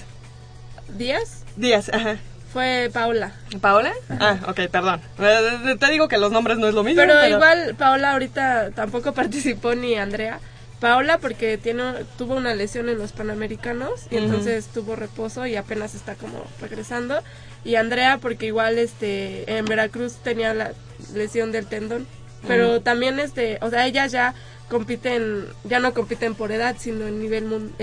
Díaz 0.98 1.44
Díaz, 1.56 1.90
ajá. 1.94 2.18
fue 2.52 2.90
Paula 2.94 3.34
¿Paola? 3.62 3.92
Ah, 4.10 4.40
ok, 4.48 4.62
perdón. 4.72 5.02
Eh, 5.20 5.76
Te 5.80 5.92
digo 5.92 6.08
que 6.08 6.18
los 6.18 6.32
nombres 6.32 6.58
no 6.58 6.68
es 6.68 6.74
lo 6.74 6.84
mismo. 6.84 7.02
pero, 7.02 7.28
igual 7.28 7.76
Paola 7.78 8.14
ahorita 8.14 8.72
tampoco 8.72 9.14
participó 9.14 9.76
ni 9.76 9.96
Andrea 9.96 10.40
Paola 10.80 11.18
porque 11.20 11.58
tiene 11.58 11.84
tuvo 12.18 12.36
una 12.36 12.54
lesión 12.54 12.90
en 12.90 12.98
los 12.98 13.12
Panamericanos 13.14 14.08
y 14.12 14.18
entonces 14.18 14.68
tuvo 14.68 14.96
reposo 14.96 15.46
y 15.48 15.56
apenas 15.56 15.96
está 15.96 16.16
como 16.16 16.44
regresando 16.62 17.22
y 17.64 17.76
Andrea 17.76 18.20
porque 18.22 18.48
igual 18.48 18.78
este 18.78 19.58
en 19.58 19.66
Veracruz 19.66 20.16
tenía 20.24 20.54
la 20.54 20.74
lesión 21.14 21.52
del 21.52 21.66
tendón 21.68 22.06
Pero 22.48 22.82
también, 22.82 23.20
este, 23.20 23.58
o 23.62 23.70
sea, 23.72 23.88
ellas 23.88 24.12
ya 24.12 24.36
compiten, 24.70 25.48
ya 25.64 25.80
no 25.80 25.94
compiten 25.94 26.36
por 26.36 26.52
edad, 26.52 26.76
sino 26.78 27.08
en 27.08 27.20
nivel 27.20 27.46
mun- 27.46 27.74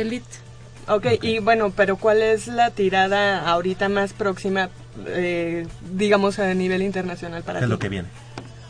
elite. 0.97 1.17
Ok, 1.17 1.25
y 1.25 1.39
bueno, 1.39 1.73
pero 1.77 1.97
¿cuál 1.97 2.23
es 2.23 2.47
la 2.49 2.71
tirada 2.71 3.49
ahorita 3.49 3.89
más 3.89 4.13
próxima, 4.13 4.69
eh, 5.07 5.67
digamos, 5.93 6.39
a 6.39 6.53
nivel 6.55 6.83
internacional 6.83 7.43
para 7.43 7.59
¿Qué 7.61 7.65
es 7.65 7.69
ti? 7.69 7.73
lo 7.73 7.79
que 7.79 7.89
viene? 7.89 8.09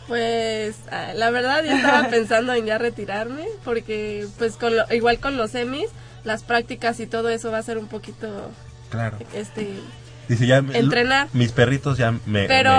Pues 0.08 0.76
ah, 0.90 1.12
la 1.14 1.30
verdad 1.30 1.62
yo 1.64 1.72
estaba 1.72 2.08
pensando 2.10 2.52
en 2.54 2.66
ya 2.66 2.78
retirarme 2.78 3.46
porque 3.64 4.26
pues 4.38 4.56
con 4.56 4.76
lo- 4.76 4.92
igual 4.94 5.18
con 5.20 5.36
los 5.36 5.52
semis, 5.52 5.86
las 6.24 6.42
prácticas 6.42 6.98
y 7.00 7.06
todo 7.06 7.28
eso 7.28 7.50
va 7.50 7.58
a 7.58 7.62
ser 7.62 7.78
un 7.78 7.86
poquito 7.88 8.50
Claro. 8.90 9.16
este 9.34 9.68
Dice 10.28 10.46
ya 10.46 10.58
Entrenar. 10.58 11.28
mis 11.32 11.52
perritos 11.52 11.98
ya 11.98 12.12
me, 12.26 12.46
pero 12.46 12.72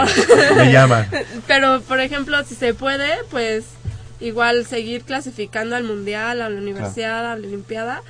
me, 0.56 0.56
me 0.66 0.72
llaman. 0.72 1.08
pero 1.48 1.82
por 1.82 2.00
ejemplo 2.02 2.44
si 2.44 2.56
se 2.56 2.74
puede 2.74 3.10
pues 3.32 3.66
igual 4.20 4.66
seguir 4.66 5.04
clasificando 5.04 5.76
al 5.76 5.84
mundial 5.84 6.42
a 6.42 6.50
la 6.50 6.56
universidad 6.58 7.20
a 7.32 7.36
la 7.36 7.48
olimpiada 7.48 8.02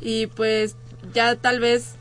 y 0.00 0.26
pues 0.28 0.74
ya 1.14 1.36
tal 1.36 1.60
vez 1.60 1.94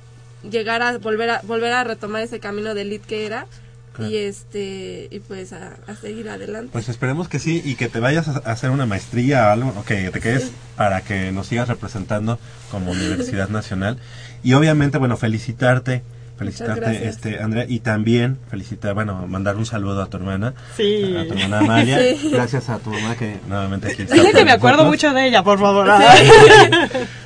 llegar 0.50 0.82
a 0.82 0.98
volver 0.98 1.30
a 1.30 1.42
volver 1.44 1.74
a 1.74 1.84
retomar 1.84 2.22
ese 2.24 2.40
camino 2.40 2.74
de 2.74 2.82
elite 2.84 3.06
que 3.08 3.26
era 3.26 3.46
Claro. 3.94 4.12
y 4.12 4.18
este 4.18 5.08
y 5.12 5.20
pues 5.20 5.52
a, 5.52 5.76
a 5.88 5.96
seguir 5.96 6.30
adelante 6.30 6.70
Pues 6.72 6.88
esperemos 6.88 7.28
que 7.28 7.40
sí 7.40 7.62
y 7.66 7.76
que 7.76 7.90
te 7.90 8.00
vayas 8.00 8.28
a 8.30 8.38
hacer 8.38 8.70
una 8.70 8.86
maestría 8.86 9.48
o 9.48 9.50
algo, 9.50 9.74
o 9.78 9.84
que 9.84 10.10
te 10.12 10.20
quedes 10.22 10.52
para 10.78 11.02
que 11.02 11.32
nos 11.34 11.48
sigas 11.48 11.68
representando 11.68 12.40
como 12.72 12.92
Universidad 12.92 13.50
Nacional. 13.50 13.98
Y 14.44 14.54
obviamente, 14.54 14.98
bueno, 15.00 15.18
felicitarte, 15.18 16.04
felicitarte, 16.40 17.08
este 17.08 17.40
Andrea, 17.42 17.66
y 17.68 17.80
también 17.82 18.38
felicitar, 18.50 18.94
bueno, 18.96 19.28
mandar 19.28 19.58
un 19.58 19.66
saludo 19.66 20.02
a 20.02 20.08
tu 20.08 20.18
hermana, 20.18 20.54
Sí. 20.76 21.16
a 21.16 21.28
tu 21.28 21.34
hermana 21.34 21.60
Amalia. 21.60 22.00
Sí. 22.20 22.32
Gracias 22.32 22.70
a 22.70 22.80
tu 22.80 22.90
mamá 22.92 23.16
que 23.16 23.38
nuevamente 23.48 23.92
aquí 23.92 24.02
está. 24.04 24.16
Dile 24.16 24.32
que 24.32 24.44
me 24.46 24.52
acuerdo 24.52 24.84
nosotros. 24.84 25.04
mucho 25.04 25.14
de 25.14 25.28
ella, 25.28 25.44
por 25.44 25.60
favor. 25.60 25.88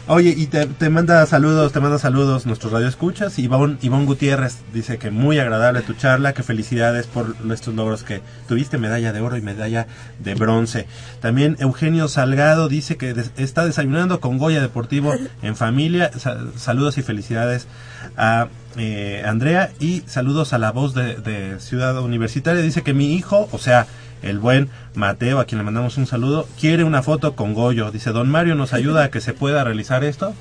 Oye, 0.07 0.33
y 0.35 0.47
te, 0.47 0.65
te 0.65 0.89
manda 0.89 1.25
saludos, 1.25 1.71
te 1.71 1.79
manda 1.79 1.97
saludos 1.97 2.45
nuestros 2.45 2.73
radioescuchas. 2.73 3.39
Ivonne, 3.39 3.77
Ivonne 3.81 4.05
Gutiérrez 4.05 4.57
dice 4.73 4.97
que 4.97 5.11
muy 5.11 5.39
agradable 5.39 5.81
tu 5.81 5.93
charla, 5.93 6.33
que 6.33 6.43
felicidades 6.43 7.07
por 7.07 7.35
estos 7.53 7.73
logros 7.73 8.03
que 8.03 8.21
tuviste, 8.49 8.77
medalla 8.77 9.13
de 9.13 9.21
oro 9.21 9.37
y 9.37 9.41
medalla 9.41 9.87
de 10.19 10.35
bronce. 10.35 10.87
También 11.21 11.55
Eugenio 11.59 12.09
Salgado 12.09 12.67
dice 12.67 12.97
que 12.97 13.13
des- 13.13 13.31
está 13.37 13.65
desayunando 13.65 14.19
con 14.19 14.37
Goya 14.39 14.59
Deportivo 14.61 15.13
en 15.41 15.55
familia. 15.55 16.11
Sa- 16.17 16.37
saludos 16.57 16.97
y 16.97 17.01
felicidades 17.01 17.67
a 18.17 18.47
eh, 18.77 19.23
Andrea 19.25 19.71
y 19.79 20.01
saludos 20.07 20.53
a 20.53 20.57
la 20.57 20.71
voz 20.71 20.93
de, 20.93 21.15
de 21.15 21.59
Ciudad 21.59 21.97
Universitaria. 21.99 22.61
Dice 22.61 22.81
que 22.81 22.93
mi 22.93 23.13
hijo, 23.15 23.47
o 23.51 23.57
sea, 23.57 23.87
el 24.21 24.39
buen 24.39 24.69
Mateo, 24.95 25.39
a 25.39 25.45
quien 25.45 25.57
le 25.59 25.63
mandamos 25.65 25.97
un 25.97 26.07
saludo, 26.07 26.47
quiere 26.59 26.83
una 26.83 27.03
foto 27.03 27.35
con 27.35 27.53
Goyo. 27.53 27.91
Dice, 27.91 28.11
don 28.11 28.29
Mario, 28.29 28.55
¿nos 28.55 28.73
ayuda 28.73 29.03
a 29.05 29.09
que 29.11 29.21
se 29.21 29.33
pueda 29.33 29.63
realizar 29.63 30.03
esto? 30.03 30.33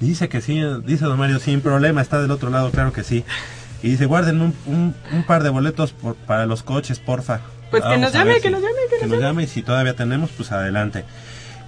Dice 0.00 0.28
que 0.28 0.40
sí, 0.40 0.60
dice 0.84 1.04
don 1.06 1.18
Mario, 1.18 1.38
sin 1.40 1.60
problema, 1.60 2.02
está 2.02 2.20
del 2.20 2.30
otro 2.30 2.50
lado, 2.50 2.70
claro 2.70 2.92
que 2.92 3.02
sí. 3.02 3.24
Y 3.82 3.90
dice, 3.90 4.06
guarden 4.06 4.40
un, 4.40 4.54
un- 4.66 4.94
un 5.12 5.22
par 5.24 5.42
de 5.42 5.48
boletos 5.48 5.92
por- 5.92 6.16
para 6.16 6.46
los 6.46 6.62
coches, 6.62 6.98
porfa. 6.98 7.40
Pues 7.70 7.82
que 7.82 7.98
nos 7.98 8.12
llame, 8.12 8.34
que 8.40 8.48
si- 8.48 8.50
nos 8.50 8.60
llame, 8.62 8.74
que 9.00 9.06
nos 9.06 9.20
llame. 9.20 9.42
Y 9.44 9.46
si 9.46 9.62
todavía 9.62 9.94
tenemos, 9.96 10.30
pues 10.30 10.52
adelante. 10.52 11.04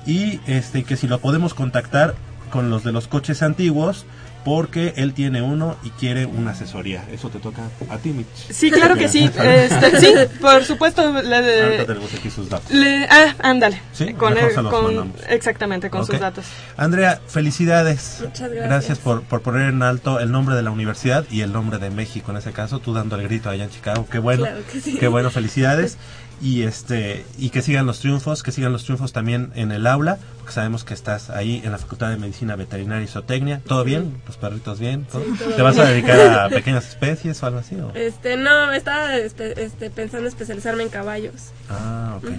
Y 0.07 0.41
este 0.47 0.85
que 0.85 0.97
si 0.97 1.07
lo 1.09 1.19
podemos 1.19 1.55
contactar 1.55 2.15
con 2.51 2.71
los 2.71 2.85
de 2.85 2.93
los 2.93 3.09
coches 3.09 3.43
antiguos, 3.43 4.07
porque 4.45 4.95
él 4.97 5.13
tiene 5.15 5.43
uno 5.43 5.77
y 5.83 5.91
quiere 5.91 6.27
una 6.27 6.53
asesoría. 6.53 7.05
Eso 7.13 7.29
te 7.31 7.39
toca 7.39 7.63
a 7.91 7.99
ti, 7.99 8.11
Mitch. 8.11 8.27
Sí, 8.51 8.71
claro 8.71 8.97
que 8.97 9.09
sí. 9.09 9.25
Este, 9.25 10.01
sí, 10.01 10.15
por 10.41 10.65
supuesto. 10.65 11.03
le- 11.23 11.63
Ahorita 11.63 11.87
tenemos 11.87 12.15
aquí 12.15 12.31
sus 12.31 12.49
datos. 12.49 12.71
le- 12.71 13.07
ah, 13.11 13.35
ándale. 13.41 13.81
Sí, 13.93 14.15
con, 14.15 14.35
mejor 14.35 14.49
el- 14.51 14.55
se 14.55 14.63
los 14.63 14.73
con- 14.73 14.85
mandamos. 14.87 15.17
exactamente, 15.29 15.91
con 15.91 16.01
Ok. 16.03 16.07
sus 16.11 16.21
datos. 16.21 16.47
Andrea, 16.77 17.21
felicidades. 17.27 18.21
Muchas 18.23 18.51
gracias. 18.53 18.99
por, 18.99 19.23
por 19.23 19.43
poner 19.43 19.69
en 19.69 19.83
alto 19.83 20.21
el 20.21 20.31
nombre 20.31 20.55
de 20.55 20.63
la 20.63 20.71
universidad 20.71 21.25
y 21.31 21.41
el 21.43 21.53
nombre 21.53 21.79
de 21.79 21.91
México 21.91 22.31
en 22.31 22.39
ese 22.39 22.53
caso, 22.53 22.79
tú 22.79 22.95
dando 22.95 23.17
el 23.17 23.23
grito 23.25 23.51
allá 23.51 23.65
en 23.65 23.71
Chicago. 23.71 24.07
Qué 24.11 24.19
bueno. 24.19 24.45
Claro 24.45 24.61
que 24.73 24.81
sí. 24.81 24.97
Qué 24.99 25.09
bueno, 25.09 25.31
felicidades. 25.31 25.97
Y 26.41 26.63
este 26.63 27.25
y 27.39 27.51
que 27.51 27.63
sigan 27.63 27.87
los 27.87 28.01
triunfos, 28.01 28.43
que 28.43 28.53
sigan 28.53 28.73
los 28.73 28.85
triunfos 28.85 29.13
también 29.13 29.51
en 29.57 29.73
el 29.73 29.87
aula, 29.87 30.19
porque 30.39 30.53
sabemos 30.53 30.85
que 30.85 30.95
estás 30.95 31.31
ahí 31.31 31.61
en 31.65 31.73
la 31.73 31.79
Facultad 31.79 32.11
de 32.11 32.17
Medicina 32.17 32.55
Veterinaria 32.55 33.05
y 33.05 33.09
Zootecnia. 33.09 33.61
¿Todo 33.67 33.83
bien? 33.85 34.21
¿Los 34.27 34.37
perritos 34.37 34.79
bien? 34.79 35.05
¿Todo? 35.07 35.25
Sí, 35.25 35.33
todo 35.39 35.51
¿Te 35.57 35.63
vas 35.63 35.79
a 35.79 35.85
dedicar 35.87 36.21
a 36.21 36.49
pequeñas 36.51 36.87
especies 36.89 37.43
o 37.43 37.47
algo 37.47 37.59
así? 37.59 37.75
o? 37.77 37.91
Este, 37.95 38.37
no, 38.37 38.73
estaba 38.73 39.17
espe- 39.17 39.59
este, 39.59 39.91
pensando 39.91 40.29
especializarme 40.29 40.85
en 40.85 40.89
caballos. 40.91 41.51
Ah, 41.69 42.15
ok. 42.19 42.31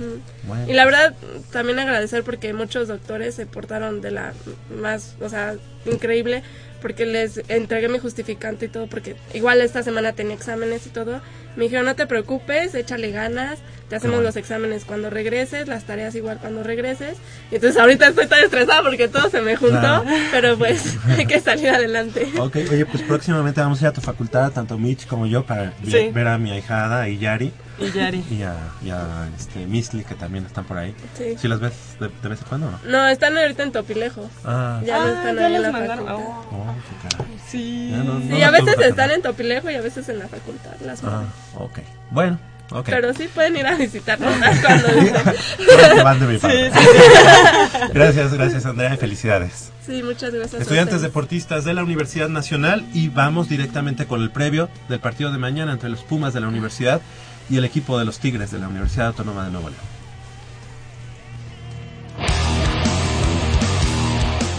Bueno. 0.48 0.66
Y 0.70 0.74
la 0.74 0.86
verdad, 0.86 1.14
también 1.52 1.80
agradecer 1.80 2.24
porque 2.24 2.54
muchos 2.54 2.88
doctores 2.88 3.36
se 3.36 3.46
portaron 3.46 4.00
de 4.02 4.12
la 4.12 4.34
más, 4.82 5.16
o 5.22 5.28
sea, 5.30 5.56
increíble, 5.86 6.42
porque 6.82 7.06
les 7.06 7.42
entregué 7.50 7.90
mi 7.90 8.00
justificante 8.00 8.68
y 8.68 8.70
todo, 8.70 8.88
porque 8.88 9.18
igual 9.34 9.60
esta 9.60 9.84
semana 9.84 10.14
tenía 10.14 10.36
exámenes 10.36 10.88
y 10.88 10.90
todo. 10.90 11.20
Me 11.58 11.66
dijeron, 11.66 11.86
no 11.86 11.96
te 11.96 12.08
preocupes, 12.08 12.74
échale 12.76 13.12
ganas, 13.12 13.60
te 13.90 13.96
hacemos 13.96 14.16
bueno. 14.18 14.28
los 14.30 14.36
exámenes 14.36 14.86
cuando 14.86 15.10
regreses, 15.10 15.68
las 15.68 15.84
tareas 15.84 16.14
igual 16.16 16.38
cuando 16.40 16.64
regreses. 16.64 17.18
Y 17.52 17.56
entonces 17.56 17.80
ahorita 17.82 18.08
estoy 18.08 18.28
tan 18.28 18.44
estresada 18.44 18.82
porque 18.84 19.08
todo 19.08 19.30
se 19.30 19.42
me 19.42 19.56
juntó, 19.56 19.80
Claro. 19.80 20.04
pero 20.32 20.58
pues 20.58 20.96
hay 21.18 21.26
que 21.26 21.40
salir 21.42 21.70
adelante. 21.70 22.28
Ok, 22.40 22.58
oye, 22.72 22.86
pues 22.86 23.04
próximamente 23.04 23.60
vamos 23.62 23.80
a 23.82 23.86
ir 23.86 23.88
a 23.90 23.94
tu 23.94 24.02
facultad, 24.02 24.52
tanto 24.52 24.78
Mitch 24.78 25.08
como 25.08 25.26
yo, 25.26 25.44
para 25.46 25.74
Sí. 25.86 26.10
ver 26.14 26.28
a 26.28 26.38
mi 26.38 26.52
ahijada 26.52 27.10
y 27.10 27.18
Yari. 27.18 27.52
Y 27.80 27.92
Yari. 27.92 28.24
Y 28.30 28.44
a, 28.44 28.56
y 28.84 28.90
a, 28.90 29.30
este, 29.38 29.66
Misli, 29.66 30.04
que 30.04 30.14
también 30.14 30.46
están 30.46 30.66
por 30.66 30.78
ahí. 30.78 30.94
Sí. 31.18 31.48
las 31.48 31.60
ves 31.62 31.74
de, 32.00 32.10
de 32.22 32.28
vez 32.30 32.40
en 32.42 32.48
cuando 32.48 32.68
o 32.68 32.72
no? 32.72 32.80
No, 32.86 33.08
están 33.08 33.38
ahorita 33.38 33.64
en 33.64 33.72
Topilejo. 33.72 34.30
Ah. 34.44 34.82
Ya 34.86 34.98
no 35.00 35.06
Ah, 35.06 35.14
están 35.14 35.36
ya 35.38 35.46
ahí 35.48 35.56
en 35.56 35.62
la 35.62 35.72
mandaron. 35.72 36.06
facultad. 36.06 36.30
Oh, 36.52 36.76
qué 36.76 37.10
caray. 37.18 37.40
Sí. 37.50 37.90
Ya 37.92 37.98
no- 38.04 38.20
no 38.20 38.36
Sí, 38.36 38.44
a 38.44 38.52
veces 38.52 38.76
están 38.82 39.12
en 39.12 39.22
Topilejo 39.22 39.70
y 39.72 39.76
a 39.76 39.82
veces 39.82 40.08
en 40.10 40.20
la 40.20 40.28
facultad. 40.28 40.72
Las 40.86 41.02
Ah, 41.06 41.24
ok. 41.58 41.80
Bueno, 42.12 42.38
Pero 42.86 43.14
sí 43.14 43.28
pueden 43.34 43.58
ir 43.58 43.66
a 43.66 43.76
visitarnos 43.76 44.34
cuando 44.62 44.88
van 46.04 46.20
de 46.20 46.26
mi 46.28 46.34
Sí, 46.36 46.40
parte. 46.40 46.72
sí, 46.72 46.80
sí. 46.80 47.80
Gracias, 47.94 48.34
gracias 48.34 48.66
Andrea 48.66 48.94
y 48.94 48.98
felicidades. 48.98 49.72
Sí, 49.86 50.04
muchas 50.04 50.32
gracias. 50.34 50.62
Estudiantes 50.62 51.02
deportistas 51.02 51.66
de 51.66 51.74
la 51.74 51.84
Universidad 51.84 52.30
Nacional 52.30 52.86
y 52.94 53.10
vamos 53.10 53.50
directamente 53.50 54.06
con 54.06 54.22
el 54.22 54.30
previo 54.30 54.70
del 54.88 55.00
partido 55.00 55.32
de 55.32 55.40
mañana 55.40 55.72
entre 55.74 55.90
los 55.90 56.02
Pumas 56.04 56.34
de 56.34 56.42
la 56.42 56.48
Universidad 56.48 57.02
y 57.50 57.58
el 57.58 57.66
equipo 57.66 57.98
de 57.98 58.06
los 58.06 58.20
Tigres 58.20 58.52
de 58.52 58.60
la 58.60 58.68
Universidad 58.68 59.08
Autónoma 59.08 59.46
de 59.46 59.52
Nuevo 59.52 59.70
León. 59.70 59.82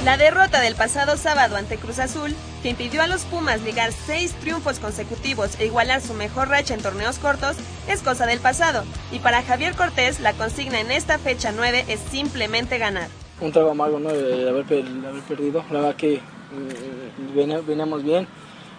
La 0.05 0.16
derrota 0.16 0.60
del 0.62 0.74
pasado 0.77 1.16
sábado 1.18 1.56
ante 1.56 1.77
Cruz 1.77 1.98
Azul, 1.98 2.35
que 2.62 2.70
impidió 2.70 3.02
a 3.02 3.06
los 3.06 3.22
Pumas 3.24 3.60
ligar 3.62 3.93
seis 3.93 4.32
triunfos 4.40 4.78
consecutivos 4.78 5.59
e 5.60 5.66
igualar 5.66 6.01
su 6.01 6.14
mejor 6.14 6.48
racha 6.48 6.72
en 6.72 6.81
torneos 6.81 7.18
cortos, 7.18 7.56
es 7.86 8.01
cosa 8.01 8.24
del 8.24 8.40
pasado. 8.40 8.85
Y 9.12 9.18
para 9.18 9.43
Javier 9.43 9.74
Cortés, 9.74 10.20
la 10.20 10.32
consigna 10.32 10.81
en 10.81 10.90
esta 10.90 11.18
fecha 11.18 11.52
9 11.55 11.85
es 11.89 12.01
simplemente 12.10 12.78
ganar. 12.78 13.09
un 13.43 13.52
trago 13.52 13.70
amargo 13.72 13.98
¿no? 14.01 14.09
de 14.10 14.48
haber, 14.48 14.64
perdido. 14.64 15.64
La 15.70 15.81
verdad 15.81 15.97
que 15.97 16.14
eh, 16.14 17.60
veníamos 17.66 18.02
bien, 18.02 18.27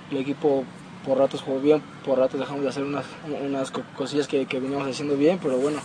el 0.10 0.18
equipo 0.18 0.64
por 1.06 1.20
ratos 1.20 1.42
jugó 1.42 1.60
bien, 1.60 1.84
por 2.04 2.18
ratos 2.18 2.40
dejamos 2.40 2.64
de 2.64 2.70
hacer 2.70 2.84
unas, 2.84 3.06
unas 3.44 3.70
co- 3.70 3.84
cosillas 3.96 4.28
que, 4.28 4.48
que 4.48 4.60
veníamos 4.60 4.88
haciendo 4.88 5.16
bien, 5.16 5.40
pero 5.42 5.58
bueno, 5.58 5.82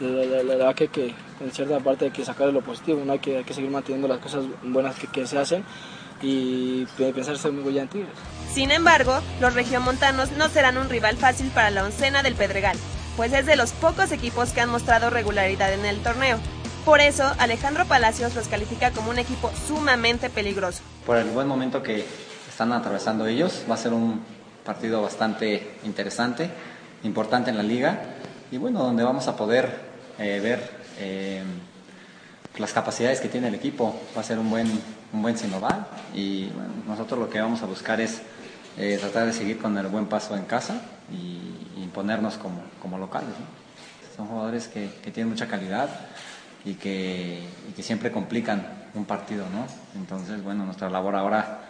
la, 0.00 0.24
la- 0.24 0.42
la 0.42 0.54
verdad 0.56 0.74
que, 0.74 0.88
que 0.88 1.14
en 1.40 1.50
cierta 1.52 1.78
parte 1.80 2.06
hay 2.06 2.10
que 2.10 2.24
sacarle 2.24 2.52
lo 2.52 2.62
positivo, 2.62 3.02
¿no? 3.04 3.12
hay, 3.12 3.18
que, 3.18 3.38
hay 3.38 3.44
que 3.44 3.54
seguir 3.54 3.70
manteniendo 3.70 4.08
las 4.08 4.18
cosas 4.18 4.44
buenas 4.62 4.94
que, 4.96 5.06
que 5.06 5.26
se 5.26 5.38
hacen 5.38 5.64
y 6.22 6.84
pe- 6.96 7.12
pensar 7.12 7.36
ser 7.38 7.52
muy 7.52 7.78
en 7.78 7.88
Tigres. 7.88 8.10
Sin 8.52 8.70
embargo, 8.70 9.20
los 9.40 9.54
regiomontanos 9.54 10.32
no 10.32 10.48
serán 10.48 10.76
un 10.78 10.88
rival 10.88 11.16
fácil 11.16 11.48
para 11.50 11.70
la 11.70 11.84
oncena 11.84 12.22
del 12.22 12.34
Pedregal, 12.34 12.76
pues 13.16 13.32
es 13.32 13.46
de 13.46 13.56
los 13.56 13.72
pocos 13.72 14.12
equipos 14.12 14.50
que 14.50 14.60
han 14.60 14.70
mostrado 14.70 15.10
regularidad 15.10 15.72
en 15.72 15.84
el 15.84 15.98
torneo. 16.02 16.38
Por 16.84 17.00
eso, 17.00 17.30
Alejandro 17.38 17.84
Palacios 17.84 18.34
los 18.34 18.48
califica 18.48 18.90
como 18.90 19.10
un 19.10 19.18
equipo 19.18 19.50
sumamente 19.68 20.30
peligroso. 20.30 20.80
por 21.06 21.16
el 21.18 21.28
buen 21.28 21.46
momento 21.46 21.82
que 21.82 22.04
están 22.48 22.72
atravesando 22.72 23.26
ellos. 23.26 23.64
Va 23.70 23.74
a 23.74 23.78
ser 23.78 23.92
un 23.92 24.20
partido 24.64 25.02
bastante 25.02 25.72
interesante, 25.84 26.50
importante 27.04 27.50
en 27.50 27.56
la 27.58 27.62
liga 27.62 28.00
y 28.50 28.56
bueno, 28.56 28.82
donde 28.82 29.04
vamos 29.04 29.28
a 29.28 29.36
poder 29.36 29.89
eh, 30.20 30.38
ver 30.38 30.70
eh, 30.98 31.42
las 32.58 32.72
capacidades 32.72 33.20
que 33.20 33.28
tiene 33.28 33.48
el 33.48 33.54
equipo. 33.54 33.98
Va 34.16 34.20
a 34.20 34.24
ser 34.24 34.38
un 34.38 34.50
buen, 34.50 34.68
un 35.12 35.22
buen 35.22 35.36
Sinoval 35.36 35.86
y 36.14 36.46
bueno, 36.50 36.70
nosotros 36.86 37.18
lo 37.18 37.30
que 37.30 37.40
vamos 37.40 37.62
a 37.62 37.66
buscar 37.66 38.00
es 38.00 38.20
eh, 38.76 38.98
tratar 39.00 39.26
de 39.26 39.32
seguir 39.32 39.58
con 39.58 39.76
el 39.78 39.86
buen 39.86 40.06
paso 40.06 40.36
en 40.36 40.44
casa 40.44 40.80
y, 41.10 41.56
imponernos 41.82 42.36
como, 42.36 42.62
como 42.80 42.98
locales. 42.98 43.30
¿no? 43.30 44.16
Son 44.16 44.28
jugadores 44.28 44.68
que, 44.68 44.90
que 45.02 45.10
tienen 45.10 45.32
mucha 45.32 45.48
calidad 45.48 45.88
y 46.64 46.74
que, 46.74 47.42
y 47.68 47.72
que 47.72 47.82
siempre 47.82 48.12
complican 48.12 48.64
un 48.94 49.06
partido, 49.06 49.46
¿no? 49.50 49.66
Entonces, 49.98 50.44
bueno, 50.44 50.64
nuestra 50.64 50.88
labor 50.88 51.16
ahora 51.16 51.62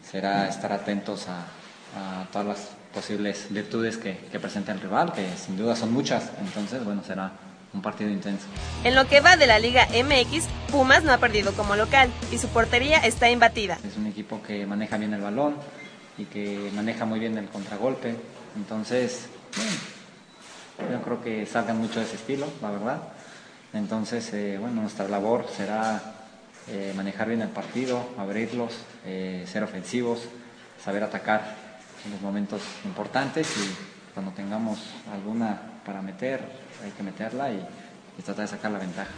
será 0.00 0.46
estar 0.48 0.72
atentos 0.72 1.26
a, 1.28 1.40
a 1.40 2.26
todas 2.30 2.46
las 2.46 2.68
posibles 2.92 3.46
virtudes 3.50 3.96
que, 3.96 4.16
que 4.30 4.38
presenta 4.38 4.70
el 4.70 4.80
rival, 4.80 5.12
que 5.12 5.26
sin 5.36 5.56
duda 5.56 5.74
son 5.74 5.92
muchas, 5.92 6.30
entonces, 6.40 6.84
bueno, 6.84 7.02
será 7.02 7.32
un 7.74 7.82
partido 7.82 8.10
intenso. 8.10 8.46
En 8.84 8.94
lo 8.94 9.06
que 9.06 9.20
va 9.20 9.36
de 9.36 9.46
la 9.46 9.58
Liga 9.58 9.86
MX, 9.88 10.46
Pumas 10.70 11.04
no 11.04 11.12
ha 11.12 11.18
perdido 11.18 11.52
como 11.52 11.76
local 11.76 12.10
y 12.32 12.38
su 12.38 12.48
portería 12.48 12.98
está 12.98 13.30
imbatida. 13.30 13.78
Es 13.86 13.96
un 13.96 14.06
equipo 14.06 14.42
que 14.42 14.66
maneja 14.66 14.96
bien 14.96 15.12
el 15.12 15.20
balón 15.20 15.56
y 16.16 16.24
que 16.24 16.70
maneja 16.74 17.04
muy 17.04 17.18
bien 17.20 17.36
el 17.36 17.48
contragolpe. 17.48 18.14
Entonces, 18.56 19.26
bueno, 20.78 20.92
yo 20.92 21.02
creo 21.02 21.22
que 21.22 21.46
salgan 21.46 21.78
mucho 21.78 22.00
de 22.00 22.06
ese 22.06 22.16
estilo, 22.16 22.46
la 22.62 22.70
verdad. 22.70 23.02
Entonces, 23.72 24.32
eh, 24.32 24.56
bueno, 24.60 24.82
nuestra 24.82 25.08
labor 25.08 25.46
será 25.54 26.14
eh, 26.68 26.92
manejar 26.96 27.28
bien 27.28 27.42
el 27.42 27.48
partido, 27.48 28.08
abrirlos, 28.16 28.72
eh, 29.04 29.44
ser 29.50 29.64
ofensivos, 29.64 30.20
saber 30.82 31.02
atacar 31.02 31.56
en 32.04 32.12
los 32.12 32.20
momentos 32.20 32.62
importantes 32.84 33.48
y 33.56 34.12
cuando 34.14 34.32
tengamos 34.32 34.78
alguna 35.12 35.60
para 35.84 36.00
meter, 36.02 36.40
hay 36.84 36.90
que 36.92 37.02
meterla 37.02 37.50
y, 37.50 37.66
y 38.18 38.22
tratar 38.22 38.44
de 38.44 38.50
sacar 38.50 38.70
la 38.70 38.78
ventaja. 38.78 39.10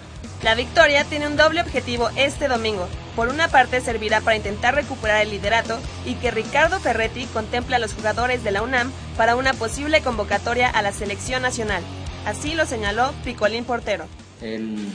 La 0.42 0.54
victoria 0.54 1.04
tiene 1.04 1.26
un 1.26 1.36
doble 1.36 1.60
objetivo 1.60 2.10
este 2.16 2.48
domingo. 2.48 2.88
Por 3.14 3.28
una 3.28 3.48
parte 3.48 3.80
servirá 3.80 4.20
para 4.20 4.36
intentar 4.36 4.74
recuperar 4.74 5.22
el 5.22 5.30
liderato 5.30 5.78
y 6.04 6.14
que 6.14 6.30
Ricardo 6.30 6.78
Ferretti 6.80 7.26
contemple 7.26 7.76
a 7.76 7.78
los 7.78 7.94
jugadores 7.94 8.44
de 8.44 8.50
la 8.50 8.62
UNAM 8.62 8.92
para 9.16 9.36
una 9.36 9.54
posible 9.54 10.02
convocatoria 10.02 10.68
a 10.68 10.82
la 10.82 10.92
selección 10.92 11.42
nacional. 11.42 11.82
Así 12.26 12.54
lo 12.54 12.66
señaló 12.66 13.12
Picolín 13.24 13.64
Portero. 13.64 14.06
Él 14.40 14.92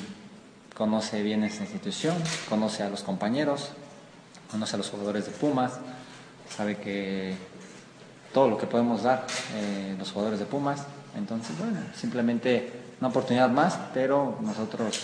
conoce 0.76 1.22
bien 1.22 1.44
esta 1.44 1.64
institución, 1.64 2.16
conoce 2.50 2.84
a 2.84 2.90
los 2.90 3.04
compañeros, 3.04 3.72
conoce 4.50 4.76
a 4.76 4.78
los 4.78 4.90
jugadores 4.90 5.26
de 5.26 5.32
Pumas, 5.32 5.74
sabe 6.56 6.78
que 6.78 7.36
todo 8.34 8.50
lo 8.50 8.58
que 8.58 8.68
podemos 8.68 9.04
dar 9.04 9.26
eh, 9.56 9.96
los 9.98 10.12
jugadores 10.12 10.40
de 10.40 10.46
Pumas. 10.46 10.86
Entonces, 11.16 11.58
bueno, 11.58 11.80
simplemente 11.96 12.72
una 13.00 13.10
oportunidad 13.10 13.50
más, 13.50 13.78
pero 13.94 14.38
nosotros 14.42 15.00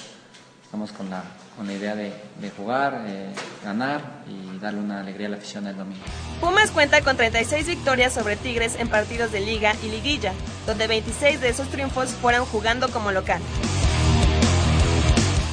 estamos 0.64 0.92
con 0.92 1.10
la, 1.10 1.24
con 1.56 1.66
la 1.66 1.74
idea 1.74 1.96
de, 1.96 2.12
jugar, 2.56 3.04
eh, 3.08 3.34
ganar 3.64 4.02
y 4.28 4.60
darle 4.60 4.80
una 4.80 5.00
alegría 5.00 5.28
a 5.28 5.32
la 5.32 5.38
afición 5.38 5.66
el 5.68 5.78
domingo. 5.78 6.04
Pumas 6.42 6.72
cuenta 6.72 7.02
con 7.02 7.18
36 7.18 7.68
victorias 7.68 8.14
sobre 8.14 8.36
Tigres 8.36 8.76
en 8.78 8.90
partidos 8.90 9.32
de 9.32 9.40
liga 9.40 9.74
y 9.84 9.90
liguilla, 9.90 10.34
donde 10.66 10.88
26 10.88 11.42
de 11.42 11.50
esos 11.50 11.70
triunfos 11.70 12.10
fueron 12.10 12.46
jugando 12.46 12.90
como 12.90 13.12
local. 13.12 13.42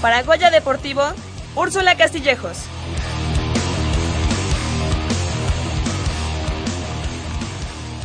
Para 0.03 0.23
Deportivo, 0.51 1.03
Úrsula 1.55 1.97
Castillejos. 1.97 2.65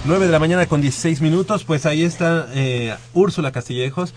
Nueve 0.10 0.26
de 0.26 0.32
la 0.32 0.40
mañana 0.40 0.66
con 0.66 0.82
16 0.82 1.22
minutos, 1.22 1.66
pues 1.66 1.86
ahí 1.86 2.02
está 2.02 2.48
eh, 2.56 2.96
Úrsula 3.14 3.52
Castillejos. 3.52 4.16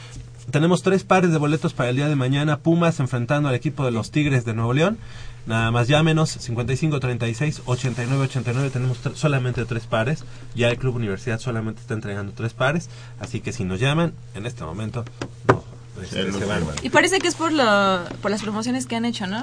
Tenemos 0.51 0.83
tres 0.83 1.05
pares 1.05 1.33
de 1.33 1.37
boletos 1.37 1.75
para 1.75 1.91
el 1.91 1.97
día 1.97 2.09
de 2.09 2.17
mañana. 2.17 2.61
Pumas 2.61 2.99
enfrentando 2.99 3.51
al 3.51 3.55
equipo 3.55 3.85
de 3.85 3.91
los 3.91 4.11
Tigres 4.11 4.47
de 4.47 4.55
Nuevo 4.55 4.73
León. 4.73 4.97
Nada 5.45 5.71
más 5.71 5.89
llámenos 5.89 6.31
55 6.31 6.99
36 6.99 7.61
89 7.67 8.23
89. 8.23 8.71
Tenemos 8.71 9.01
solamente 9.17 9.67
tres 9.67 9.85
pares. 9.85 10.25
Ya 10.55 10.71
el 10.71 10.79
Club 10.79 10.97
Universidad 10.97 11.39
solamente 11.41 11.83
está 11.83 11.93
entregando 11.93 12.33
tres 12.35 12.55
pares. 12.55 12.89
Así 13.21 13.41
que 13.41 13.53
si 13.53 13.65
nos 13.65 13.79
llaman 13.79 14.15
en 14.35 14.47
este 14.47 14.65
momento, 14.65 15.05
no, 15.47 15.63
este, 16.03 16.33
se 16.33 16.47
van. 16.47 16.65
Y 16.83 16.89
parece 16.89 17.19
que 17.19 17.29
es 17.29 17.35
por, 17.35 17.53
lo, 17.53 18.03
por 18.23 18.31
las 18.31 18.41
promociones 18.41 18.87
que 18.87 18.97
han 18.97 19.05
hecho, 19.05 19.27
¿no? 19.27 19.43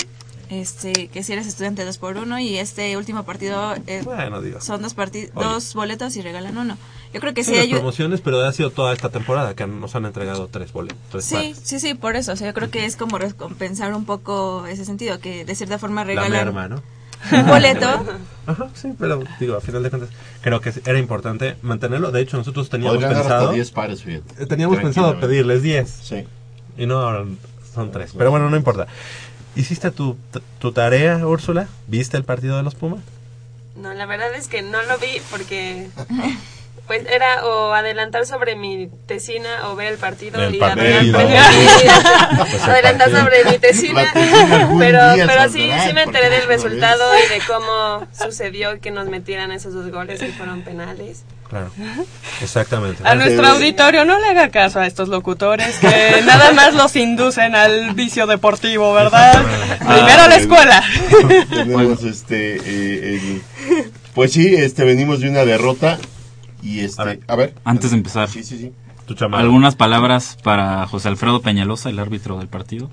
Este, 0.50 1.10
que 1.10 1.22
si 1.24 1.34
eres 1.34 1.46
estudiante 1.46 1.86
dos 1.86 2.00
por 2.00 2.18
uno 2.18 2.40
y 2.40 2.58
este 2.58 2.98
último 2.98 3.24
partido 3.24 3.76
eh, 3.86 4.02
Bueno, 4.04 4.42
digo. 4.42 4.60
son 4.62 4.82
dos 4.82 5.74
boletos 5.76 6.16
y 6.16 6.22
regalan 6.24 6.58
uno. 6.58 6.76
Yo 7.14 7.20
creo 7.22 7.34
que 7.36 7.44
Sí, 7.44 7.52
sí 7.54 7.58
hay 7.58 7.72
promociones, 7.72 8.22
pero 8.22 8.44
ha 8.44 8.52
sido 8.52 8.72
toda 8.72 8.94
esta 8.94 9.10
temporada 9.10 9.56
que 9.56 9.66
nos 9.68 9.96
han 9.96 10.06
entregado 10.06 10.48
tres 10.48 10.72
boletos. 10.74 10.98
tres 11.12 11.26
Sí, 11.26 11.36
pares. 11.36 11.60
sí, 11.64 11.80
sí, 11.80 11.94
por 11.94 12.16
eso. 12.16 12.32
O 12.32 12.36
sea, 12.36 12.48
yo 12.48 12.54
creo 12.54 12.70
que 12.72 12.86
es 12.86 12.96
como 12.96 13.18
recompensar 13.20 13.94
un 13.94 14.06
poco 14.06 14.66
ese 14.68 14.86
sentido, 14.86 15.20
que 15.20 15.46
de 15.46 15.56
cierta 15.56 15.78
forma 15.78 16.02
La 16.02 16.08
regalan 16.08 16.32
merma, 16.32 16.68
¿no? 16.68 16.82
un 17.32 17.46
boleto. 17.48 17.88
Ajá, 18.48 18.70
sí, 18.74 18.94
pero 18.98 19.22
digo, 19.40 19.56
a 19.56 19.62
final 19.62 19.84
de 19.84 19.90
cuentas, 19.90 20.10
creo 20.42 20.62
que 20.62 20.72
era 20.86 20.98
importante 20.98 21.58
mantenerlo. 21.62 22.12
De 22.12 22.22
hecho, 22.22 22.38
nosotros 22.38 22.70
teníamos 22.70 22.96
Podrían 22.98 23.14
pensado. 23.22 23.52
10 23.52 23.72
pares, 23.72 24.04
eh, 24.08 24.22
Teníamos 24.48 24.78
pensado 24.80 25.20
pedirles 25.20 25.62
10. 25.62 25.90
Sí. 25.90 26.24
Y 26.78 26.86
no, 26.86 27.00
ahora 27.02 27.26
son 27.76 27.92
3. 27.92 28.14
Pero 28.18 28.32
bueno, 28.32 28.50
no 28.50 28.56
importa. 28.58 28.88
¿Hiciste 29.56 29.92
tu, 29.92 30.18
tu 30.60 30.72
tarea, 30.72 31.18
Úrsula? 31.28 31.68
¿Viste 31.88 32.18
el 32.18 32.24
partido 32.24 32.58
de 32.58 32.64
los 32.64 32.76
Pumas? 32.76 33.02
No, 33.76 33.94
la 33.94 34.06
verdad 34.06 34.34
es 34.36 34.48
que 34.48 34.62
no 34.62 34.82
lo 34.84 34.98
vi 34.98 35.22
porque 35.32 35.88
pues 36.88 37.06
era 37.08 37.46
o 37.46 37.72
adelantar 37.74 38.26
sobre 38.26 38.56
mi 38.56 38.90
tesina 39.06 39.68
o 39.70 39.76
ver 39.76 39.94
el 39.94 40.00
partido 40.00 40.42
El 40.42 40.56
y 40.56 40.58
partido. 40.60 41.20
había 41.20 41.44
Pues 42.38 42.54
el 42.56 42.70
adelantar 42.70 43.12
partido. 43.12 43.20
sobre 43.22 43.46
mi 43.52 43.60
tesina, 43.60 44.12
pero 44.80 45.00
pero 45.28 45.50
sí 45.50 45.70
sí 45.86 45.94
me 45.94 46.04
enteré 46.04 46.30
del 46.30 46.48
resultado 46.48 47.12
y 47.18 47.30
de 47.34 47.42
cómo 47.46 48.08
sucedió 48.18 48.80
que 48.82 48.92
nos 48.92 49.08
metieran 49.08 49.52
esos 49.52 49.74
dos 49.74 49.90
goles 49.92 50.20
que 50.20 50.32
fueron 50.34 50.62
penales. 50.64 51.24
Claro. 51.50 51.72
Exactamente. 52.42 53.02
A 53.08 53.16
nuestro 53.16 53.48
auditorio 53.48 54.06
no 54.06 54.20
le 54.20 54.28
haga 54.28 54.50
caso 54.50 54.80
a 54.80 54.86
estos 54.88 55.10
locutores 55.10 55.78
que 55.80 56.22
nada 56.26 56.52
más 56.54 56.74
los 56.76 56.96
inducen 56.96 57.56
al 57.56 57.94
vicio 57.96 58.28
deportivo, 58.28 58.94
¿verdad? 58.94 59.44
Primero 59.80 60.22
a 60.24 60.28
la 60.28 60.36
escuela. 60.36 60.84
Tenemos 61.50 62.04
este, 62.04 62.56
eh, 62.58 63.16
el- 63.16 63.42
pues 64.14 64.32
sí, 64.34 64.54
este, 64.56 64.84
venimos 64.84 65.22
de 65.22 65.30
una 65.30 65.46
derrota 65.46 65.98
y 66.62 66.82
este, 66.82 67.20
a 67.28 67.36
ver. 67.36 67.54
Antes 67.64 67.92
de 67.92 67.98
empezar, 67.98 68.30
Sí, 68.30 68.44
sí, 68.44 68.58
sí. 68.58 68.72
algunas 69.32 69.76
palabras 69.76 70.38
para 70.44 70.86
José 70.88 71.08
Alfredo 71.08 71.42
Peñalosa, 71.42 71.90
el 71.90 72.00
árbitro 72.00 72.38
del 72.38 72.48
partido. 72.48 72.92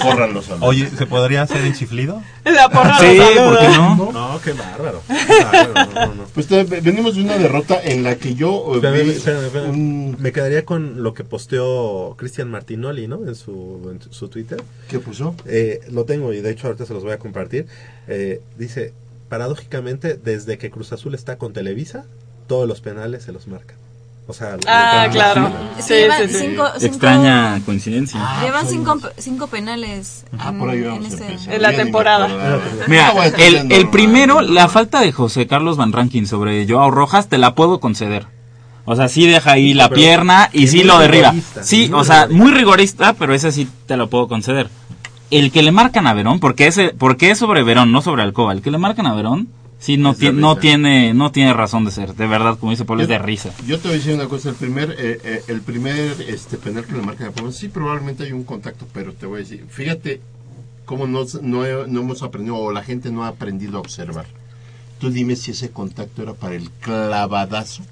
Córranlos 0.00 0.48
a 0.50 0.56
Oye, 0.60 0.88
¿se 0.88 1.06
podría 1.06 1.42
hacer 1.42 1.62
el 1.64 1.74
chiflido? 1.74 2.22
La 2.44 2.68
porra 2.68 2.98
Sí, 2.98 3.18
¿por 3.36 3.58
qué 3.58 3.68
no? 3.68 4.12
No, 4.12 4.40
qué 4.42 4.52
bárbaro. 4.52 5.02
Qué 5.08 5.44
bárbaro, 5.44 5.74
no, 5.94 6.06
no, 6.06 6.14
no. 6.14 6.24
Pues 6.34 6.46
te- 6.46 6.64
venimos 6.64 7.16
de 7.16 7.22
una 7.22 7.36
derrota 7.38 7.80
en 7.82 8.02
la 8.04 8.16
que 8.16 8.34
yo 8.34 8.74
eh, 8.74 8.76
Espérame, 8.76 9.02
vi 9.04 9.10
espérame, 9.10 9.44
espérame. 9.46 10.16
Me 10.18 10.32
quedaría 10.32 10.64
con 10.64 11.02
lo 11.02 11.14
que 11.14 11.24
posteó 11.24 12.14
Cristian 12.16 12.50
Martinoli, 12.50 13.06
¿no? 13.08 13.26
En 13.26 13.34
su, 13.34 13.88
en 13.90 14.12
su 14.12 14.28
Twitter. 14.28 14.62
¿Qué 14.88 14.98
puso? 14.98 15.34
Eh, 15.46 15.80
lo 15.90 16.04
tengo 16.04 16.32
y 16.32 16.40
de 16.40 16.50
hecho 16.50 16.68
ahorita 16.68 16.86
se 16.86 16.94
los 16.94 17.02
voy 17.02 17.12
a 17.12 17.18
compartir. 17.18 17.66
Eh, 18.08 18.40
dice, 18.58 18.92
paradójicamente, 19.28 20.14
desde 20.14 20.58
que 20.58 20.70
Cruz 20.70 20.92
Azul 20.92 21.14
está 21.14 21.36
con 21.38 21.52
Televisa, 21.52 22.04
todos 22.46 22.68
los 22.68 22.80
penales 22.80 23.24
se 23.24 23.32
los 23.32 23.48
marcan. 23.48 23.76
O 24.28 24.32
sea, 24.32 24.56
Ah, 24.66 25.08
claro. 25.10 25.50
Sí, 25.78 25.82
Sí, 25.88 25.94
llevan 25.94 26.28
sí, 26.28 26.28
sí. 26.34 26.38
cinco, 26.40 26.64
cinco- 26.78 26.86
Extraña 26.86 27.60
coincidencia. 27.66 28.20
llevan 28.42 28.66
cinco, 28.68 28.98
cinco 29.18 29.46
penales 29.48 30.24
Ah, 30.38 30.50
en, 30.50 30.58
por 30.58 30.70
ahí 30.70 30.80
vamos 30.82 31.06
este-. 31.12 31.36
En 31.56 31.60
la 31.62 31.72
temporada. 31.74 32.28
Mira, 32.86 33.12
Ah, 33.16 33.26
el, 33.26 33.88
primero, 33.90 34.40
la 34.40 34.68
falta 34.68 35.00
de 35.00 35.10
José 35.12 35.46
Carlos 35.48 35.76
Van 35.76 35.92
Rankin 35.92 36.26
sobre 36.26 36.66
Joao 36.68 36.90
Rojas, 36.90 37.28
te 37.28 37.36
la 37.38 37.54
puedo 37.54 37.80
conceder. 37.80 38.26
O 38.84 38.96
sea, 38.96 39.08
sí 39.08 39.26
deja 39.26 39.52
ahí 39.52 39.74
la 39.74 39.88
Pero 39.88 40.00
pierna 40.00 40.48
y 40.52 40.68
sí 40.68 40.82
lo 40.84 40.98
derriba. 40.98 41.34
Sí, 41.62 41.90
o 41.92 42.04
sea, 42.04 42.26
muy 42.30 42.52
rigorista, 42.52 43.12
pero 43.14 43.34
ese 43.34 43.50
sí 43.52 43.68
te 43.86 43.96
lo 43.96 44.08
puedo 44.08 44.28
conceder. 44.28 44.68
El 45.30 45.50
que 45.50 45.62
le 45.62 45.72
marcan 45.72 46.06
a 46.06 46.14
Verón, 46.14 46.40
porque 46.40 46.66
ese, 46.66 46.90
porque 46.90 47.30
es 47.30 47.38
sobre 47.38 47.62
Verón, 47.62 47.90
no 47.92 48.02
sobre 48.02 48.22
Alcoba. 48.22 48.52
El 48.52 48.60
que 48.62 48.70
le 48.70 48.78
marcan 48.78 49.06
a 49.06 49.14
Verón, 49.14 49.48
sí 49.82 49.96
no, 49.98 50.12
Es 50.12 50.18
de 50.18 50.30
ti- 50.30 50.36
no 50.36 50.56
tiene, 50.56 51.12
no 51.12 51.30
tiene 51.32 51.52
razón 51.52 51.84
de 51.84 51.90
ser. 51.90 52.14
De 52.14 52.26
verdad, 52.26 52.56
como 52.58 52.70
dice 52.72 52.84
Pablo, 52.86 53.02
es 53.02 53.08
de 53.08 53.18
risa. 53.18 53.52
Yo 53.66 53.78
te 53.78 53.88
voy 53.88 53.96
a 53.96 53.98
decir 53.98 54.14
una 54.14 54.28
cosa, 54.28 54.48
el 54.48 54.54
primer, 54.54 54.92
eh, 54.98 55.20
eh, 55.22 55.42
el 55.48 55.60
primer 55.60 56.22
este 56.28 56.56
penal 56.56 56.84
que 56.86 56.92
le 56.94 57.02
marcan 57.02 57.26
a 57.28 57.30
Pumas, 57.32 57.56
sí 57.56 57.68
probablemente 57.68 58.24
hay 58.24 58.32
un 58.32 58.44
contacto, 58.44 58.86
pero 58.94 59.12
te 59.12 59.26
voy 59.26 59.36
a 59.36 59.38
decir, 59.40 59.66
fíjate 59.68 60.20
cómo 60.86 61.06
no, 61.06 61.24
no, 61.42 61.86
no 61.86 62.00
hemos 62.00 62.22
aprendido 62.22 62.56
o 62.56 62.72
la 62.72 62.82
gente 62.82 63.10
no 63.10 63.24
ha 63.24 63.28
aprendido 63.28 63.76
a 63.76 63.80
observar. 63.80 64.26
Tú 64.98 65.10
dime 65.10 65.34
si 65.36 65.50
ese 65.50 65.70
contacto 65.70 66.22
era 66.22 66.32
para 66.34 66.54
el 66.54 66.70
clavadazo 66.70 67.82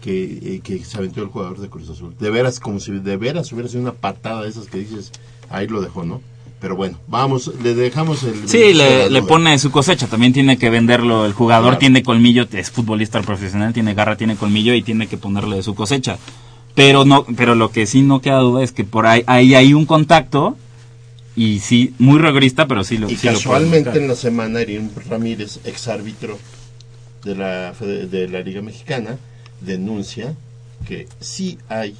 que, 0.00 0.24
eh, 0.56 0.60
que 0.62 0.84
se 0.84 0.96
aventó 0.98 1.22
el 1.22 1.28
jugador 1.28 1.58
de 1.60 1.68
Cruz 1.68 1.88
Azul. 1.88 2.14
De 2.18 2.30
veras, 2.30 2.58
como 2.60 2.80
si 2.80 2.92
de 2.92 3.16
veras 3.16 3.52
hubiera 3.52 3.68
sido 3.68 3.82
una 3.82 3.92
patada 3.92 4.42
de 4.42 4.48
esas 4.48 4.66
que 4.66 4.78
dices, 4.78 5.12
ahí 5.50 5.66
lo 5.68 5.80
dejó, 5.80 6.04
¿no? 6.04 6.20
Pero 6.62 6.76
bueno, 6.76 6.98
vamos, 7.08 7.50
le 7.62 7.74
dejamos 7.74 8.22
el... 8.22 8.48
Sí, 8.48 8.72
le, 8.72 9.10
le 9.10 9.22
pone 9.22 9.58
su 9.58 9.70
cosecha, 9.72 10.06
también 10.06 10.32
tiene 10.32 10.56
que 10.56 10.70
venderlo. 10.70 11.26
El 11.26 11.32
jugador 11.34 11.70
Claro. 11.72 11.78
tiene 11.78 12.02
colmillo, 12.04 12.46
es 12.52 12.70
futbolista 12.70 13.20
profesional, 13.20 13.72
tiene 13.74 13.94
garra, 13.94 14.16
tiene 14.16 14.36
colmillo 14.36 14.72
y 14.72 14.82
tiene 14.82 15.08
que 15.08 15.16
ponerle 15.18 15.56
de 15.56 15.62
su 15.64 15.74
cosecha. 15.74 16.18
Pero 16.76 17.04
no, 17.04 17.26
pero 17.36 17.54
lo 17.56 17.70
que 17.72 17.84
sí 17.86 18.02
no 18.02 18.20
queda 18.22 18.38
duda 18.38 18.62
es 18.62 18.70
que 18.72 18.84
por 18.84 19.06
ahí, 19.06 19.24
ahí 19.26 19.54
hay 19.56 19.74
un 19.74 19.84
contacto 19.86 20.56
y 21.34 21.58
sí, 21.58 21.94
muy 21.98 22.18
rigorista, 22.20 22.66
pero 22.68 22.84
sí 22.84 22.96
lo 22.96 23.10
Y 23.10 23.16
sí 23.16 23.26
lo 23.26 23.32
casualmente 23.34 23.86
marcar. 23.86 24.02
en 24.02 24.08
la 24.08 24.14
semana 24.14 24.62
Irene 24.62 24.88
Ramírez, 25.10 25.58
ex 25.64 25.88
árbitro 25.88 26.38
de 27.24 27.34
la, 27.34 27.72
de 27.72 28.28
la 28.28 28.40
Liga 28.40 28.62
Mexicana, 28.62 29.18
denuncia 29.60 30.34
que 30.86 31.08
sí 31.20 31.58
hay 31.68 31.94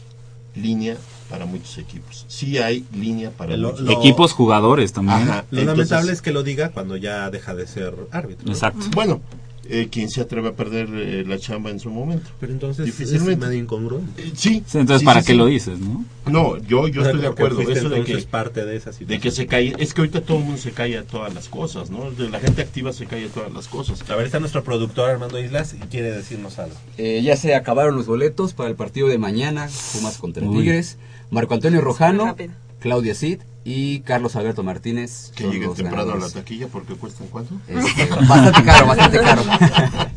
línea 0.55 0.97
para 1.31 1.47
muchos 1.47 1.79
equipos. 1.79 2.25
Sí 2.29 2.59
hay 2.59 2.85
línea 2.95 3.31
para 3.31 3.57
Lo- 3.57 3.71
muchos 3.71 3.87
lo- 3.87 3.93
Equipos 3.93 4.33
jugadores 4.33 4.93
también. 4.93 5.23
Ajá, 5.23 5.45
Lo 5.51 5.61
entonces- 5.61 5.67
lamentable 5.91 6.13
es 6.13 6.23
que 6.23 6.33
lo 6.33 6.43
diga 6.43 6.71
cuando 6.71 6.97
ya 6.97 7.31
deja 7.31 7.55
de 7.55 7.67
ser 7.67 7.95
árbitro. 8.11 8.47
¿no? 8.47 8.53
Exacto. 8.53 8.85
Bueno, 8.95 9.21
eh, 9.69 9.89
quien 9.91 10.11
se 10.11 10.21
atreve 10.21 10.49
a 10.49 10.53
perder 10.53 10.89
eh, 10.93 11.25
la 11.27 11.39
chamba 11.39 11.71
en 11.71 11.81
su 11.81 11.91
momento. 11.91 12.31
Pero 12.41 12.53
entonces 12.53 12.85
difícilmente. 12.85 13.33
es 13.33 13.39
medio 13.39 13.63
incongruente. 13.63 14.23
Eh, 14.23 14.33
sí. 14.35 14.63
Sí, 14.67 14.79
entonces, 14.79 15.01
sí, 15.01 15.05
¿para 15.05 15.21
sí, 15.21 15.27
qué 15.27 15.33
sí. 15.33 15.39
lo 15.39 15.47
dices, 15.47 15.79
no? 15.79 16.05
No, 16.27 16.57
yo, 16.59 16.89
yo 16.89 17.01
O 17.01 17.05
sea, 17.05 17.13
estoy 17.13 17.21
de 17.21 17.29
acuerdo. 17.29 17.61
Eso 17.63 17.89
de 17.89 17.97
que, 17.97 18.01
entonces 18.01 18.27
parte 18.27 18.65
de 18.65 18.77
esa 18.77 18.91
de 18.91 18.97
situación. 18.97 19.21
que 19.21 19.31
se 19.31 19.47
cae. 19.47 19.75
Es 19.79 19.95
que 19.95 20.01
ahorita 20.01 20.23
todo 20.23 20.39
el 20.39 20.45
mundo 20.45 20.61
se 20.61 20.73
cae 20.73 20.97
a 20.99 21.05
todas 21.05 21.33
las 21.35 21.49
cosas, 21.49 21.91
¿no? 21.91 22.11
De 22.11 22.29
la 22.29 22.41
gente 22.41 22.63
activa 22.63 22.93
se 22.93 23.07
cae 23.07 23.27
a 23.27 23.29
todas 23.29 23.53
las 23.53 23.69
cosas. 23.69 24.09
A 24.11 24.17
ver, 24.17 24.27
está 24.27 24.41
nuestro 24.41 24.63
productor 24.65 25.11
Armando 25.11 25.39
Islas 25.39 25.75
y 25.75 25.79
quiere 25.87 26.11
decirnos 26.11 26.59
algo. 26.59 26.77
Eh, 26.99 27.23
ya 27.23 27.37
se 27.37 27.55
acabaron 27.55 27.97
los 27.97 28.07
boletos 28.07 28.55
para 28.55 28.69
el 28.69 28.77
partido 28.77 29.09
de 29.09 29.19
mañana, 29.19 29.69
Pumas 29.93 30.19
contra 30.19 30.47
Uy. 30.47 30.59
Tigres. 30.59 30.99
Marco 31.33 31.55
Antonio 31.55 31.81
Rojano, 31.81 32.27
rápido. 32.27 32.53
Claudia 32.83 33.15
Cid 33.15 33.41
y 33.65 34.01
Carlos 34.01 34.35
Alberto 34.35 34.65
Martínez. 34.65 35.31
Que 35.37 35.45
lleguen 35.45 35.73
temprano 35.75 36.13
a 36.13 36.17
la 36.17 36.29
taquilla 36.29 36.67
porque 36.67 36.95
cuestan 36.95 37.29
cuánto? 37.29 37.55
Este, 37.69 38.07
bastante 38.07 38.65
caro, 38.65 38.87
bastante 38.87 39.21
caro. 39.21 39.43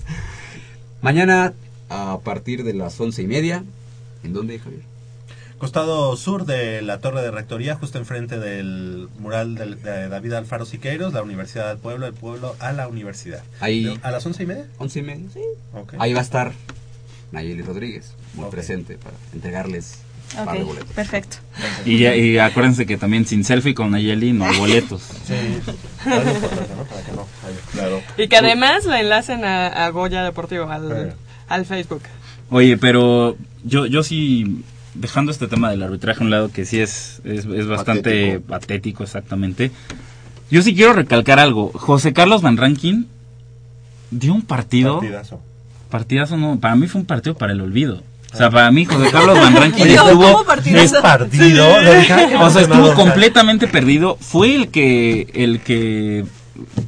Mañana 1.02 1.54
a 1.90 2.18
partir 2.24 2.64
de 2.64 2.74
las 2.74 3.00
once 3.00 3.22
y 3.22 3.28
media. 3.28 3.64
¿En 4.24 4.34
dónde, 4.34 4.58
Javier? 4.58 4.82
Costado 5.60 6.18
sur 6.18 6.46
de 6.46 6.82
la 6.82 7.00
Torre 7.00 7.22
de 7.22 7.32
Rectoría, 7.32 7.76
justo 7.76 8.00
enfrente 8.00 8.40
del 8.40 9.08
mural 9.20 9.56
de 9.56 10.10
David 10.10 10.34
Alfaro 10.34 10.66
Siqueiros, 10.66 11.14
la 11.14 11.22
Universidad 11.22 11.70
del 11.70 11.78
Pueblo, 11.78 12.08
el 12.08 12.14
pueblo 12.14 12.56
a 12.60 12.74
la 12.74 12.88
universidad. 12.88 13.44
Ahí, 13.62 13.98
¿A 14.02 14.12
las 14.12 14.26
once 14.26 14.44
y 14.44 14.48
media? 14.48 14.66
once 14.80 15.00
y 15.00 15.04
media, 15.04 15.28
sí. 15.32 15.40
Ok. 15.74 15.94
Ahí 16.00 16.14
va 16.14 16.20
a 16.20 16.24
estar 16.24 16.52
Nayeli 17.32 17.62
Rodríguez, 17.62 18.14
muy 18.34 18.50
presente 18.50 18.98
para 18.98 19.16
entregarles 19.34 20.00
Ok, 20.40 20.64
boletos. 20.66 20.90
perfecto. 20.94 21.38
Y, 21.86 22.00
ya- 22.00 22.16
y 22.16 22.38
acuérdense 22.38 22.86
que 22.86 22.98
también 22.98 23.26
sin 23.26 23.44
selfie 23.44 23.74
con 23.74 23.92
Nayeli 23.92 24.34
no 24.34 24.46
hay 24.46 24.58
boletos. 24.58 25.02
Sí, 25.26 25.34
claro, 26.04 26.22
es 26.30 26.36
importante, 26.36 26.72
¿no? 26.76 26.84
Para 26.84 27.02
que 27.04 27.12
no 27.14 27.22
haya- 27.22 27.72
Claro. 27.72 28.02
Y 28.18 28.28
que 28.28 28.38
además 28.38 28.86
la 28.86 29.00
enlacen 29.00 29.46
a, 29.46 29.68
a 29.68 29.90
Goya 29.90 30.24
Deportivo, 30.24 30.70
al, 30.70 31.16
al 31.48 31.66
Facebook. 31.66 32.02
Oye, 32.50 32.78
pero 32.78 33.38
yo, 33.64 33.86
yo 33.86 34.04
sí, 34.04 34.64
dejando 34.94 35.32
este 35.32 35.48
tema 35.48 35.70
del 35.72 35.84
arbitraje 35.84 36.20
a 36.22 36.24
un 36.24 36.32
lado, 36.32 36.52
que 36.52 36.66
sí 36.66 36.80
es, 36.80 37.22
es, 37.24 37.46
es 37.46 37.68
bastante 37.68 38.40
patético. 38.40 39.04
exactamente, 39.04 39.72
yo 40.52 40.62
sí 40.62 40.76
quiero 40.76 40.94
recalcar 40.94 41.40
algo. 41.40 41.72
José 41.74 42.14
Carlos 42.14 42.42
Van 42.42 42.58
Rankin 42.58 43.08
dio 44.12 44.34
un 44.34 44.42
partido... 44.44 45.00
Partidazo. 45.00 45.42
Partidazo 45.90 46.38
no, 46.38 46.60
para 46.60 46.76
mí 46.76 46.88
fue 46.88 47.02
un 47.02 47.08
partido 47.08 47.36
para 47.36 47.54
el 47.54 47.62
olvido. 47.62 48.04
O 48.34 48.38
sea, 48.38 48.50
para 48.50 48.70
mí 48.72 48.84
José 48.86 49.10
Carlos 49.12 49.40
Van 49.40 49.56
Rankin 49.56 49.88
estuvo... 50.08 50.44
partido, 51.02 51.66
Sí. 51.78 51.84
le 51.84 51.96
dije, 52.00 52.14
"Ay, 52.14 52.28
qué 52.30 52.36
o 52.36 52.50
sea, 52.50 52.62
estuvo 52.64 52.76
emocionado". 52.78 52.94
completamente 52.96 53.68
perdido. 53.68 54.18
Fue 54.20 54.56
el 54.56 54.68
que 54.70 55.28
el 55.34 55.62
que 55.62 56.26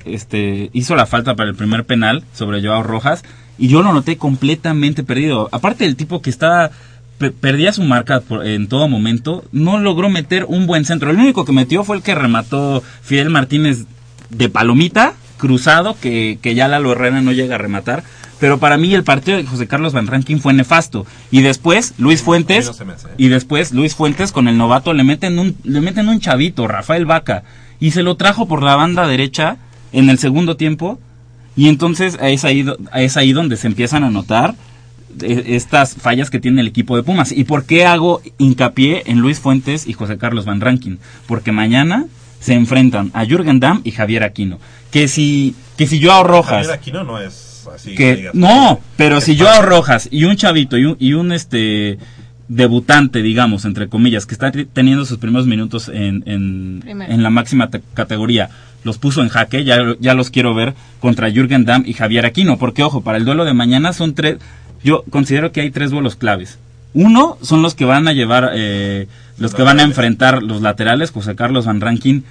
este 0.06 0.70
hizo 0.74 0.96
la 0.96 1.06
falta 1.06 1.36
para 1.36 1.50
el 1.50 1.56
primer 1.56 1.86
penal 1.86 2.24
sobre 2.34 2.62
Joao 2.62 2.84
Rojas 2.84 3.24
y 3.58 3.68
yo 3.70 3.82
lo 3.82 3.94
noté 3.94 4.18
completamente 4.18 5.04
perdido. 5.04 5.50
Aparte 5.52 5.84
del 5.86 5.96
tipo 5.96 6.22
que 6.22 6.30
estaba 6.30 6.72
pe- 7.18 7.32
perdía 7.32 7.74
su 7.74 7.84
marca 7.84 8.20
por- 8.22 8.46
en 8.46 8.68
todo 8.68 8.88
momento, 8.88 9.44
no 9.52 9.80
logró 9.80 10.10
meter 10.10 10.46
un 10.48 10.68
buen 10.68 10.86
centro. 10.86 11.12
El 11.12 11.18
único 11.18 11.46
que 11.46 11.52
metió 11.54 11.84
fue 11.84 11.98
el 11.98 12.04
que 12.04 12.14
remató 12.16 12.84
Fidel 13.02 13.30
Martínez 13.30 13.86
de 14.30 14.50
palomita, 14.50 15.14
cruzado, 15.38 15.96
que, 16.00 16.40
que 16.42 16.56
ya 16.56 16.68
Lalo 16.68 16.92
Herrera 16.92 17.22
no 17.22 17.32
llega 17.32 17.56
a 17.56 17.60
rematar. 17.60 18.04
Pero 18.40 18.60
para 18.60 18.78
mí 18.78 18.94
el 18.94 19.04
partido 19.04 19.38
de 19.38 19.46
José 19.46 19.68
Carlos 19.68 19.94
Van 19.94 20.08
Rankin 20.08 20.40
fue 20.40 20.54
nefasto. 20.54 21.06
Y 21.32 21.42
después 21.42 21.94
Luis 21.98 22.22
Fuentes, 22.22 22.66
no 22.66 22.94
hace, 22.94 23.08
¿eh? 23.08 23.14
y 23.18 23.28
después 23.30 23.72
Luis 23.72 23.96
Fuentes 23.96 24.32
con 24.32 24.48
el 24.48 24.58
novato 24.58 24.94
le 24.94 25.04
meten 25.04 25.40
un, 25.40 25.56
le 25.64 25.82
meten 25.82 26.08
un 26.08 26.20
chavito, 26.20 26.68
Rafael 26.68 27.06
Vaca, 27.06 27.44
y 27.80 27.92
se 27.92 28.04
lo 28.04 28.16
trajo 28.16 28.48
por 28.48 28.64
la 28.64 28.76
banda 28.76 29.08
derecha 29.08 29.58
en 29.92 30.10
el 30.10 30.20
segundo 30.20 30.56
tiempo. 30.56 31.00
Y 31.56 31.70
entonces 31.70 32.18
es 32.22 32.46
ahí, 32.46 32.66
es 32.94 33.18
ahí 33.18 33.34
donde 33.34 33.58
se 33.58 33.66
empiezan 33.66 34.04
a 34.04 34.12
notar 34.12 34.54
eh, 35.22 35.44
estas 35.48 35.96
fallas 35.96 36.30
que 36.30 36.40
tiene 36.40 36.62
el 36.62 36.68
equipo 36.68 36.96
de 36.96 37.02
Pumas. 37.02 37.32
¿Y 37.32 37.46
por 37.46 37.66
qué 37.66 37.88
hago 37.88 38.22
hincapié 38.38 39.04
en 39.08 39.20
Luis 39.20 39.40
Fuentes 39.40 39.88
y 39.88 39.94
José 39.94 40.20
Carlos 40.20 40.46
Van 40.46 40.62
Rankin? 40.62 41.00
Porque 41.26 41.52
mañana 41.52 42.06
se 42.40 42.54
enfrentan 42.54 43.10
a 43.16 43.26
Jürgen 43.26 43.60
Damm 43.60 43.82
y 43.84 43.92
Javier 43.92 44.24
Aquino. 44.24 44.60
Que 44.92 45.08
si, 45.08 45.56
que 45.78 45.88
si 45.88 46.00
Joao 46.04 46.24
Rojas... 46.24 46.68
Javier 46.68 46.72
Aquino 46.74 47.04
no 47.04 47.20
es 47.20 47.47
así. 47.72 47.96
que 47.96 48.16
digas, 48.16 48.36
no, 48.36 48.80
pero 48.96 49.22
si 49.22 49.36
fácil. 49.36 49.46
Joao 49.46 49.62
Rojas 49.64 50.08
y 50.12 50.24
un 50.26 50.36
chavito 50.36 50.78
y 50.78 50.86
un, 50.86 50.98
y 51.00 51.14
un, 51.14 51.32
este 51.32 51.98
debutante, 52.48 53.22
digamos, 53.22 53.66
entre 53.66 53.90
comillas, 53.90 54.26
que 54.26 54.34
está 54.34 54.52
teniendo 54.52 55.06
sus 55.06 55.18
primeros 55.18 55.48
minutos 55.48 55.90
en, 55.94 56.24
en, 56.26 57.24
la 57.24 57.30
máxima 57.30 57.70
te- 57.70 57.82
categoría, 57.94 58.50
los 58.84 58.98
puso 58.98 59.22
en 59.22 59.28
jaque, 59.30 59.66
ya, 59.66 59.80
ya 60.00 60.14
los 60.14 60.30
quiero 60.30 60.54
ver 60.54 60.74
contra 61.02 61.30
Jürgen 61.30 61.66
Damm 61.66 61.84
y 61.86 61.94
Javier 61.94 62.26
Aquino, 62.26 62.58
porque 62.58 62.84
ojo, 62.84 63.02
para 63.02 63.18
el 63.18 63.26
duelo 63.26 63.44
de 63.44 63.54
mañana 63.54 63.92
son 63.92 64.14
tres, 64.14 64.38
yo 64.84 65.04
considero 65.10 65.52
que 65.52 65.62
hay 65.62 65.72
tres 65.72 65.92
vuelos 65.92 66.16
claves. 66.16 66.58
Uno 66.94 67.38
son 67.42 67.62
los 67.62 67.76
que 67.76 67.84
van 67.84 68.08
a 68.08 68.14
llevar, 68.14 68.52
eh, 68.56 69.08
los 69.38 69.54
que 69.54 69.64
van 69.64 69.80
a 69.80 69.84
enfrentar 69.84 70.42
los 70.42 70.62
laterales, 70.62 71.12
José 71.12 71.36
Carlos 71.36 71.66
Van 71.66 71.82
Rankin 71.82 72.24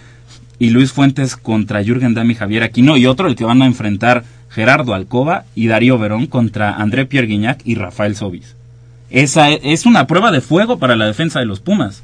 y 0.59 0.71
Luis 0.71 0.93
Fuentes 0.93 1.37
contra 1.37 1.85
Jürgen 1.85 2.15
Damm 2.15 2.31
y 2.31 2.35
Javier 2.35 2.63
Aquino, 2.63 2.97
y 2.97 3.05
otro 3.05 3.29
el 3.29 3.37
que 3.37 3.45
van 3.45 3.61
a 3.61 3.67
enfrentar 3.67 4.25
Gerardo 4.57 4.95
Alcoba 4.95 5.45
y 5.55 5.67
Darío 5.67 5.99
Verón 5.99 6.27
contra 6.27 6.71
André 6.75 7.05
Pierre 7.05 7.27
Guignac 7.29 7.61
y 7.67 7.75
Rafael 7.75 8.17
Sobis. 8.17 8.57
Esa 9.11 9.51
e- 9.51 9.61
es 9.63 9.85
una 9.85 10.07
prueba 10.07 10.33
de 10.33 10.41
fuego 10.41 10.79
para 10.79 10.97
la 10.97 11.05
defensa 11.05 11.39
de 11.41 11.45
los 11.45 11.61
Pumas. 11.61 12.03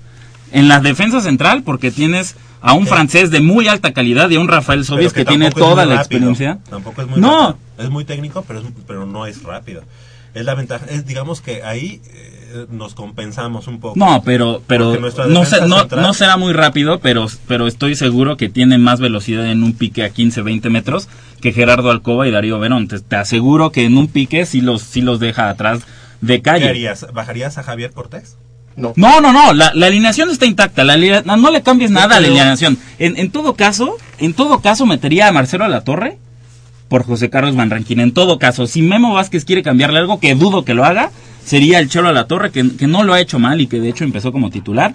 En 0.52 0.68
la 0.68 0.78
defensa 0.80 1.22
central, 1.22 1.62
porque 1.62 1.90
tienes 1.90 2.36
a 2.60 2.74
un 2.74 2.86
francés 2.86 3.30
de 3.30 3.40
muy 3.40 3.68
alta 3.68 3.92
calidad 3.94 4.28
y 4.28 4.36
a 4.36 4.40
un 4.40 4.48
Rafael 4.48 4.84
Sobis 4.84 5.14
que, 5.14 5.24
tiene 5.24 5.50
toda 5.50 5.86
la 5.86 5.94
rápido. 5.96 6.00
experiencia. 6.00 6.58
Tampoco 6.68 7.00
es 7.00 7.08
muy 7.08 7.20
No. 7.22 7.30
rápido. 7.48 7.58
Es 7.78 7.88
muy 7.90 8.04
técnico, 8.04 8.44
pero, 8.46 8.60
es- 8.60 8.66
pero 8.86 9.06
no 9.06 9.24
es 9.26 9.42
rápido. 9.42 9.82
Es 10.34 10.44
la 10.44 10.54
ventaja. 10.54 10.84
Es, 10.90 11.06
digamos 11.06 11.40
que 11.40 11.62
ahí 11.62 12.02
eh, 12.14 12.41
nos 12.70 12.94
compensamos 12.94 13.66
un 13.66 13.80
poco. 13.80 13.98
No, 13.98 14.22
pero, 14.24 14.62
pero 14.66 14.98
no, 14.98 15.10
sé, 15.44 15.60
no, 15.66 15.78
central- 15.80 16.02
no 16.02 16.14
será 16.14 16.36
muy 16.36 16.52
rápido, 16.52 16.98
pero, 17.00 17.26
pero 17.48 17.66
estoy 17.66 17.94
seguro 17.94 18.36
que 18.36 18.48
tiene 18.48 18.78
más 18.78 19.00
velocidad 19.00 19.46
en 19.50 19.62
un 19.62 19.72
pique 19.74 20.04
a 20.04 20.10
15, 20.10 20.42
20 20.42 20.70
metros 20.70 21.08
que 21.40 21.52
Gerardo 21.52 21.90
Alcoba 21.90 22.26
y 22.28 22.30
Darío 22.30 22.58
Verón. 22.58 22.88
Te, 22.88 23.00
te 23.00 23.16
aseguro 23.16 23.70
que 23.72 23.84
en 23.84 23.96
un 23.96 24.08
pique 24.08 24.46
sí 24.46 24.60
los, 24.60 24.82
sí 24.82 25.00
los 25.00 25.20
deja 25.20 25.48
atrás 25.48 25.80
de 26.20 26.36
¿Qué 26.36 26.42
calle. 26.42 26.68
harías? 26.68 27.06
¿Bajarías 27.12 27.58
a 27.58 27.62
Javier 27.62 27.90
Cortés? 27.92 28.36
No. 28.76 28.92
No, 28.96 29.20
no, 29.20 29.32
no, 29.34 29.52
la, 29.52 29.72
la 29.74 29.86
alineación 29.86 30.30
está 30.30 30.46
intacta, 30.46 30.82
la 30.84 30.96
no, 31.24 31.36
no 31.36 31.50
le 31.50 31.62
cambies 31.62 31.90
nada 31.90 32.16
a 32.16 32.20
la 32.20 32.26
alineación. 32.28 32.78
En, 32.98 33.18
en 33.18 33.30
todo 33.30 33.54
caso, 33.54 33.96
en 34.18 34.32
todo 34.32 34.60
caso 34.60 34.86
metería 34.86 35.28
a 35.28 35.32
Marcelo 35.32 35.64
a 35.64 35.68
la 35.68 35.84
torre 35.84 36.16
por 36.88 37.04
José 37.04 37.28
Carlos 37.28 37.54
Van 37.54 37.68
Rankin. 37.70 38.00
En 38.00 38.12
todo 38.12 38.38
caso, 38.38 38.66
si 38.66 38.80
Memo 38.82 39.12
Vázquez 39.12 39.44
quiere 39.44 39.62
cambiarle 39.62 39.98
algo, 39.98 40.20
que 40.20 40.34
dudo 40.34 40.64
que 40.64 40.72
lo 40.74 40.84
haga, 40.86 41.10
sería 41.44 41.78
el 41.78 41.88
Cholo 41.88 42.08
a 42.08 42.12
la 42.12 42.26
torre, 42.26 42.50
que, 42.50 42.76
que 42.76 42.86
no 42.86 43.04
lo 43.04 43.14
ha 43.14 43.20
hecho 43.20 43.38
mal 43.38 43.60
y 43.60 43.66
que 43.66 43.80
de 43.80 43.88
hecho 43.88 44.04
empezó 44.04 44.32
como 44.32 44.50
titular. 44.50 44.94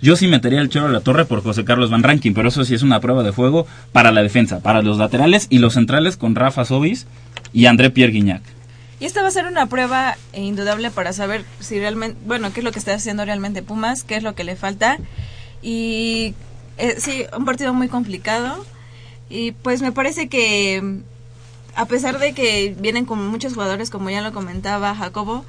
Yo 0.00 0.14
sí 0.14 0.28
metería 0.28 0.60
el 0.60 0.68
Cholo 0.68 0.86
a 0.86 0.90
la 0.90 1.00
torre 1.00 1.24
por 1.24 1.42
José 1.42 1.64
Carlos 1.64 1.90
Van 1.90 2.02
Rankin, 2.02 2.34
pero 2.34 2.48
eso 2.48 2.64
sí 2.64 2.74
es 2.74 2.82
una 2.82 3.00
prueba 3.00 3.22
de 3.22 3.32
fuego 3.32 3.66
para 3.92 4.12
la 4.12 4.22
defensa, 4.22 4.60
para 4.60 4.82
los 4.82 4.98
laterales 4.98 5.46
y 5.48 5.58
los 5.58 5.74
centrales 5.74 6.16
con 6.16 6.34
Rafa 6.34 6.64
Sobis 6.64 7.06
y 7.52 7.66
André 7.66 7.90
Pierre 7.90 8.12
Guignac. 8.12 8.42
Y 8.98 9.04
esta 9.04 9.22
va 9.22 9.28
a 9.28 9.30
ser 9.30 9.46
una 9.46 9.66
prueba 9.66 10.16
eh, 10.32 10.42
indudable 10.42 10.90
para 10.90 11.12
saber 11.12 11.44
si 11.60 11.78
realmente, 11.78 12.18
bueno, 12.26 12.52
qué 12.52 12.60
es 12.60 12.64
lo 12.64 12.72
que 12.72 12.78
está 12.78 12.94
haciendo 12.94 13.24
realmente 13.24 13.62
Pumas, 13.62 14.04
qué 14.04 14.16
es 14.16 14.22
lo 14.22 14.34
que 14.34 14.44
le 14.44 14.56
falta. 14.56 14.98
Y 15.62 16.34
eh, 16.78 16.96
sí, 16.98 17.24
un 17.36 17.44
partido 17.44 17.74
muy 17.74 17.88
complicado. 17.88 18.64
Y 19.28 19.52
pues 19.52 19.82
me 19.82 19.92
parece 19.92 20.28
que 20.28 21.00
a 21.74 21.84
pesar 21.86 22.18
de 22.18 22.32
que 22.32 22.74
vienen 22.78 23.04
con 23.04 23.26
muchos 23.26 23.52
jugadores, 23.52 23.90
como 23.90 24.08
ya 24.08 24.22
lo 24.22 24.32
comentaba 24.32 24.94
Jacobo, 24.94 25.44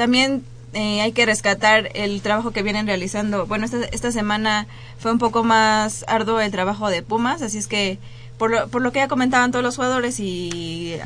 también 0.00 0.44
eh, 0.72 1.02
hay 1.02 1.12
que 1.12 1.26
rescatar 1.26 1.90
el 1.92 2.22
trabajo 2.22 2.52
que 2.52 2.62
vienen 2.62 2.86
realizando. 2.86 3.44
Bueno, 3.44 3.66
esta, 3.66 3.84
esta 3.84 4.10
semana 4.10 4.66
fue 4.98 5.12
un 5.12 5.18
poco 5.18 5.44
más 5.44 6.06
arduo 6.08 6.40
el 6.40 6.50
trabajo 6.50 6.88
de 6.88 7.02
Pumas, 7.02 7.42
así 7.42 7.58
es 7.58 7.66
que 7.66 7.98
por 8.38 8.50
lo, 8.50 8.66
por 8.68 8.80
lo 8.80 8.92
que 8.92 9.00
ya 9.00 9.08
comentaban 9.08 9.50
todos 9.52 9.62
los 9.62 9.76
jugadores 9.76 10.18
y, 10.18 10.96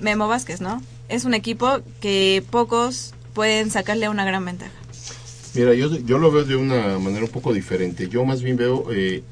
Memo 0.00 0.28
Vázquez, 0.28 0.60
¿no? 0.60 0.80
Es 1.08 1.24
un 1.24 1.34
equipo 1.34 1.80
que 2.00 2.44
pocos 2.48 3.12
pueden 3.34 3.72
sacarle 3.72 4.08
una 4.08 4.24
gran 4.24 4.44
ventaja. 4.44 4.70
Mira, 5.54 5.74
yo, 5.74 6.18
lo 6.18 6.30
veo 6.30 6.44
de 6.44 6.54
una 6.54 6.96
manera 7.00 7.24
un 7.24 7.32
poco 7.32 7.52
diferente. 7.52 8.08
Yo 8.08 8.24
más 8.24 8.40
bien 8.40 8.56
veo 8.56 8.86
eh, 8.92 9.24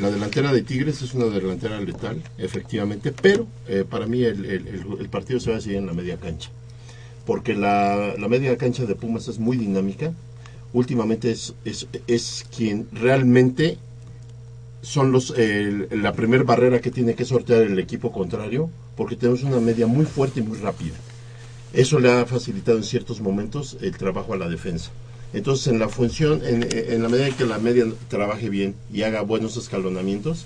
la 0.00 0.10
delantera 0.10 0.52
de 0.52 0.62
Tigres 0.62 1.02
es 1.02 1.14
una 1.14 1.26
delantera 1.26 1.78
letal, 1.78 2.20
efectivamente, 2.36 3.12
pero 3.12 3.46
eh, 3.68 3.84
para 3.88 4.08
mí 4.08 4.24
el 4.24 5.08
partido 5.08 5.38
se 5.38 5.50
va 5.50 5.54
a 5.54 5.58
decidir 5.58 5.78
en 5.78 5.86
la 5.86 5.92
media 5.92 6.16
cancha. 6.16 6.50
Porque 7.26 7.54
la, 7.54 8.14
la 8.16 8.28
media 8.28 8.56
cancha 8.56 8.86
de 8.86 8.94
Pumas 8.94 9.28
es 9.28 9.38
muy 9.38 9.56
dinámica. 9.56 10.12
Últimamente 10.72 11.30
es, 11.30 11.54
es, 11.64 11.86
es 12.06 12.46
quien 12.56 12.88
realmente 12.92 13.78
son 14.82 15.10
los 15.10 15.34
la 15.90 16.12
primera 16.12 16.44
barrera 16.44 16.80
que 16.80 16.92
tiene 16.92 17.14
que 17.14 17.24
sortear 17.24 17.62
el 17.62 17.78
equipo 17.78 18.12
contrario, 18.12 18.70
porque 18.96 19.16
tenemos 19.16 19.42
una 19.42 19.58
media 19.58 19.88
muy 19.88 20.06
fuerte 20.06 20.40
y 20.40 20.44
muy 20.44 20.58
rápida. 20.58 20.94
Eso 21.72 21.98
le 21.98 22.10
ha 22.12 22.24
facilitado 22.24 22.78
en 22.78 22.84
ciertos 22.84 23.20
momentos 23.20 23.76
el 23.80 23.96
trabajo 23.96 24.32
a 24.32 24.36
la 24.36 24.48
defensa. 24.48 24.90
Entonces, 25.32 25.66
en 25.66 25.80
la 25.80 25.88
función, 25.88 26.40
en, 26.46 26.66
en 26.70 27.02
la 27.02 27.08
medida 27.08 27.36
que 27.36 27.44
la 27.44 27.58
media 27.58 27.84
trabaje 28.08 28.48
bien 28.48 28.76
y 28.92 29.02
haga 29.02 29.22
buenos 29.22 29.56
escalonamientos, 29.56 30.44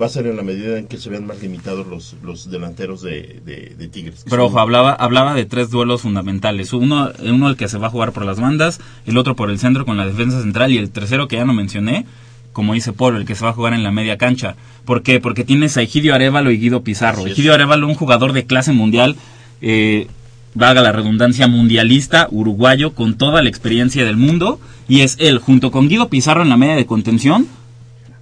va 0.00 0.06
a 0.06 0.08
ser 0.08 0.26
en 0.26 0.36
la 0.36 0.42
medida 0.42 0.78
en 0.78 0.86
que 0.86 0.98
se 0.98 1.08
vean 1.10 1.26
más 1.26 1.40
limitados 1.40 1.86
los, 1.86 2.16
los 2.22 2.50
delanteros 2.50 3.02
de, 3.02 3.40
de, 3.44 3.74
de 3.76 3.88
Tigres. 3.88 4.24
Pero 4.28 4.46
ojo, 4.46 4.58
hablaba, 4.58 4.92
hablaba 4.92 5.34
de 5.34 5.44
tres 5.44 5.70
duelos 5.70 6.02
fundamentales. 6.02 6.72
Uno, 6.72 7.10
uno 7.22 7.48
el 7.48 7.56
que 7.56 7.68
se 7.68 7.78
va 7.78 7.86
a 7.86 7.90
jugar 7.90 8.12
por 8.12 8.24
las 8.24 8.40
bandas, 8.40 8.80
el 9.06 9.16
otro 9.16 9.36
por 9.36 9.50
el 9.50 9.58
centro 9.58 9.84
con 9.84 9.96
la 9.96 10.06
defensa 10.06 10.40
central 10.42 10.72
y 10.72 10.78
el 10.78 10.90
tercero 10.90 11.28
que 11.28 11.36
ya 11.36 11.44
no 11.44 11.54
mencioné, 11.54 12.06
como 12.52 12.74
dice 12.74 12.92
Polo, 12.92 13.18
el 13.18 13.26
que 13.26 13.34
se 13.34 13.44
va 13.44 13.50
a 13.50 13.54
jugar 13.54 13.74
en 13.74 13.82
la 13.82 13.90
media 13.90 14.16
cancha. 14.18 14.56
¿Por 14.84 15.02
qué? 15.02 15.20
Porque 15.20 15.44
tienes 15.44 15.76
a 15.76 15.82
Egidio 15.82 16.14
Arevalo 16.14 16.50
y 16.50 16.58
Guido 16.58 16.82
Pizarro. 16.82 17.26
Egidio 17.26 17.54
Arevalo, 17.54 17.86
un 17.86 17.94
jugador 17.94 18.32
de 18.32 18.46
clase 18.46 18.72
mundial, 18.72 19.16
eh, 19.60 20.06
valga 20.54 20.82
la 20.82 20.92
redundancia, 20.92 21.48
mundialista, 21.48 22.28
uruguayo, 22.30 22.94
con 22.94 23.16
toda 23.16 23.42
la 23.42 23.48
experiencia 23.48 24.04
del 24.04 24.16
mundo, 24.16 24.60
y 24.88 25.00
es 25.00 25.16
él, 25.18 25.38
junto 25.38 25.70
con 25.70 25.88
Guido 25.88 26.08
Pizarro 26.08 26.42
en 26.42 26.48
la 26.48 26.56
media 26.56 26.76
de 26.76 26.86
contención, 26.86 27.48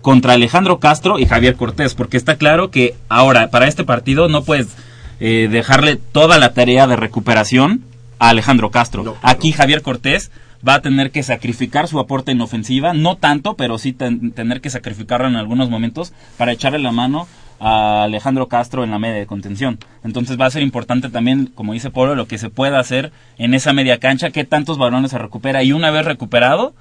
contra 0.03 0.35
Alejandro 0.35 0.79
Castro 0.79 1.19
y 1.19 1.27
Javier 1.27 1.57
Cortés, 1.57 1.95
porque 1.95 2.17
está 2.17 2.37
claro 2.37 2.71
que 2.71 2.95
ahora, 3.09 3.49
para 3.51 3.69
este 3.69 3.85
partido, 3.85 4.29
no 4.29 4.45
puedes 4.45 4.77
eh, 5.21 5.49
dejarle 5.51 5.97
toda 5.97 6.39
la 6.39 6.53
tarea 6.53 6.87
de 6.87 6.97
recuperación 6.97 7.85
a 8.19 8.31
Alejandro 8.31 8.71
Castro. 8.71 9.17
Aquí 9.23 9.53
Javier 9.53 9.83
Cortés 9.83 10.31
va 10.67 10.75
a 10.75 10.83
tener 10.83 11.11
que 11.11 11.23
sacrificar 11.23 11.89
su 11.89 11.99
aporte 11.99 12.33
en 12.33 12.41
ofensiva, 12.41 12.93
no 12.93 13.17
tanto, 13.17 13.55
pero 13.55 13.79
sí 13.79 13.93
tener 13.93 14.61
que 14.61 14.71
sacrificarlo 14.71 15.29
en 15.29 15.37
algunos 15.37 15.71
momentos 15.71 16.13
para 16.37 16.53
echarle 16.53 16.79
la 16.79 16.93
mano 16.93 17.27
a 17.59 18.03
Alejandro 18.05 18.49
Castro 18.49 18.83
en 18.83 18.91
la 18.91 18.99
media 18.99 19.17
de 19.17 19.27
contención. 19.27 19.79
Entonces 20.03 20.41
va 20.41 20.47
a 20.47 20.51
ser 20.51 20.63
importante 20.63 21.09
también, 21.11 21.47
como 21.55 21.73
dice 21.73 21.91
Polo, 21.91 22.15
lo 22.15 22.27
que 22.27 22.39
se 22.39 22.51
pueda 22.51 22.81
hacer 22.81 23.13
en 23.39 23.55
esa 23.55 23.73
media 23.73 23.99
cancha, 23.99 24.31
qué 24.31 24.45
tantos 24.45 24.79
balones 24.79 25.13
se 25.13 25.19
recupera 25.19 25.63
y 25.63 25.73
una 25.73 25.91
vez 25.91 26.05
recuperado, 26.05 26.75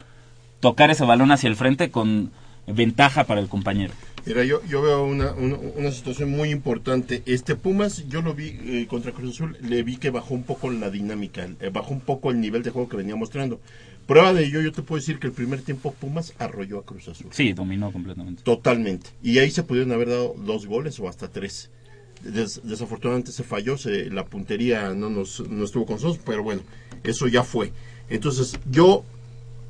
tocar 0.60 0.89
ese 0.89 1.06
balón 1.06 1.31
hacia 1.31 1.49
el 1.49 1.56
frente 1.56 1.91
con 1.91 2.31
ventaja 2.67 3.25
para 3.25 3.41
el 3.41 3.47
compañero. 3.47 3.93
Mira, 4.25 4.43
yo, 4.43 4.63
yo 4.65 4.83
veo 4.83 5.03
una, 5.03 5.31
una, 5.33 5.91
situación 5.91 6.29
muy 6.29 6.49
importante. 6.51 7.23
Este 7.25 7.55
Pumas, 7.55 8.07
yo 8.07 8.21
lo 8.21 8.35
vi 8.35 8.55
eh, 8.63 8.85
contra 8.88 9.11
Cruz 9.11 9.35
Azul, 9.35 9.57
le 9.61 9.81
vi 9.81 9.97
que 9.97 10.11
bajó 10.11 10.35
un 10.35 10.43
poco 10.43 10.69
la 10.69 10.91
dinámica, 10.91 11.49
eh, 11.59 11.69
bajó 11.73 11.93
un 11.93 12.01
poco 12.01 12.29
el 12.29 12.39
nivel 12.39 12.61
de 12.61 12.69
juego 12.69 12.88
que 12.88 12.97
venía 12.97 13.15
mostrando. 13.15 13.59
Prueba 14.05 14.33
de 14.33 14.45
ello, 14.45 14.61
yo 14.61 14.71
te 14.71 14.83
puedo 14.83 14.99
decir 14.99 15.19
que 15.19 15.27
el 15.27 15.33
primer 15.33 15.61
tiempo 15.61 15.93
Pumas 15.93 16.33
arrolló 16.38 16.79
a 16.79 16.85
Cruz 16.85 17.07
Azul. 17.07 17.27
Sí, 17.31 17.53
dominó 17.53 17.91
completamente. 17.91 18.43
Totalmente. 18.43 19.09
Y 19.23 19.39
ahí 19.39 19.49
se 19.49 19.63
pudieron 19.63 19.91
haber 19.91 20.09
dado 20.09 20.35
dos 20.38 20.67
goles 20.67 20.99
o 20.99 21.07
hasta 21.07 21.27
tres. 21.27 21.71
desafortunadamente 22.21 23.31
se 23.31 23.43
falló, 23.43 23.77
se, 23.77 24.11
la 24.11 24.25
puntería 24.25 24.93
no, 24.93 25.09
nos, 25.09 25.39
no 25.49 25.63
estuvo 25.63 25.85
con 25.88 25.95
nosotros, 25.95 26.21
pero 26.23 26.43
bueno, 26.43 26.61
eso 27.03 27.27
ya 27.27 27.43
fue. 27.43 27.71
Entonces, 28.09 28.59
yo 28.69 29.03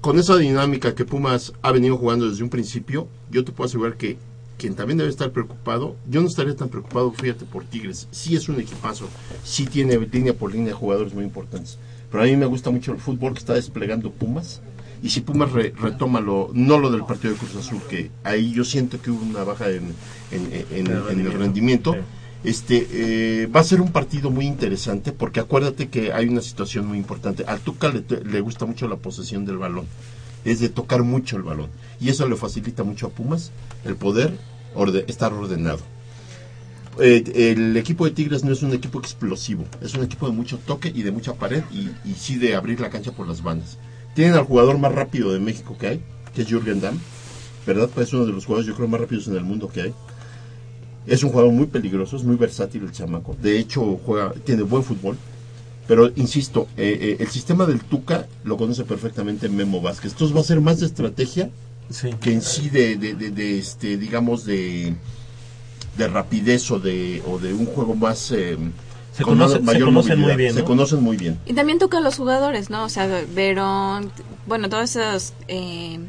con 0.01 0.17
esa 0.17 0.35
dinámica 0.35 0.95
que 0.95 1.05
Pumas 1.05 1.53
ha 1.61 1.71
venido 1.71 1.95
jugando 1.95 2.27
desde 2.27 2.43
un 2.43 2.49
principio, 2.49 3.07
yo 3.29 3.45
te 3.45 3.51
puedo 3.51 3.67
asegurar 3.67 3.97
que 3.97 4.17
quien 4.57 4.75
también 4.75 4.97
debe 4.97 5.09
estar 5.09 5.31
preocupado, 5.31 5.95
yo 6.09 6.21
no 6.21 6.27
estaría 6.27 6.55
tan 6.55 6.69
preocupado, 6.69 7.11
fíjate, 7.11 7.45
por 7.45 7.63
Tigres. 7.63 8.07
Sí 8.11 8.35
es 8.35 8.49
un 8.49 8.59
equipazo, 8.59 9.07
sí 9.43 9.65
tiene 9.65 9.97
línea 9.97 10.33
por 10.33 10.51
línea 10.51 10.73
jugadores 10.73 11.13
muy 11.13 11.23
importantes. 11.23 11.77
Pero 12.11 12.23
a 12.23 12.25
mí 12.27 12.35
me 12.35 12.45
gusta 12.45 12.69
mucho 12.71 12.91
el 12.91 12.99
fútbol 12.99 13.33
que 13.33 13.39
está 13.39 13.53
desplegando 13.53 14.11
Pumas. 14.11 14.61
Y 15.03 15.09
si 15.09 15.21
Pumas 15.21 15.51
retoma 15.51 16.19
lo, 16.19 16.51
no 16.53 16.77
lo 16.77 16.91
del 16.91 17.05
partido 17.05 17.33
de 17.33 17.39
Cruz 17.39 17.55
Azul, 17.55 17.81
que 17.89 18.11
ahí 18.23 18.53
yo 18.53 18.63
siento 18.63 19.01
que 19.01 19.09
hubo 19.09 19.23
una 19.23 19.43
baja 19.43 19.69
en, 19.69 19.95
el 20.31 21.33
rendimiento 21.33 21.95
este 22.43 22.87
eh, 22.91 23.47
va 23.47 23.59
a 23.59 23.63
ser 23.63 23.81
un 23.81 23.91
partido 23.91 24.31
muy 24.31 24.47
interesante 24.47 25.11
porque 25.11 25.39
acuérdate 25.39 25.89
que 25.89 26.11
hay 26.11 26.27
una 26.27 26.41
situación 26.41 26.87
muy 26.87 26.97
importante. 26.97 27.43
Al 27.45 27.59
Tuca 27.59 27.89
le, 27.89 28.41
gusta 28.41 28.65
mucho 28.65 28.87
la 28.87 28.95
posesión 28.95 29.45
del 29.45 29.57
balón, 29.57 29.85
es 30.43 30.59
de 30.59 30.69
tocar 30.69 31.03
mucho 31.03 31.37
el 31.37 31.43
balón 31.43 31.69
y 31.99 32.09
eso 32.09 32.27
le 32.27 32.35
facilita 32.35 32.83
mucho 32.83 33.07
a 33.07 33.09
Pumas 33.09 33.51
el 33.85 33.95
poder 33.95 34.37
estar 35.07 35.33
ordenado. 35.33 35.79
Eh, 36.99 37.53
el 37.55 37.77
equipo 37.77 38.05
de 38.05 38.11
Tigres 38.11 38.43
no 38.43 38.51
es 38.51 38.63
un 38.63 38.73
equipo 38.73 38.99
explosivo, 38.99 39.65
es 39.81 39.93
un 39.93 40.03
equipo 40.03 40.27
de 40.27 40.33
mucho 40.33 40.57
toque 40.57 40.91
y 40.93 41.03
de 41.03 41.11
mucha 41.11 41.35
pared 41.35 41.63
y, 41.71 41.89
y 42.09 42.15
sí 42.15 42.37
de 42.37 42.55
abrir 42.55 42.81
la 42.81 42.89
cancha 42.89 43.11
por 43.11 43.27
las 43.27 43.43
bandas. 43.43 43.77
Tienen 44.15 44.33
al 44.33 44.43
jugador 44.43 44.77
más 44.77 44.91
rápido 44.91 45.31
de 45.31 45.39
México 45.39 45.77
que 45.79 45.87
hay, 45.87 46.01
que 46.33 46.41
es 46.41 46.47
Jürgen 46.49 46.81
Damm, 46.81 46.99
¿verdad? 47.65 47.89
Es 47.97 48.11
uno 48.13 48.25
de 48.25 48.33
los 48.33 48.45
jugadores 48.45 48.67
yo 48.67 48.75
creo 48.75 48.87
más 48.87 48.99
rápidos 48.99 49.27
en 49.27 49.35
el 49.35 49.43
mundo 49.43 49.69
que 49.69 49.83
hay 49.83 49.93
es 51.05 51.23
un 51.23 51.31
jugador 51.31 51.51
muy 51.51 51.65
peligroso, 51.65 52.15
es 52.15 52.23
muy 52.23 52.35
versátil 52.35 52.83
el 52.83 52.91
chamaco. 52.91 53.35
De 53.41 53.57
hecho, 53.57 53.99
juega, 54.05 54.33
tiene 54.43 54.63
buen 54.63 54.83
fútbol. 54.83 55.17
Pero 55.87 56.11
insisto, 56.15 56.67
eh, 56.77 56.97
eh, 57.01 57.17
el 57.19 57.27
sistema 57.27 57.65
del 57.65 57.81
Tuca 57.81 58.27
lo 58.43 58.55
conoce 58.55 58.83
perfectamente 58.83 59.49
Memo 59.49 59.81
Vázquez. 59.81 60.13
Entonces 60.13 60.35
va 60.35 60.41
a 60.41 60.45
ser 60.45 60.61
más 60.61 60.79
de 60.79 60.85
estrategia 60.85 61.49
que 62.21 62.31
en 62.31 62.41
sí 62.41 62.69
de, 62.69 62.95
de, 62.95 63.59
este, 63.59 63.97
digamos, 63.97 64.45
de, 64.45 64.93
de 65.97 66.07
rapidez 66.07 66.71
o 66.71 66.79
de, 66.79 67.21
o 67.27 67.39
de 67.39 67.53
un 67.53 67.65
juego 67.65 67.95
más... 67.95 68.31
Eh, 68.31 68.57
se, 69.11 69.23
conocen 69.23 69.65
muy 70.19 70.35
bien. 70.35 70.53
Se 70.53 70.63
conocen 70.63 71.03
muy 71.03 71.17
bien. 71.17 71.37
Y 71.45 71.53
también 71.53 71.79
toca 71.79 71.97
a 71.97 72.01
los 72.01 72.15
jugadores, 72.15 72.69
¿no? 72.69 72.85
O 72.85 72.89
sea, 72.89 73.25
Verón, 73.35 74.09
bueno, 74.47 74.69
todos 74.69 74.95
esos 74.95 75.33
eh, 75.49 75.99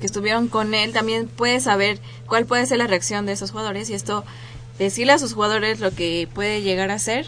que 0.00 0.06
estuvieron 0.06 0.48
con 0.48 0.74
él, 0.74 0.92
también 0.92 1.28
puede 1.28 1.60
saber 1.60 1.98
cuál 2.26 2.46
puede 2.46 2.66
ser 2.66 2.78
la 2.78 2.86
reacción 2.86 3.26
de 3.26 3.32
esos 3.32 3.50
jugadores 3.50 3.90
y 3.90 3.94
esto 3.94 4.24
decirle 4.78 5.12
a 5.12 5.18
sus 5.18 5.34
jugadores 5.34 5.80
lo 5.80 5.90
que 5.90 6.28
puede 6.34 6.62
llegar 6.62 6.90
a 6.90 6.98
ser 6.98 7.26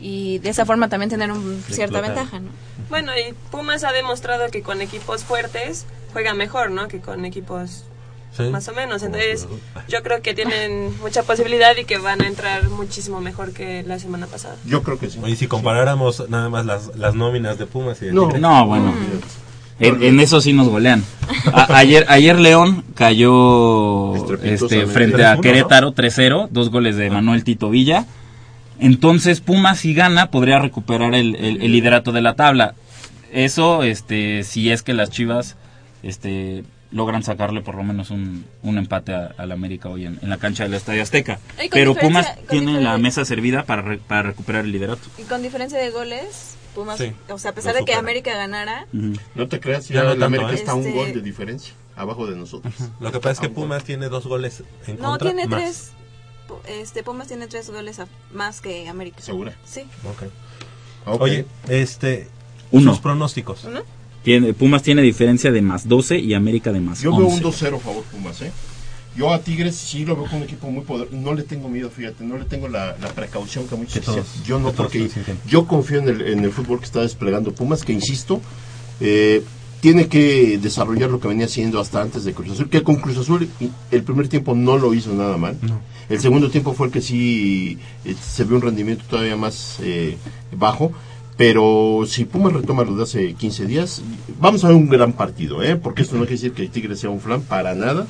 y 0.00 0.38
de 0.38 0.50
esa 0.50 0.66
forma 0.66 0.88
también 0.88 1.10
tener 1.10 1.32
un 1.32 1.62
cierta 1.68 2.00
ventaja, 2.00 2.40
¿no? 2.40 2.50
Bueno, 2.88 3.12
y 3.16 3.32
Pumas 3.50 3.84
ha 3.84 3.92
demostrado 3.92 4.48
que 4.50 4.62
con 4.62 4.80
equipos 4.80 5.24
fuertes 5.24 5.86
juega 6.12 6.34
mejor, 6.34 6.70
¿no? 6.70 6.88
Que 6.88 7.00
con 7.00 7.24
equipos 7.24 7.84
más 8.50 8.68
o 8.68 8.72
menos. 8.72 9.02
Entonces, 9.02 9.46
yo 9.88 10.02
creo 10.02 10.22
que 10.22 10.34
tienen 10.34 10.96
mucha 11.00 11.22
posibilidad 11.22 11.76
y 11.76 11.84
que 11.84 11.98
van 11.98 12.22
a 12.22 12.26
entrar 12.26 12.68
muchísimo 12.68 13.20
mejor 13.20 13.52
que 13.52 13.82
la 13.82 13.98
semana 13.98 14.26
pasada. 14.26 14.56
Yo 14.64 14.82
creo 14.82 14.98
que 14.98 15.10
sí. 15.10 15.18
Y 15.26 15.36
si 15.36 15.48
comparáramos 15.48 16.28
nada 16.28 16.48
más 16.48 16.64
las, 16.64 16.96
las 16.96 17.14
nóminas 17.14 17.58
de 17.58 17.66
Pumas 17.66 18.00
y 18.02 18.06
de 18.06 18.12
no, 18.12 18.28
no, 18.28 18.66
bueno. 18.66 18.94
En, 19.80 20.18
eso 20.20 20.40
sí 20.40 20.52
nos 20.52 20.68
golean. 20.68 21.04
ayer, 21.68 22.04
ayer 22.08 22.38
León 22.38 22.84
cayó 22.94 24.14
este, 24.42 24.86
frente 24.86 25.24
a 25.24 25.36
Querétaro 25.38 25.94
3-0, 25.94 26.48
dos 26.50 26.70
goles 26.70 26.96
de 26.96 27.10
Manuel 27.10 27.44
Tito 27.44 27.70
Villa. 27.70 28.06
Entonces 28.80 29.40
Pumas 29.40 29.80
si 29.80 29.94
gana 29.94 30.30
podría 30.30 30.58
recuperar 30.58 31.14
el, 31.14 31.32
liderato 31.58 32.12
de 32.12 32.22
la 32.22 32.34
tabla. 32.34 32.74
Eso, 33.32 33.82
este, 33.82 34.42
si 34.42 34.70
es 34.70 34.82
que 34.82 34.94
las 34.94 35.10
Chivas, 35.10 35.56
este, 36.02 36.64
logran 36.90 37.22
sacarle 37.22 37.60
por 37.60 37.74
lo 37.74 37.84
menos 37.84 38.10
un, 38.10 38.44
empate 38.62 39.12
al 39.12 39.52
América 39.52 39.88
hoy 39.88 40.06
en, 40.06 40.18
la 40.22 40.38
cancha 40.38 40.64
del 40.64 40.74
Estadio 40.74 41.02
Azteca. 41.02 41.38
Pero 41.70 41.94
Pumas 41.94 42.34
tiene 42.48 42.80
la 42.80 42.98
mesa 42.98 43.24
servida 43.24 43.64
para, 43.64 43.98
para 43.98 44.22
recuperar 44.22 44.64
el 44.64 44.72
liderato. 44.72 45.02
Y 45.18 45.22
con 45.22 45.42
diferencia 45.42 45.78
de 45.78 45.90
goles, 45.90 46.56
o 46.76 47.38
sea, 47.38 47.50
a 47.50 47.54
pesar 47.54 47.74
de 47.74 47.84
que 47.84 47.94
América 47.94 48.34
ganara. 48.34 48.86
No 49.34 49.48
te 49.48 49.60
creas, 49.60 49.88
ya, 49.88 50.02
la 50.14 50.26
América 50.26 50.52
está 50.52 50.74
un 50.74 50.92
gol 50.92 51.12
de 51.12 51.20
diferencia 51.20 51.74
abajo 51.98 52.26
de 52.26 52.36
nosotros. 52.36 52.72
Lo 53.00 53.12
que 53.12 53.18
pasa 53.18 53.32
es 53.32 53.40
que 53.40 53.48
Pumas 53.48 53.84
tiene 53.84 54.08
dos 54.08 54.26
goles 54.26 54.62
en 54.86 54.98
no, 54.98 55.10
contra. 55.10 55.32
No, 55.32 55.34
tiene 55.34 55.48
tres. 55.48 55.92
Este, 56.66 57.02
Pumas 57.02 57.28
tiene 57.28 57.46
tres 57.46 57.68
goles 57.70 58.00
más 58.32 58.60
que 58.60 58.88
América. 58.88 59.20
¿Segura? 59.20 59.54
Sí. 59.64 59.82
Okay. 60.14 60.30
Oye, 61.18 61.46
este, 61.68 62.28
unos 62.70 63.00
pronósticos. 63.00 63.66
Tiene, 64.22 64.54
Pumas 64.54 64.82
tiene 64.82 65.02
diferencia 65.02 65.50
de 65.52 65.62
más 65.62 65.88
12 65.88 66.18
y 66.18 66.34
América 66.34 66.72
de 66.72 66.80
más 66.80 67.00
Yo 67.00 67.16
veo 67.16 67.28
un 67.28 67.40
2-0 67.40 67.78
favor 67.78 68.02
Pumas, 68.04 68.42
¿eh? 68.42 68.52
Yo 69.16 69.32
a 69.32 69.40
Tigres 69.40 69.74
sí 69.74 70.04
lo 70.04 70.14
veo 70.14 70.26
como 70.26 70.38
un 70.38 70.42
equipo 70.44 70.70
muy 70.70 70.84
poderoso. 70.84 71.16
No 71.16 71.34
le 71.34 71.42
tengo 71.42 71.68
miedo, 71.68 71.90
fíjate, 71.90 72.24
no 72.24 72.38
le 72.38 72.44
tengo 72.44 72.68
la, 72.68 72.94
precaución 73.14 73.66
que 73.66 73.74
muchos 73.76 74.06
dicen. 74.06 74.22
Yo 74.44 74.60
no, 74.60 74.72
porque 74.72 75.10
yo 75.46 75.66
confío 75.66 75.98
en 75.98 76.08
el, 76.08 76.20
en 76.22 76.44
el 76.44 76.52
fútbol 76.52 76.78
que 76.78 76.86
está 76.86 77.00
desplegando 77.00 77.52
Pumas, 77.52 77.84
que 77.84 77.92
insisto, 77.92 78.40
eh, 79.00 79.42
tiene 79.80 80.08
que 80.08 80.58
desarrollar 80.58 81.10
lo 81.10 81.20
que 81.20 81.28
venía 81.28 81.46
haciendo 81.46 81.80
hasta 81.80 82.02
antes 82.02 82.24
de 82.24 82.32
Cruz 82.32 82.50
Azul, 82.50 82.68
que 82.68 82.82
con 82.82 82.96
Cruz 82.96 83.16
Azul 83.18 83.48
el 83.90 84.02
primer 84.02 84.28
tiempo 84.28 84.54
no 84.54 84.76
lo 84.76 84.92
hizo 84.94 85.12
nada 85.12 85.36
mal. 85.36 85.56
El 86.08 86.20
segundo 86.20 86.50
tiempo 86.50 86.72
fue 86.72 86.86
el 86.86 86.92
que 86.92 87.02
sí 87.02 87.78
eh, 88.04 88.14
se 88.20 88.44
vio 88.44 88.56
un 88.56 88.62
rendimiento 88.62 89.04
todavía 89.08 89.36
más 89.36 89.78
eh, 89.82 90.16
bajo. 90.56 90.92
Pero 91.36 92.02
si 92.04 92.24
Pumas 92.24 92.52
retoma 92.52 92.82
lo 92.82 92.96
de 92.96 93.04
hace 93.04 93.34
15 93.34 93.66
días, 93.66 94.02
vamos 94.40 94.64
a 94.64 94.68
ver 94.68 94.76
un 94.76 94.88
gran 94.88 95.12
partido, 95.12 95.62
¿eh? 95.62 95.76
porque 95.76 96.02
esto 96.02 96.16
no 96.16 96.22
quiere 96.22 96.34
decir 96.34 96.52
que 96.52 96.62
el 96.62 96.70
Tigre 96.70 96.96
sea 96.96 97.10
un 97.10 97.20
flan 97.20 97.42
para 97.42 97.76
nada 97.76 98.08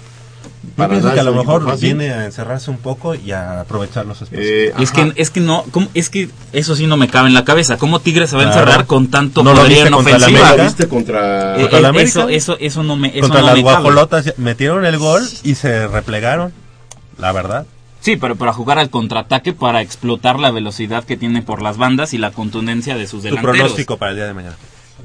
para 0.77 0.91
pienso 0.91 1.13
que 1.13 1.21
a 1.21 1.25
lo 1.25 1.35
mejor 1.35 1.79
viene 1.79 2.11
a 2.11 2.25
encerrarse 2.25 2.71
un 2.71 2.79
poco 2.79 3.15
y 3.15 3.33
a 3.33 3.61
aprovechar 3.61 4.07
los 4.07 4.23
espacios. 4.23 4.47
Eh, 4.47 4.73
es 4.79 4.91
que 4.91 5.13
es 5.17 5.31
que 5.31 5.41
no, 5.41 5.65
es 5.95 6.11
que 6.11 6.31
eso 6.53 6.77
sí 6.77 6.87
no 6.87 6.97
me 6.97 7.09
cabe 7.09 7.29
en 7.29 7.35
la 7.35 7.45
cabeza. 7.45 7.77
¿Cómo 7.79 8.01
Tigres 8.01 8.31
se 8.31 8.37
va 8.37 8.43
a 8.43 8.47
encerrar 8.47 8.87
con 8.87 9.09
tanto 9.09 9.43
no 9.43 9.55
poder 9.55 9.87
en 9.87 9.95
ofensiva? 9.95 10.57
¿Lo 10.57 10.65
viste 10.65 10.89
contra, 10.89 11.61
eh, 11.61 11.69
contra 11.69 11.91
eh, 11.91 12.03
eso, 12.03 12.29
eso, 12.29 12.57
eso 12.61 12.83
no 12.83 12.97
me 12.97 13.09
eso 13.09 13.21
Contra 13.21 13.41
no 13.41 13.47
las 13.49 13.61
guajolotas 13.61 14.35
metieron 14.37 14.85
el 14.85 14.99
gol 14.99 15.23
y 15.43 15.55
se 15.55 15.87
replegaron, 15.89 16.53
la 17.19 17.33
verdad. 17.33 17.67
Sí, 18.01 18.17
pero 18.17 18.37
para 18.37 18.53
jugar 18.53 18.79
al 18.79 18.91
contraataque 18.91 19.53
para 19.53 19.83
explotar 19.83 20.39
la 20.39 20.51
velocidad 20.51 21.05
que 21.05 21.17
tiene 21.17 21.43
por 21.43 21.63
las 21.63 21.77
bandas 21.77 22.15
y 22.15 22.19
la 22.19 22.31
contundencia 22.31 22.97
de 22.97 23.07
sus 23.07 23.23
delanteros. 23.23 23.55
Tu 23.55 23.59
pronóstico 23.59 23.97
para 23.97 24.13
el 24.13 24.17
día 24.17 24.27
de 24.27 24.35
mañana. 24.35 24.57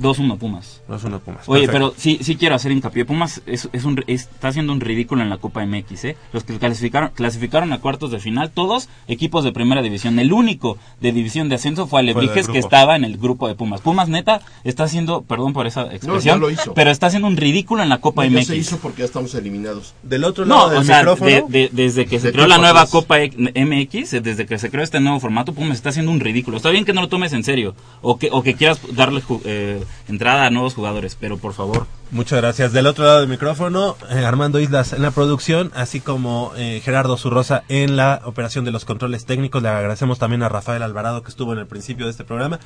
2-1 0.01 0.37
Pumas. 0.37 0.81
2-1 0.89 1.19
Pumas. 1.19 1.43
Oye, 1.47 1.67
perfecto. 1.67 1.71
pero 1.71 1.93
sí, 1.97 2.19
sí 2.21 2.35
quiero 2.35 2.55
hacer 2.55 2.71
hincapié. 2.71 3.05
Pumas 3.05 3.41
es, 3.45 3.69
es 3.73 3.83
un, 3.85 4.03
está 4.07 4.47
haciendo 4.49 4.73
un 4.73 4.79
ridículo 4.81 5.21
en 5.21 5.29
la 5.29 5.37
Copa 5.37 5.65
MX, 5.65 6.05
¿eh? 6.05 6.17
Los 6.31 6.43
que 6.43 6.57
clasificaron, 6.57 7.11
clasificaron 7.13 7.71
a 7.73 7.79
cuartos 7.79 8.11
de 8.11 8.19
final, 8.19 8.51
todos 8.51 8.89
equipos 9.07 9.43
de 9.43 9.51
primera 9.51 9.81
división. 9.81 10.17
El 10.19 10.33
único 10.33 10.77
de 11.01 11.11
división 11.11 11.49
de 11.49 11.55
ascenso 11.55 11.87
fue 11.87 11.99
Alebrijes, 11.99 12.47
que 12.47 12.59
estaba 12.59 12.95
en 12.95 13.03
el 13.05 13.17
grupo 13.17 13.47
de 13.47 13.55
Pumas. 13.55 13.81
Pumas, 13.81 14.09
neta, 14.09 14.41
está 14.63 14.83
haciendo, 14.85 15.21
perdón 15.21 15.53
por 15.53 15.67
esa 15.67 15.93
expresión, 15.93 16.39
lo 16.39 16.49
hizo. 16.49 16.73
pero 16.73 16.91
está 16.91 17.07
haciendo 17.07 17.27
un 17.27 17.37
ridículo 17.37 17.83
en 17.83 17.89
la 17.89 17.99
Copa 17.99 18.23
No, 18.25 18.31
ya 18.31 18.39
MX. 18.39 18.47
se 18.47 18.57
hizo 18.57 18.77
porque 18.77 18.99
ya 18.99 19.05
estamos 19.05 19.33
eliminados. 19.35 19.93
Del 20.03 20.23
otro 20.23 20.45
No, 20.45 20.55
lado 20.55 20.69
del 20.71 20.79
o 20.79 20.83
sea, 20.83 20.97
micrófono. 20.99 21.29
de- 21.29 21.43
de- 21.47 21.69
desde 21.71 22.05
que 22.05 22.19
se 22.19 22.27
¿De 22.27 22.33
creó 22.33 22.47
la 22.47 22.57
nueva? 22.57 22.85
Copa 22.87 23.21
E- 23.21 23.31
MX, 23.65 24.13
eh, 24.13 24.21
desde 24.21 24.45
que 24.45 24.57
se 24.57 24.69
creó 24.69 24.83
este 24.83 24.99
nuevo 24.99 25.19
formato, 25.19 25.53
Pumas 25.53 25.77
está 25.77 25.89
haciendo 25.89 26.11
un 26.11 26.19
ridículo. 26.19 26.57
Está 26.57 26.69
bien 26.69 26.85
que 26.85 26.93
no 26.93 27.01
lo 27.01 27.07
tomes 27.09 27.33
en 27.33 27.43
serio, 27.43 27.75
o 28.01 28.17
que, 28.17 28.29
o 28.31 28.41
que 28.43 28.55
quieras 28.55 28.79
darle 28.93 29.21
eh, 29.45 29.82
entrada 30.07 30.45
a 30.45 30.49
nuevos 30.49 30.73
jugadores, 30.73 31.17
pero 31.19 31.37
por 31.37 31.53
favor. 31.53 31.87
Muchas 32.13 32.41
gracias. 32.41 32.73
Del 32.73 32.85
otro 32.85 33.05
lado 33.05 33.21
del 33.21 33.27
micrófono, 33.27 33.97
eh, 34.11 34.23
Armando 34.23 34.59
Islas 34.59 34.93
en 34.93 35.01
la 35.01 35.09
producción, 35.09 35.71
así 35.73 35.99
como 35.99 36.51
eh, 36.55 36.79
Gerardo 36.85 37.17
Zurrosa 37.17 37.63
en 37.69 37.95
la 37.95 38.21
operación 38.25 38.65
de 38.65 38.71
los 38.71 38.85
controles 38.85 39.25
técnicos. 39.25 39.63
Le 39.63 39.69
agradecemos 39.69 40.19
también 40.19 40.43
a 40.43 40.49
Rafael 40.49 40.83
Alvarado 40.83 41.23
que 41.23 41.29
estuvo 41.29 41.53
en 41.53 41.59
el 41.59 41.65
principio 41.65 42.05
de 42.05 42.11
este 42.11 42.23
programa. 42.23 42.59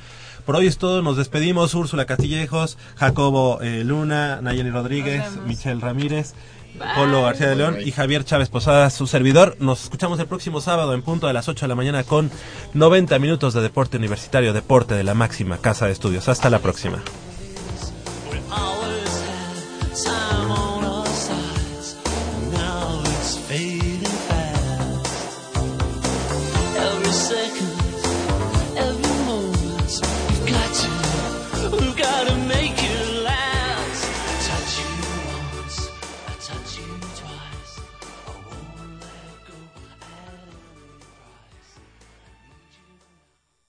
Por 0.44 0.56
hoy 0.56 0.66
es 0.66 0.76
todo, 0.76 1.00
nos 1.00 1.16
despedimos. 1.16 1.74
Úrsula 1.74 2.04
Castillejos, 2.04 2.76
Jacobo 2.96 3.60
eh, 3.62 3.84
Luna, 3.84 4.40
Nayeli 4.42 4.70
Rodríguez, 4.70 5.24
Michelle 5.46 5.80
Ramírez. 5.80 6.34
Polo 6.94 7.22
García 7.22 7.48
de 7.48 7.56
León 7.56 7.78
y 7.84 7.92
Javier 7.92 8.24
Chávez 8.24 8.48
Posada, 8.48 8.90
su 8.90 9.06
servidor. 9.06 9.56
Nos 9.60 9.84
escuchamos 9.84 10.18
el 10.18 10.26
próximo 10.26 10.60
sábado 10.60 10.94
en 10.94 11.02
punto 11.02 11.26
de 11.26 11.32
las 11.32 11.48
8 11.48 11.64
de 11.64 11.68
la 11.68 11.74
mañana 11.74 12.04
con 12.04 12.30
90 12.74 13.18
minutos 13.18 13.54
de 13.54 13.62
deporte 13.62 13.96
universitario, 13.96 14.52
deporte 14.52 14.94
de 14.94 15.04
la 15.04 15.14
máxima 15.14 15.58
casa 15.58 15.86
de 15.86 15.92
estudios. 15.92 16.28
Hasta 16.28 16.50
la 16.50 16.60
próxima. 16.60 17.02